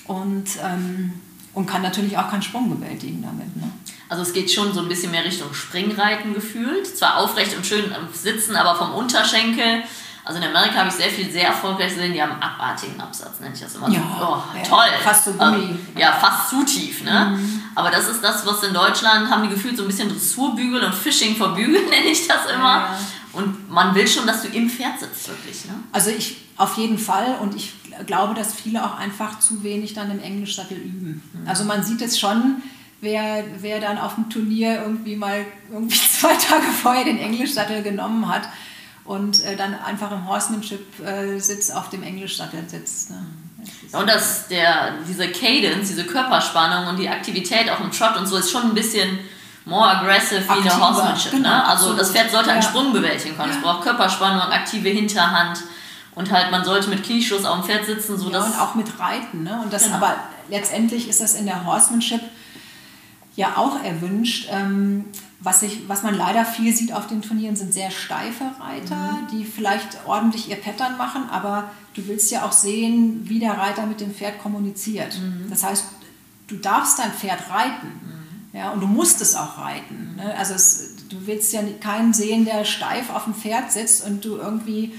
und, 0.07 0.47
ähm, 0.63 1.13
und 1.55 1.67
kann 1.67 1.83
natürlich 1.83 2.17
auch 2.19 2.31
keinen 2.31 2.43
Sprung 2.43 2.69
bewältigen 2.69 3.23
damit. 3.23 3.57
Ne? 3.57 3.71
Also 4.09 4.23
es 4.23 4.33
geht 4.33 4.51
schon 4.51 4.73
so 4.73 4.81
ein 4.81 4.89
bisschen 4.89 5.11
mehr 5.11 5.25
Richtung 5.25 5.53
Springreiten 5.55 6.35
gefühlt. 6.35 6.87
Zwar 6.97 7.19
aufrecht 7.19 7.57
und 7.57 7.67
schön 7.67 7.93
am 7.95 8.09
Sitzen, 8.13 8.57
aber 8.57 8.75
vom 8.77 8.95
Unterschenkel. 8.95 9.83
Also 10.25 10.41
in 10.41 10.49
Amerika 10.49 10.77
habe 10.77 10.89
ich 10.89 10.95
sehr 10.95 11.11
viel 11.11 11.31
sehr 11.31 11.49
erfolgreich 11.49 11.95
gesehen, 11.95 12.15
die 12.15 12.23
haben 12.23 12.33
einen 12.33 12.43
abartigen 12.43 12.99
Absatz, 12.99 13.41
nenne 13.41 13.55
ich 13.55 13.61
das 13.61 13.75
immer. 13.75 13.91
Ja, 13.91 14.01
so, 14.19 14.27
oh, 14.27 14.57
ja, 14.57 14.63
toll. 14.63 14.87
fast 15.03 15.27
so 15.27 15.33
Gummi. 15.33 15.65
Ähm, 15.65 15.87
ja, 15.99 16.13
fast 16.13 16.49
zu 16.49 16.65
tief. 16.65 17.05
Ne? 17.05 17.39
Aber 17.75 17.91
das 17.91 18.09
ist 18.09 18.25
das, 18.25 18.47
was 18.47 18.63
in 18.63 18.73
Deutschland 18.73 19.31
haben 19.31 19.43
die 19.43 19.51
gefühlt 19.51 19.77
so 19.77 19.83
ein 19.83 19.87
bisschen 19.87 20.09
Dressurbügel 20.09 20.83
und 20.83 20.95
Fishing 20.95 21.37
for 21.37 21.55
Bügel, 21.55 21.85
nenne 21.91 22.07
ich 22.07 22.27
das 22.27 22.47
immer. 22.47 22.75
Ja. 22.75 22.99
Und 23.33 23.71
man 23.71 23.95
will 23.95 24.07
schon, 24.07 24.27
dass 24.27 24.43
du 24.43 24.49
im 24.49 24.71
Pferd 24.71 25.01
sitzt, 25.01 25.29
wirklich. 25.29 25.67
Ne? 25.67 25.75
Also 25.93 26.11
ich 26.11 26.37
auf 26.57 26.77
jeden 26.79 26.99
Fall 26.99 27.37
und 27.41 27.55
ich 27.57 27.73
glaube, 28.07 28.35
dass 28.35 28.55
viele 28.55 28.85
auch 28.85 28.99
einfach 28.99 29.39
zu 29.39 29.63
wenig 29.63 29.95
dann 29.95 30.11
im 30.11 30.21
Englischsattel 30.21 30.77
üben. 30.77 31.23
Also 31.47 31.65
man 31.65 31.83
sieht 31.83 32.03
es 32.03 32.19
schon, 32.19 32.63
wer, 33.01 33.45
wer 33.61 33.81
dann 33.81 33.99
auf 33.99 34.15
dem 34.17 34.31
Turnier 34.31 34.83
irgendwie 34.83 35.17
mal 35.17 35.45
irgendwie 35.73 35.99
zwei 36.21 36.35
Tage 36.35 36.67
vorher 36.83 37.05
den 37.05 37.19
Englischsattel 37.19 37.83
genommen 37.83 38.29
hat 38.29 38.49
und 39.05 39.45
äh, 39.45 39.57
dann 39.57 39.75
einfach 39.75 40.11
im 40.13 40.27
Horsemanship-Sitz 40.29 41.71
auf 41.71 41.91
dem 41.91 42.03
Englischsattel 42.03 42.69
sitzt. 42.69 43.11
Ne? 43.11 43.27
Das 43.91 44.01
und 44.01 44.09
das, 44.09 44.49
der, 44.49 44.95
diese 45.09 45.29
Cadence, 45.29 45.89
diese 45.89 46.05
Körperspannung 46.05 46.89
und 46.89 46.99
die 46.99 47.09
Aktivität 47.09 47.71
auch 47.71 47.81
im 47.81 47.91
Trot 47.91 48.17
und 48.17 48.27
so 48.27 48.37
ist 48.37 48.51
schon 48.51 48.63
ein 48.63 48.75
bisschen 48.75 49.19
more 49.65 49.89
aggressive 49.89 50.43
wie 50.45 50.51
eine 50.51 50.65
Aktiver, 50.65 50.89
Horsemanship. 50.89 51.33
genau, 51.33 51.49
ne? 51.49 51.65
Also 51.65 51.73
absolut. 51.91 52.01
das 52.01 52.11
Pferd 52.11 52.31
sollte 52.31 52.51
einen 52.51 52.63
Ja. 52.63 52.69
Sprung 52.69 52.93
bewältigen 52.93 53.37
können. 53.37 53.53
Es 53.53 53.63
braucht 53.63 53.83
Körperspannung, 53.83 54.43
aktive 54.43 54.89
Hinterhand 54.91 55.59
und 56.15 56.31
halt 56.31 56.51
man 56.51 56.65
sollte 56.65 56.89
mit 56.91 57.03
Knieschuss 57.05 57.45
auf 57.45 57.61
dem 57.61 57.65
Pferd 57.65 57.87
sitzen, 57.87 58.17
so 58.19 58.31
Ja, 58.31 58.43
und 58.45 58.59
auch 58.61 58.75
mit 58.75 58.99
Reiten. 58.99 59.43
Ne? 59.43 59.61
Und 59.63 59.73
das 59.73 59.85
Genau. 59.85 59.97
aber 59.97 60.17
letztendlich 60.49 61.09
ist 61.09 61.21
das 61.21 61.35
in 61.35 61.47
der 61.47 61.65
Horsemanship 61.67 62.21
ja 63.37 63.57
auch 63.57 63.83
erwünscht. 63.83 64.49
Ähm, 64.51 65.07
was, 65.41 65.63
ich, 65.63 65.89
was 65.89 66.03
man 66.03 66.15
leider 66.15 66.45
viel 66.45 66.75
sieht 66.75 66.93
auf 66.93 67.07
den 67.07 67.21
Turnieren, 67.21 67.57
sind 67.57 67.75
sehr 67.75 67.91
steife 67.91 68.45
Reiter, 68.61 68.95
Mhm. 68.97 69.27
die 69.33 69.45
vielleicht 69.45 69.99
ordentlich 70.07 70.49
ihr 70.49 70.57
Pattern 70.57 70.97
machen, 70.97 71.29
aber 71.31 71.71
du 71.95 72.07
willst 72.07 72.31
ja 72.31 72.45
auch 72.47 72.53
sehen, 72.53 73.21
wie 73.29 73.41
der 73.41 73.53
Reiter 73.59 73.85
mit 73.87 74.01
dem 74.01 74.15
Pferd 74.15 74.39
kommuniziert. 74.41 75.19
Mhm. 75.21 75.51
Das 75.51 75.63
heißt, 75.65 75.85
du 76.47 76.57
darfst 76.57 76.99
dein 76.99 77.13
Pferd 77.13 77.41
reiten. 77.51 78.01
Ja, 78.53 78.71
und 78.71 78.81
du 78.81 78.87
musst 78.87 79.21
es 79.21 79.35
auch 79.35 79.59
reiten. 79.59 80.15
Ne? 80.17 80.33
Also 80.39 80.55
es, 80.55 80.95
du 81.11 81.27
willst 81.27 81.53
ja 81.53 81.61
keinen 81.81 82.15
sehen, 82.15 82.45
der 82.45 82.65
steif 82.65 83.11
auf 83.11 83.25
dem 83.25 83.35
Pferd 83.35 83.73
sitzt 83.73 84.07
und 84.07 84.25
du 84.25 84.37
irgendwie 84.37 84.95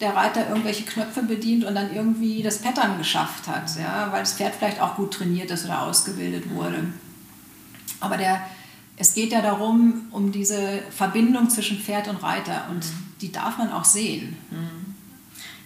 der 0.00 0.16
Reiter 0.16 0.48
irgendwelche 0.48 0.84
Knöpfe 0.84 1.22
bedient 1.22 1.64
und 1.64 1.74
dann 1.74 1.94
irgendwie 1.94 2.42
das 2.42 2.58
Pattern 2.58 2.96
geschafft 2.98 3.46
hat, 3.46 3.64
ja, 3.78 4.08
weil 4.10 4.20
das 4.20 4.32
Pferd 4.34 4.54
vielleicht 4.54 4.80
auch 4.80 4.96
gut 4.96 5.12
trainiert 5.12 5.50
ist 5.50 5.64
oder 5.66 5.82
ausgebildet 5.82 6.48
wurde. 6.50 6.84
Aber 8.00 8.16
der, 8.16 8.40
es 8.96 9.12
geht 9.14 9.32
ja 9.32 9.42
darum, 9.42 10.06
um 10.10 10.32
diese 10.32 10.80
Verbindung 10.96 11.50
zwischen 11.50 11.78
Pferd 11.78 12.08
und 12.08 12.22
Reiter 12.22 12.64
und 12.70 12.84
die 13.20 13.30
darf 13.30 13.58
man 13.58 13.70
auch 13.72 13.84
sehen. 13.84 14.36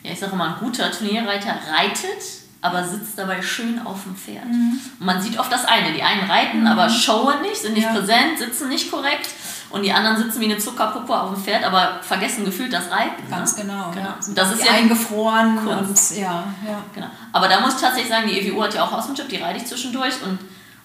ja, 0.02 0.10
ich 0.12 0.18
sage 0.18 0.32
immer, 0.32 0.54
ein 0.56 0.60
guter 0.60 0.90
Turnierreiter 0.90 1.56
reitet, 1.72 2.22
aber 2.60 2.82
sitzt 2.88 3.16
dabei 3.16 3.40
schön 3.42 3.78
auf 3.86 4.02
dem 4.02 4.16
Pferd. 4.16 4.46
Mhm. 4.46 4.80
Und 4.98 5.06
man 5.06 5.20
sieht 5.22 5.38
oft 5.38 5.52
das 5.52 5.64
eine, 5.64 5.92
die 5.92 6.02
einen 6.02 6.28
reiten, 6.28 6.66
aber 6.66 6.88
showen 6.90 7.42
nicht, 7.42 7.56
sind 7.56 7.74
nicht 7.74 7.84
Ja. 7.84 7.92
präsent, 7.92 8.38
sitzen 8.38 8.68
nicht 8.68 8.90
korrekt 8.90 9.28
und 9.74 9.82
die 9.82 9.92
anderen 9.92 10.16
sitzen 10.16 10.40
wie 10.40 10.44
eine 10.44 10.58
Zuckerpuppe 10.58 11.12
auf 11.18 11.34
dem 11.34 11.42
Pferd, 11.42 11.64
aber 11.64 11.98
vergessen 12.00 12.44
gefühlt 12.44 12.72
das 12.72 12.90
Reiten. 12.90 13.28
Ganz 13.28 13.56
ne? 13.56 13.64
genau. 13.64 13.90
genau. 13.92 14.06
Ja. 14.06 14.14
Das 14.34 14.52
ist 14.52 14.62
die 14.62 14.66
ja 14.66 14.72
eingefroren 14.74 15.56
Kunst. 15.56 16.12
und 16.12 16.18
ja, 16.18 16.44
ja. 16.66 16.78
Genau. 16.94 17.08
Aber 17.32 17.48
da 17.48 17.60
muss 17.60 17.74
ich 17.74 17.80
tatsächlich 17.80 18.08
sagen, 18.08 18.28
die 18.28 18.38
EWU 18.40 18.62
hat 18.62 18.74
ja 18.74 18.84
auch 18.84 18.92
Horsemanship, 18.92 19.28
die 19.28 19.36
reite 19.36 19.58
ich 19.58 19.66
zwischendurch 19.66 20.14
und 20.22 20.38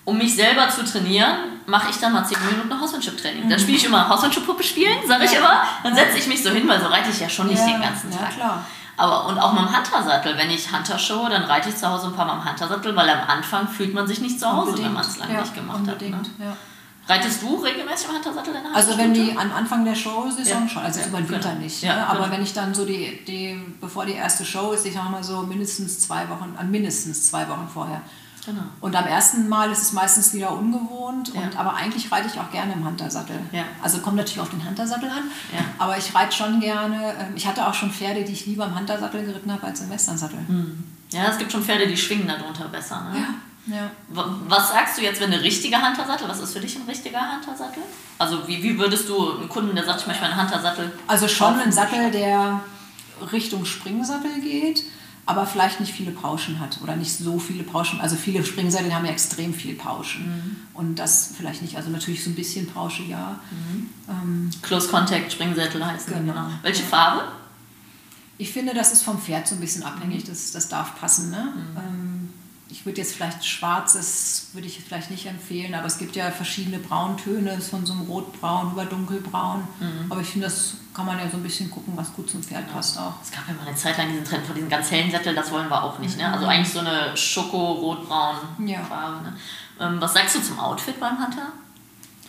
um 0.05 0.17
mich 0.17 0.35
selber 0.35 0.67
zu 0.69 0.83
trainieren, 0.83 1.35
mache 1.67 1.91
ich 1.91 1.97
dann 1.99 2.13
mal 2.13 2.25
10 2.25 2.37
Minuten 2.51 2.81
Horsemanship-Training. 2.81 3.47
Dann 3.47 3.59
spiele 3.59 3.77
ich 3.77 3.85
immer 3.85 4.09
Horsemanship-Puppe 4.09 4.63
spielen, 4.63 4.97
sage 5.07 5.25
ich 5.25 5.33
Ja. 5.33 5.37
immer. 5.39 5.63
Dann 5.83 5.93
setze 5.93 6.17
ich 6.17 6.27
mich 6.27 6.41
so 6.41 6.49
hin, 6.49 6.67
weil 6.67 6.81
so 6.81 6.87
reite 6.87 7.09
ich 7.11 7.19
ja 7.19 7.29
schon 7.29 7.47
nicht 7.47 7.59
Ja, 7.59 7.67
den 7.67 7.81
ganzen 7.81 8.11
ja, 8.11 8.17
Tag. 8.17 8.31
klar. 8.35 8.65
Aber 8.97 9.27
und 9.27 9.37
auch 9.37 9.53
mit 9.53 9.61
dem 9.61 9.75
Hunter-Sattel, 9.77 10.35
wenn 10.37 10.49
ich 10.49 10.73
Hunter 10.73 10.97
show, 10.99 11.27
dann 11.29 11.43
reite 11.43 11.69
ich 11.69 11.77
zu 11.77 11.87
Hause 11.87 12.07
ein 12.07 12.13
paar 12.13 12.25
Mal 12.25 12.33
am 12.33 12.49
Hunter-Sattel, 12.49 12.95
weil 12.95 13.07
am 13.09 13.29
Anfang 13.29 13.67
fühlt 13.67 13.93
man 13.93 14.07
sich 14.07 14.19
nicht 14.19 14.39
zu 14.39 14.51
Hause, 14.51 14.83
wenn 14.83 14.91
man 14.93 15.03
es 15.03 15.17
lange 15.17 15.35
ja, 15.35 15.41
nicht 15.41 15.53
gemacht 15.53 15.77
unbedingt, 15.77 16.15
hat. 16.15 16.39
Ne? 16.39 16.45
ja. 16.45 16.57
Reitest 17.09 17.41
du 17.41 17.55
regelmäßig 17.55 18.07
am 18.07 18.15
Hunter-Sattel 18.15 18.53
in 18.55 18.63
der 18.63 18.75
Also 18.75 18.95
wenn 18.97 19.13
die 19.13 19.35
am 19.35 19.51
Anfang 19.51 19.83
der 19.83 19.95
Show-Saison 19.95 20.61
Ja. 20.63 20.69
schon, 20.69 20.83
also 20.83 20.99
Ja, 20.99 21.07
über 21.07 21.17
den 21.17 21.29
Winter 21.29 21.49
genau. 21.49 21.61
nicht. 21.61 21.81
Ja, 21.81 21.95
ne? 21.95 22.07
Aber 22.07 22.19
genau. 22.25 22.31
wenn 22.33 22.43
ich 22.43 22.53
dann 22.53 22.73
so 22.75 22.85
die, 22.85 23.19
die, 23.25 23.59
bevor 23.81 24.05
die 24.05 24.13
erste 24.13 24.45
Show 24.45 24.71
ist, 24.73 24.85
ich 24.85 24.93
sage 24.93 25.09
mal 25.09 25.23
so 25.23 25.41
mindestens 25.41 25.99
zwei 25.99 26.29
Wochen, 26.29 26.53
an 26.55 26.69
mindestens 26.69 27.27
zwei 27.27 27.49
Wochen 27.49 27.67
vorher. 27.73 28.01
Genau. 28.45 28.61
Und 28.79 28.95
am 28.95 29.05
ersten 29.05 29.49
Mal 29.49 29.71
ist 29.71 29.81
es 29.81 29.91
meistens 29.93 30.33
wieder 30.33 30.51
ungewohnt, 30.53 31.29
und, 31.35 31.57
aber 31.57 31.73
eigentlich 31.75 32.11
reite 32.11 32.27
ich 32.31 32.39
auch 32.39 32.49
gerne 32.51 32.73
im 32.73 32.85
Huntersattel. 32.85 33.37
Ja. 33.51 33.63
Also 33.81 33.99
kommt 33.99 34.15
natürlich 34.15 34.39
auf 34.39 34.49
den 34.49 34.63
Huntersattel 34.65 35.09
an, 35.09 35.23
aber 35.77 35.97
ich 35.97 36.13
reite 36.15 36.35
schon 36.35 36.59
gerne. 36.59 37.13
ähm, 37.19 37.33
Ich 37.35 37.45
hatte 37.47 37.67
auch 37.67 37.73
schon 37.73 37.91
Pferde, 37.91 38.23
die 38.23 38.31
ich 38.31 38.45
lieber 38.45 38.65
im 38.65 38.77
Huntersattel 38.77 39.25
geritten 39.25 39.51
habe 39.51 39.65
als 39.67 39.81
im 39.81 39.89
Westernsattel. 39.89 40.39
Ja, 41.11 41.27
es 41.29 41.37
gibt 41.37 41.51
schon 41.51 41.63
Pferde, 41.63 41.87
die 41.87 41.97
schwingen 41.97 42.27
darunter 42.27 42.67
besser. 42.69 43.01
Ne? 43.11 43.19
Ja. 43.19 43.27
W- 43.65 44.21
Was 44.47 44.69
sagst 44.69 44.97
du 44.97 45.01
jetzt, 45.01 45.19
wenn 45.21 45.31
eine 45.31 45.41
richtige 45.43 45.75
Huntersattel? 45.77 46.27
Was 46.27 46.39
ist 46.39 46.53
für 46.53 46.59
dich 46.59 46.75
ein 46.75 46.83
richtiger 46.87 47.19
Huntersattel? 47.35 47.83
Also 48.17 48.47
wie, 48.47 48.63
wie 48.63 48.77
würdest 48.79 49.07
du 49.09 49.37
einen 49.37 49.49
Kunden, 49.49 49.75
der 49.75 49.85
sagt, 49.85 50.01
ich 50.01 50.07
möchte 50.07 50.23
meinen 50.23 50.39
Huntersattel 50.41 50.91
Also 51.07 51.27
schon 51.27 51.53
kaufen? 51.53 51.61
ein 51.67 51.71
Sattel, 51.71 52.11
der 52.11 52.61
Richtung 53.31 53.65
Springsattel 53.65 54.39
geht, 54.41 54.83
aber 55.25 55.45
vielleicht 55.45 55.79
nicht 55.79 55.93
viele 55.93 56.11
Pauschen 56.11 56.59
hat 56.59 56.79
oder 56.81 56.95
nicht 56.95 57.11
so 57.15 57.37
viele 57.37 57.63
Pauschen. 57.63 58.01
Also 58.01 58.15
viele 58.15 58.43
Springsättel 58.43 58.93
haben 58.93 59.05
ja 59.05 59.11
extrem 59.11 59.53
viel 59.53 59.75
Pauschen 59.75 60.65
und 60.73 60.95
das 60.97 61.33
vielleicht 61.37 61.61
nicht. 61.61 61.75
Also 61.77 61.89
natürlich 61.91 62.23
so 62.23 62.29
ein 62.31 62.35
bisschen 62.35 62.65
Pausche, 62.67 63.03
ja. 63.03 63.39
Ähm, 64.09 64.49
Close 64.63 64.87
Contact 64.89 65.31
Springsättel 65.31 65.85
heißen. 65.85 66.13
die, 66.13 66.19
Genau. 66.19 66.33
Genau. 66.33 66.47
Welche 66.63 66.81
Ja. 66.83 66.87
Farbe? 66.89 67.21
ich 68.39 68.51
finde, 68.53 68.73
das 68.73 68.93
ist 68.93 69.03
vom 69.03 69.19
Pferd 69.21 69.47
so 69.47 69.55
ein 69.55 69.61
bisschen 69.61 69.83
abhängig. 69.83 70.23
Das, 70.23 70.51
das 70.53 70.69
darf 70.69 70.97
passen. 70.99 71.29
Ne? 71.29 71.53
Ähm, 71.77 72.18
ich 72.79 72.85
würde 72.85 73.01
jetzt 73.01 73.15
vielleicht 73.15 73.45
schwarzes, 73.45 74.51
würde 74.53 74.65
ich 74.65 74.81
vielleicht 74.81 75.11
nicht 75.11 75.25
empfehlen, 75.25 75.75
aber 75.75 75.87
es 75.87 75.97
gibt 75.97 76.15
ja 76.15 76.31
verschiedene 76.31 76.79
Brauntöne, 76.79 77.59
von 77.59 77.85
so 77.85 77.91
einem 77.91 78.03
rotbraun 78.03 78.71
über 78.71 78.85
dunkelbraun. 78.85 79.67
Mhm. 79.81 80.09
Aber 80.09 80.21
ich 80.21 80.29
finde, 80.29 80.47
das 80.47 80.75
kann 80.93 81.05
man 81.05 81.19
ja 81.19 81.29
so 81.29 81.35
ein 81.35 81.43
bisschen 81.43 81.69
gucken, 81.69 81.91
was 81.97 82.13
gut 82.13 82.29
zum 82.29 82.41
Pferd 82.41 82.71
passt 82.71 82.97
auch. 82.97 83.15
Es 83.21 83.31
gab 83.31 83.45
ja 83.49 83.53
mal 83.53 83.67
eine 83.67 83.75
Zeit 83.75 83.97
lang 83.97 84.07
diesen 84.07 84.23
Trend 84.23 84.45
von 84.45 84.55
diesen 84.55 84.69
ganz 84.69 84.89
hellen 84.91 85.11
Sätteln, 85.11 85.35
das 85.35 85.51
wollen 85.51 85.67
wir 85.67 85.83
auch 85.83 85.99
nicht. 85.99 86.15
Mhm. 86.15 86.21
Ne? 86.21 86.31
Also 86.31 86.45
eigentlich 86.45 86.71
so 86.71 86.79
eine 86.79 87.17
Schoko-Rotbraun 87.17 88.37
ja. 88.65 88.81
Farbe. 88.81 89.25
Ne? 89.25 89.33
Ähm, 89.81 89.97
was 89.99 90.13
sagst 90.13 90.37
du 90.37 90.41
zum 90.41 90.57
Outfit 90.57 91.01
beim 91.01 91.21
Hunter? 91.21 91.51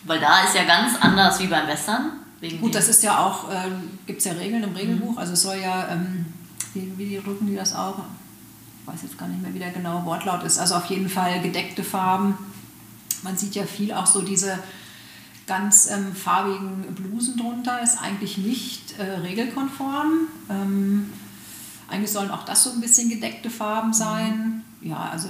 Weil 0.03 0.19
da 0.19 0.43
ist 0.43 0.53
ja 0.53 0.65
ganz 0.65 0.97
anders 0.99 1.39
wie 1.39 1.47
beim 1.47 1.65
Western. 1.65 2.11
Gut, 2.59 2.75
das 2.75 2.89
ist 2.89 3.03
ja 3.03 3.25
auch, 3.25 3.49
äh, 3.49 3.69
gibt 4.05 4.19
es 4.19 4.25
ja 4.25 4.33
Regeln 4.33 4.63
im 4.63 4.75
Regelbuch, 4.75 5.13
mhm. 5.13 5.17
also 5.17 5.31
es 5.31 5.43
soll 5.43 5.57
ja, 5.57 5.87
ähm, 5.91 6.25
wie, 6.73 6.91
wie 6.97 7.21
drücken 7.23 7.47
die 7.47 7.55
das 7.55 7.73
auch? 7.73 7.99
Ich 8.81 8.87
weiß 8.87 9.03
jetzt 9.03 9.17
gar 9.17 9.27
nicht 9.27 9.41
mehr, 9.41 9.53
wie 9.53 9.59
der 9.59 9.71
genaue 9.71 10.05
Wortlaut 10.05 10.43
ist. 10.43 10.57
Also 10.57 10.75
auf 10.75 10.85
jeden 10.85 11.09
Fall 11.09 11.41
gedeckte 11.41 11.83
Farben. 11.83 12.37
Man 13.21 13.37
sieht 13.37 13.55
ja 13.55 13.63
viel 13.63 13.93
auch 13.93 14.07
so 14.07 14.21
diese 14.21 14.57
ganz 15.45 15.89
ähm, 15.91 16.15
farbigen 16.15 16.81
Blusen 16.95 17.37
drunter, 17.37 17.81
ist 17.81 18.01
eigentlich 18.01 18.37
nicht 18.37 18.97
äh, 18.97 19.03
regelkonform. 19.03 20.27
Ähm, 20.49 21.09
eigentlich 21.89 22.11
sollen 22.11 22.31
auch 22.31 22.45
das 22.45 22.63
so 22.63 22.71
ein 22.71 22.81
bisschen 22.81 23.09
gedeckte 23.09 23.49
Farben 23.49 23.93
sein. 23.93 24.63
Ja, 24.81 25.09
also 25.11 25.29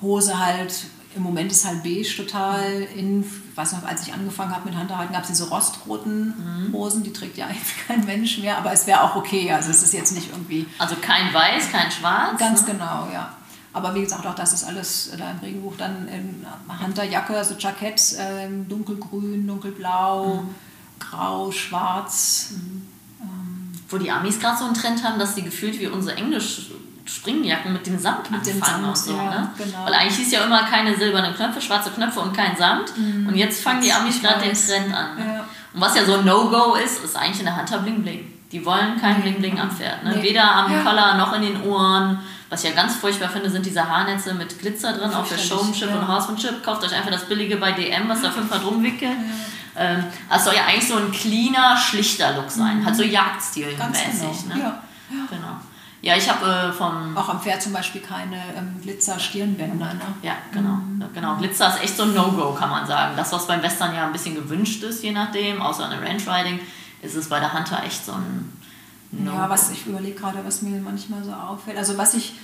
Hose 0.00 0.38
halt 0.38 0.86
im 1.14 1.22
Moment 1.22 1.50
ist 1.52 1.64
halt 1.64 1.82
beige 1.82 2.16
total 2.16 2.86
in, 2.96 3.24
weiß 3.54 3.72
noch, 3.72 3.84
als 3.84 4.06
ich 4.06 4.12
angefangen 4.12 4.54
habe 4.54 4.68
mit 4.68 4.78
Handhalten, 4.78 5.12
gab 5.12 5.22
es 5.22 5.28
diese 5.28 5.48
rostroten 5.48 6.34
mhm. 6.68 6.72
Hosen, 6.72 7.02
die 7.02 7.12
trägt 7.12 7.36
ja 7.36 7.46
eigentlich 7.48 7.86
kein 7.86 8.04
Mensch 8.04 8.38
mehr, 8.38 8.58
aber 8.58 8.72
es 8.72 8.86
wäre 8.86 9.02
auch 9.02 9.16
okay, 9.16 9.52
also 9.52 9.70
es 9.70 9.82
ist 9.82 9.92
jetzt 9.92 10.12
nicht 10.12 10.30
irgendwie... 10.30 10.66
Also 10.78 10.96
kein 11.00 11.32
weiß, 11.32 11.70
kein 11.70 11.90
schwarz? 11.90 12.38
Ganz 12.38 12.66
ne? 12.66 12.72
genau, 12.72 13.08
ja. 13.12 13.36
Aber 13.74 13.94
wie 13.94 14.02
gesagt, 14.02 14.26
auch 14.26 14.34
das 14.34 14.52
ist 14.52 14.64
alles 14.64 15.10
da 15.16 15.30
im 15.30 15.38
Regenbuch 15.38 15.76
dann 15.78 16.06
in 16.08 16.46
Hunterjacke, 16.84 17.36
also 17.36 17.54
Jackett, 17.58 18.12
äh, 18.18 18.48
dunkelgrün, 18.68 19.46
dunkelblau, 19.46 20.42
mhm. 20.42 20.54
grau, 20.98 21.50
schwarz. 21.50 22.50
Mhm. 22.50 22.88
Ähm, 23.22 23.72
Wo 23.88 23.96
die 23.96 24.10
Amis 24.10 24.38
gerade 24.40 24.58
so 24.58 24.64
einen 24.66 24.74
Trend 24.74 25.02
haben, 25.04 25.18
dass 25.18 25.34
sie 25.34 25.42
gefühlt 25.42 25.80
wie 25.80 25.86
unsere 25.86 26.16
Englisch 26.16 26.71
Springjacken 27.04 27.72
mit 27.72 27.86
dem 27.86 27.98
Samt 27.98 28.30
mit 28.30 28.46
dem 28.46 28.60
Samt, 28.62 28.86
und 28.86 28.96
so. 28.96 29.16
Ja, 29.16 29.30
ne? 29.30 29.50
genau. 29.58 29.84
Weil 29.84 29.94
eigentlich 29.94 30.16
hieß 30.18 30.32
ja 30.32 30.44
immer 30.44 30.62
keine 30.64 30.96
silbernen 30.96 31.34
Knöpfe, 31.34 31.60
schwarze 31.60 31.90
Knöpfe 31.90 32.20
und 32.20 32.36
kein 32.36 32.56
Samt. 32.56 32.96
Mhm. 32.96 33.26
Und 33.26 33.34
jetzt 33.36 33.62
fangen 33.62 33.80
die 33.80 33.92
Amis 33.92 34.20
gerade 34.20 34.44
den 34.44 34.54
Trend 34.54 34.94
an. 34.94 35.16
Ne? 35.16 35.34
Ja. 35.34 35.44
Und 35.74 35.80
was 35.80 35.96
ja 35.96 36.04
so 36.04 36.14
ein 36.14 36.24
No-Go 36.24 36.76
ist, 36.76 37.04
ist 37.04 37.16
eigentlich 37.16 37.40
in 37.40 37.46
der 37.46 37.56
Hunter 37.56 37.78
Bling 37.78 38.02
Bling. 38.02 38.32
Die 38.52 38.64
wollen 38.64 39.00
kein 39.00 39.22
Bling 39.22 39.38
Bling 39.38 39.58
am 39.58 39.70
Pferd. 39.70 40.04
Ne? 40.04 40.14
Nee. 40.16 40.22
Weder 40.22 40.44
am 40.44 40.70
ja. 40.70 40.82
Collar 40.82 41.16
noch 41.16 41.32
in 41.32 41.42
den 41.42 41.62
Ohren. 41.62 42.20
Was 42.50 42.62
ich 42.62 42.70
ja 42.70 42.76
ganz 42.76 42.96
furchtbar 42.96 43.30
finde, 43.30 43.48
sind 43.48 43.64
diese 43.64 43.88
Haarnetze 43.88 44.34
mit 44.34 44.58
Glitzer 44.58 44.92
drin, 44.92 45.12
auch 45.14 45.24
für 45.24 45.38
Showmanship 45.38 45.88
ja. 45.88 45.96
und 45.96 46.06
Horsemanship. 46.06 46.62
Kauft 46.62 46.84
euch 46.84 46.94
einfach 46.94 47.10
das 47.10 47.24
billige 47.24 47.56
bei 47.56 47.72
DM, 47.72 48.08
was 48.08 48.20
da 48.20 48.30
fünfmal 48.30 48.60
drum 48.60 48.82
wickelt. 48.82 49.10
Ja. 49.10 49.82
Ähm, 49.82 50.04
also 50.28 50.46
soll 50.46 50.54
ja 50.56 50.66
eigentlich 50.66 50.86
so 50.86 50.96
ein 50.96 51.10
cleaner, 51.10 51.78
schlichter 51.78 52.34
Look 52.34 52.50
sein. 52.50 52.80
Mhm. 52.80 52.86
Halt 52.86 52.96
so 52.96 53.02
Jagdstil-mäßig. 53.02 54.42
Genau. 54.42 54.54
Ne? 54.54 54.60
Ja. 54.60 54.82
genau. 55.30 55.56
Ja, 56.02 56.16
ich 56.16 56.28
habe 56.28 56.44
äh, 56.44 56.72
vom. 56.72 57.16
Auch 57.16 57.28
am 57.28 57.40
Pferd 57.40 57.62
zum 57.62 57.72
Beispiel 57.72 58.00
keine 58.00 58.36
ähm, 58.56 58.74
Glitzer-Stirnbänder, 58.82 59.94
ne? 59.94 60.00
Ja, 60.22 60.34
genau. 60.52 60.74
Mhm. 60.74 61.04
genau. 61.14 61.36
Glitzer 61.36 61.68
ist 61.68 61.82
echt 61.82 61.96
so 61.96 62.02
ein 62.02 62.12
No-Go, 62.12 62.54
kann 62.54 62.70
man 62.70 62.86
sagen. 62.88 63.14
Das, 63.16 63.32
was 63.32 63.46
beim 63.46 63.62
Western 63.62 63.94
ja 63.94 64.06
ein 64.06 64.12
bisschen 64.12 64.34
gewünscht 64.34 64.82
ist, 64.82 65.04
je 65.04 65.12
nachdem, 65.12 65.62
außer 65.62 65.84
an 65.84 65.90
der 65.92 66.02
Ranch 66.02 66.26
Riding, 66.26 66.58
ist 67.02 67.14
es 67.14 67.28
bei 67.28 67.38
der 67.38 67.52
Hunter 67.52 67.84
echt 67.84 68.04
so 68.04 68.12
ein 68.12 68.52
No-Go. 69.12 69.36
Ja, 69.36 69.48
was 69.48 69.70
ich 69.70 69.86
überlege 69.86 70.18
gerade, 70.18 70.44
was 70.44 70.62
mir 70.62 70.80
manchmal 70.80 71.22
so 71.22 71.32
auffällt. 71.32 71.78
Also, 71.78 71.96
was 71.96 72.14
ich 72.14 72.34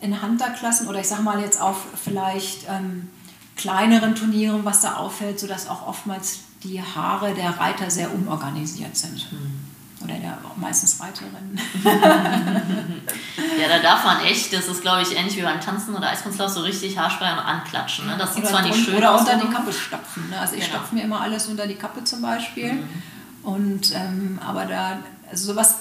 in 0.00 0.22
Hunter-Klassen 0.22 0.86
oder 0.86 1.00
ich 1.00 1.08
sag 1.08 1.20
mal 1.22 1.40
jetzt 1.40 1.60
auf 1.60 1.84
vielleicht 2.00 2.68
ähm, 2.68 3.10
kleineren 3.56 4.14
Turnieren, 4.14 4.64
was 4.64 4.82
da 4.82 4.96
auffällt, 4.96 5.40
sodass 5.40 5.68
auch 5.68 5.88
oftmals 5.88 6.40
die 6.62 6.80
Haare 6.80 7.34
der 7.34 7.58
Reiter 7.58 7.90
sehr 7.90 8.14
unorganisiert 8.14 8.96
sind. 8.96 9.32
Mhm. 9.32 9.63
Oder 10.04 10.14
der 10.14 10.38
meistens 10.56 11.00
Reiterinnen. 11.00 11.58
ja, 11.84 13.68
da 13.68 13.78
darf 13.82 14.04
man 14.04 14.20
echt, 14.24 14.52
das 14.52 14.68
ist 14.68 14.82
glaube 14.82 15.02
ich 15.02 15.16
ähnlich 15.16 15.36
wie 15.36 15.42
beim 15.42 15.60
Tanzen 15.60 15.94
oder 15.94 16.10
Eiskunstlauf, 16.10 16.50
so 16.50 16.60
richtig 16.60 16.98
Haarspray 16.98 17.32
und 17.32 17.38
anklatschen. 17.38 18.06
Ne? 18.06 18.16
Das 18.18 18.34
sieht 18.34 18.44
oder 18.44 18.52
zwar 18.52 18.62
nicht 18.62 18.84
schön 18.84 18.96
Oder 18.96 19.18
unter 19.18 19.36
die 19.36 19.48
Kappe 19.48 19.72
stopfen. 19.72 20.28
Ne? 20.28 20.38
Also 20.38 20.54
ich 20.54 20.64
genau. 20.64 20.76
stopfe 20.76 20.94
mir 20.94 21.04
immer 21.04 21.20
alles 21.20 21.46
unter 21.46 21.66
die 21.66 21.76
Kappe 21.76 22.04
zum 22.04 22.20
Beispiel. 22.22 22.74
Mhm. 22.74 23.02
Und, 23.42 23.94
ähm, 23.94 24.38
aber 24.44 24.66
da, 24.66 24.98
also 25.30 25.52
sowas 25.52 25.76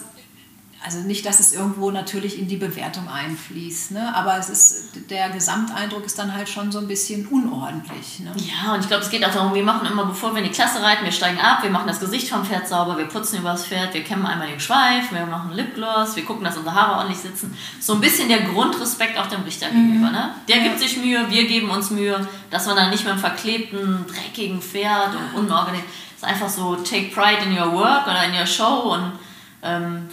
also 0.86 1.00
nicht, 1.00 1.26
dass 1.26 1.40
es 1.40 1.54
irgendwo 1.54 1.92
natürlich 1.92 2.38
in 2.38 2.50
die 2.50 2.58
Bewertung 2.58 3.08
einfließt, 3.08 3.92
ne? 3.92 4.14
aber 4.14 4.38
es 4.38 4.50
ist, 4.50 5.10
der 5.10 5.30
Gesamteindruck 5.30 6.06
ist 6.06 6.20
dann 6.20 6.34
halt 6.34 6.50
schon 6.50 6.74
so 6.74 6.80
ein 6.80 6.88
bisschen 6.88 7.26
unordentlich. 7.28 8.20
Ne? 8.20 8.34
Ja, 8.36 8.74
und 8.74 8.82
ich 8.82 8.88
glaube, 8.88 9.02
es 9.02 9.10
geht 9.10 9.26
auch 9.26 9.32
darum, 9.32 9.54
wir 9.54 9.64
machen 9.64 9.88
immer, 9.90 10.06
bevor 10.06 10.34
wir 10.34 10.40
in 10.40 10.44
die 10.44 10.52
Klasse 10.52 10.84
reiten, 10.84 11.06
wir 11.06 11.14
steigen 11.14 11.40
ab, 11.40 11.64
wir 11.64 11.70
machen 11.70 11.88
das 11.88 12.02
Gesicht 12.02 12.28
vom 12.28 12.44
Pferd 12.44 12.68
sauber, 12.68 12.98
wir 12.98 13.06
putzen 13.06 13.40
über 13.40 13.52
das 13.52 13.66
Pferd, 13.66 13.94
wir 13.94 14.04
kämmen 14.04 14.26
einmal 14.26 14.50
den 14.50 14.60
Schweif, 14.60 15.10
wir 15.12 15.26
machen 15.26 15.54
Lipgloss, 15.54 16.18
wir 16.18 16.26
gucken, 16.26 16.44
dass 16.44 16.58
unsere 16.58 16.76
Haare 16.76 16.98
ordentlich 16.98 17.20
sitzen. 17.20 17.58
So 17.80 17.94
ein 17.94 18.02
bisschen 18.02 18.28
der 18.28 18.42
Grundrespekt 18.42 19.18
auch 19.18 19.28
dem 19.28 19.44
Richter 19.44 19.68
mhm. 19.72 19.88
gegenüber. 19.88 20.12
Ne? 20.12 20.36
Der 20.50 20.60
gibt 20.60 20.80
sich 20.80 20.98
Mühe, 20.98 21.30
wir 21.30 21.48
geben 21.48 21.70
uns 21.70 21.92
Mühe, 21.92 22.28
dass 22.50 22.66
man 22.66 22.76
dann 22.76 22.90
nicht 22.90 23.06
mit 23.06 23.14
einem 23.14 23.22
verklebten, 23.22 24.06
dreckigen 24.06 24.62
Pferd 24.62 25.12
und 25.16 25.44
unorganisiert, 25.44 25.88
es 26.10 26.24
ist 26.24 26.26
einfach 26.26 26.50
so, 26.50 26.76
take 26.76 27.10
pride 27.14 27.46
in 27.46 27.58
your 27.58 27.72
work 27.72 28.06
oder 28.06 28.26
in 28.26 28.34
your 28.38 28.46
show 28.46 28.94
und 28.94 29.14
ähm, 29.62 30.10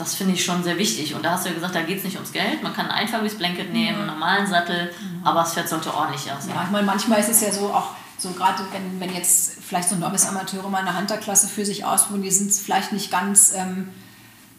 das 0.00 0.14
finde 0.14 0.34
ich 0.34 0.44
schon 0.44 0.64
sehr 0.64 0.78
wichtig. 0.78 1.14
Und 1.14 1.24
da 1.24 1.32
hast 1.32 1.44
du 1.44 1.50
ja 1.50 1.54
gesagt, 1.54 1.74
da 1.74 1.82
geht 1.82 1.98
es 1.98 2.04
nicht 2.04 2.16
ums 2.16 2.32
Geld. 2.32 2.62
Man 2.62 2.72
kann 2.72 2.86
ein 2.86 2.92
einfarbiges 2.92 3.36
Blanket 3.36 3.72
nehmen, 3.72 3.98
einen 3.98 4.06
normalen 4.06 4.46
Sattel, 4.46 4.92
mhm. 5.00 5.26
aber 5.26 5.40
das 5.40 5.52
Pferd 5.52 5.68
sollte 5.68 5.94
ordentlich 5.94 6.32
aussehen. 6.32 6.54
Ja, 6.54 6.64
ich 6.64 6.70
meine, 6.70 6.86
manchmal 6.86 7.20
ist 7.20 7.28
es 7.28 7.40
ja 7.42 7.52
so, 7.52 7.66
auch 7.66 7.90
so 8.16 8.30
gerade 8.30 8.62
wenn, 8.72 8.98
wenn 8.98 9.14
jetzt 9.14 9.62
vielleicht 9.62 9.88
so 9.88 9.96
Novice-Amateure 9.96 10.68
mal 10.68 10.86
eine 10.86 10.96
Hunterklasse 10.96 11.48
für 11.48 11.64
sich 11.64 11.84
ausprobieren, 11.84 12.22
die 12.22 12.30
sind 12.30 12.52
vielleicht 12.52 12.92
nicht 12.92 13.10
ganz, 13.10 13.52
ähm, 13.54 13.88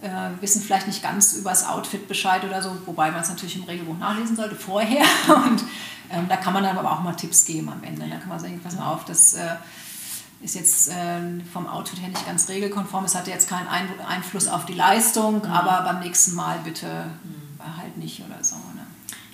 äh, 0.01 0.09
wissen 0.41 0.61
vielleicht 0.61 0.87
nicht 0.87 1.01
ganz 1.01 1.33
über 1.33 1.49
das 1.49 1.67
Outfit 1.67 2.07
Bescheid 2.07 2.43
oder 2.43 2.61
so, 2.61 2.77
wobei 2.85 3.11
man 3.11 3.21
es 3.21 3.29
natürlich 3.29 3.55
im 3.55 3.63
Regelbuch 3.63 3.97
nachlesen 3.97 4.35
sollte 4.35 4.55
vorher. 4.55 5.03
Und 5.27 5.63
ähm, 6.11 6.27
da 6.29 6.37
kann 6.37 6.53
man 6.53 6.63
dann 6.63 6.77
aber 6.77 6.91
auch 6.91 7.01
mal 7.01 7.13
Tipps 7.13 7.45
geben 7.45 7.69
am 7.69 7.83
Ende. 7.83 8.07
Da 8.07 8.17
kann 8.17 8.29
man 8.29 8.39
sagen, 8.39 8.59
pass 8.63 8.75
mal 8.75 8.93
auf, 8.93 9.05
das... 9.05 9.33
Äh, 9.33 9.55
ist 10.41 10.55
jetzt 10.55 10.89
äh, 10.89 11.19
vom 11.51 11.67
Outfit 11.67 12.01
her 12.01 12.09
nicht 12.09 12.25
ganz 12.25 12.49
regelkonform. 12.49 13.05
Es 13.05 13.15
hatte 13.15 13.29
jetzt 13.29 13.47
keinen 13.47 13.67
Ein 13.67 13.87
Einfluss 14.07 14.47
auf 14.47 14.65
die 14.65 14.73
Leistung, 14.73 15.39
mhm. 15.39 15.51
aber 15.51 15.83
beim 15.83 15.99
nächsten 15.99 16.35
Mal 16.35 16.59
bitte 16.63 17.05
mhm. 17.23 17.77
halt 17.77 17.97
nicht 17.97 18.21
oder 18.21 18.43
so. 18.43 18.55
Ne? 18.55 18.85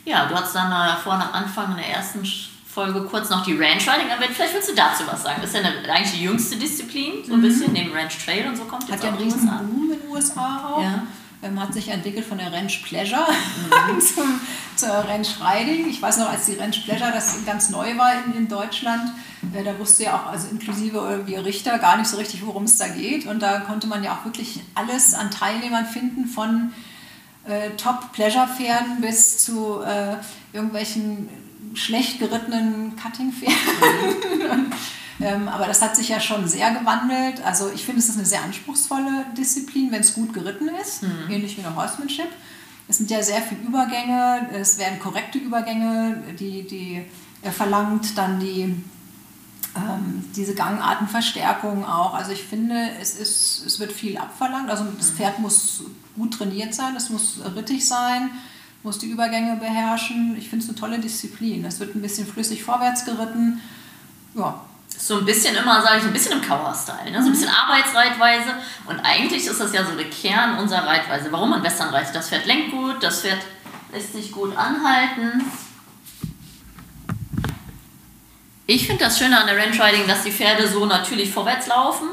Ja, 0.05 0.25
du 0.25 0.35
hast 0.35 0.53
dann 0.55 0.71
äh, 0.71 0.97
vorhin 0.97 1.21
am 1.21 1.33
Anfang 1.33 1.71
in 1.71 1.77
der 1.77 1.89
ersten 1.89 2.25
Folge 2.67 3.01
kurz 3.05 3.29
noch 3.29 3.43
die 3.43 3.53
Ranch 3.53 3.87
Riding 3.87 4.09
erwähnt. 4.09 4.31
Vielleicht 4.33 4.53
willst 4.53 4.69
du 4.69 4.75
dazu 4.75 5.03
was 5.07 5.23
sagen. 5.23 5.39
Das 5.41 5.51
ist 5.51 5.55
ja 5.55 5.61
eine, 5.61 5.91
eigentlich 5.91 6.11
die 6.11 6.23
jüngste 6.23 6.57
Disziplin, 6.57 7.25
so 7.25 7.33
ein 7.33 7.39
mhm. 7.39 7.43
bisschen, 7.43 7.73
neben 7.73 7.91
Ranch 7.91 8.23
Trail 8.23 8.47
und 8.47 8.55
so 8.55 8.65
kommt 8.65 8.91
Hat 8.91 9.03
ja 9.03 9.09
einen 9.09 9.17
riesen 9.17 9.47
Boom 9.47 9.91
in 9.91 9.99
den 9.99 10.09
USA 10.09 10.71
auch. 10.71 10.81
Ja. 10.81 11.03
Ähm, 11.43 11.59
hat 11.59 11.73
sich 11.73 11.89
entwickelt 11.89 12.25
von 12.25 12.39
der 12.39 12.51
Ranch 12.51 12.83
Pleasure 12.83 13.27
mhm. 13.29 14.01
zum, 14.15 14.41
zur 14.77 14.89
Ranch 14.89 15.35
Riding. 15.41 15.89
Ich 15.89 16.01
weiß 16.01 16.17
noch, 16.17 16.29
als 16.29 16.45
die 16.45 16.53
Ranch 16.53 16.83
Pleasure 16.85 17.11
das 17.11 17.45
ganz 17.45 17.69
neu 17.69 17.97
war 17.97 18.13
in, 18.25 18.33
in 18.37 18.47
Deutschland, 18.47 19.11
äh, 19.53 19.63
da 19.63 19.77
wusste 19.79 20.03
ja 20.03 20.17
auch, 20.17 20.27
also 20.27 20.47
inklusive 20.49 20.97
irgendwie 20.97 21.35
Richter, 21.35 21.77
gar 21.79 21.97
nicht 21.97 22.07
so 22.07 22.17
richtig, 22.17 22.45
worum 22.45 22.63
es 22.63 22.77
da 22.77 22.87
geht. 22.87 23.25
Und 23.25 23.41
da 23.41 23.59
konnte 23.59 23.87
man 23.87 24.03
ja 24.03 24.13
auch 24.13 24.25
wirklich 24.25 24.61
alles 24.75 25.13
an 25.13 25.31
Teilnehmern 25.31 25.85
finden, 25.85 26.25
von 26.25 26.73
äh, 27.45 27.71
Top-Pleasure-Pferden 27.77 29.01
bis 29.01 29.43
zu 29.43 29.81
äh, 29.81 30.15
irgendwelchen 30.53 31.29
schlecht 31.73 32.19
gerittenen 32.19 32.95
Cutting-Pferden. 32.95 34.71
ähm, 35.21 35.47
aber 35.47 35.65
das 35.65 35.81
hat 35.81 35.95
sich 35.95 36.09
ja 36.09 36.19
schon 36.19 36.47
sehr 36.47 36.71
gewandelt. 36.71 37.43
Also 37.45 37.71
ich 37.73 37.85
finde, 37.85 37.99
es 37.99 38.09
ist 38.09 38.17
eine 38.17 38.25
sehr 38.25 38.43
anspruchsvolle 38.43 39.25
Disziplin, 39.37 39.91
wenn 39.91 40.01
es 40.01 40.13
gut 40.13 40.33
geritten 40.33 40.69
ist, 40.81 41.03
mhm. 41.03 41.29
ähnlich 41.29 41.57
wie 41.57 41.65
eine 41.65 41.75
Horsemanship. 41.75 42.29
Es 42.87 42.97
sind 42.97 43.11
ja 43.11 43.21
sehr 43.21 43.41
viele 43.41 43.61
Übergänge, 43.61 44.49
es 44.53 44.77
werden 44.77 44.99
korrekte 44.99 45.37
Übergänge, 45.37 46.23
die, 46.39 46.65
die 46.65 47.03
er 47.41 47.51
verlangt 47.51 48.17
dann 48.17 48.39
die 48.39 48.75
ähm, 49.77 50.23
diese 50.35 50.55
Gangartenverstärkung 50.55 51.85
auch. 51.85 52.13
Also 52.13 52.31
ich 52.31 52.43
finde, 52.43 52.89
es, 52.99 53.15
ist, 53.15 53.65
es 53.65 53.79
wird 53.79 53.91
viel 53.91 54.17
abverlangt. 54.17 54.69
Also 54.69 54.85
das 54.97 55.11
Pferd 55.11 55.39
muss 55.39 55.83
gut 56.15 56.33
trainiert 56.33 56.73
sein, 56.73 56.95
es 56.95 57.09
muss 57.09 57.39
rittig 57.55 57.85
sein, 57.85 58.31
muss 58.83 58.97
die 58.97 59.07
Übergänge 59.07 59.57
beherrschen. 59.57 60.35
Ich 60.37 60.49
finde 60.49 60.63
es 60.63 60.69
eine 60.69 60.79
tolle 60.79 60.99
Disziplin. 60.99 61.65
Es 61.65 61.79
wird 61.79 61.95
ein 61.95 62.01
bisschen 62.01 62.27
flüssig 62.27 62.63
vorwärts 62.63 63.05
geritten. 63.05 63.59
Ja, 64.35 64.61
so 64.97 65.17
ein 65.19 65.25
bisschen 65.25 65.55
immer, 65.55 65.81
sage 65.81 65.97
ich, 65.97 66.03
so 66.03 66.07
ein 66.07 66.13
bisschen 66.13 66.33
im 66.33 66.41
Kauer-Style, 66.41 67.11
ne? 67.11 67.21
so 67.21 67.29
ein 67.29 67.31
bisschen 67.31 67.49
Arbeitsreitweise. 67.49 68.55
Und 68.87 68.99
eigentlich 68.99 69.45
ist 69.45 69.59
das 69.59 69.71
ja 69.73 69.85
so 69.85 69.95
der 69.95 70.09
Kern 70.09 70.57
unserer 70.57 70.85
Reitweise. 70.85 71.31
Warum 71.31 71.51
man 71.51 71.63
Western 71.63 71.89
reitet? 71.89 72.15
Das 72.15 72.29
Pferd 72.29 72.45
lenkt 72.45 72.71
gut, 72.71 73.01
das 73.01 73.21
Pferd 73.21 73.39
lässt 73.91 74.13
sich 74.13 74.31
gut 74.31 74.55
anhalten. 74.57 75.43
Ich 78.65 78.85
finde 78.85 79.05
das 79.05 79.17
Schöne 79.17 79.39
an 79.39 79.47
der 79.47 79.57
Ranch 79.57 79.79
Riding, 79.79 80.07
dass 80.07 80.23
die 80.23 80.31
Pferde 80.31 80.67
so 80.67 80.85
natürlich 80.85 81.31
vorwärts 81.31 81.67
laufen 81.67 82.09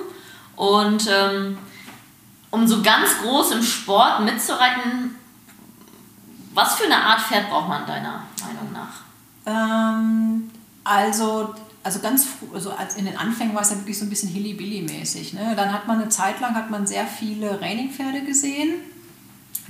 und 0.54 1.08
ähm, 1.10 1.58
um 2.50 2.68
so 2.68 2.80
ganz 2.82 3.18
groß 3.18 3.52
im 3.52 3.62
Sport 3.62 4.20
mitzureiten, 4.20 5.16
Was 6.54 6.76
für 6.76 6.84
eine 6.84 6.96
Art 6.96 7.20
Pferd 7.20 7.50
braucht 7.50 7.68
man 7.68 7.84
deiner 7.84 8.22
Meinung 8.40 8.72
nach? 8.72 9.02
Ähm, 9.44 10.48
also, 10.84 11.52
also 11.84 12.00
ganz 12.00 12.26
also 12.52 12.72
als 12.72 12.96
in 12.96 13.04
den 13.04 13.16
Anfängen 13.16 13.54
war 13.54 13.62
es 13.62 13.70
ja 13.70 13.76
wirklich 13.76 13.98
so 13.98 14.04
ein 14.04 14.10
bisschen 14.10 14.30
Hilly-Billy-mäßig. 14.30 15.34
Ne? 15.34 15.52
Dann 15.54 15.72
hat 15.72 15.86
man 15.86 16.00
eine 16.00 16.08
Zeit 16.08 16.40
lang 16.40 16.54
hat 16.54 16.70
man 16.70 16.86
sehr 16.86 17.06
viele 17.06 17.60
Raining-Pferde 17.60 18.22
gesehen, 18.24 18.74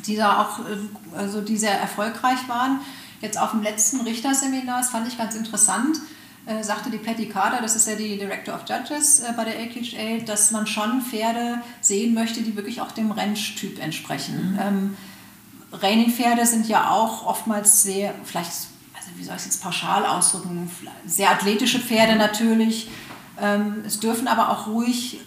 die 0.06 0.16
da 0.16 0.40
auch 0.40 0.60
äh, 0.60 1.16
also 1.16 1.40
die 1.40 1.56
sehr 1.56 1.78
erfolgreich 1.78 2.48
waren. 2.48 2.80
Jetzt 3.20 3.38
auf 3.38 3.50
dem 3.50 3.62
letzten 3.62 4.00
Richterseminar, 4.00 4.78
das 4.78 4.90
fand 4.90 5.08
ich 5.08 5.18
ganz 5.18 5.34
interessant, 5.34 5.98
äh, 6.46 6.62
sagte 6.62 6.90
die 6.90 6.98
Patty 6.98 7.26
Carter, 7.26 7.60
das 7.62 7.74
ist 7.74 7.88
ja 7.88 7.94
die 7.96 8.18
Director 8.18 8.54
of 8.54 8.62
Judges 8.68 9.20
äh, 9.20 9.32
bei 9.36 9.44
der 9.44 9.58
AQHA, 9.58 10.24
dass 10.24 10.50
man 10.50 10.66
schon 10.66 11.00
Pferde 11.00 11.62
sehen 11.80 12.14
möchte, 12.14 12.42
die 12.42 12.54
wirklich 12.54 12.80
auch 12.80 12.92
dem 12.92 13.10
Renntyp 13.10 13.82
entsprechen. 13.82 14.52
Mhm. 14.52 14.58
Ähm, 14.60 14.96
Raining-Pferde 15.72 16.46
sind 16.46 16.68
ja 16.68 16.90
auch 16.90 17.26
oftmals 17.26 17.82
sehr, 17.82 18.14
vielleicht, 18.24 18.52
also 18.52 18.68
wie 19.16 19.24
soll 19.24 19.34
ich 19.34 19.40
es 19.40 19.46
jetzt 19.46 19.62
pauschal 19.62 20.04
ausdrücken, 20.06 20.70
sehr 21.06 21.30
athletische 21.30 21.78
Pferde 21.78 22.16
natürlich. 22.16 22.88
Ähm, 23.40 23.82
es 23.86 24.00
dürfen 24.00 24.28
aber 24.28 24.50
auch 24.50 24.66
ruhig 24.66 25.20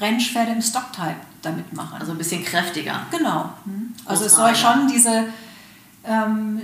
Rennpferde 0.00 0.52
im 0.52 0.62
Stocktype 0.62 1.16
damit 1.42 1.72
machen. 1.72 2.00
Also 2.00 2.12
ein 2.12 2.18
bisschen 2.18 2.44
kräftiger. 2.44 3.06
Genau. 3.10 3.50
Mhm. 3.64 3.94
Also 4.04 4.24
es 4.24 4.34
soll 4.34 4.54
schon 4.54 4.88
diese, 4.88 5.26
ähm, 6.04 6.62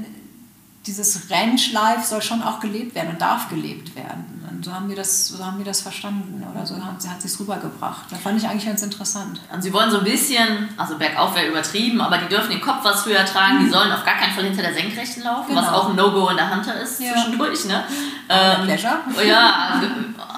dieses 0.87 1.31
Ranch-Life 1.31 2.07
soll 2.07 2.23
schon 2.23 2.43
auch 2.43 2.61
gelebt 2.61 2.95
werden 2.95 3.11
und 3.11 3.21
darf 3.21 3.49
gelebt 3.49 3.95
werden. 3.95 4.46
Und 4.57 4.65
so 4.65 4.73
haben 4.73 4.89
wir 4.89 4.97
das, 4.97 5.29
so 5.29 5.45
haben 5.45 5.59
wir 5.59 5.67
das 5.67 5.83
verstanden 5.83 6.43
oder 6.51 6.65
so 6.65 6.77
hat, 6.77 6.95
hat 7.07 7.21
sie 7.21 7.29
es 7.29 7.39
rübergebracht. 7.39 8.11
Da 8.11 8.17
fand 8.17 8.41
ich 8.41 8.49
eigentlich 8.49 8.65
ganz 8.65 8.83
interessant. 8.83 9.39
Und 9.53 9.61
sie 9.61 9.71
wollen 9.71 9.91
so 9.91 9.99
ein 9.99 10.05
bisschen, 10.05 10.71
also 10.79 10.97
bergauf 10.97 11.35
wäre 11.37 11.49
übertrieben, 11.49 12.01
aber 12.01 12.17
die 12.17 12.27
dürfen 12.27 12.51
den 12.51 12.63
Kopf 12.63 12.83
was 12.83 13.05
höher 13.05 13.27
tragen, 13.27 13.59
mhm. 13.59 13.65
die 13.67 13.71
sollen 13.71 13.93
auf 13.93 14.03
gar 14.07 14.15
keinen 14.17 14.33
Fall 14.33 14.45
hinter 14.45 14.63
der 14.63 14.73
Senkrechten 14.73 15.25
laufen, 15.25 15.49
genau. 15.49 15.61
was 15.61 15.69
auch 15.69 15.91
ein 15.91 15.97
No-Go 15.97 16.31
in 16.31 16.39
der 16.39 16.55
Hunter 16.55 16.81
ist 16.81 16.99
ja. 17.03 17.13
zwischendurch. 17.13 17.67
Ne? 17.67 17.85
Ähm, 18.31 18.65
Pleasure. 18.65 18.99
Ja, 19.27 19.83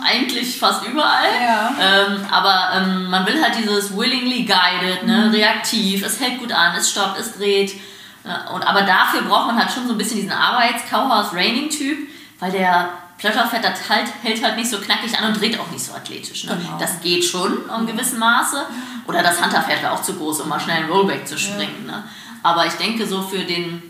eigentlich 0.04 0.58
fast 0.58 0.84
überall. 0.84 1.28
Ja. 1.40 1.70
Ähm, 1.80 2.26
aber 2.28 2.70
ähm, 2.74 3.08
man 3.08 3.24
will 3.24 3.40
halt 3.40 3.56
dieses 3.56 3.96
willingly 3.96 4.44
guided, 4.44 5.06
ne? 5.06 5.26
Mhm. 5.26 5.30
reaktiv, 5.30 6.04
es 6.04 6.18
hält 6.18 6.40
gut 6.40 6.50
an, 6.50 6.74
es 6.74 6.90
stoppt, 6.90 7.20
es 7.20 7.36
dreht 7.36 7.72
und, 8.52 8.66
aber 8.66 8.82
dafür 8.82 9.22
braucht 9.22 9.46
man 9.46 9.56
halt 9.56 9.70
schon 9.70 9.86
so 9.86 9.94
ein 9.94 9.98
bisschen 9.98 10.16
diesen 10.16 10.32
Arbeits-Cowhouse-Raining-Typ, 10.32 12.08
weil 12.40 12.50
der 12.50 12.90
Plötterfett 13.18 13.64
das 13.64 13.88
halt, 13.88 14.06
hält 14.22 14.42
halt 14.42 14.56
nicht 14.56 14.70
so 14.70 14.78
knackig 14.78 15.18
an 15.18 15.26
und 15.26 15.40
dreht 15.40 15.58
auch 15.58 15.70
nicht 15.70 15.84
so 15.84 15.92
athletisch. 15.92 16.44
Ne? 16.44 16.56
Genau. 16.56 16.78
Das 16.78 17.00
geht 17.00 17.24
schon 17.24 17.58
in 17.78 17.86
gewissem 17.86 18.20
Maße. 18.20 18.64
Oder 19.06 19.22
das 19.22 19.42
Hunterpferd 19.42 19.82
wäre 19.82 19.92
auch 19.92 20.02
zu 20.02 20.14
groß, 20.14 20.40
um 20.40 20.48
mal 20.48 20.60
schnell 20.60 20.78
einen 20.78 20.90
Rollback 20.90 21.26
zu 21.26 21.36
springen. 21.36 21.84
Ja. 21.86 21.98
Ne? 21.98 22.04
Aber 22.44 22.66
ich 22.66 22.74
denke, 22.74 23.06
so 23.06 23.22
für 23.22 23.40
den 23.40 23.82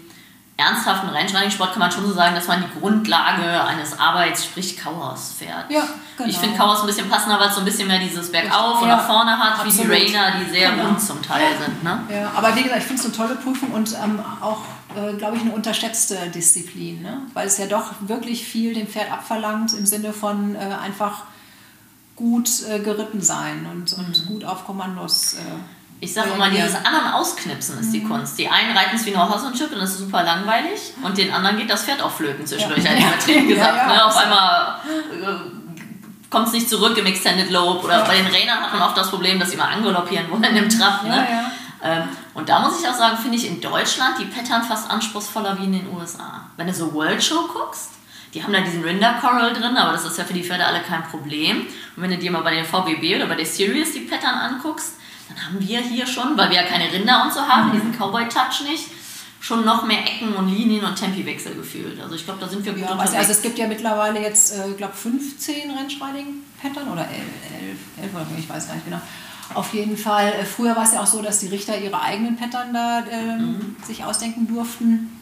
ernsthaften 0.58 1.08
Rennschreiningssport 1.08 1.70
kann 1.70 1.78
man 1.78 1.92
schon 1.92 2.04
so 2.04 2.12
sagen, 2.12 2.34
dass 2.34 2.48
man 2.48 2.60
die 2.60 2.80
Grundlage 2.80 3.64
eines 3.64 3.96
Arbeits, 3.96 4.44
sprich 4.44 4.76
Kauhaus 4.76 5.34
fährt. 5.38 5.70
Ja, 5.70 5.84
genau. 6.16 6.28
Ich 6.28 6.36
finde 6.36 6.58
Kauhaus 6.58 6.80
ein 6.80 6.86
bisschen 6.86 7.08
passender, 7.08 7.38
weil 7.38 7.48
es 7.48 7.54
so 7.54 7.60
ein 7.60 7.64
bisschen 7.64 7.86
mehr 7.86 8.00
dieses 8.00 8.32
Bergauf 8.32 8.82
und 8.82 8.88
nach 8.88 9.06
vorne 9.06 9.38
hat, 9.38 9.60
Absolut. 9.60 9.88
wie 9.88 10.06
die 10.06 10.06
Rainer, 10.06 10.32
die 10.40 10.50
sehr 10.50 10.72
genau. 10.72 10.86
rund 10.86 11.00
zum 11.00 11.22
Teil 11.22 11.46
sind. 11.64 11.84
Ne? 11.84 12.00
Ja, 12.10 12.32
aber 12.34 12.56
wie 12.56 12.64
gesagt, 12.64 12.80
ich 12.80 12.86
finde 12.86 13.00
es 13.00 13.06
eine 13.06 13.16
tolle 13.16 13.36
Prüfung 13.36 13.70
und 13.70 13.94
ähm, 14.02 14.18
auch, 14.40 14.62
äh, 14.96 15.14
glaube 15.14 15.36
ich, 15.36 15.42
eine 15.42 15.52
unterschätzte 15.52 16.16
Disziplin, 16.34 17.02
ne? 17.02 17.22
weil 17.34 17.46
es 17.46 17.56
ja 17.58 17.66
doch 17.66 17.92
wirklich 18.00 18.44
viel 18.44 18.74
dem 18.74 18.88
Pferd 18.88 19.12
abverlangt 19.12 19.72
im 19.74 19.86
Sinne 19.86 20.12
von 20.12 20.56
äh, 20.56 20.58
einfach 20.58 21.22
gut 22.16 22.50
äh, 22.68 22.80
geritten 22.80 23.20
sein 23.22 23.64
und, 23.70 23.92
und 23.92 24.24
mhm. 24.24 24.26
gut 24.26 24.44
auf 24.44 24.66
Kommandos. 24.66 25.34
Äh, 25.34 25.77
ich 26.00 26.14
sage 26.14 26.30
immer, 26.30 26.48
dieses 26.48 26.74
anderen 26.76 27.12
Ausknipsen 27.12 27.80
ist 27.80 27.92
die 27.92 28.00
mhm. 28.00 28.08
Kunst. 28.08 28.38
Die 28.38 28.48
einen 28.48 28.76
reiten 28.76 28.96
es 28.96 29.04
wie 29.04 29.10
nur 29.10 29.28
Horse 29.28 29.46
und 29.46 29.56
Chip 29.56 29.72
und 29.72 29.80
das 29.80 29.90
ist 29.90 29.98
super 29.98 30.22
langweilig 30.22 30.92
und 31.02 31.18
den 31.18 31.32
anderen 31.32 31.56
geht 31.56 31.70
das 31.70 31.84
Pferd 31.84 32.00
auf 32.02 32.16
Flöten 32.16 32.46
zwischendurch, 32.46 32.84
ja. 32.84 32.92
übertrieben 32.96 33.48
gesagt. 33.48 33.76
Ja, 33.76 33.88
ja, 33.88 33.94
ne? 33.94 34.04
Auf 34.06 34.16
einmal 34.16 34.78
äh, 35.10 36.30
kommt 36.30 36.46
es 36.46 36.52
nicht 36.52 36.68
zurück 36.68 36.96
im 36.96 37.06
Extended 37.06 37.50
Lobe 37.50 37.84
oder 37.84 38.04
bei 38.04 38.16
den 38.16 38.26
Rainern 38.26 38.60
hat 38.60 38.72
man 38.72 38.82
oft 38.82 38.96
das 38.96 39.10
Problem, 39.10 39.40
dass 39.40 39.50
sie 39.50 39.56
mal 39.56 39.72
angaloppieren 39.72 40.30
wollen 40.30 40.56
im 40.56 40.68
Trab. 40.68 41.04
Ne? 41.04 41.26
Ähm, 41.82 42.08
und 42.34 42.48
da 42.48 42.60
muss 42.60 42.80
ich 42.80 42.88
auch 42.88 42.94
sagen, 42.94 43.16
finde 43.18 43.36
ich 43.36 43.46
in 43.46 43.60
Deutschland 43.60 44.18
die 44.18 44.24
Pattern 44.24 44.62
fast 44.62 44.90
anspruchsvoller 44.90 45.58
wie 45.58 45.64
in 45.64 45.72
den 45.72 45.96
USA. 45.96 46.42
Wenn 46.56 46.66
du 46.66 46.74
so 46.74 46.92
World 46.92 47.22
Show 47.22 47.48
guckst, 47.52 47.90
die 48.34 48.42
haben 48.42 48.52
da 48.52 48.60
diesen 48.60 48.84
Rinder 48.84 49.14
Coral 49.20 49.52
drin, 49.52 49.76
aber 49.76 49.92
das 49.92 50.04
ist 50.04 50.18
ja 50.18 50.24
für 50.24 50.34
die 50.34 50.44
Pferde 50.44 50.66
alle 50.66 50.80
kein 50.82 51.02
Problem. 51.04 51.66
Und 51.96 52.02
wenn 52.02 52.10
du 52.10 52.18
dir 52.18 52.30
mal 52.30 52.42
bei 52.42 52.54
den 52.54 52.64
VBB 52.64 53.16
oder 53.16 53.26
bei 53.26 53.36
der 53.36 53.46
Series 53.46 53.92
die 53.94 54.00
Pattern 54.00 54.34
anguckst, 54.34 54.97
dann 55.28 55.44
haben 55.44 55.60
wir 55.60 55.80
hier 55.80 56.06
schon, 56.06 56.36
weil 56.36 56.50
wir 56.50 56.56
ja 56.56 56.62
keine 56.64 56.90
Rinder 56.92 57.24
und 57.24 57.32
so 57.32 57.40
haben, 57.40 57.68
mhm. 57.68 57.72
diesen 57.72 57.92
Cowboy-Touch 57.92 58.62
nicht, 58.68 58.84
schon 59.40 59.64
noch 59.64 59.84
mehr 59.86 60.00
Ecken 60.00 60.34
und 60.34 60.48
Linien 60.48 60.84
und 60.84 60.96
Tempiwechsel 60.96 61.54
gefühlt. 61.54 62.00
Also 62.00 62.14
ich 62.14 62.24
glaube, 62.24 62.40
da 62.40 62.48
sind 62.48 62.64
wir 62.64 62.72
gut 62.72 62.82
ja, 62.82 62.92
unterwegs. 62.92 63.14
Also 63.14 63.32
es 63.32 63.42
gibt 63.42 63.58
ja 63.58 63.68
mittlerweile 63.68 64.20
jetzt, 64.20 64.52
äh, 64.52 64.72
glaube 64.76 64.94
15 64.94 65.70
Rennschreiting-Pattern 65.70 66.88
oder 66.88 67.02
11, 67.02 67.22
11, 68.02 68.14
oder 68.14 68.26
ich 68.38 68.48
weiß 68.48 68.66
gar 68.66 68.74
nicht 68.74 68.84
genau. 68.84 69.00
Auf 69.54 69.72
jeden 69.72 69.96
Fall, 69.96 70.32
äh, 70.32 70.44
früher 70.44 70.76
war 70.76 70.84
es 70.84 70.92
ja 70.92 71.02
auch 71.02 71.06
so, 71.06 71.22
dass 71.22 71.40
die 71.40 71.48
Richter 71.48 71.78
ihre 71.78 72.00
eigenen 72.00 72.36
Pattern 72.36 72.74
da 72.74 73.00
äh, 73.10 73.38
mhm. 73.38 73.76
sich 73.86 74.04
ausdenken 74.04 74.46
durften. 74.46 75.18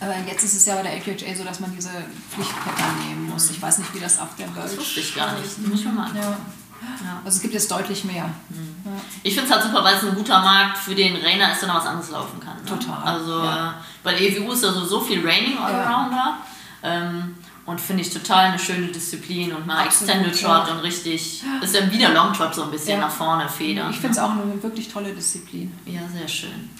Äh, 0.00 0.28
jetzt 0.28 0.44
ist 0.44 0.54
es 0.54 0.66
ja 0.66 0.76
bei 0.76 0.82
der 0.82 0.92
LQHA 0.94 1.34
so, 1.34 1.44
dass 1.44 1.60
man 1.60 1.74
diese 1.74 1.90
Pflichtpattern 2.30 3.08
nehmen 3.08 3.30
muss. 3.30 3.50
Ich 3.50 3.60
weiß 3.60 3.78
nicht, 3.78 3.94
wie 3.94 4.00
das 4.00 4.18
auf 4.20 4.36
der 4.36 4.54
Welt 4.54 4.66
ist. 4.66 4.76
Das 4.76 4.80
wusste 4.80 5.00
ich 5.00 5.14
gar 5.14 5.32
nicht. 5.38 5.44
Das 5.44 5.58
muss 5.58 5.80
ich 5.80 5.86
mal 5.86 6.10
ja. 6.14 6.36
Ja. 6.80 7.20
Also 7.24 7.36
es 7.36 7.42
gibt 7.42 7.54
jetzt 7.54 7.70
deutlich 7.70 8.04
mehr. 8.04 8.26
Mhm. 8.48 8.76
Ja. 8.84 8.92
Ich 9.22 9.34
finde 9.34 9.50
es 9.50 9.54
halt 9.54 9.64
super, 9.64 9.84
weil 9.84 9.96
es 9.96 10.02
ein 10.02 10.14
guter 10.14 10.40
Markt 10.40 10.78
für 10.78 10.94
den 10.94 11.16
Rainer 11.16 11.52
ist, 11.52 11.60
der 11.60 11.68
noch 11.68 11.76
was 11.76 11.86
anderes 11.86 12.10
laufen 12.10 12.40
kann. 12.40 12.56
Ne? 12.56 12.64
Total. 12.64 13.02
Also 13.02 13.44
ja. 13.44 13.70
äh, 13.70 13.72
bei 14.02 14.12
der 14.12 14.20
EWU 14.22 14.52
ist 14.52 14.64
also 14.64 14.84
so 14.84 15.00
viel 15.00 15.26
Raining 15.26 15.58
Allrounder. 15.58 16.38
Ähm, 16.82 17.34
und 17.66 17.80
finde 17.80 18.02
ich 18.02 18.12
total 18.12 18.46
eine 18.46 18.58
schöne 18.58 18.88
Disziplin 18.88 19.52
und 19.52 19.66
mal 19.66 19.84
Absolut, 19.84 20.10
Extended 20.10 20.42
Trot 20.42 20.70
und 20.70 20.80
richtig, 20.80 21.44
ist 21.62 21.74
dann 21.74 21.92
wieder 21.92 22.08
Long 22.08 22.32
Trot 22.32 22.54
so 22.54 22.64
ein 22.64 22.70
bisschen 22.70 22.98
nach 22.98 23.10
vorne 23.10 23.48
federn. 23.48 23.90
Ich 23.90 23.98
finde 23.98 24.12
es 24.12 24.18
auch 24.18 24.30
eine 24.30 24.60
wirklich 24.60 24.88
tolle 24.88 25.12
Disziplin. 25.12 25.72
Ja, 25.86 26.00
sehr 26.12 26.26
schön. 26.26 26.70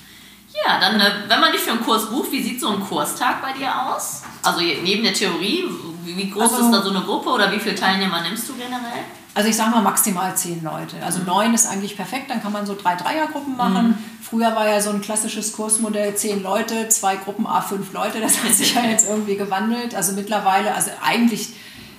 Ja, 0.67 0.81
dann, 0.81 1.01
äh, 1.01 1.13
wenn 1.29 1.41
man 1.41 1.53
dich 1.53 1.61
für 1.61 1.71
einen 1.71 1.85
Kurs 1.85 2.11
bucht, 2.11 2.33
wie 2.33 2.43
sieht 2.43 2.61
so 2.61 2.71
ein 2.71 2.81
Kurstag 2.81 3.41
bei 3.41 3.53
dir 3.53 3.71
aus? 3.71 4.23
Also 4.43 4.61
neben 4.61 5.05
der 5.05 5.15
Theorie, 5.15 5.65
wie 6.05 6.31
groß 6.31 6.43
also, 6.43 6.65
ist 6.65 6.73
da 6.73 6.83
so 6.83 6.91
eine 6.91 7.03
Gruppe 7.03 7.29
oder 7.29 7.53
wie 7.53 7.61
viele 7.61 7.77
Teilnehmer 7.77 8.23
nimmst 8.23 8.49
du 8.49 8.55
generell? 8.55 9.05
Also 9.35 9.49
ich 9.49 9.57
sage 9.57 9.71
mal 9.71 9.83
maximal 9.83 10.37
zehn 10.37 10.63
Leute. 10.63 10.97
Also 11.05 11.21
mhm. 11.21 11.27
neun 11.27 11.55
ist 11.55 11.67
eigentlich 11.67 11.97
perfekt, 11.97 12.31
dann 12.31 12.43
kann 12.43 12.53
man 12.53 12.67
so 12.67 12.75
drei 12.75 12.97
Dreiergruppen 12.97 13.57
machen. 13.57 13.89
Mhm. 13.89 13.95
Früher 14.23 14.55
war 14.57 14.69
ja 14.69 14.81
so 14.81 14.91
ein 14.91 15.01
klassisches 15.01 15.53
Kursmodell 15.53 16.15
zehn 16.17 16.43
Leute, 16.43 16.89
zwei 16.89 17.17
Gruppen 17.17 17.47
A 17.47 17.61
fünf 17.61 17.93
Leute. 17.93 18.21
Das 18.21 18.43
hat 18.43 18.53
sich 18.53 18.75
ja 18.75 18.83
jetzt 18.91 19.09
irgendwie 19.09 19.37
gewandelt. 19.37 19.95
Also 19.95 20.13
mittlerweile, 20.13 20.75
also 20.75 20.91
eigentlich 21.05 21.55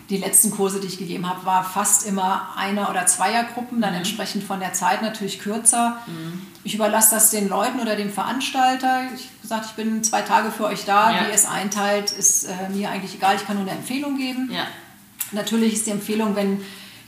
die 0.10 0.18
letzten 0.18 0.52
Kurse, 0.52 0.82
die 0.82 0.88
ich 0.88 0.98
gegeben 0.98 1.28
habe, 1.28 1.46
war 1.46 1.64
fast 1.64 2.06
immer 2.06 2.50
Einer- 2.58 2.90
oder 2.90 3.06
Zweiergruppen, 3.06 3.80
dann 3.80 3.92
mhm. 3.92 4.00
entsprechend 4.00 4.44
von 4.44 4.60
der 4.60 4.74
Zeit 4.74 5.02
natürlich 5.02 5.40
kürzer. 5.40 5.98
Mhm. 6.06 6.42
Ich 6.66 6.76
überlasse 6.76 7.16
das 7.16 7.30
den 7.30 7.48
Leuten 7.48 7.80
oder 7.80 7.96
dem 7.96 8.12
Veranstalter. 8.12 9.04
Ich 9.16 9.28
habe 9.28 9.42
gesagt, 9.42 9.66
ich 9.68 9.72
bin 9.72 10.04
zwei 10.04 10.22
Tage 10.22 10.52
für 10.52 10.66
euch 10.66 10.84
da. 10.84 11.12
Ja. 11.12 11.22
Wie 11.22 11.28
ihr 11.30 11.34
es 11.34 11.46
einteilt, 11.46 12.12
ist 12.12 12.44
äh, 12.44 12.70
mir 12.70 12.90
eigentlich 12.90 13.16
egal. 13.16 13.38
Ich 13.38 13.48
kann 13.48 13.56
nur 13.56 13.66
eine 13.66 13.78
Empfehlung 13.78 14.18
geben. 14.18 14.50
Ja. 14.52 14.68
Natürlich 15.32 15.74
ist 15.74 15.86
die 15.86 15.92
Empfehlung, 15.92 16.36
wenn 16.36 16.62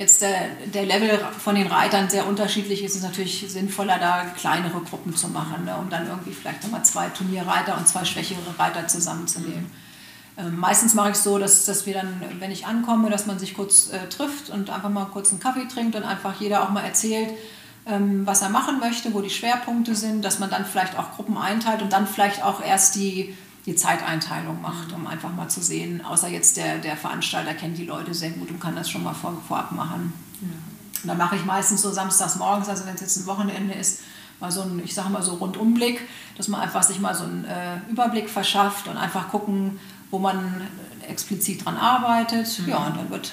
jetzt 0.03 0.21
der, 0.21 0.49
der 0.73 0.85
Level 0.85 1.19
von 1.39 1.55
den 1.55 1.67
Reitern 1.67 2.09
sehr 2.09 2.27
unterschiedlich 2.27 2.83
ist, 2.83 2.91
ist 2.91 2.97
es 2.97 3.03
natürlich 3.03 3.45
sinnvoller, 3.47 3.97
da 3.99 4.25
kleinere 4.37 4.81
Gruppen 4.81 5.15
zu 5.15 5.29
machen, 5.29 5.65
ne, 5.65 5.75
um 5.77 5.89
dann 5.89 6.07
irgendwie 6.07 6.33
vielleicht 6.33 6.63
nochmal 6.63 6.83
zwei 6.83 7.07
Turnierreiter 7.09 7.77
und 7.77 7.87
zwei 7.87 8.03
schwächere 8.05 8.59
Reiter 8.59 8.87
zusammenzunehmen. 8.87 9.71
Ähm, 10.37 10.57
meistens 10.59 10.93
mache 10.93 11.11
ich 11.11 11.15
es 11.15 11.23
so, 11.23 11.37
dass, 11.39 11.65
dass 11.65 11.85
wir 11.85 11.93
dann, 11.93 12.21
wenn 12.39 12.51
ich 12.51 12.65
ankomme, 12.65 13.09
dass 13.09 13.25
man 13.25 13.39
sich 13.39 13.53
kurz 13.53 13.91
äh, 13.91 14.09
trifft 14.09 14.49
und 14.49 14.69
einfach 14.69 14.89
mal 14.89 15.05
kurz 15.05 15.31
einen 15.31 15.39
Kaffee 15.39 15.67
trinkt 15.67 15.95
und 15.95 16.03
einfach 16.03 16.39
jeder 16.39 16.63
auch 16.63 16.69
mal 16.69 16.83
erzählt, 16.83 17.29
ähm, 17.85 18.25
was 18.25 18.41
er 18.41 18.49
machen 18.49 18.79
möchte, 18.79 19.13
wo 19.13 19.21
die 19.21 19.29
Schwerpunkte 19.29 19.95
sind, 19.95 20.25
dass 20.25 20.39
man 20.39 20.49
dann 20.49 20.65
vielleicht 20.65 20.97
auch 20.97 21.11
Gruppen 21.15 21.37
einteilt 21.37 21.81
und 21.81 21.93
dann 21.93 22.07
vielleicht 22.07 22.43
auch 22.43 22.61
erst 22.61 22.95
die 22.95 23.35
die 23.65 23.75
Zeiteinteilung 23.75 24.61
macht, 24.61 24.91
um 24.91 25.07
einfach 25.07 25.33
mal 25.33 25.47
zu 25.47 25.61
sehen, 25.61 26.03
außer 26.03 26.27
jetzt 26.27 26.57
der, 26.57 26.79
der 26.79 26.97
Veranstalter 26.97 27.53
kennt 27.53 27.77
die 27.77 27.85
Leute 27.85 28.13
sehr 28.13 28.31
gut 28.31 28.49
und 28.49 28.59
kann 28.59 28.75
das 28.75 28.89
schon 28.89 29.03
mal 29.03 29.13
vor, 29.13 29.41
vorab 29.47 29.71
machen. 29.71 30.13
Ja. 30.41 30.47
Und 31.03 31.07
dann 31.07 31.17
mache 31.17 31.35
ich 31.35 31.45
meistens 31.45 31.81
so 31.81 31.91
samstags 31.91 32.35
morgens, 32.35 32.67
also 32.67 32.85
wenn 32.85 32.95
es 32.95 33.01
jetzt 33.01 33.17
ein 33.17 33.25
Wochenende 33.25 33.73
ist, 33.73 34.01
mal 34.39 34.51
so 34.51 34.61
ein, 34.61 34.81
ich 34.83 34.93
sage 34.93 35.09
mal 35.09 35.21
so 35.21 35.35
Rundumblick, 35.35 36.01
dass 36.37 36.49
man 36.49 36.61
einfach 36.61 36.83
sich 36.83 36.99
mal 36.99 37.15
so 37.15 37.23
einen 37.23 37.45
äh, 37.45 37.77
Überblick 37.89 38.29
verschafft 38.29 38.87
und 38.87 38.97
einfach 38.97 39.29
gucken, 39.29 39.79
wo 40.11 40.19
man 40.19 40.61
explizit 41.07 41.65
dran 41.65 41.77
arbeitet. 41.77 42.59
Mhm. 42.59 42.69
Ja, 42.69 42.77
und 42.77 42.97
dann 42.97 43.09
wird 43.09 43.31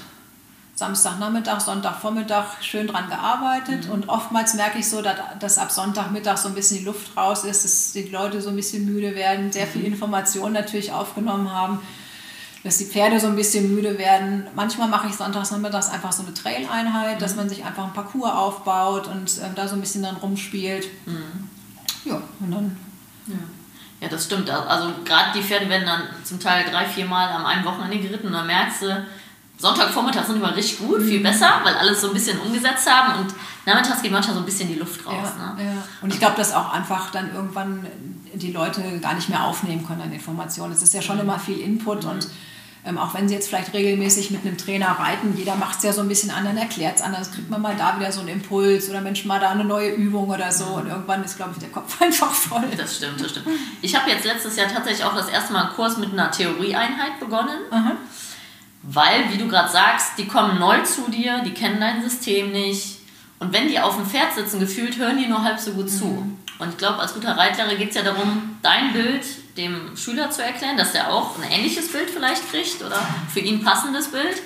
Samstagnachmittag, 0.80 1.60
Sonntagvormittag 1.60 2.62
schön 2.62 2.86
dran 2.86 3.10
gearbeitet 3.10 3.84
mhm. 3.84 3.92
und 3.92 4.08
oftmals 4.08 4.54
merke 4.54 4.78
ich 4.78 4.88
so, 4.88 5.02
dass, 5.02 5.14
dass, 5.38 5.58
ab 5.58 5.70
Sonntagmittag 5.70 6.38
so 6.38 6.48
ein 6.48 6.54
bisschen 6.54 6.78
die 6.78 6.84
Luft 6.84 7.14
raus 7.18 7.44
ist, 7.44 7.64
dass 7.64 7.92
die 7.92 8.08
Leute 8.08 8.40
so 8.40 8.48
ein 8.48 8.56
bisschen 8.56 8.86
müde 8.86 9.14
werden, 9.14 9.52
sehr 9.52 9.66
viel 9.66 9.82
mhm. 9.82 9.92
Information 9.92 10.54
natürlich 10.54 10.90
aufgenommen 10.90 11.52
haben, 11.52 11.80
dass 12.64 12.78
die 12.78 12.86
Pferde 12.86 13.20
so 13.20 13.26
ein 13.26 13.36
bisschen 13.36 13.74
müde 13.74 13.98
werden. 13.98 14.46
Manchmal 14.54 14.88
mache 14.88 15.08
ich 15.08 15.14
Sonntagsnachmittags 15.14 15.90
einfach 15.90 16.12
so 16.12 16.22
eine 16.22 16.32
Trail-Einheit, 16.32 17.16
mhm. 17.16 17.20
dass 17.20 17.36
man 17.36 17.50
sich 17.50 17.62
einfach 17.62 17.84
ein 17.84 17.92
Parcours 17.92 18.32
aufbaut 18.32 19.06
und 19.06 19.36
äh, 19.36 19.54
da 19.54 19.68
so 19.68 19.74
ein 19.74 19.82
bisschen 19.82 20.02
dann 20.02 20.16
rumspielt. 20.16 20.88
Mhm. 21.04 21.50
Ja, 22.06 22.22
und 22.40 22.50
dann... 22.50 22.76
Ja. 23.26 23.34
Ja, 24.00 24.08
das 24.08 24.24
stimmt. 24.24 24.48
Also 24.48 24.94
gerade 25.04 25.38
die 25.38 25.42
Pferde 25.42 25.68
werden 25.68 25.84
dann 25.84 26.04
zum 26.24 26.40
Teil 26.40 26.64
drei, 26.70 26.86
vier 26.86 27.04
Mal 27.04 27.28
am 27.28 27.44
einen 27.44 27.66
Wochenende 27.66 27.98
geritten 27.98 28.28
und 28.28 28.32
dann 28.32 28.46
merkst 28.46 28.80
du, 28.80 29.06
Sonntagvormittag 29.60 30.24
sind 30.24 30.36
immer 30.36 30.56
richtig 30.56 30.78
gut, 30.78 31.02
viel 31.02 31.18
mhm. 31.18 31.24
besser, 31.24 31.60
weil 31.62 31.74
alles 31.74 32.00
so 32.00 32.08
ein 32.08 32.14
bisschen 32.14 32.40
umgesetzt 32.40 32.90
haben 32.90 33.20
und 33.20 33.34
nachmittags 33.66 34.00
geht 34.00 34.10
manchmal 34.10 34.34
so 34.34 34.40
ein 34.40 34.46
bisschen 34.46 34.68
die 34.68 34.78
Luft 34.78 35.04
raus. 35.06 35.28
Ja, 35.38 35.52
ne? 35.54 35.64
ja. 35.64 35.82
Und 36.00 36.12
ich 36.12 36.18
glaube, 36.18 36.36
dass 36.36 36.54
auch 36.54 36.72
einfach 36.72 37.10
dann 37.10 37.34
irgendwann 37.34 37.86
die 38.32 38.52
Leute 38.52 39.00
gar 39.00 39.14
nicht 39.14 39.28
mehr 39.28 39.44
aufnehmen 39.44 39.86
können 39.86 40.00
an 40.00 40.12
Informationen. 40.12 40.72
Es 40.72 40.82
ist 40.82 40.94
ja 40.94 41.02
schon 41.02 41.16
mhm. 41.16 41.22
immer 41.22 41.38
viel 41.38 41.58
Input 41.58 42.04
mhm. 42.04 42.10
und 42.10 42.28
ähm, 42.86 42.96
auch 42.96 43.12
wenn 43.12 43.28
sie 43.28 43.34
jetzt 43.34 43.48
vielleicht 43.48 43.74
regelmäßig 43.74 44.30
mit 44.30 44.46
einem 44.46 44.56
Trainer 44.56 44.88
reiten, 44.98 45.36
jeder 45.36 45.54
macht 45.54 45.76
es 45.76 45.84
ja 45.84 45.92
so 45.92 46.00
ein 46.00 46.08
bisschen 46.08 46.30
anders, 46.30 46.56
erklärt 46.56 46.96
es 46.96 47.02
anders, 47.02 47.30
kriegt 47.30 47.50
man 47.50 47.60
mal 47.60 47.76
da 47.76 47.98
wieder 47.98 48.10
so 48.10 48.20
einen 48.20 48.30
Impuls 48.30 48.88
oder 48.88 49.02
Mensch, 49.02 49.26
mal 49.26 49.38
da 49.38 49.50
eine 49.50 49.64
neue 49.64 49.90
Übung 49.90 50.30
oder 50.30 50.50
so 50.50 50.64
und 50.64 50.88
irgendwann 50.88 51.22
ist, 51.22 51.36
glaube 51.36 51.50
ich, 51.52 51.58
der 51.58 51.68
Kopf 51.68 52.00
einfach 52.02 52.32
voll. 52.32 52.64
Das 52.78 52.96
stimmt, 52.96 53.20
das 53.20 53.32
stimmt. 53.32 53.48
Ich 53.82 53.94
habe 53.94 54.10
jetzt 54.10 54.24
letztes 54.24 54.56
Jahr 54.56 54.68
tatsächlich 54.68 55.04
auch 55.04 55.14
das 55.14 55.28
erste 55.28 55.52
Mal 55.52 55.66
einen 55.66 55.74
Kurs 55.74 55.98
mit 55.98 56.12
einer 56.12 56.30
Theorieeinheit 56.30 57.20
begonnen. 57.20 57.58
Mhm. 57.70 57.92
Weil, 58.82 59.30
wie 59.30 59.38
du 59.38 59.46
gerade 59.46 59.70
sagst, 59.70 60.12
die 60.18 60.26
kommen 60.26 60.58
neu 60.58 60.82
zu 60.82 61.10
dir, 61.10 61.40
die 61.44 61.52
kennen 61.52 61.80
dein 61.80 62.02
System 62.02 62.50
nicht. 62.50 62.98
Und 63.38 63.52
wenn 63.52 63.68
die 63.68 63.80
auf 63.80 63.96
dem 63.96 64.06
Pferd 64.06 64.34
sitzen, 64.34 64.60
gefühlt 64.60 64.96
hören 64.98 65.18
die 65.18 65.26
nur 65.26 65.42
halb 65.42 65.58
so 65.58 65.72
gut 65.72 65.90
zu. 65.90 66.06
Mhm. 66.06 66.38
Und 66.58 66.68
ich 66.68 66.76
glaube, 66.76 66.98
als 66.98 67.14
guter 67.14 67.36
Reitlehrer 67.36 67.74
geht 67.74 67.90
es 67.90 67.94
ja 67.94 68.02
darum, 68.02 68.58
dein 68.62 68.92
Bild 68.92 69.24
dem 69.56 69.96
Schüler 69.96 70.30
zu 70.30 70.42
erklären, 70.42 70.76
dass 70.76 70.92
der 70.92 71.12
auch 71.12 71.38
ein 71.38 71.50
ähnliches 71.50 71.90
Bild 71.90 72.10
vielleicht 72.10 72.50
kriegt 72.50 72.82
oder 72.82 72.98
für 73.32 73.40
ihn 73.40 73.64
passendes 73.64 74.08
Bild. 74.08 74.42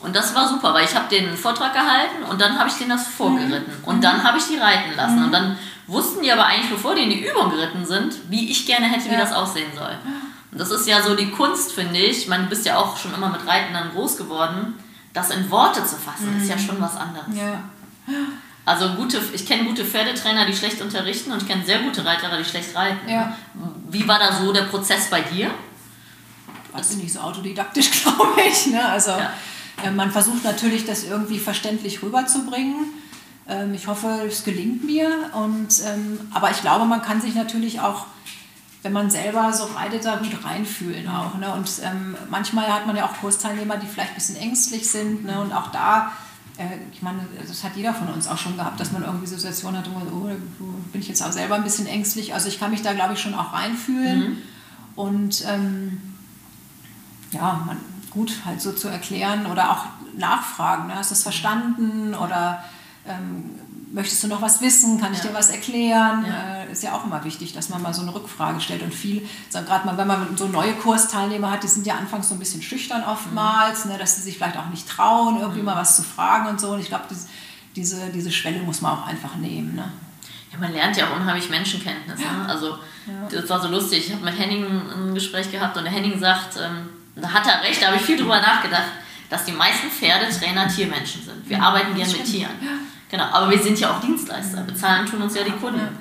Und 0.00 0.14
das 0.14 0.34
war 0.34 0.46
super, 0.46 0.74
weil 0.74 0.84
ich 0.84 0.94
habe 0.94 1.08
den 1.08 1.34
Vortrag 1.34 1.72
gehalten 1.72 2.22
und 2.28 2.38
dann 2.38 2.58
habe 2.58 2.68
ich 2.68 2.74
denen 2.74 2.90
das 2.90 3.06
vorgeritten. 3.06 3.72
Mhm. 3.80 3.84
Und 3.84 4.04
dann 4.04 4.22
habe 4.22 4.36
ich 4.36 4.44
die 4.44 4.58
reiten 4.58 4.94
lassen. 4.94 5.20
Mhm. 5.20 5.24
Und 5.24 5.32
dann 5.32 5.58
wussten 5.86 6.22
die 6.22 6.30
aber 6.30 6.44
eigentlich, 6.44 6.70
bevor 6.70 6.94
die 6.94 7.02
in 7.02 7.10
die 7.10 7.26
Übung 7.26 7.50
geritten 7.50 7.86
sind, 7.86 8.14
wie 8.28 8.50
ich 8.50 8.66
gerne 8.66 8.86
hätte, 8.86 9.06
wie 9.06 9.14
ja. 9.14 9.20
das 9.20 9.32
aussehen 9.32 9.72
soll. 9.74 9.96
Das 10.56 10.70
ist 10.70 10.86
ja 10.86 11.02
so 11.02 11.14
die 11.14 11.30
Kunst, 11.30 11.72
finde 11.72 11.98
ich. 11.98 12.26
Du 12.26 12.46
bist 12.48 12.64
ja 12.64 12.78
auch 12.78 12.96
schon 12.96 13.12
immer 13.14 13.28
mit 13.28 13.46
Reiten 13.46 13.72
dann 13.72 13.90
groß 13.90 14.16
geworden. 14.16 14.74
Das 15.12 15.30
in 15.30 15.50
Worte 15.50 15.84
zu 15.84 15.96
fassen, 15.96 16.34
mhm. 16.34 16.42
ist 16.42 16.48
ja 16.48 16.58
schon 16.58 16.80
was 16.80 16.96
anderes. 16.96 17.26
Ja. 17.34 17.62
Also 18.64 18.94
gute, 18.94 19.20
ich 19.32 19.46
kenne 19.46 19.64
gute 19.64 19.84
Pferdetrainer, 19.84 20.46
die 20.46 20.56
schlecht 20.56 20.80
unterrichten 20.80 21.32
und 21.32 21.42
ich 21.42 21.48
kenne 21.48 21.64
sehr 21.64 21.80
gute 21.80 22.04
Reiter, 22.04 22.36
die 22.38 22.44
schlecht 22.44 22.74
reiten. 22.74 23.08
Ja. 23.08 23.36
Wie 23.90 24.08
war 24.08 24.18
da 24.18 24.32
so 24.32 24.52
der 24.52 24.62
Prozess 24.62 25.10
bei 25.10 25.20
dir? 25.20 25.50
Das 26.74 26.90
ist 26.90 26.96
nicht 26.96 27.12
so 27.12 27.20
autodidaktisch, 27.20 27.90
glaube 28.02 28.40
ich. 28.48 28.66
Ne? 28.66 28.84
Also 28.84 29.10
ja. 29.10 29.32
äh, 29.84 29.90
man 29.90 30.10
versucht 30.10 30.44
natürlich, 30.44 30.86
das 30.86 31.04
irgendwie 31.04 31.38
verständlich 31.38 32.02
rüberzubringen. 32.02 32.86
Ähm, 33.48 33.74
ich 33.74 33.86
hoffe, 33.86 34.08
es 34.26 34.44
gelingt 34.44 34.84
mir. 34.84 35.30
Und, 35.34 35.80
ähm, 35.86 36.18
aber 36.32 36.50
ich 36.50 36.60
glaube, 36.62 36.86
man 36.86 37.02
kann 37.02 37.20
sich 37.20 37.34
natürlich 37.34 37.80
auch 37.80 38.06
wenn 38.84 38.92
man 38.92 39.10
selber 39.10 39.50
so 39.50 39.64
reitet, 39.64 40.04
da 40.04 40.16
gut 40.16 40.44
reinfühlen 40.44 41.08
auch. 41.08 41.38
Ne? 41.38 41.50
Und 41.50 41.70
ähm, 41.82 42.16
manchmal 42.28 42.66
hat 42.66 42.86
man 42.86 42.94
ja 42.94 43.06
auch 43.06 43.14
Kursteilnehmer, 43.18 43.78
die 43.78 43.86
vielleicht 43.86 44.10
ein 44.10 44.14
bisschen 44.14 44.36
ängstlich 44.36 44.90
sind. 44.90 45.24
Ne? 45.24 45.40
Und 45.40 45.54
auch 45.54 45.72
da, 45.72 46.12
äh, 46.58 46.66
ich 46.92 47.00
meine, 47.00 47.20
das 47.48 47.64
hat 47.64 47.76
jeder 47.76 47.94
von 47.94 48.08
uns 48.08 48.28
auch 48.28 48.36
schon 48.36 48.58
gehabt, 48.58 48.78
dass 48.78 48.92
man 48.92 49.02
irgendwie 49.02 49.26
Situationen 49.26 49.80
hat, 49.80 49.90
wo 49.90 49.98
man, 49.98 50.08
oh, 50.12 50.28
bin 50.92 51.00
ich 51.00 51.08
jetzt 51.08 51.22
auch 51.22 51.32
selber 51.32 51.54
ein 51.54 51.64
bisschen 51.64 51.86
ängstlich. 51.86 52.34
Also 52.34 52.48
ich 52.48 52.60
kann 52.60 52.70
mich 52.70 52.82
da, 52.82 52.92
glaube 52.92 53.14
ich, 53.14 53.20
schon 53.20 53.32
auch 53.34 53.54
reinfühlen. 53.54 54.18
Mhm. 54.18 54.36
Und 54.96 55.44
ähm, 55.48 56.02
ja, 57.30 57.62
man, 57.64 57.78
gut 58.10 58.32
halt 58.44 58.60
so 58.60 58.72
zu 58.72 58.88
erklären 58.88 59.46
oder 59.46 59.70
auch 59.70 59.86
nachfragen. 60.14 60.88
Ne? 60.88 60.94
Hast 60.96 61.10
du 61.10 61.14
es 61.14 61.22
verstanden? 61.22 62.14
Oder 62.14 62.62
ähm, 63.08 63.50
möchtest 63.94 64.24
du 64.24 64.28
noch 64.28 64.42
was 64.42 64.60
wissen? 64.60 65.00
Kann 65.00 65.12
ich 65.12 65.20
ja. 65.20 65.28
dir 65.28 65.34
was 65.34 65.50
erklären? 65.50 66.26
Ja. 66.26 66.64
Äh, 66.64 66.72
ist 66.72 66.82
ja 66.82 66.94
auch 66.94 67.04
immer 67.04 67.24
wichtig, 67.24 67.52
dass 67.52 67.68
man 67.68 67.80
mal 67.80 67.94
so 67.94 68.02
eine 68.02 68.12
Rückfrage 68.14 68.60
stellt. 68.60 68.82
Und 68.82 68.92
viel, 68.92 69.26
gerade 69.52 69.86
mal, 69.86 69.96
wenn 69.96 70.08
man 70.08 70.36
so 70.36 70.48
neue 70.48 70.74
Kursteilnehmer 70.74 71.50
hat, 71.50 71.62
die 71.62 71.68
sind 71.68 71.86
ja 71.86 71.94
anfangs 71.94 72.28
so 72.28 72.34
ein 72.34 72.40
bisschen 72.40 72.60
schüchtern 72.60 73.04
oftmals, 73.04 73.84
mhm. 73.84 73.92
ne, 73.92 73.98
dass 73.98 74.16
sie 74.16 74.22
sich 74.22 74.36
vielleicht 74.36 74.58
auch 74.58 74.68
nicht 74.68 74.88
trauen, 74.88 75.38
irgendwie 75.40 75.60
mhm. 75.60 75.66
mal 75.66 75.76
was 75.76 75.96
zu 75.96 76.02
fragen 76.02 76.48
und 76.48 76.60
so. 76.60 76.72
Und 76.72 76.80
ich 76.80 76.88
glaube, 76.88 77.04
diese, 77.76 78.10
diese 78.10 78.32
Schwelle 78.32 78.58
muss 78.62 78.82
man 78.82 78.98
auch 78.98 79.06
einfach 79.06 79.36
nehmen. 79.36 79.76
Ne? 79.76 79.90
Ja, 80.52 80.58
man 80.58 80.72
lernt 80.72 80.96
ja 80.96 81.08
auch 81.08 81.16
unheimlich 81.16 81.48
Menschenkenntnis. 81.48 82.18
Ne? 82.18 82.48
Also, 82.48 82.78
das 83.30 83.48
war 83.48 83.60
so 83.60 83.68
lustig. 83.68 84.08
Ich 84.08 84.12
habe 84.12 84.24
mit 84.24 84.38
Henning 84.38 84.64
ein 84.64 85.14
Gespräch 85.14 85.50
gehabt 85.52 85.76
und 85.76 85.84
der 85.84 85.92
Henning 85.92 86.18
sagt, 86.18 86.56
ähm, 86.56 86.88
da 87.14 87.32
hat 87.32 87.46
er 87.46 87.62
recht, 87.62 87.80
da 87.80 87.86
habe 87.86 87.96
ich 87.96 88.02
viel 88.02 88.16
drüber 88.16 88.40
nachgedacht, 88.40 88.88
dass 89.30 89.44
die 89.44 89.52
meisten 89.52 89.88
Pferdetrainer 89.88 90.66
Tiermenschen 90.68 91.22
sind. 91.22 91.48
Wir 91.48 91.62
arbeiten 91.62 91.94
gerne 91.94 92.12
mit 92.12 92.24
Tieren. 92.24 92.50
Genau, 93.14 93.26
aber 93.30 93.48
wir 93.48 93.60
sind 93.60 93.78
ja 93.78 93.92
auch 93.92 94.00
Dienstleister. 94.00 94.62
Bezahlen 94.62 95.06
tun 95.06 95.22
uns 95.22 95.36
ja 95.36 95.44
die 95.44 95.52
Kunden. 95.52 95.96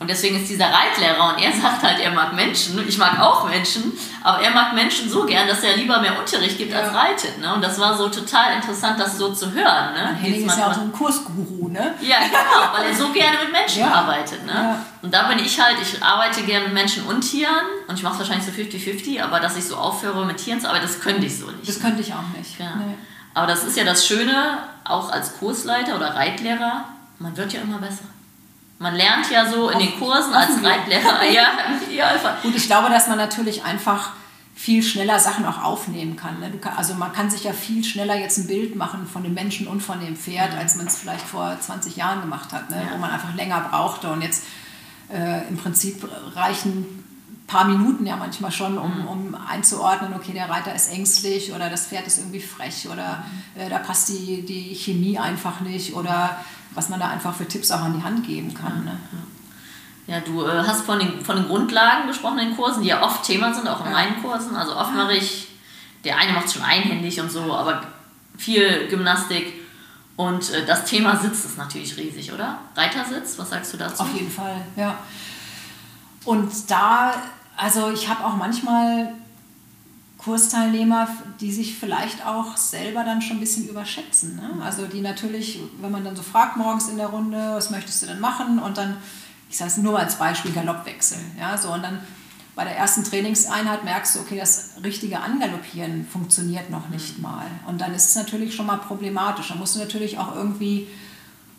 Und 0.00 0.10
deswegen 0.10 0.34
ist 0.34 0.50
dieser 0.50 0.66
Reitlehrer 0.66 1.32
und 1.32 1.40
er 1.40 1.52
sagt 1.52 1.80
halt, 1.80 2.00
er 2.00 2.10
mag 2.10 2.34
Menschen. 2.34 2.86
Ich 2.88 2.98
mag 2.98 3.20
auch 3.20 3.48
Menschen, 3.48 3.92
aber 4.24 4.42
er 4.42 4.50
mag 4.50 4.74
Menschen 4.74 5.08
so 5.08 5.24
gern, 5.24 5.46
dass 5.46 5.62
er 5.62 5.76
lieber 5.76 6.00
mehr 6.00 6.18
Unterricht 6.18 6.58
gibt 6.58 6.72
ja. 6.72 6.80
als 6.80 6.92
reitet. 6.92 7.38
Ne? 7.38 7.54
Und 7.54 7.62
das 7.62 7.78
war 7.78 7.96
so 7.96 8.08
total 8.08 8.56
interessant, 8.56 8.98
das 8.98 9.16
so 9.16 9.32
zu 9.32 9.52
hören. 9.52 9.94
Ne? 9.94 10.16
Henning 10.20 10.44
ist 10.44 10.58
ja 10.58 10.66
auch 10.66 10.74
so 10.74 10.80
ein 10.80 10.92
Kursguru, 10.92 11.68
ne? 11.68 11.94
Ja, 12.00 12.16
genau, 12.24 12.72
weil 12.76 12.88
er 12.88 12.94
so 12.94 13.12
gerne 13.12 13.38
mit 13.44 13.52
Menschen 13.52 13.82
ja. 13.82 13.92
arbeitet. 13.92 14.44
Ne? 14.44 14.52
Ja. 14.52 14.84
Und 15.02 15.14
da 15.14 15.28
bin 15.28 15.38
ich 15.38 15.60
halt, 15.60 15.76
ich 15.80 16.02
arbeite 16.02 16.42
gerne 16.42 16.64
mit 16.64 16.74
Menschen 16.74 17.06
und 17.06 17.20
Tieren 17.20 17.66
und 17.86 17.94
ich 17.94 18.02
mache 18.02 18.18
wahrscheinlich 18.18 18.44
so 18.44 18.50
50-50, 18.50 19.22
aber 19.22 19.38
dass 19.38 19.56
ich 19.56 19.64
so 19.64 19.76
aufhöre 19.76 20.26
mit 20.26 20.38
Tieren 20.38 20.60
zu 20.60 20.66
arbeiten, 20.66 20.84
das 20.84 20.98
könnte 20.98 21.26
ich 21.26 21.38
so 21.38 21.46
nicht. 21.46 21.68
Das 21.68 21.80
könnte 21.80 22.00
ich 22.00 22.12
auch 22.12 22.36
nicht. 22.36 22.58
Ja. 22.58 22.74
Nee. 22.74 22.96
Aber 23.36 23.46
das 23.46 23.64
ist 23.64 23.76
ja 23.76 23.84
das 23.84 24.06
Schöne, 24.06 24.60
auch 24.84 25.12
als 25.12 25.36
Kursleiter 25.36 25.94
oder 25.94 26.14
Reitlehrer, 26.14 26.86
man 27.18 27.36
wird 27.36 27.52
ja 27.52 27.60
immer 27.60 27.76
besser. 27.76 28.04
Man 28.78 28.94
lernt 28.94 29.30
ja 29.30 29.44
so 29.44 29.68
in 29.68 29.78
den 29.78 29.98
Kursen 29.98 30.32
als 30.32 30.52
Reitlehrer. 30.64 31.22
ja. 31.30 32.14
Und 32.42 32.56
ich 32.56 32.64
glaube, 32.64 32.88
dass 32.88 33.08
man 33.08 33.18
natürlich 33.18 33.62
einfach 33.62 34.12
viel 34.54 34.82
schneller 34.82 35.18
Sachen 35.18 35.44
auch 35.44 35.62
aufnehmen 35.62 36.16
kann. 36.16 36.40
Ne? 36.40 36.50
kann. 36.52 36.78
Also 36.78 36.94
man 36.94 37.12
kann 37.12 37.28
sich 37.28 37.44
ja 37.44 37.52
viel 37.52 37.84
schneller 37.84 38.18
jetzt 38.18 38.38
ein 38.38 38.46
Bild 38.46 38.74
machen 38.74 39.06
von 39.06 39.22
dem 39.22 39.34
Menschen 39.34 39.66
und 39.66 39.82
von 39.82 40.00
dem 40.00 40.16
Pferd, 40.16 40.54
als 40.54 40.76
man 40.76 40.86
es 40.86 40.96
vielleicht 40.96 41.26
vor 41.26 41.58
20 41.60 41.94
Jahren 41.94 42.22
gemacht 42.22 42.54
hat, 42.54 42.70
ne? 42.70 42.76
Ja. 42.86 42.94
wo 42.94 42.96
man 42.96 43.10
einfach 43.10 43.34
länger 43.34 43.60
brauchte. 43.70 44.08
Und 44.08 44.22
jetzt 44.22 44.44
äh, 45.12 45.46
im 45.46 45.58
Prinzip 45.58 46.08
reichen 46.34 47.05
paar 47.46 47.64
Minuten 47.64 48.06
ja 48.06 48.16
manchmal 48.16 48.50
schon, 48.50 48.76
um, 48.78 49.02
mhm. 49.02 49.06
um 49.06 49.34
einzuordnen, 49.34 50.14
okay, 50.14 50.32
der 50.32 50.50
Reiter 50.50 50.74
ist 50.74 50.92
ängstlich 50.92 51.52
oder 51.52 51.70
das 51.70 51.86
Pferd 51.86 52.06
ist 52.06 52.18
irgendwie 52.18 52.40
frech 52.40 52.88
oder 52.88 53.24
mhm. 53.54 53.60
äh, 53.60 53.70
da 53.70 53.78
passt 53.78 54.08
die, 54.08 54.44
die 54.44 54.74
Chemie 54.74 55.18
einfach 55.18 55.60
nicht 55.60 55.94
oder 55.94 56.36
was 56.72 56.88
man 56.88 57.00
da 57.00 57.08
einfach 57.08 57.34
für 57.34 57.46
Tipps 57.46 57.70
auch 57.70 57.80
an 57.80 57.96
die 57.98 58.04
Hand 58.04 58.26
geben 58.26 58.52
kann. 58.52 58.84
Ne? 58.84 58.98
Ja, 60.06 60.20
du 60.20 60.44
äh, 60.44 60.62
hast 60.66 60.84
von 60.84 60.98
den, 60.98 61.24
von 61.24 61.36
den 61.36 61.46
Grundlagen 61.46 62.06
gesprochen 62.06 62.38
in 62.38 62.48
den 62.48 62.56
Kursen, 62.56 62.82
die 62.82 62.88
ja 62.88 63.02
oft 63.02 63.24
Thema 63.24 63.52
sind, 63.52 63.68
auch 63.68 63.84
in 63.84 63.92
meinen 63.92 64.22
Kursen. 64.22 64.54
Also 64.54 64.76
oft 64.76 64.94
mache 64.94 65.14
ich, 65.14 65.48
der 66.04 66.18
eine 66.18 66.32
macht 66.32 66.46
es 66.46 66.54
schon 66.54 66.62
einhändig 66.62 67.20
und 67.20 67.30
so, 67.30 67.52
aber 67.54 67.82
viel 68.36 68.88
Gymnastik. 68.88 69.52
Und 70.16 70.50
äh, 70.50 70.64
das 70.64 70.84
Thema 70.84 71.16
Sitz 71.16 71.44
ist 71.44 71.58
natürlich 71.58 71.96
riesig, 71.96 72.32
oder? 72.32 72.58
Reitersitz, 72.74 73.38
was 73.38 73.50
sagst 73.50 73.72
du 73.72 73.76
dazu? 73.76 74.02
Auf 74.02 74.14
jeden 74.14 74.30
Fall, 74.30 74.62
ja. 74.76 74.96
Und 76.24 76.50
da, 76.70 77.14
also 77.56 77.90
ich 77.90 78.08
habe 78.08 78.24
auch 78.24 78.36
manchmal 78.36 79.14
Kursteilnehmer, 80.18 81.08
die 81.40 81.52
sich 81.52 81.78
vielleicht 81.78 82.26
auch 82.26 82.56
selber 82.56 83.04
dann 83.04 83.22
schon 83.22 83.36
ein 83.36 83.40
bisschen 83.40 83.68
überschätzen. 83.68 84.36
Ne? 84.36 84.62
Also 84.64 84.86
die 84.86 85.00
natürlich, 85.00 85.60
wenn 85.80 85.92
man 85.92 86.04
dann 86.04 86.16
so 86.16 86.22
fragt 86.22 86.56
morgens 86.56 86.88
in 86.88 86.96
der 86.96 87.08
Runde, 87.08 87.54
was 87.54 87.70
möchtest 87.70 88.02
du 88.02 88.06
denn 88.06 88.20
machen? 88.20 88.58
Und 88.58 88.78
dann, 88.78 88.96
ich 89.50 89.56
sage 89.56 89.70
es 89.70 89.76
nur 89.76 89.98
als 89.98 90.16
Beispiel, 90.16 90.52
Galoppwechsel. 90.52 91.18
Ja? 91.38 91.56
So, 91.56 91.72
und 91.72 91.82
dann 91.82 92.00
bei 92.56 92.64
der 92.64 92.76
ersten 92.76 93.04
Trainingseinheit 93.04 93.84
merkst 93.84 94.16
du, 94.16 94.20
okay, 94.20 94.38
das 94.38 94.70
richtige 94.82 95.20
Angaloppieren 95.20 96.06
funktioniert 96.06 96.70
noch 96.70 96.88
nicht 96.88 97.18
mhm. 97.18 97.22
mal. 97.22 97.46
Und 97.66 97.80
dann 97.80 97.94
ist 97.94 98.08
es 98.08 98.14
natürlich 98.16 98.54
schon 98.54 98.66
mal 98.66 98.78
problematisch. 98.78 99.48
Dann 99.48 99.58
musst 99.58 99.76
du 99.76 99.78
natürlich 99.78 100.18
auch 100.18 100.34
irgendwie 100.34 100.88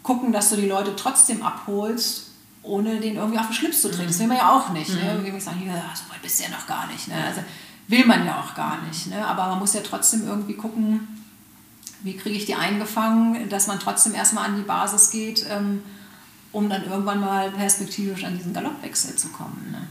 gucken, 0.02 0.34
dass 0.34 0.49
du 0.49 0.56
die 0.56 0.68
Leute 0.68 0.95
trotzdem 0.95 1.44
abholst, 1.44 2.27
ohne 2.68 2.99
den 2.99 3.15
irgendwie 3.15 3.39
auf 3.39 3.48
den 3.48 3.53
Schlips 3.53 3.81
zu 3.81 3.89
treten. 3.89 4.07
Das 4.07 4.19
will 4.19 4.27
man 4.27 4.38
ja 4.38 4.52
auch 4.52 4.69
nicht. 4.69 4.89
Mhm. 4.89 4.99
Ne? 4.99 5.22
Irgendwie 5.23 5.39
sagen, 5.39 5.64
ja, 5.65 5.73
so 5.94 6.11
weit 6.11 6.22
bist 6.22 6.39
du 6.39 6.44
ja 6.44 6.49
noch 6.49 6.68
gar 6.68 6.88
nicht. 6.88 7.07
Ne? 7.07 7.15
Also, 7.26 7.41
will 7.88 8.06
man 8.06 8.26
ja 8.26 8.39
auch 8.39 8.53
gar 8.53 8.81
nicht. 8.84 9.07
Ne? 9.07 9.26
Aber 9.26 9.48
man 9.48 9.60
muss 9.60 9.73
ja 9.73 9.81
trotzdem 9.81 10.27
irgendwie 10.27 10.56
gucken, 10.56 11.07
wie 12.02 12.15
kriege 12.15 12.38
ich 12.38 12.45
die 12.45 12.56
eingefangen, 12.56 13.49
dass 13.49 13.68
man 13.68 13.80
trotzdem 13.80 14.14
erstmal 14.14 14.45
an 14.45 14.56
die 14.56 14.64
Basis 14.64 15.10
geht, 15.10 15.45
ähm, 15.49 15.81
um 16.52 16.69
dann 16.69 16.85
irgendwann 16.85 17.19
mal 17.19 17.49
perspektivisch 17.52 18.23
an 18.23 18.38
diesen 18.38 18.53
Galoppwechsel 18.53 19.15
zu 19.15 19.30
kommen. 19.30 19.69
Ne? 19.72 19.81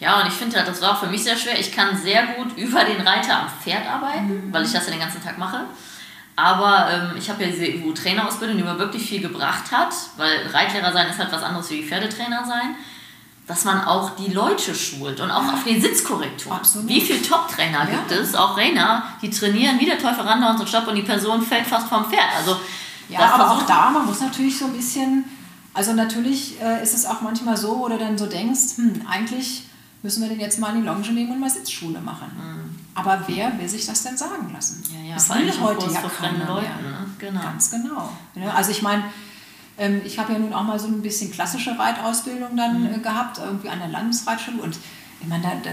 Ja, 0.00 0.20
und 0.20 0.28
ich 0.28 0.34
finde, 0.34 0.56
das 0.56 0.80
war 0.82 0.92
auch 0.92 1.00
für 1.00 1.10
mich 1.10 1.22
sehr 1.22 1.36
schwer. 1.36 1.58
Ich 1.58 1.72
kann 1.72 1.96
sehr 1.96 2.26
gut 2.34 2.56
über 2.56 2.84
den 2.84 3.00
Reiter 3.00 3.42
am 3.42 3.48
Pferd 3.62 3.86
arbeiten, 3.86 4.48
mhm. 4.48 4.52
weil 4.52 4.64
ich 4.64 4.72
das 4.72 4.86
ja 4.86 4.92
den 4.92 5.00
ganzen 5.00 5.22
Tag 5.22 5.38
mache. 5.38 5.64
Aber 6.36 6.88
ähm, 6.90 7.16
ich 7.16 7.30
habe 7.30 7.44
ja 7.44 7.50
diese 7.50 7.64
EU-Trainerausbildung, 7.64 8.56
die 8.56 8.64
mir 8.64 8.78
wirklich 8.78 9.08
viel 9.08 9.20
gebracht 9.20 9.70
hat, 9.70 9.94
weil 10.16 10.46
Reitlehrer 10.48 10.92
sein 10.92 11.08
ist 11.08 11.18
halt 11.18 11.30
was 11.32 11.42
anderes 11.42 11.70
wie 11.70 11.82
Pferdetrainer 11.82 12.44
sein 12.44 12.74
dass 13.46 13.64
man 13.64 13.84
auch 13.84 14.16
die 14.16 14.32
Leute 14.32 14.74
schult 14.74 15.20
und 15.20 15.30
auch 15.30 15.52
auf 15.52 15.64
den 15.64 15.80
Sitzkorrektur. 15.80 16.52
Absolut. 16.52 16.88
Wie 16.88 17.00
viele 17.00 17.20
Top-Trainer 17.20 17.80
ja. 17.80 17.96
gibt 17.96 18.10
es, 18.10 18.34
auch 18.34 18.54
Trainer, 18.54 19.04
die 19.20 19.28
trainieren 19.28 19.78
wie 19.78 19.84
der 19.84 19.98
Teufel 19.98 20.22
ran 20.22 20.42
und 20.42 20.68
Stopp 20.68 20.88
und 20.88 20.94
die 20.94 21.02
Person 21.02 21.42
fällt 21.42 21.66
fast 21.66 21.88
vom 21.88 22.06
Pferd. 22.06 22.34
Also, 22.38 22.56
ja, 23.08 23.34
aber 23.34 23.50
auch 23.50 23.62
da, 23.66 23.90
man 23.90 24.06
muss 24.06 24.20
natürlich 24.20 24.58
so 24.58 24.64
ein 24.64 24.72
bisschen, 24.72 25.24
also 25.74 25.92
natürlich 25.92 26.60
äh, 26.62 26.82
ist 26.82 26.94
es 26.94 27.04
auch 27.04 27.20
manchmal 27.20 27.56
so, 27.56 27.78
wo 27.80 27.88
du 27.88 27.98
dann 27.98 28.16
so 28.16 28.26
denkst, 28.26 28.76
hm, 28.76 29.02
eigentlich 29.06 29.64
müssen 30.02 30.22
wir 30.22 30.30
den 30.30 30.40
jetzt 30.40 30.58
mal 30.58 30.74
in 30.74 30.80
die 30.80 30.86
Longe 30.86 31.06
nehmen 31.12 31.32
und 31.32 31.40
mal 31.40 31.50
Sitzschule 31.50 32.00
machen. 32.00 32.30
Mhm. 32.34 32.83
Aber 32.94 33.24
wer 33.26 33.58
will 33.58 33.68
sich 33.68 33.86
das 33.86 34.02
denn 34.04 34.16
sagen 34.16 34.52
lassen? 34.52 34.82
Ja, 34.92 35.08
ja, 35.08 35.14
das 35.14 35.28
will 35.30 35.60
heute 35.60 35.92
ja 35.92 36.00
keiner 36.02 36.46
Leuten, 36.46 36.82
ne? 36.82 37.06
genau. 37.18 37.42
Ganz 37.42 37.70
genau. 37.70 38.10
Also 38.54 38.70
ich 38.70 38.82
meine, 38.82 39.04
ähm, 39.76 40.00
ich 40.04 40.18
habe 40.18 40.32
ja 40.32 40.38
nun 40.38 40.52
auch 40.52 40.62
mal 40.62 40.78
so 40.78 40.86
ein 40.86 41.02
bisschen 41.02 41.32
klassische 41.32 41.76
Reitausbildung 41.76 42.56
dann 42.56 42.82
mhm. 42.82 42.94
Äh, 42.94 42.98
gehabt, 42.98 43.38
irgendwie 43.38 43.68
an 43.68 43.80
der 43.80 43.88
Landesreitschule 43.88 44.62
und 44.62 44.78
ich 45.20 45.26
meine, 45.26 45.42
da, 45.42 45.50
da, 45.62 45.70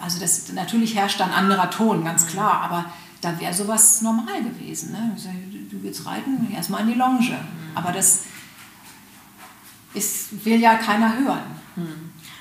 also 0.00 0.20
das, 0.20 0.52
natürlich 0.52 0.94
herrscht 0.94 1.20
dann 1.20 1.30
anderer 1.30 1.70
Ton, 1.70 2.04
ganz 2.04 2.24
mhm. 2.26 2.28
klar, 2.28 2.60
aber 2.62 2.84
da 3.22 3.38
wäre 3.40 3.54
sowas 3.54 4.02
normal 4.02 4.42
gewesen. 4.42 4.92
Ne? 4.92 5.16
Du 5.70 5.82
willst 5.82 6.04
reiten, 6.04 6.52
erstmal 6.52 6.82
in 6.82 6.88
die 6.88 6.94
Longe. 6.94 7.20
Mhm. 7.20 7.38
Aber 7.74 7.92
das 7.92 8.24
ist, 9.94 10.44
will 10.44 10.60
ja 10.60 10.74
keiner 10.74 11.16
hören. 11.16 11.42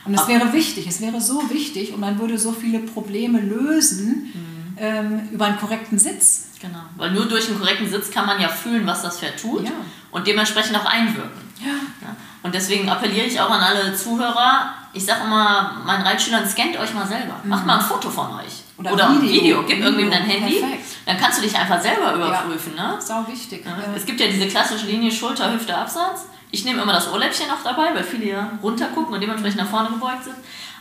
Und 0.05 0.13
es 0.13 0.27
wäre 0.27 0.51
wichtig, 0.53 0.87
es 0.87 1.01
wäre 1.01 1.21
so 1.21 1.49
wichtig 1.49 1.93
und 1.93 1.99
man 1.99 2.19
würde 2.19 2.37
so 2.37 2.51
viele 2.51 2.79
Probleme 2.79 3.39
lösen 3.39 4.31
mhm. 4.33 4.77
ähm, 4.77 5.29
über 5.31 5.45
einen 5.45 5.59
korrekten 5.59 5.99
Sitz. 5.99 6.47
Genau, 6.59 6.83
weil 6.95 7.11
nur 7.11 7.25
durch 7.25 7.47
einen 7.47 7.59
korrekten 7.59 7.89
Sitz 7.89 8.11
kann 8.11 8.25
man 8.25 8.39
ja 8.39 8.47
fühlen, 8.47 8.85
was 8.85 9.01
das 9.01 9.19
Pferd 9.19 9.39
tut 9.39 9.63
ja. 9.63 9.71
und 10.11 10.27
dementsprechend 10.27 10.75
auch 10.77 10.85
einwirken. 10.85 11.41
Ja. 11.59 11.71
ja. 12.01 12.15
Und 12.43 12.55
deswegen 12.55 12.89
appelliere 12.89 13.25
ich 13.25 13.39
auch 13.39 13.49
an 13.49 13.61
alle 13.61 13.95
Zuhörer, 13.95 14.73
ich 14.93 15.05
sage 15.05 15.23
immer 15.23 15.81
meinen 15.85 16.03
Reitschülern, 16.03 16.47
scannt 16.47 16.77
euch 16.77 16.93
mal 16.93 17.07
selber. 17.07 17.35
Mhm. 17.43 17.49
Macht 17.49 17.65
mal 17.65 17.79
ein 17.79 17.85
Foto 17.85 18.09
von 18.09 18.27
euch. 18.39 18.63
Oder, 18.77 18.93
Oder 18.93 19.09
ein 19.09 19.21
Video. 19.21 19.61
Gib 19.61 19.77
Video. 19.77 19.85
irgendwem 19.85 20.11
dein 20.11 20.23
Handy. 20.23 20.59
Perfekt. 20.59 20.85
Dann 21.05 21.17
kannst 21.17 21.37
du 21.37 21.43
dich 21.43 21.55
einfach 21.55 21.81
selber 21.81 22.13
überprüfen. 22.15 22.73
Ja. 22.75 22.93
Ne? 22.93 23.01
Sau 23.01 23.27
wichtig. 23.27 23.63
Ja. 23.65 23.77
Es 23.95 24.05
gibt 24.05 24.19
ja 24.19 24.27
diese 24.27 24.47
klassische 24.47 24.87
Linie 24.87 25.11
Schulter, 25.11 25.53
Hüfte, 25.53 25.75
Absatz. 25.75 26.25
Ich 26.51 26.65
nehme 26.65 26.81
immer 26.81 26.93
das 26.93 27.11
Ohrläppchen 27.11 27.47
noch 27.47 27.63
dabei, 27.63 27.95
weil 27.95 28.03
viele 28.03 28.25
ja 28.25 28.51
runtergucken 28.61 29.13
und 29.13 29.21
dementsprechend 29.21 29.61
nach 29.61 29.69
vorne 29.69 29.89
gebeugt 29.89 30.25
sind. 30.25 30.35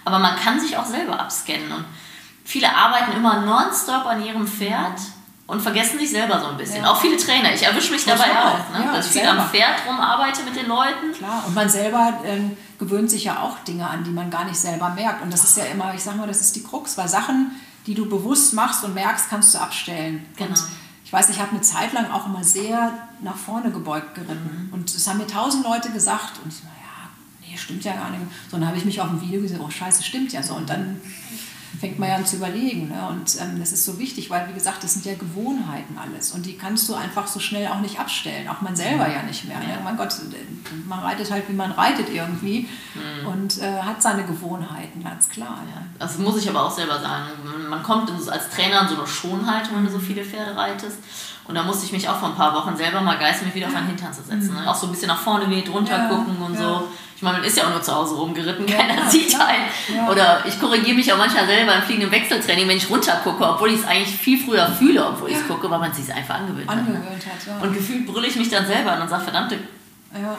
Aber 0.04 0.18
man 0.18 0.36
kann 0.36 0.58
sich 0.58 0.76
auch 0.76 0.86
selber 0.86 1.18
abscannen. 1.18 1.70
Und 1.70 1.84
viele 2.44 2.74
arbeiten 2.74 3.12
immer 3.12 3.40
nonstop 3.40 4.06
an 4.06 4.24
ihrem 4.24 4.46
Pferd 4.46 4.98
und 5.50 5.60
vergessen 5.60 5.98
sich 5.98 6.10
selber 6.10 6.40
so 6.40 6.46
ein 6.46 6.56
bisschen. 6.56 6.84
Ja. 6.84 6.92
Auch 6.92 7.00
viele 7.00 7.16
Trainer. 7.16 7.52
Ich 7.52 7.62
erwische 7.64 7.92
mich 7.92 8.04
dabei 8.04 8.30
auch, 8.38 8.70
ne? 8.70 8.84
ja, 8.84 8.92
dass 8.94 9.06
ich 9.06 9.20
viel 9.20 9.28
am 9.28 9.48
Pferd 9.48 9.84
rumarbeite 9.86 10.44
mit 10.44 10.54
den 10.54 10.68
Leuten. 10.68 11.12
Klar, 11.16 11.44
und 11.46 11.54
man 11.54 11.68
selber 11.68 12.20
äh, 12.24 12.38
gewöhnt 12.78 13.10
sich 13.10 13.24
ja 13.24 13.42
auch 13.42 13.58
Dinge 13.60 13.88
an, 13.88 14.04
die 14.04 14.10
man 14.10 14.30
gar 14.30 14.44
nicht 14.44 14.58
selber 14.58 14.90
merkt. 14.90 15.22
Und 15.22 15.32
das 15.32 15.42
ist 15.42 15.56
ja 15.56 15.64
immer, 15.64 15.92
ich 15.92 16.02
sag 16.02 16.16
mal, 16.16 16.28
das 16.28 16.40
ist 16.40 16.54
die 16.54 16.62
Krux, 16.62 16.96
weil 16.96 17.08
Sachen, 17.08 17.60
die 17.86 17.94
du 17.94 18.08
bewusst 18.08 18.54
machst 18.54 18.84
und 18.84 18.94
merkst, 18.94 19.28
kannst 19.28 19.54
du 19.54 19.58
abstellen. 19.58 20.24
Genau. 20.36 20.50
Und 20.50 20.62
ich 21.10 21.12
weiß, 21.12 21.28
ich 21.28 21.40
habe 21.40 21.50
eine 21.50 21.60
Zeit 21.60 21.92
lang 21.92 22.08
auch 22.12 22.26
immer 22.26 22.44
sehr 22.44 22.92
nach 23.20 23.34
vorne 23.36 23.72
gebeugt 23.72 24.14
geritten. 24.14 24.68
Mhm. 24.68 24.72
Und 24.72 24.94
das 24.94 25.08
haben 25.08 25.18
mir 25.18 25.26
tausend 25.26 25.64
Leute 25.64 25.90
gesagt. 25.90 26.38
Und 26.44 26.52
ich, 26.52 26.62
naja, 26.62 27.10
nee, 27.40 27.56
stimmt 27.56 27.82
ja 27.82 27.94
gar 27.94 28.10
nicht. 28.10 28.22
So, 28.48 28.58
dann 28.58 28.68
habe 28.68 28.76
ich 28.76 28.84
mich 28.84 29.00
auf 29.00 29.08
dem 29.08 29.20
Video 29.20 29.40
gesehen, 29.40 29.60
oh 29.60 29.68
scheiße, 29.68 30.04
stimmt 30.04 30.32
ja 30.32 30.40
so. 30.40 30.54
Und 30.54 30.70
dann 30.70 31.00
fängt 31.80 31.98
man 31.98 32.10
ja 32.10 32.16
an 32.16 32.26
zu 32.26 32.36
überlegen. 32.36 32.88
Ne? 32.88 33.08
Und 33.08 33.40
ähm, 33.40 33.58
das 33.58 33.72
ist 33.72 33.86
so 33.86 33.98
wichtig, 33.98 34.28
weil, 34.28 34.46
wie 34.48 34.52
gesagt, 34.52 34.84
das 34.84 34.92
sind 34.92 35.06
ja 35.06 35.14
Gewohnheiten 35.14 35.96
alles. 35.98 36.32
Und 36.32 36.44
die 36.44 36.56
kannst 36.56 36.88
du 36.90 36.94
einfach 36.94 37.26
so 37.26 37.40
schnell 37.40 37.68
auch 37.68 37.80
nicht 37.80 37.98
abstellen. 37.98 38.48
Auch 38.48 38.60
man 38.60 38.76
selber 38.76 39.08
ja 39.08 39.22
nicht 39.22 39.46
mehr. 39.46 39.58
Ne? 39.58 39.78
Mein 39.82 39.96
Gott, 39.96 40.14
man 40.86 40.98
reitet 40.98 41.30
halt, 41.30 41.48
wie 41.48 41.54
man 41.54 41.72
reitet 41.72 42.10
irgendwie. 42.12 42.68
Mhm. 42.94 43.26
Und 43.26 43.58
äh, 43.62 43.80
hat 43.80 44.02
seine 44.02 44.24
Gewohnheiten, 44.24 45.02
ganz 45.02 45.30
klar. 45.30 45.58
Ja. 45.74 45.82
Das 45.98 46.18
muss 46.18 46.36
ich 46.36 46.48
aber 46.50 46.66
auch 46.66 46.70
selber 46.70 47.00
sagen. 47.00 47.30
Man 47.70 47.82
kommt 47.82 48.10
als 48.28 48.50
Trainer 48.50 48.82
in 48.82 48.88
so 48.88 48.96
eine 48.96 49.06
Schonhaltung, 49.06 49.76
wenn 49.76 49.86
du 49.86 49.90
so 49.90 49.98
viele 49.98 50.22
Pferde 50.22 50.54
reitest. 50.54 50.98
Und 51.48 51.54
da 51.54 51.62
musste 51.62 51.86
ich 51.86 51.92
mich 51.92 52.08
auch 52.08 52.16
vor 52.16 52.28
ein 52.28 52.36
paar 52.36 52.54
Wochen 52.54 52.76
selber 52.76 53.00
mal 53.00 53.18
geistig 53.18 53.46
mich 53.46 53.54
wieder 53.54 53.68
auf 53.68 53.72
meinen 53.72 53.88
Hintern 53.88 54.12
zu 54.12 54.22
setzen. 54.22 54.54
Ne? 54.54 54.70
Auch 54.70 54.74
so 54.74 54.86
ein 54.86 54.92
bisschen 54.92 55.08
nach 55.08 55.18
vorne 55.18 55.50
weht, 55.50 55.72
runter 55.72 55.96
ja, 55.96 56.08
gucken 56.08 56.36
und 56.42 56.54
ja. 56.54 56.60
so. 56.60 56.88
Ich 57.20 57.22
meine, 57.22 57.36
man 57.36 57.46
ist 57.46 57.54
ja 57.58 57.66
auch 57.66 57.70
nur 57.72 57.82
zu 57.82 57.94
Hause 57.94 58.14
rumgeritten, 58.14 58.64
keiner 58.64 58.94
ja, 58.94 59.10
sieht 59.10 59.38
einen. 59.38 60.08
Oder 60.08 60.42
ich 60.46 60.58
korrigiere 60.58 60.96
mich 60.96 61.12
auch 61.12 61.18
manchmal 61.18 61.44
selber 61.46 61.74
im 61.74 61.82
fliegenden 61.82 62.10
Wechseltraining, 62.10 62.66
wenn 62.66 62.78
ich 62.78 62.88
runter 62.88 63.20
gucke, 63.22 63.46
obwohl 63.46 63.68
ich 63.72 63.80
es 63.80 63.86
eigentlich 63.86 64.16
viel 64.16 64.42
früher 64.42 64.66
fühle, 64.68 65.06
obwohl 65.06 65.28
ich 65.28 65.36
es 65.36 65.46
gucke, 65.46 65.70
weil 65.70 65.80
man 65.80 65.90
es 65.90 65.98
sich 65.98 66.14
einfach 66.14 66.36
angewöhnt, 66.36 66.66
angewöhnt 66.66 67.04
hat. 67.04 67.46
Ne? 67.46 67.54
hat 67.56 67.62
und 67.62 67.74
gefühlt 67.74 68.06
brülle 68.06 68.26
ich 68.26 68.36
mich 68.36 68.48
dann 68.48 68.66
selber 68.66 68.92
an 68.92 69.02
und 69.02 69.10
sage, 69.10 69.24
verdammte 69.24 69.58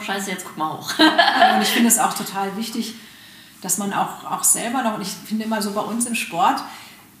Scheiße, 0.04 0.32
jetzt 0.32 0.44
guck 0.44 0.56
mal 0.58 0.72
hoch. 0.72 0.92
und 0.98 1.62
ich 1.62 1.68
finde 1.68 1.86
es 1.86 2.00
auch 2.00 2.14
total 2.14 2.56
wichtig, 2.56 2.94
dass 3.60 3.78
man 3.78 3.92
auch, 3.92 4.28
auch 4.28 4.42
selber 4.42 4.82
noch, 4.82 4.94
und 4.94 5.02
ich 5.02 5.10
finde 5.24 5.44
immer 5.44 5.62
so 5.62 5.70
bei 5.70 5.82
uns 5.82 6.06
im 6.06 6.16
Sport, 6.16 6.64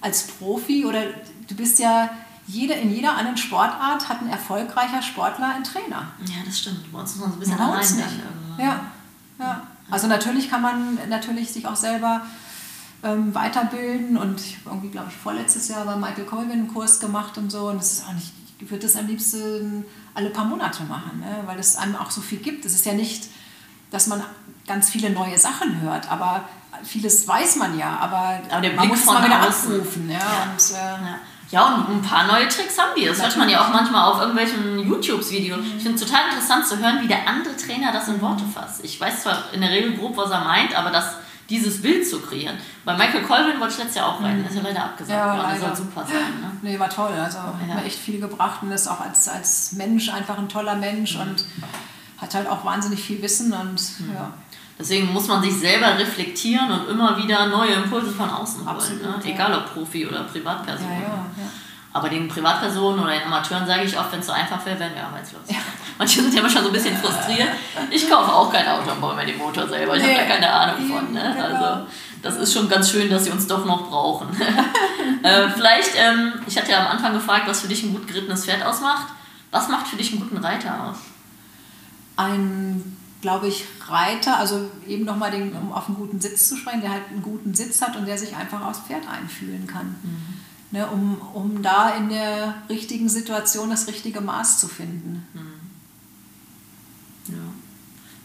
als 0.00 0.26
Profi 0.26 0.86
oder 0.86 1.04
du 1.46 1.54
bist 1.54 1.78
ja 1.78 2.10
jede, 2.48 2.74
in 2.74 2.92
jeder 2.92 3.16
anderen 3.16 3.36
Sportart 3.36 4.08
hat 4.08 4.22
ein 4.22 4.28
erfolgreicher 4.28 5.02
Sportler 5.02 5.54
einen 5.54 5.62
Trainer. 5.62 6.08
Ja, 6.26 6.42
das 6.44 6.58
stimmt. 6.58 6.92
Bei 6.92 6.98
uns 6.98 7.14
muss 7.14 7.20
man 7.20 7.30
so 7.30 7.36
ein 7.36 7.40
bisschen 7.40 7.60
allein 7.60 7.84
sein. 7.84 8.22
Ja, 8.58 8.80
ja. 9.38 9.66
Also 9.90 10.06
natürlich 10.06 10.50
kann 10.50 10.62
man 10.62 10.98
natürlich 11.08 11.52
sich 11.52 11.66
auch 11.66 11.76
selber 11.76 12.22
ähm, 13.02 13.34
weiterbilden 13.34 14.16
und 14.16 14.40
ich 14.40 14.56
habe 14.58 14.70
irgendwie, 14.70 14.90
glaube 14.90 15.08
ich, 15.10 15.16
vorletztes 15.16 15.68
Jahr 15.68 15.84
bei 15.84 15.96
Michael 15.96 16.24
Colvin 16.24 16.52
einen 16.52 16.72
Kurs 16.72 17.00
gemacht 17.00 17.36
und 17.36 17.50
so 17.50 17.68
und 17.68 17.78
das 17.78 17.92
ist 17.92 18.08
auch 18.08 18.12
nicht, 18.12 18.32
ich 18.58 18.70
würde 18.70 18.86
das 18.86 18.96
am 18.96 19.06
liebsten 19.06 19.84
alle 20.14 20.30
paar 20.30 20.44
Monate 20.44 20.84
machen, 20.84 21.20
ne? 21.20 21.42
weil 21.46 21.58
es 21.58 21.76
einem 21.76 21.96
auch 21.96 22.10
so 22.10 22.20
viel 22.20 22.38
gibt. 22.38 22.64
Es 22.64 22.74
ist 22.74 22.86
ja 22.86 22.94
nicht, 22.94 23.28
dass 23.90 24.06
man 24.06 24.22
ganz 24.66 24.88
viele 24.88 25.10
neue 25.10 25.36
Sachen 25.36 25.80
hört, 25.80 26.10
aber 26.10 26.44
vieles 26.84 27.26
weiß 27.26 27.56
man 27.56 27.76
ja, 27.76 27.98
aber, 27.98 28.40
aber 28.50 28.72
man 28.72 28.88
muss 28.88 29.00
es 29.00 29.06
mal 29.06 29.24
wieder 29.24 29.40
abrufen. 29.40 30.08
Ja, 30.08 30.18
ja. 30.18 30.52
Und, 30.52 30.70
äh, 30.70 31.06
ja. 31.06 31.18
Ja, 31.52 31.74
und 31.74 31.88
ein 31.90 32.02
paar 32.02 32.26
neue 32.26 32.48
Tricks 32.48 32.78
haben 32.78 32.92
die. 32.96 33.04
Das 33.04 33.22
hört 33.22 33.36
man 33.36 33.48
ja 33.48 33.60
auch 33.60 33.68
manchmal 33.68 34.10
auf 34.10 34.20
irgendwelchen 34.20 34.78
YouTube-Videos. 34.78 35.60
Ich 35.76 35.82
finde 35.82 35.98
es 35.98 36.00
total 36.00 36.24
interessant 36.30 36.66
zu 36.66 36.78
hören, 36.78 37.02
wie 37.02 37.08
der 37.08 37.28
andere 37.28 37.54
Trainer 37.54 37.92
das 37.92 38.08
in 38.08 38.22
Worte 38.22 38.44
fasst. 38.44 38.82
Ich 38.82 38.98
weiß 38.98 39.24
zwar 39.24 39.52
in 39.52 39.60
der 39.60 39.70
Regel 39.70 39.94
grob, 39.94 40.16
was 40.16 40.30
er 40.30 40.40
meint, 40.40 40.74
aber 40.74 40.90
das, 40.90 41.16
dieses 41.50 41.82
Bild 41.82 42.08
zu 42.08 42.20
kreieren. 42.20 42.56
Bei 42.86 42.96
Michael 42.96 43.22
Colvin 43.24 43.60
wollte 43.60 43.74
ich 43.74 43.78
letztes 43.80 43.96
Jahr 43.96 44.08
auch 44.08 44.22
rein. 44.22 44.40
Mhm. 44.40 44.46
Ist 44.46 44.56
ja 44.56 44.62
leider 44.62 44.84
abgesagt 44.84 45.18
ja, 45.18 45.36
worden. 45.36 45.50
Das 45.50 45.60
soll 45.60 45.86
super 45.86 46.06
sein. 46.06 46.40
Ne? 46.40 46.52
Nee, 46.62 46.78
war 46.78 46.88
toll. 46.88 47.12
Also 47.22 47.36
ja. 47.36 47.44
hat 47.44 47.76
mir 47.76 47.84
echt 47.84 47.98
viel 47.98 48.18
gebracht 48.18 48.62
und 48.62 48.72
ist 48.72 48.88
auch 48.88 49.00
als, 49.00 49.28
als 49.28 49.72
Mensch 49.72 50.08
einfach 50.08 50.38
ein 50.38 50.48
toller 50.48 50.76
Mensch 50.76 51.16
mhm. 51.16 51.20
und 51.20 51.44
hat 52.16 52.34
halt 52.34 52.48
auch 52.48 52.64
wahnsinnig 52.64 53.02
viel 53.02 53.20
Wissen 53.20 53.52
und 53.52 53.78
mhm. 54.00 54.14
ja. 54.14 54.32
Deswegen 54.82 55.12
muss 55.12 55.28
man 55.28 55.40
sich 55.40 55.54
selber 55.54 55.96
reflektieren 55.96 56.68
und 56.72 56.88
immer 56.88 57.16
wieder 57.16 57.46
neue 57.46 57.74
Impulse 57.74 58.10
von 58.10 58.28
außen 58.28 58.66
holen. 58.68 59.00
ne? 59.00 59.14
Egal 59.24 59.54
ob 59.54 59.72
Profi 59.72 60.08
oder 60.08 60.24
Privatperson. 60.24 60.90
Ja, 60.90 60.98
ja, 60.98 61.24
Aber 61.92 62.08
den 62.08 62.26
Privatpersonen 62.26 62.98
oder 62.98 63.12
den 63.12 63.22
Amateuren 63.22 63.64
sage 63.64 63.84
ich 63.84 63.96
oft, 63.96 64.10
wenn 64.10 64.18
es 64.18 64.26
so 64.26 64.32
einfach 64.32 64.66
wäre, 64.66 64.80
wären 64.80 64.92
wir 64.96 65.04
arbeitslos. 65.04 65.42
Manche 65.98 66.22
sind 66.22 66.34
ja 66.34 66.40
immer 66.40 66.50
schon 66.50 66.62
so 66.62 66.70
ein 66.70 66.72
bisschen 66.72 66.96
frustriert. 66.96 67.50
Ich 67.90 68.10
kaufe 68.10 68.32
auch 68.32 68.52
kein 68.52 68.66
Auto 68.66 68.90
und 68.90 69.00
baue 69.00 69.14
mir 69.14 69.24
den 69.24 69.38
Motor 69.38 69.68
selber. 69.68 69.96
Ich 69.96 70.02
nee, 70.02 70.16
habe 70.16 70.26
da 70.26 70.34
keine 70.34 70.52
Ahnung 70.52 70.88
von. 70.88 71.12
Ne? 71.12 71.32
Genau. 71.32 71.46
Also 71.46 71.86
das 72.20 72.36
ist 72.38 72.52
schon 72.52 72.68
ganz 72.68 72.90
schön, 72.90 73.08
dass 73.08 73.26
sie 73.26 73.30
uns 73.30 73.46
doch 73.46 73.64
noch 73.64 73.88
brauchen. 73.88 74.28
äh, 75.22 75.48
vielleicht, 75.50 75.92
ähm, 75.96 76.32
ich 76.44 76.58
hatte 76.58 76.72
ja 76.72 76.80
am 76.80 76.88
Anfang 76.88 77.12
gefragt, 77.12 77.44
was 77.46 77.60
für 77.60 77.68
dich 77.68 77.84
ein 77.84 77.92
gut 77.92 78.08
gerittenes 78.08 78.46
Pferd 78.46 78.66
ausmacht. 78.66 79.06
Was 79.52 79.68
macht 79.68 79.86
für 79.86 79.96
dich 79.96 80.10
einen 80.10 80.22
guten 80.22 80.38
Reiter 80.38 80.88
aus? 80.88 80.96
Ein 82.16 82.96
glaube 83.22 83.48
ich, 83.48 83.64
Reiter, 83.88 84.36
also 84.36 84.70
eben 84.86 85.04
nochmal 85.04 85.30
den, 85.30 85.54
um 85.54 85.72
auf 85.72 85.86
einen 85.86 85.96
guten 85.96 86.20
Sitz 86.20 86.48
zu 86.48 86.56
sprechen, 86.56 86.82
der 86.82 86.90
halt 86.90 87.08
einen 87.08 87.22
guten 87.22 87.54
Sitz 87.54 87.80
hat 87.80 87.96
und 87.96 88.04
der 88.04 88.18
sich 88.18 88.36
einfach 88.36 88.60
aufs 88.66 88.80
Pferd 88.80 89.08
einfühlen 89.08 89.66
kann. 89.66 89.94
Mhm. 90.02 90.40
Ne, 90.72 90.86
um, 90.86 91.20
um 91.32 91.62
da 91.62 91.90
in 91.90 92.08
der 92.08 92.54
richtigen 92.68 93.08
Situation 93.08 93.70
das 93.70 93.86
richtige 93.86 94.20
Maß 94.20 94.58
zu 94.58 94.68
finden. 94.68 95.26
Mhm. 95.34 95.52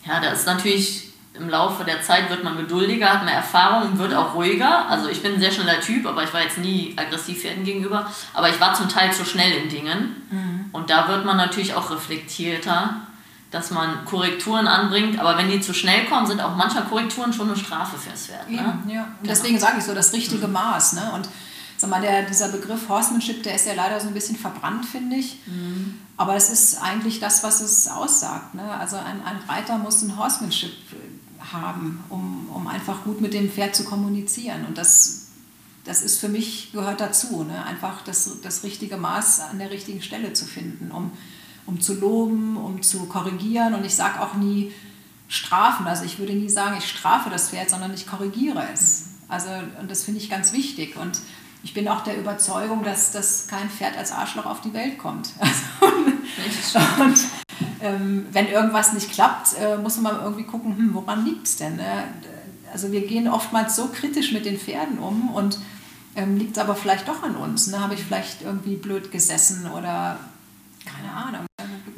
Ja. 0.06 0.14
ja, 0.14 0.22
da 0.22 0.32
ist 0.32 0.48
natürlich 0.48 1.14
im 1.34 1.50
Laufe 1.50 1.84
der 1.84 2.02
Zeit 2.02 2.30
wird 2.30 2.44
man 2.44 2.58
geduldiger, 2.58 3.12
hat 3.12 3.26
mehr 3.26 3.36
Erfahrung, 3.36 4.00
wird 4.00 4.14
auch 4.14 4.34
ruhiger. 4.34 4.90
Also 4.90 5.10
ich 5.10 5.22
bin 5.22 5.34
ein 5.34 5.40
sehr 5.40 5.52
schneller 5.52 5.80
Typ, 5.82 6.06
aber 6.08 6.24
ich 6.24 6.34
war 6.34 6.42
jetzt 6.42 6.58
nie 6.58 6.94
aggressiv 6.96 7.42
Pferden 7.42 7.64
gegenüber. 7.64 8.10
Aber 8.34 8.50
ich 8.50 8.60
war 8.60 8.74
zum 8.74 8.90
Teil 8.90 9.14
zu 9.14 9.26
schnell 9.26 9.52
in 9.52 9.70
Dingen. 9.70 10.16
Mhm. 10.32 10.66
Und 10.72 10.90
da 10.90 11.08
wird 11.08 11.26
man 11.26 11.38
natürlich 11.38 11.76
auch 11.76 11.92
reflektierter 11.92 13.07
dass 13.52 13.72
man 13.72 14.04
Korrekturen 14.06 14.68
anbringt, 14.68 15.20
aber 15.20 15.38
wenn 15.38 15.50
die 15.50 15.62
zu 15.62 15.74
schnell 15.74 16.06
kommen, 16.06 16.28
sind 16.28 16.42
auch 16.42 16.56
manchmal 16.56 16.84
Korrekturen 16.84 17.32
schon 17.32 17.48
eine 17.48 17.58
Strafe 17.58 17.98
fürs 17.98 18.28
Pferd. 18.28 18.50
Ne? 18.50 18.58
Ja, 18.58 18.64
ja. 18.64 19.04
Genau. 19.04 19.06
deswegen 19.24 19.58
sage 19.58 19.78
ich 19.78 19.86
so, 19.86 19.94
das 19.94 20.12
richtige 20.12 20.48
mhm. 20.48 20.54
Maß. 20.54 20.94
Ne? 20.94 21.12
Und 21.14 21.30
sag 21.78 21.90
mal, 21.90 22.02
der, 22.02 22.24
dieser 22.24 22.50
Begriff 22.50 22.90
Horsemanship, 22.90 23.44
der 23.44 23.56
ist 23.56 23.66
ja 23.66 23.74
leider 23.74 24.00
so 24.02 24.08
ein 24.08 24.14
bisschen 24.14 24.36
verbrannt, 24.36 24.86
finde 24.86 25.16
ich. 25.16 25.40
Mhm. 25.46 26.00
Aber 26.18 26.36
es 26.36 26.50
ist 26.50 26.82
eigentlich 26.82 27.20
das, 27.20 27.44
was 27.44 27.62
es 27.62 27.88
aussagt. 27.88 28.54
Ne? 28.54 28.64
Also 28.64 28.98
ein, 28.98 29.24
ein 29.24 29.40
Reiter 29.48 29.78
muss 29.78 30.02
ein 30.02 30.18
Horsemanship 30.18 30.74
haben, 31.54 32.04
um, 32.10 32.50
um 32.54 32.68
einfach 32.68 33.04
gut 33.04 33.22
mit 33.22 33.34
dem 33.34 33.50
Pferd 33.50 33.76
zu 33.76 33.86
kommunizieren. 33.86 34.66
Und 34.66 34.78
das, 34.78 35.28
das 35.86 36.02
ist 36.02 36.20
für 36.20 36.28
mich, 36.28 36.74
gehört 36.74 37.00
dazu, 37.00 37.44
ne? 37.44 37.66
einfach 37.66 38.02
das, 38.02 38.42
das 38.42 38.64
richtige 38.64 38.98
Maß 38.98 39.40
an 39.40 39.60
der 39.60 39.72
richtigen 39.72 40.02
Stelle 40.02 40.34
zu 40.34 40.44
finden, 40.44 40.92
um 40.92 41.12
um 41.68 41.80
zu 41.80 41.94
loben, 41.94 42.58
um 42.58 42.82
zu 42.82 43.06
korrigieren. 43.06 43.76
Und 43.76 43.86
ich 43.86 43.96
sage 43.96 44.22
auch 44.22 44.34
nie 44.34 44.74
strafen. 45.28 45.86
Also 45.88 46.04
ich 46.04 46.18
würde 46.18 46.34
nie 46.34 46.50
sagen, 46.50 46.76
ich 46.78 46.90
strafe 46.90 47.30
das 47.30 47.50
Pferd, 47.50 47.70
sondern 47.70 47.94
ich 47.94 48.08
korrigiere 48.08 48.64
es. 48.74 49.10
Also, 49.30 49.50
und 49.80 49.92
das 49.92 50.04
finde 50.04 50.20
ich 50.20 50.30
ganz 50.30 50.54
wichtig. 50.54 50.96
Und 50.96 51.20
ich 51.64 51.74
bin 51.74 51.88
auch 51.88 52.02
der 52.02 52.18
Überzeugung, 52.18 52.84
dass, 52.84 53.12
dass 53.12 53.48
kein 53.48 53.70
Pferd 53.70 53.98
als 53.98 54.12
Arschloch 54.12 54.46
auf 54.46 54.62
die 54.62 54.74
Welt 54.74 54.98
kommt. 54.98 55.30
Also, 56.46 56.80
und 57.02 57.18
ähm, 57.82 58.28
wenn 58.32 58.48
irgendwas 58.48 58.94
nicht 58.94 59.12
klappt, 59.12 59.56
äh, 59.60 59.78
muss 59.78 60.00
man 60.00 60.22
irgendwie 60.22 60.44
gucken, 60.44 60.78
hm, 60.78 60.94
woran 60.94 61.26
liegt 61.26 61.48
es 61.48 61.56
denn? 61.56 61.78
Ne? 61.78 62.04
also 62.72 62.92
wir 62.92 63.08
gehen 63.08 63.28
oftmals 63.28 63.76
so 63.76 63.88
kritisch 63.88 64.32
mit 64.32 64.46
den 64.46 64.58
Pferden 64.58 65.00
um 65.00 65.34
und 65.34 65.58
ähm, 66.16 66.38
liegt 66.38 66.60
aber 66.60 66.76
vielleicht 66.76 67.08
doch 67.08 67.24
an 67.24 67.36
uns. 67.36 67.68
Ne? 67.68 67.80
Habe 67.80 67.94
ich 67.94 68.04
vielleicht 68.04 68.42
irgendwie 68.42 68.76
blöd 68.76 69.12
gesessen 69.12 69.70
oder 69.72 70.20
keine 70.86 71.12
Ahnung. 71.12 71.46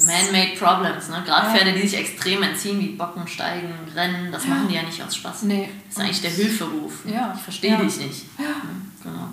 Man-made 0.06 0.58
Problems, 0.58 1.10
ne? 1.10 1.22
Gerade 1.26 1.48
ja. 1.48 1.54
Pferde, 1.54 1.74
die 1.74 1.88
sich 1.88 2.00
extrem 2.00 2.44
entziehen, 2.44 2.80
wie 2.80 2.90
Bocken, 2.90 3.28
Steigen, 3.28 3.74
Rennen, 3.96 4.32
das 4.32 4.46
ja. 4.46 4.52
machen 4.52 4.68
die 4.70 4.76
ja 4.76 4.84
nicht 4.84 5.02
aus 5.04 5.16
Spaß. 5.16 5.44
Nee. 5.44 5.70
Das 5.88 5.98
ist 5.98 6.04
eigentlich 6.04 6.22
der 6.22 6.32
Hilferuf. 6.32 6.94
Ja. 7.06 7.34
Ich 7.36 7.42
verstehe 7.42 7.78
dich 7.78 7.98
nicht. 7.98 8.26
Ja. 8.38 8.56
Genau. 9.04 9.30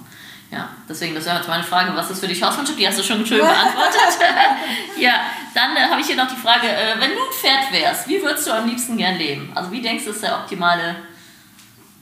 Ja, 0.50 0.68
deswegen, 0.88 1.14
das 1.14 1.24
wäre 1.24 1.36
jetzt 1.36 1.48
meine 1.48 1.64
Frage, 1.64 1.94
was 1.96 2.10
ist 2.10 2.20
für 2.20 2.28
dich 2.28 2.40
Hausmannschaft? 2.42 2.78
Die 2.78 2.86
hast 2.86 2.98
du 2.98 3.02
schon 3.02 3.26
schön 3.26 3.38
beantwortet. 3.40 4.18
ja, 4.98 5.20
dann 5.54 5.76
äh, 5.76 5.88
habe 5.90 6.00
ich 6.00 6.06
hier 6.06 6.16
noch 6.16 6.28
die 6.28 6.36
Frage, 6.36 6.68
äh, 6.68 6.94
wenn 6.98 7.10
du 7.10 7.16
ein 7.16 7.32
Pferd 7.32 7.72
wärst, 7.72 8.08
wie 8.08 8.22
würdest 8.22 8.46
du 8.46 8.52
am 8.52 8.68
liebsten 8.68 8.96
gern 8.96 9.16
leben? 9.16 9.50
Also 9.54 9.72
wie 9.72 9.82
denkst 9.82 10.04
du, 10.04 10.10
ist 10.10 10.22
der 10.22 10.36
optimale 10.36 10.96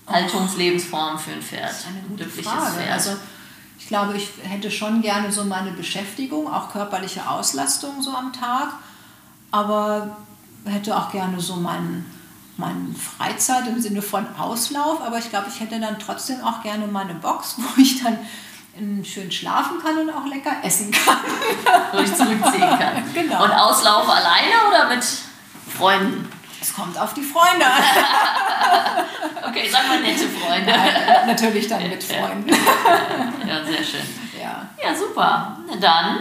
Haltungslebensform 0.06 1.18
für 1.18 1.32
ein 1.32 1.42
Pferd? 1.42 1.70
Das 1.70 1.80
ist 1.80 1.86
eine 1.86 2.00
gute 2.00 2.24
Frage. 2.28 2.76
Pferd? 2.76 2.92
Also 2.92 3.16
ich 3.84 3.88
glaube, 3.88 4.16
ich 4.16 4.30
hätte 4.42 4.70
schon 4.70 5.02
gerne 5.02 5.30
so 5.30 5.44
meine 5.44 5.70
Beschäftigung, 5.72 6.50
auch 6.50 6.72
körperliche 6.72 7.28
Auslastung 7.28 8.00
so 8.00 8.12
am 8.12 8.32
Tag, 8.32 8.70
aber 9.50 10.16
hätte 10.64 10.96
auch 10.96 11.12
gerne 11.12 11.38
so 11.38 11.56
meinen 11.56 12.10
meine 12.56 12.94
Freizeit 12.94 13.66
im 13.66 13.78
Sinne 13.82 14.00
von 14.00 14.24
Auslauf, 14.38 15.02
aber 15.02 15.18
ich 15.18 15.28
glaube, 15.28 15.48
ich 15.50 15.60
hätte 15.60 15.78
dann 15.78 15.98
trotzdem 15.98 16.40
auch 16.40 16.62
gerne 16.62 16.86
meine 16.86 17.12
Box, 17.12 17.56
wo 17.58 17.82
ich 17.82 18.02
dann 18.02 18.16
schön 19.04 19.30
schlafen 19.30 19.78
kann 19.82 19.98
und 19.98 20.08
auch 20.08 20.24
lecker 20.24 20.52
essen 20.62 20.90
kann. 20.90 21.18
Wo 21.92 21.98
ich 21.98 22.14
zurückziehen 22.14 22.60
kann. 22.60 23.04
Genau. 23.12 23.44
Und 23.44 23.50
Auslauf 23.50 24.08
alleine 24.08 24.66
oder 24.66 24.96
mit 24.96 25.04
Freunden? 25.76 26.26
Es 26.74 26.80
kommt 26.80 26.98
auf 26.98 27.14
die 27.14 27.22
Freunde 27.22 27.64
an. 27.66 27.82
okay, 29.48 29.68
sag 29.70 29.86
mal 29.86 30.00
nette 30.00 30.26
Freunde. 30.28 30.70
Ja, 30.70 31.24
natürlich 31.26 31.68
dann 31.68 31.88
mit 31.88 32.02
Freunden. 32.02 32.50
Ja, 33.46 33.64
sehr 33.64 33.84
schön. 33.84 34.00
Ja, 34.40 34.68
ja 34.82 34.96
super. 34.96 35.58
Na 35.68 35.76
dann, 35.76 36.20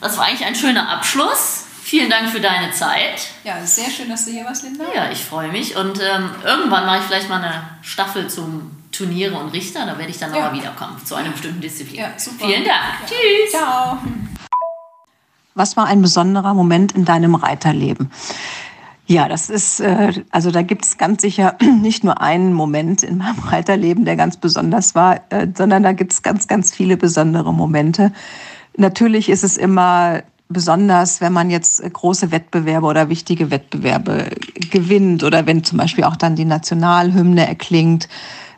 das 0.00 0.16
war 0.16 0.26
eigentlich 0.26 0.46
ein 0.46 0.54
schöner 0.54 0.88
Abschluss. 0.88 1.64
Vielen 1.82 2.08
Dank 2.08 2.28
für 2.28 2.40
deine 2.40 2.70
Zeit. 2.70 3.28
Ja, 3.42 3.64
sehr 3.64 3.90
schön, 3.90 4.08
dass 4.08 4.26
du 4.26 4.30
hier 4.30 4.44
warst, 4.44 4.62
Linda. 4.62 4.84
Ja, 4.94 5.10
ich 5.10 5.24
freue 5.24 5.48
mich. 5.48 5.74
Und 5.74 6.00
ähm, 6.00 6.30
irgendwann 6.44 6.86
mache 6.86 6.98
ich 6.98 7.04
vielleicht 7.04 7.28
mal 7.28 7.42
eine 7.42 7.64
Staffel 7.82 8.28
zum 8.28 8.70
Turniere 8.92 9.36
und 9.36 9.48
Richter. 9.48 9.86
Da 9.86 9.98
werde 9.98 10.10
ich 10.10 10.18
dann 10.18 10.32
ja. 10.34 10.42
nochmal 10.42 10.60
wiederkommen 10.60 11.04
zu 11.04 11.16
einer 11.16 11.30
bestimmten 11.30 11.62
Disziplin. 11.62 12.00
Ja, 12.00 12.10
super. 12.16 12.46
Vielen 12.46 12.64
Dank. 12.64 13.00
Ja. 13.00 13.06
Tschüss. 13.06 13.50
Ciao. 13.50 13.98
Was 15.54 15.76
war 15.76 15.86
ein 15.86 16.02
besonderer 16.02 16.54
Moment 16.54 16.92
in 16.92 17.04
deinem 17.04 17.34
Reiterleben? 17.34 18.12
Ja, 19.10 19.26
das 19.26 19.48
ist, 19.48 19.80
äh, 19.80 20.12
also 20.30 20.50
da 20.50 20.60
gibt 20.60 20.84
es 20.84 20.98
ganz 20.98 21.22
sicher 21.22 21.56
nicht 21.80 22.04
nur 22.04 22.20
einen 22.20 22.52
Moment 22.52 23.02
in 23.02 23.16
meinem 23.16 23.38
Reiterleben, 23.42 24.04
der 24.04 24.16
ganz 24.16 24.36
besonders 24.36 24.94
war, 24.94 25.22
äh, 25.30 25.48
sondern 25.56 25.82
da 25.82 25.92
gibt 25.92 26.12
es 26.12 26.22
ganz, 26.22 26.46
ganz 26.46 26.74
viele 26.74 26.98
besondere 26.98 27.54
Momente. 27.54 28.12
Natürlich 28.76 29.30
ist 29.30 29.44
es 29.44 29.56
immer 29.56 30.22
besonders, 30.50 31.22
wenn 31.22 31.32
man 31.32 31.48
jetzt 31.48 31.82
große 31.90 32.30
Wettbewerbe 32.30 32.86
oder 32.86 33.08
wichtige 33.08 33.50
Wettbewerbe 33.50 34.28
gewinnt 34.70 35.24
oder 35.24 35.46
wenn 35.46 35.64
zum 35.64 35.78
Beispiel 35.78 36.04
auch 36.04 36.16
dann 36.16 36.36
die 36.36 36.44
Nationalhymne 36.44 37.48
erklingt. 37.48 38.10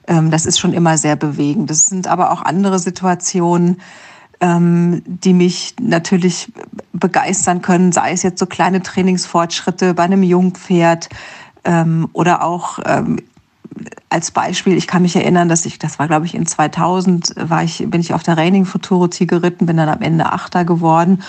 Ähm, 0.09 0.33
das 0.33 0.47
ist 0.47 0.59
schon 0.59 0.73
immer 0.73 0.99
sehr 0.99 1.15
bewegend. 1.15 1.71
Das 1.71 1.87
sind 1.87 2.09
aber 2.09 2.33
auch 2.33 2.43
andere 2.43 2.81
Situationen, 2.81 3.81
ähm, 4.41 5.03
die 5.07 5.33
mich 5.33 5.75
natürlich 5.81 6.53
begeistern 6.93 7.63
können, 7.63 7.93
sei 7.93 8.13
es 8.13 8.23
jetzt 8.23 8.39
so 8.39 8.47
kleine 8.47 8.83
Trainingsfortschritte 8.83 9.95
bei 9.95 10.05
einem 10.05 10.23
Jungpferd 10.23 11.09
ähm, 11.65 12.09
oder 12.13 12.45
auch 12.45 12.79
als 14.09 14.31
Beispiel, 14.33 14.77
ich 14.77 14.87
kann 14.87 15.03
mich 15.03 15.15
erinnern, 15.15 15.49
dass 15.49 15.65
ich, 15.65 15.79
das 15.79 15.99
war 15.99 16.09
glaube 16.09 16.27
ich 16.27 16.35
in 16.35 16.47
2000, 16.47 17.35
war 17.37 17.63
ich, 17.63 17.85
bin 17.89 18.01
ich 18.01 18.13
auf 18.13 18.23
der 18.23 18.37
Reining 18.37 18.65
Futuro-Tier 18.65 19.27
geritten, 19.27 19.67
bin 19.67 19.77
dann 19.77 19.89
am 19.89 20.03
Ende 20.03 20.27
Achter 20.33 20.65
geworden 20.65 21.23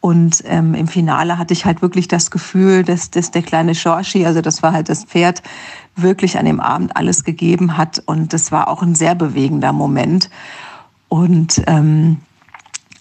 und 0.00 0.44
ähm, 0.46 0.74
im 0.74 0.86
Finale 0.86 1.38
hatte 1.38 1.52
ich 1.52 1.64
halt 1.64 1.82
wirklich 1.82 2.06
das 2.06 2.30
Gefühl, 2.30 2.84
dass, 2.84 3.10
dass 3.10 3.30
der 3.30 3.42
kleine 3.42 3.74
Shorschi, 3.74 4.24
also 4.26 4.40
das 4.40 4.62
war 4.62 4.72
halt 4.72 4.88
das 4.88 5.04
Pferd, 5.04 5.42
wirklich 5.96 6.38
an 6.38 6.46
dem 6.46 6.60
Abend 6.60 6.96
alles 6.96 7.24
gegeben 7.24 7.76
hat. 7.76 8.00
Und 8.06 8.32
das 8.32 8.52
war 8.52 8.68
auch 8.68 8.82
ein 8.82 8.94
sehr 8.94 9.16
bewegender 9.16 9.72
Moment. 9.72 10.30
Und 11.08 11.62
ähm, 11.66 12.18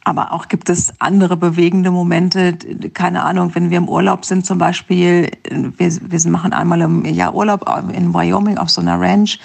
aber 0.08 0.32
auch 0.32 0.48
gibt 0.48 0.70
es 0.70 0.94
andere 1.00 1.36
bewegende 1.36 1.92
Momente. 1.92 2.58
Keine 2.94 3.24
Ahnung, 3.24 3.54
wenn 3.56 3.70
wir 3.72 3.78
im 3.78 3.90
Urlaub 3.90 4.24
sind 4.24 4.46
zum 4.46 4.58
Beispiel, 4.58 5.30
wir, 5.52 5.92
wir 6.02 6.32
machen 6.32 6.54
einmal 6.54 6.80
im 6.80 7.04
Jahr 7.04 7.36
Urlaub 7.36 7.70
in 7.92 8.14
Wyoming 8.14 8.58
auf 8.58 8.70
so 8.70 8.80
einer 8.80 9.02
Ranch 9.02 9.38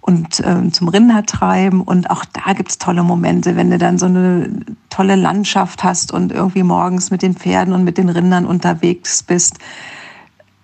und 0.00 0.40
äh, 0.40 0.68
zum 0.72 0.88
Rinder 0.88 1.24
treiben. 1.24 1.82
Und 1.82 2.10
auch 2.10 2.24
da 2.24 2.52
gibt's 2.52 2.78
tolle 2.78 3.04
Momente, 3.04 3.54
wenn 3.54 3.70
du 3.70 3.78
dann 3.78 3.96
so 3.96 4.06
eine 4.06 4.64
tolle 4.90 5.14
Landschaft 5.14 5.84
hast 5.84 6.12
und 6.12 6.32
irgendwie 6.32 6.64
morgens 6.64 7.12
mit 7.12 7.22
den 7.22 7.36
Pferden 7.36 7.72
und 7.72 7.84
mit 7.84 7.96
den 7.96 8.08
Rindern 8.08 8.44
unterwegs 8.44 9.22
bist. 9.22 9.58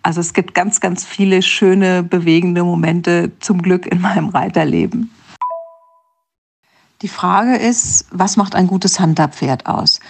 Also 0.03 0.21
es 0.21 0.33
gibt 0.35 0.53
ganz, 0.57 0.81
ganz 0.81 1.05
viele 1.05 1.43
schöne, 1.43 2.03
bewegende 2.03 2.65
Momente 2.65 3.31
zum 3.39 3.63
Glück 3.63 3.87
in 3.87 4.01
meinem 4.01 4.31
Reiterleben. 4.31 5.13
Die 7.01 7.09
Frage 7.09 7.57
ist, 7.57 8.07
was 8.11 8.37
macht 8.37 8.57
ein 8.57 8.67
gutes 8.67 8.99
Hunterpferd 8.99 9.67
aus? 9.67 10.01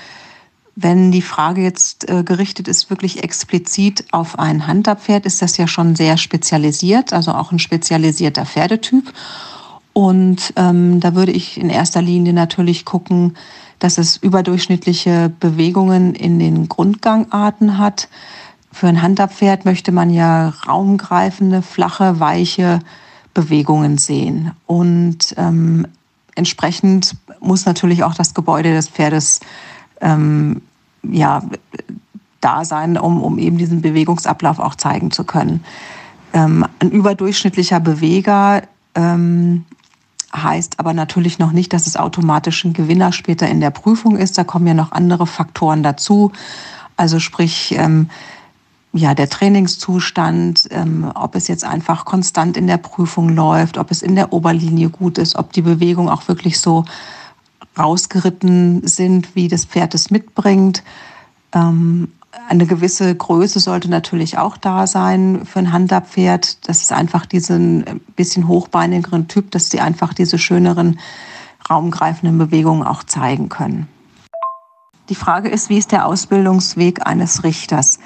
Wenn 0.74 1.12
die 1.12 1.23
Frage 1.23 1.60
jetzt 1.60 2.09
äh, 2.09 2.23
gerichtet 2.23 2.66
ist, 2.66 2.89
wirklich 2.89 3.23
explizit 3.23 4.06
auf 4.12 4.39
ein 4.39 4.66
Hunterpferd, 4.66 5.27
ist 5.27 5.43
das 5.43 5.59
ja 5.59 5.66
schon 5.66 5.97
sehr 5.97 6.16
spezialisiert, 6.16 7.12
also 7.12 7.32
auch 7.32 7.52
ein 7.52 7.59
spezialisierter 7.59 8.47
Pferdetyp. 8.47 9.12
Und 9.93 10.55
ähm, 10.56 11.01
da 11.01 11.15
würde 11.15 11.32
ich 11.32 11.59
in 11.59 11.69
erster 11.69 12.01
Linie 12.01 12.32
natürlich 12.32 12.85
gucken, 12.86 13.36
dass 13.81 13.98
es 13.98 14.16
überdurchschnittliche 14.16 15.31
Bewegungen 15.40 16.15
in 16.15 16.39
den 16.39 16.69
Grundgangarten 16.69 17.77
hat. 17.77 18.09
Für 18.73 18.86
ein 18.86 19.02
Hunterpferd 19.02 19.65
möchte 19.65 19.93
man 19.93 20.10
ja 20.10 20.55
raumgreifende, 20.66 21.60
flache, 21.60 22.19
weiche 22.19 22.78
Bewegungen 23.35 23.98
sehen. 23.98 24.52
Und 24.66 25.35
ähm, 25.36 25.86
entsprechend 26.39 27.16
muss 27.40 27.66
natürlich 27.66 28.05
auch 28.05 28.15
das 28.15 28.32
Gebäude 28.32 28.73
des 28.73 28.89
Pferdes 28.89 29.40
ähm, 30.01 30.62
ja, 31.02 31.43
da 32.40 32.65
sein, 32.65 32.97
um, 32.97 33.23
um 33.23 33.39
eben 33.39 33.59
diesen 33.59 33.82
Bewegungsablauf 33.82 34.59
auch 34.59 34.74
zeigen 34.74 35.10
zu 35.10 35.24
können. 35.24 35.65
Ähm, 36.32 36.65
ein 36.78 36.90
überdurchschnittlicher 36.90 37.81
Beweger 37.81 38.62
ähm, 38.94 39.65
heißt 40.35 40.78
aber 40.78 40.93
natürlich 40.93 41.39
noch 41.39 41.52
nicht, 41.52 41.73
dass 41.73 41.86
es 41.86 41.97
automatisch 41.97 42.65
ein 42.65 42.74
Gewinner 42.74 43.12
später 43.12 43.48
in 43.48 43.60
der 43.60 43.70
Prüfung 43.70 44.16
ist. 44.16 44.39
Da 44.39 44.44
kommen 44.44 44.66
ja 44.66 44.74
noch 44.74 44.93
andere 44.93 45.27
Faktoren 45.27 45.82
dazu. 45.82 46.32
Also 46.97 47.19
sprich, 47.19 47.74
ähm, 47.77 48.10
ja, 48.99 49.15
der 49.15 49.29
Trainingszustand, 49.29 50.69
ähm, 50.70 51.11
ob 51.15 51.35
es 51.35 51.49
jetzt 51.49 51.65
einfach 51.65 52.05
konstant 52.05 52.57
in 52.57 52.66
der 52.66 52.79
Prüfung 52.79 53.29
läuft, 53.31 53.79
ob 53.79 53.91
es 53.91 54.03
in 54.03 54.15
der 54.15 54.33
Oberlinie 54.33 54.91
gut 54.91 55.19
ist, 55.19 55.37
ob 55.37 55.53
die 55.53 55.62
Bewegung 55.62 56.09
auch 56.09 56.29
wirklich 56.29 56.59
so 56.59 56.85
rausgeritten 57.79 58.87
sind, 58.87 59.35
wie 59.37 59.49
das 59.49 59.65
Pferd 59.65 59.95
es 59.95 60.11
mitbringt. 60.11 60.83
Ähm, 61.53 62.12
eine 62.49 62.66
gewisse 62.66 63.15
Größe 63.15 63.61
sollte 63.61 63.89
natürlich 63.89 64.37
auch 64.37 64.57
da 64.57 64.87
sein 64.87 65.45
für 65.45 65.61
ein 65.61 65.73
Hunterpferd. 65.73 66.69
Das 66.69 66.83
ist 66.83 66.93
einfach 66.93 67.25
diesen 67.25 68.03
bisschen 68.16 68.49
hochbeinigeren 68.49 69.29
Typ, 69.29 69.51
dass 69.53 69.70
sie 69.70 69.81
einfach 69.81 70.12
diese 70.12 70.39
schöneren 70.39 70.99
raumgreifenden 71.70 72.37
Bewegungen 72.39 72.83
auch 72.83 73.05
zeigen 73.05 73.49
können. 73.49 73.89
Die 75.09 75.15
Frage 75.15 75.49
ist, 75.49 75.70
wie 75.70 75.79
ist 75.79 75.93
der 75.93 76.07
Ausbildungsweg 76.07 77.07
eines 77.07 77.45
Richters? 77.45 77.99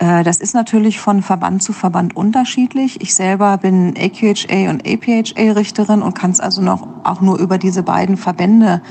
Äh, 0.00 0.24
das 0.24 0.38
ist 0.38 0.54
natürlich 0.54 0.98
von 0.98 1.22
Verband 1.22 1.62
zu 1.62 1.72
Verband 1.72 2.16
unterschiedlich. 2.16 3.00
Ich 3.00 3.14
selber 3.14 3.58
bin 3.58 3.94
AQHA 3.96 4.70
und 4.70 4.86
APHA-Richterin 4.86 6.02
und 6.02 6.14
kann 6.14 6.32
es 6.32 6.40
also 6.40 6.62
noch 6.62 6.88
auch 7.04 7.20
nur 7.20 7.38
über 7.38 7.58
diese 7.58 7.82
beiden 7.82 8.16
Verbände 8.16 8.82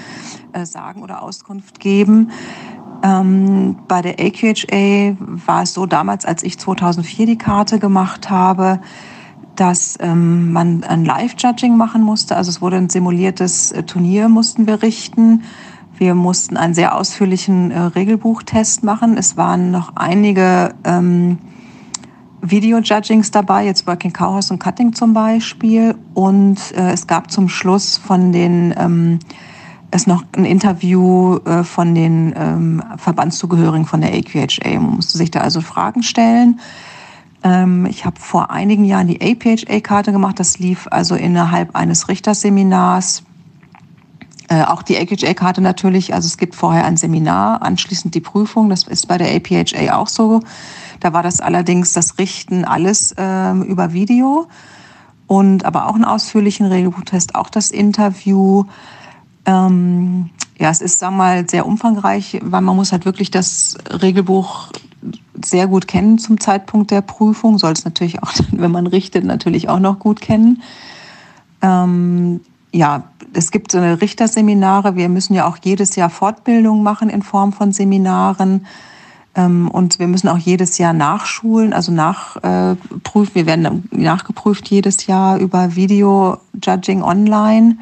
äh, 0.53 0.65
sagen 0.65 1.02
oder 1.02 1.22
Auskunft 1.22 1.80
geben. 1.80 2.31
Ähm, 3.03 3.77
bei 3.88 4.02
der 4.02 4.19
AQHA 4.19 5.18
war 5.19 5.64
es 5.64 5.73
so 5.73 5.86
damals, 5.86 6.26
als 6.26 6.44
ich 6.44 6.60
2004 6.60 7.26
die 7.26 7.38
Karte 7.38 7.80
gemacht 7.80 8.30
habe, 8.30 8.80
dass 9.56 9.98
ähm, 9.99 10.52
man 10.53 10.84
ein 10.84 11.06
Live-Judging 11.06 11.76
machen 11.76 12.03
musste. 12.03 12.36
Also 12.36 12.49
es 12.49 12.61
wurde 12.61 12.77
ein 12.77 12.90
simuliertes 12.90 13.72
äh, 13.72 13.84
Turnier, 13.84 14.30
mussten 14.30 14.68
wir 14.68 14.84
richten. 14.84 15.44
Wir 15.99 16.15
mussten 16.15 16.55
einen 16.55 16.73
sehr 16.73 16.95
ausführlichen 16.95 17.71
äh, 17.71 17.77
Regelbuchtest 17.77 18.85
machen. 18.85 19.17
Es 19.17 19.35
waren 19.35 19.69
noch 19.69 19.97
einige 19.97 20.73
ähm, 20.85 21.39
Video-Judgings 22.41 23.31
dabei, 23.31 23.65
jetzt 23.65 23.85
Working 23.85 24.13
Cowhouse 24.13 24.49
und 24.49 24.59
Cutting 24.59 24.93
zum 24.93 25.13
Beispiel. 25.13 25.95
Und 26.13 26.71
äh, 26.71 26.91
es 26.91 27.05
gab 27.05 27.30
zum 27.30 27.49
Schluss 27.49 27.97
von 27.97 28.31
den 28.31 28.73
ähm, 28.77 29.19
es 29.91 30.07
noch 30.07 30.23
ein 30.38 30.45
Interview 30.45 31.39
äh, 31.39 31.65
von 31.65 31.93
den 31.93 32.34
ähm, 32.38 32.81
Verbandszugehörigen 32.95 33.85
von 33.85 33.99
der 33.99 34.13
AQHA. 34.13 34.80
Man 34.80 34.95
musste 34.95 35.17
sich 35.17 35.31
da 35.31 35.41
also 35.41 35.59
Fragen 35.59 36.01
stellen. 36.01 36.61
Ähm, 37.43 37.85
ich 37.88 38.05
habe 38.05 38.21
vor 38.21 38.51
einigen 38.51 38.85
Jahren 38.85 39.07
die 39.07 39.19
APHA-Karte 39.19 40.13
gemacht. 40.13 40.39
Das 40.39 40.59
lief 40.59 40.88
also 40.91 41.15
innerhalb 41.15 41.76
eines 41.76 42.07
Richterseminars. 42.07 43.23
Äh, 44.49 44.63
auch 44.63 44.81
die 44.81 44.97
APHA-Karte 44.97 45.61
natürlich. 45.61 46.13
Also 46.15 46.26
es 46.26 46.38
gibt 46.38 46.55
vorher 46.55 46.85
ein 46.85 46.97
Seminar, 46.97 47.61
anschließend 47.61 48.15
die 48.15 48.19
Prüfung. 48.19 48.69
Das 48.69 48.84
ist 48.84 49.07
bei 49.07 49.19
der 49.19 49.35
APHA 49.35 49.95
auch 49.95 50.07
so. 50.07 50.41
Da 50.99 51.13
war 51.13 51.21
das 51.21 51.39
allerdings 51.39 51.93
das 51.93 52.17
Richten 52.17 52.65
alles 52.65 53.13
ähm, 53.17 53.61
über 53.61 53.93
Video 53.93 54.47
und 55.27 55.65
aber 55.65 55.88
auch 55.88 55.93
einen 55.93 56.03
ausführlichen 56.03 56.65
Regelbuchtest, 56.65 57.35
auch 57.35 57.51
das 57.51 57.69
Interview. 57.69 58.63
Ähm, 59.45 60.31
ja, 60.57 60.71
es 60.71 60.81
ist, 60.81 60.97
sag 60.97 61.11
mal, 61.11 61.47
sehr 61.47 61.67
umfangreich, 61.67 62.39
weil 62.41 62.61
man 62.61 62.76
muss 62.76 62.91
halt 62.91 63.05
wirklich 63.05 63.30
das 63.30 63.77
Regelbuch 64.01 64.71
sehr 65.45 65.67
gut 65.67 65.88
kennen 65.88 66.17
zum 66.17 66.39
Zeitpunkt 66.39 66.89
der 66.89 67.01
Prüfung, 67.01 67.59
soll 67.59 67.73
es 67.73 67.85
natürlich 67.85 68.23
auch, 68.23 68.31
wenn 68.51 68.71
man 68.71 68.88
richtet, 68.88 69.26
natürlich 69.26 69.69
auch 69.69 69.80
noch 69.80 69.99
gut 69.99 70.21
kennen. 70.21 70.63
Ähm, 71.61 72.41
ja, 72.71 73.03
es 73.34 73.51
gibt 73.51 73.72
so 73.72 73.77
eine 73.77 74.01
Richterseminare. 74.01 74.95
Wir 74.95 75.10
müssen 75.10 75.34
ja 75.34 75.47
auch 75.47 75.57
jedes 75.61 75.95
Jahr 75.95 76.10
Fortbildung 76.10 76.84
machen 76.84 77.10
in 77.10 77.23
Form 77.23 77.53
von 77.53 77.72
Seminaren. 77.72 78.65
Ähm, 79.35 79.69
und 79.69 79.99
wir 79.99 80.07
müssen 80.07 80.27
auch 80.27 80.38
jedes 80.38 80.77
Jahr 80.77 80.93
nachschulen, 80.93 81.73
also 81.73 81.91
nachprüfen. 81.91 83.35
Wir 83.35 83.45
werden 83.45 83.88
nachgeprüft 83.91 84.69
jedes 84.69 85.06
Jahr 85.07 85.38
über 85.38 85.76
Video-Judging 85.76 87.03
online. 87.03 87.77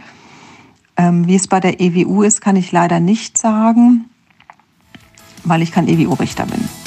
Ähm, 0.97 1.27
wie 1.27 1.35
es 1.35 1.47
bei 1.47 1.59
der 1.59 1.79
EWU 1.79 2.23
ist, 2.23 2.41
kann 2.41 2.55
ich 2.55 2.71
leider 2.71 2.99
nicht 2.99 3.37
sagen, 3.37 4.05
weil 5.43 5.61
ich 5.61 5.71
kein 5.71 5.87
EWU-Richter 5.87 6.45
bin. 6.45 6.86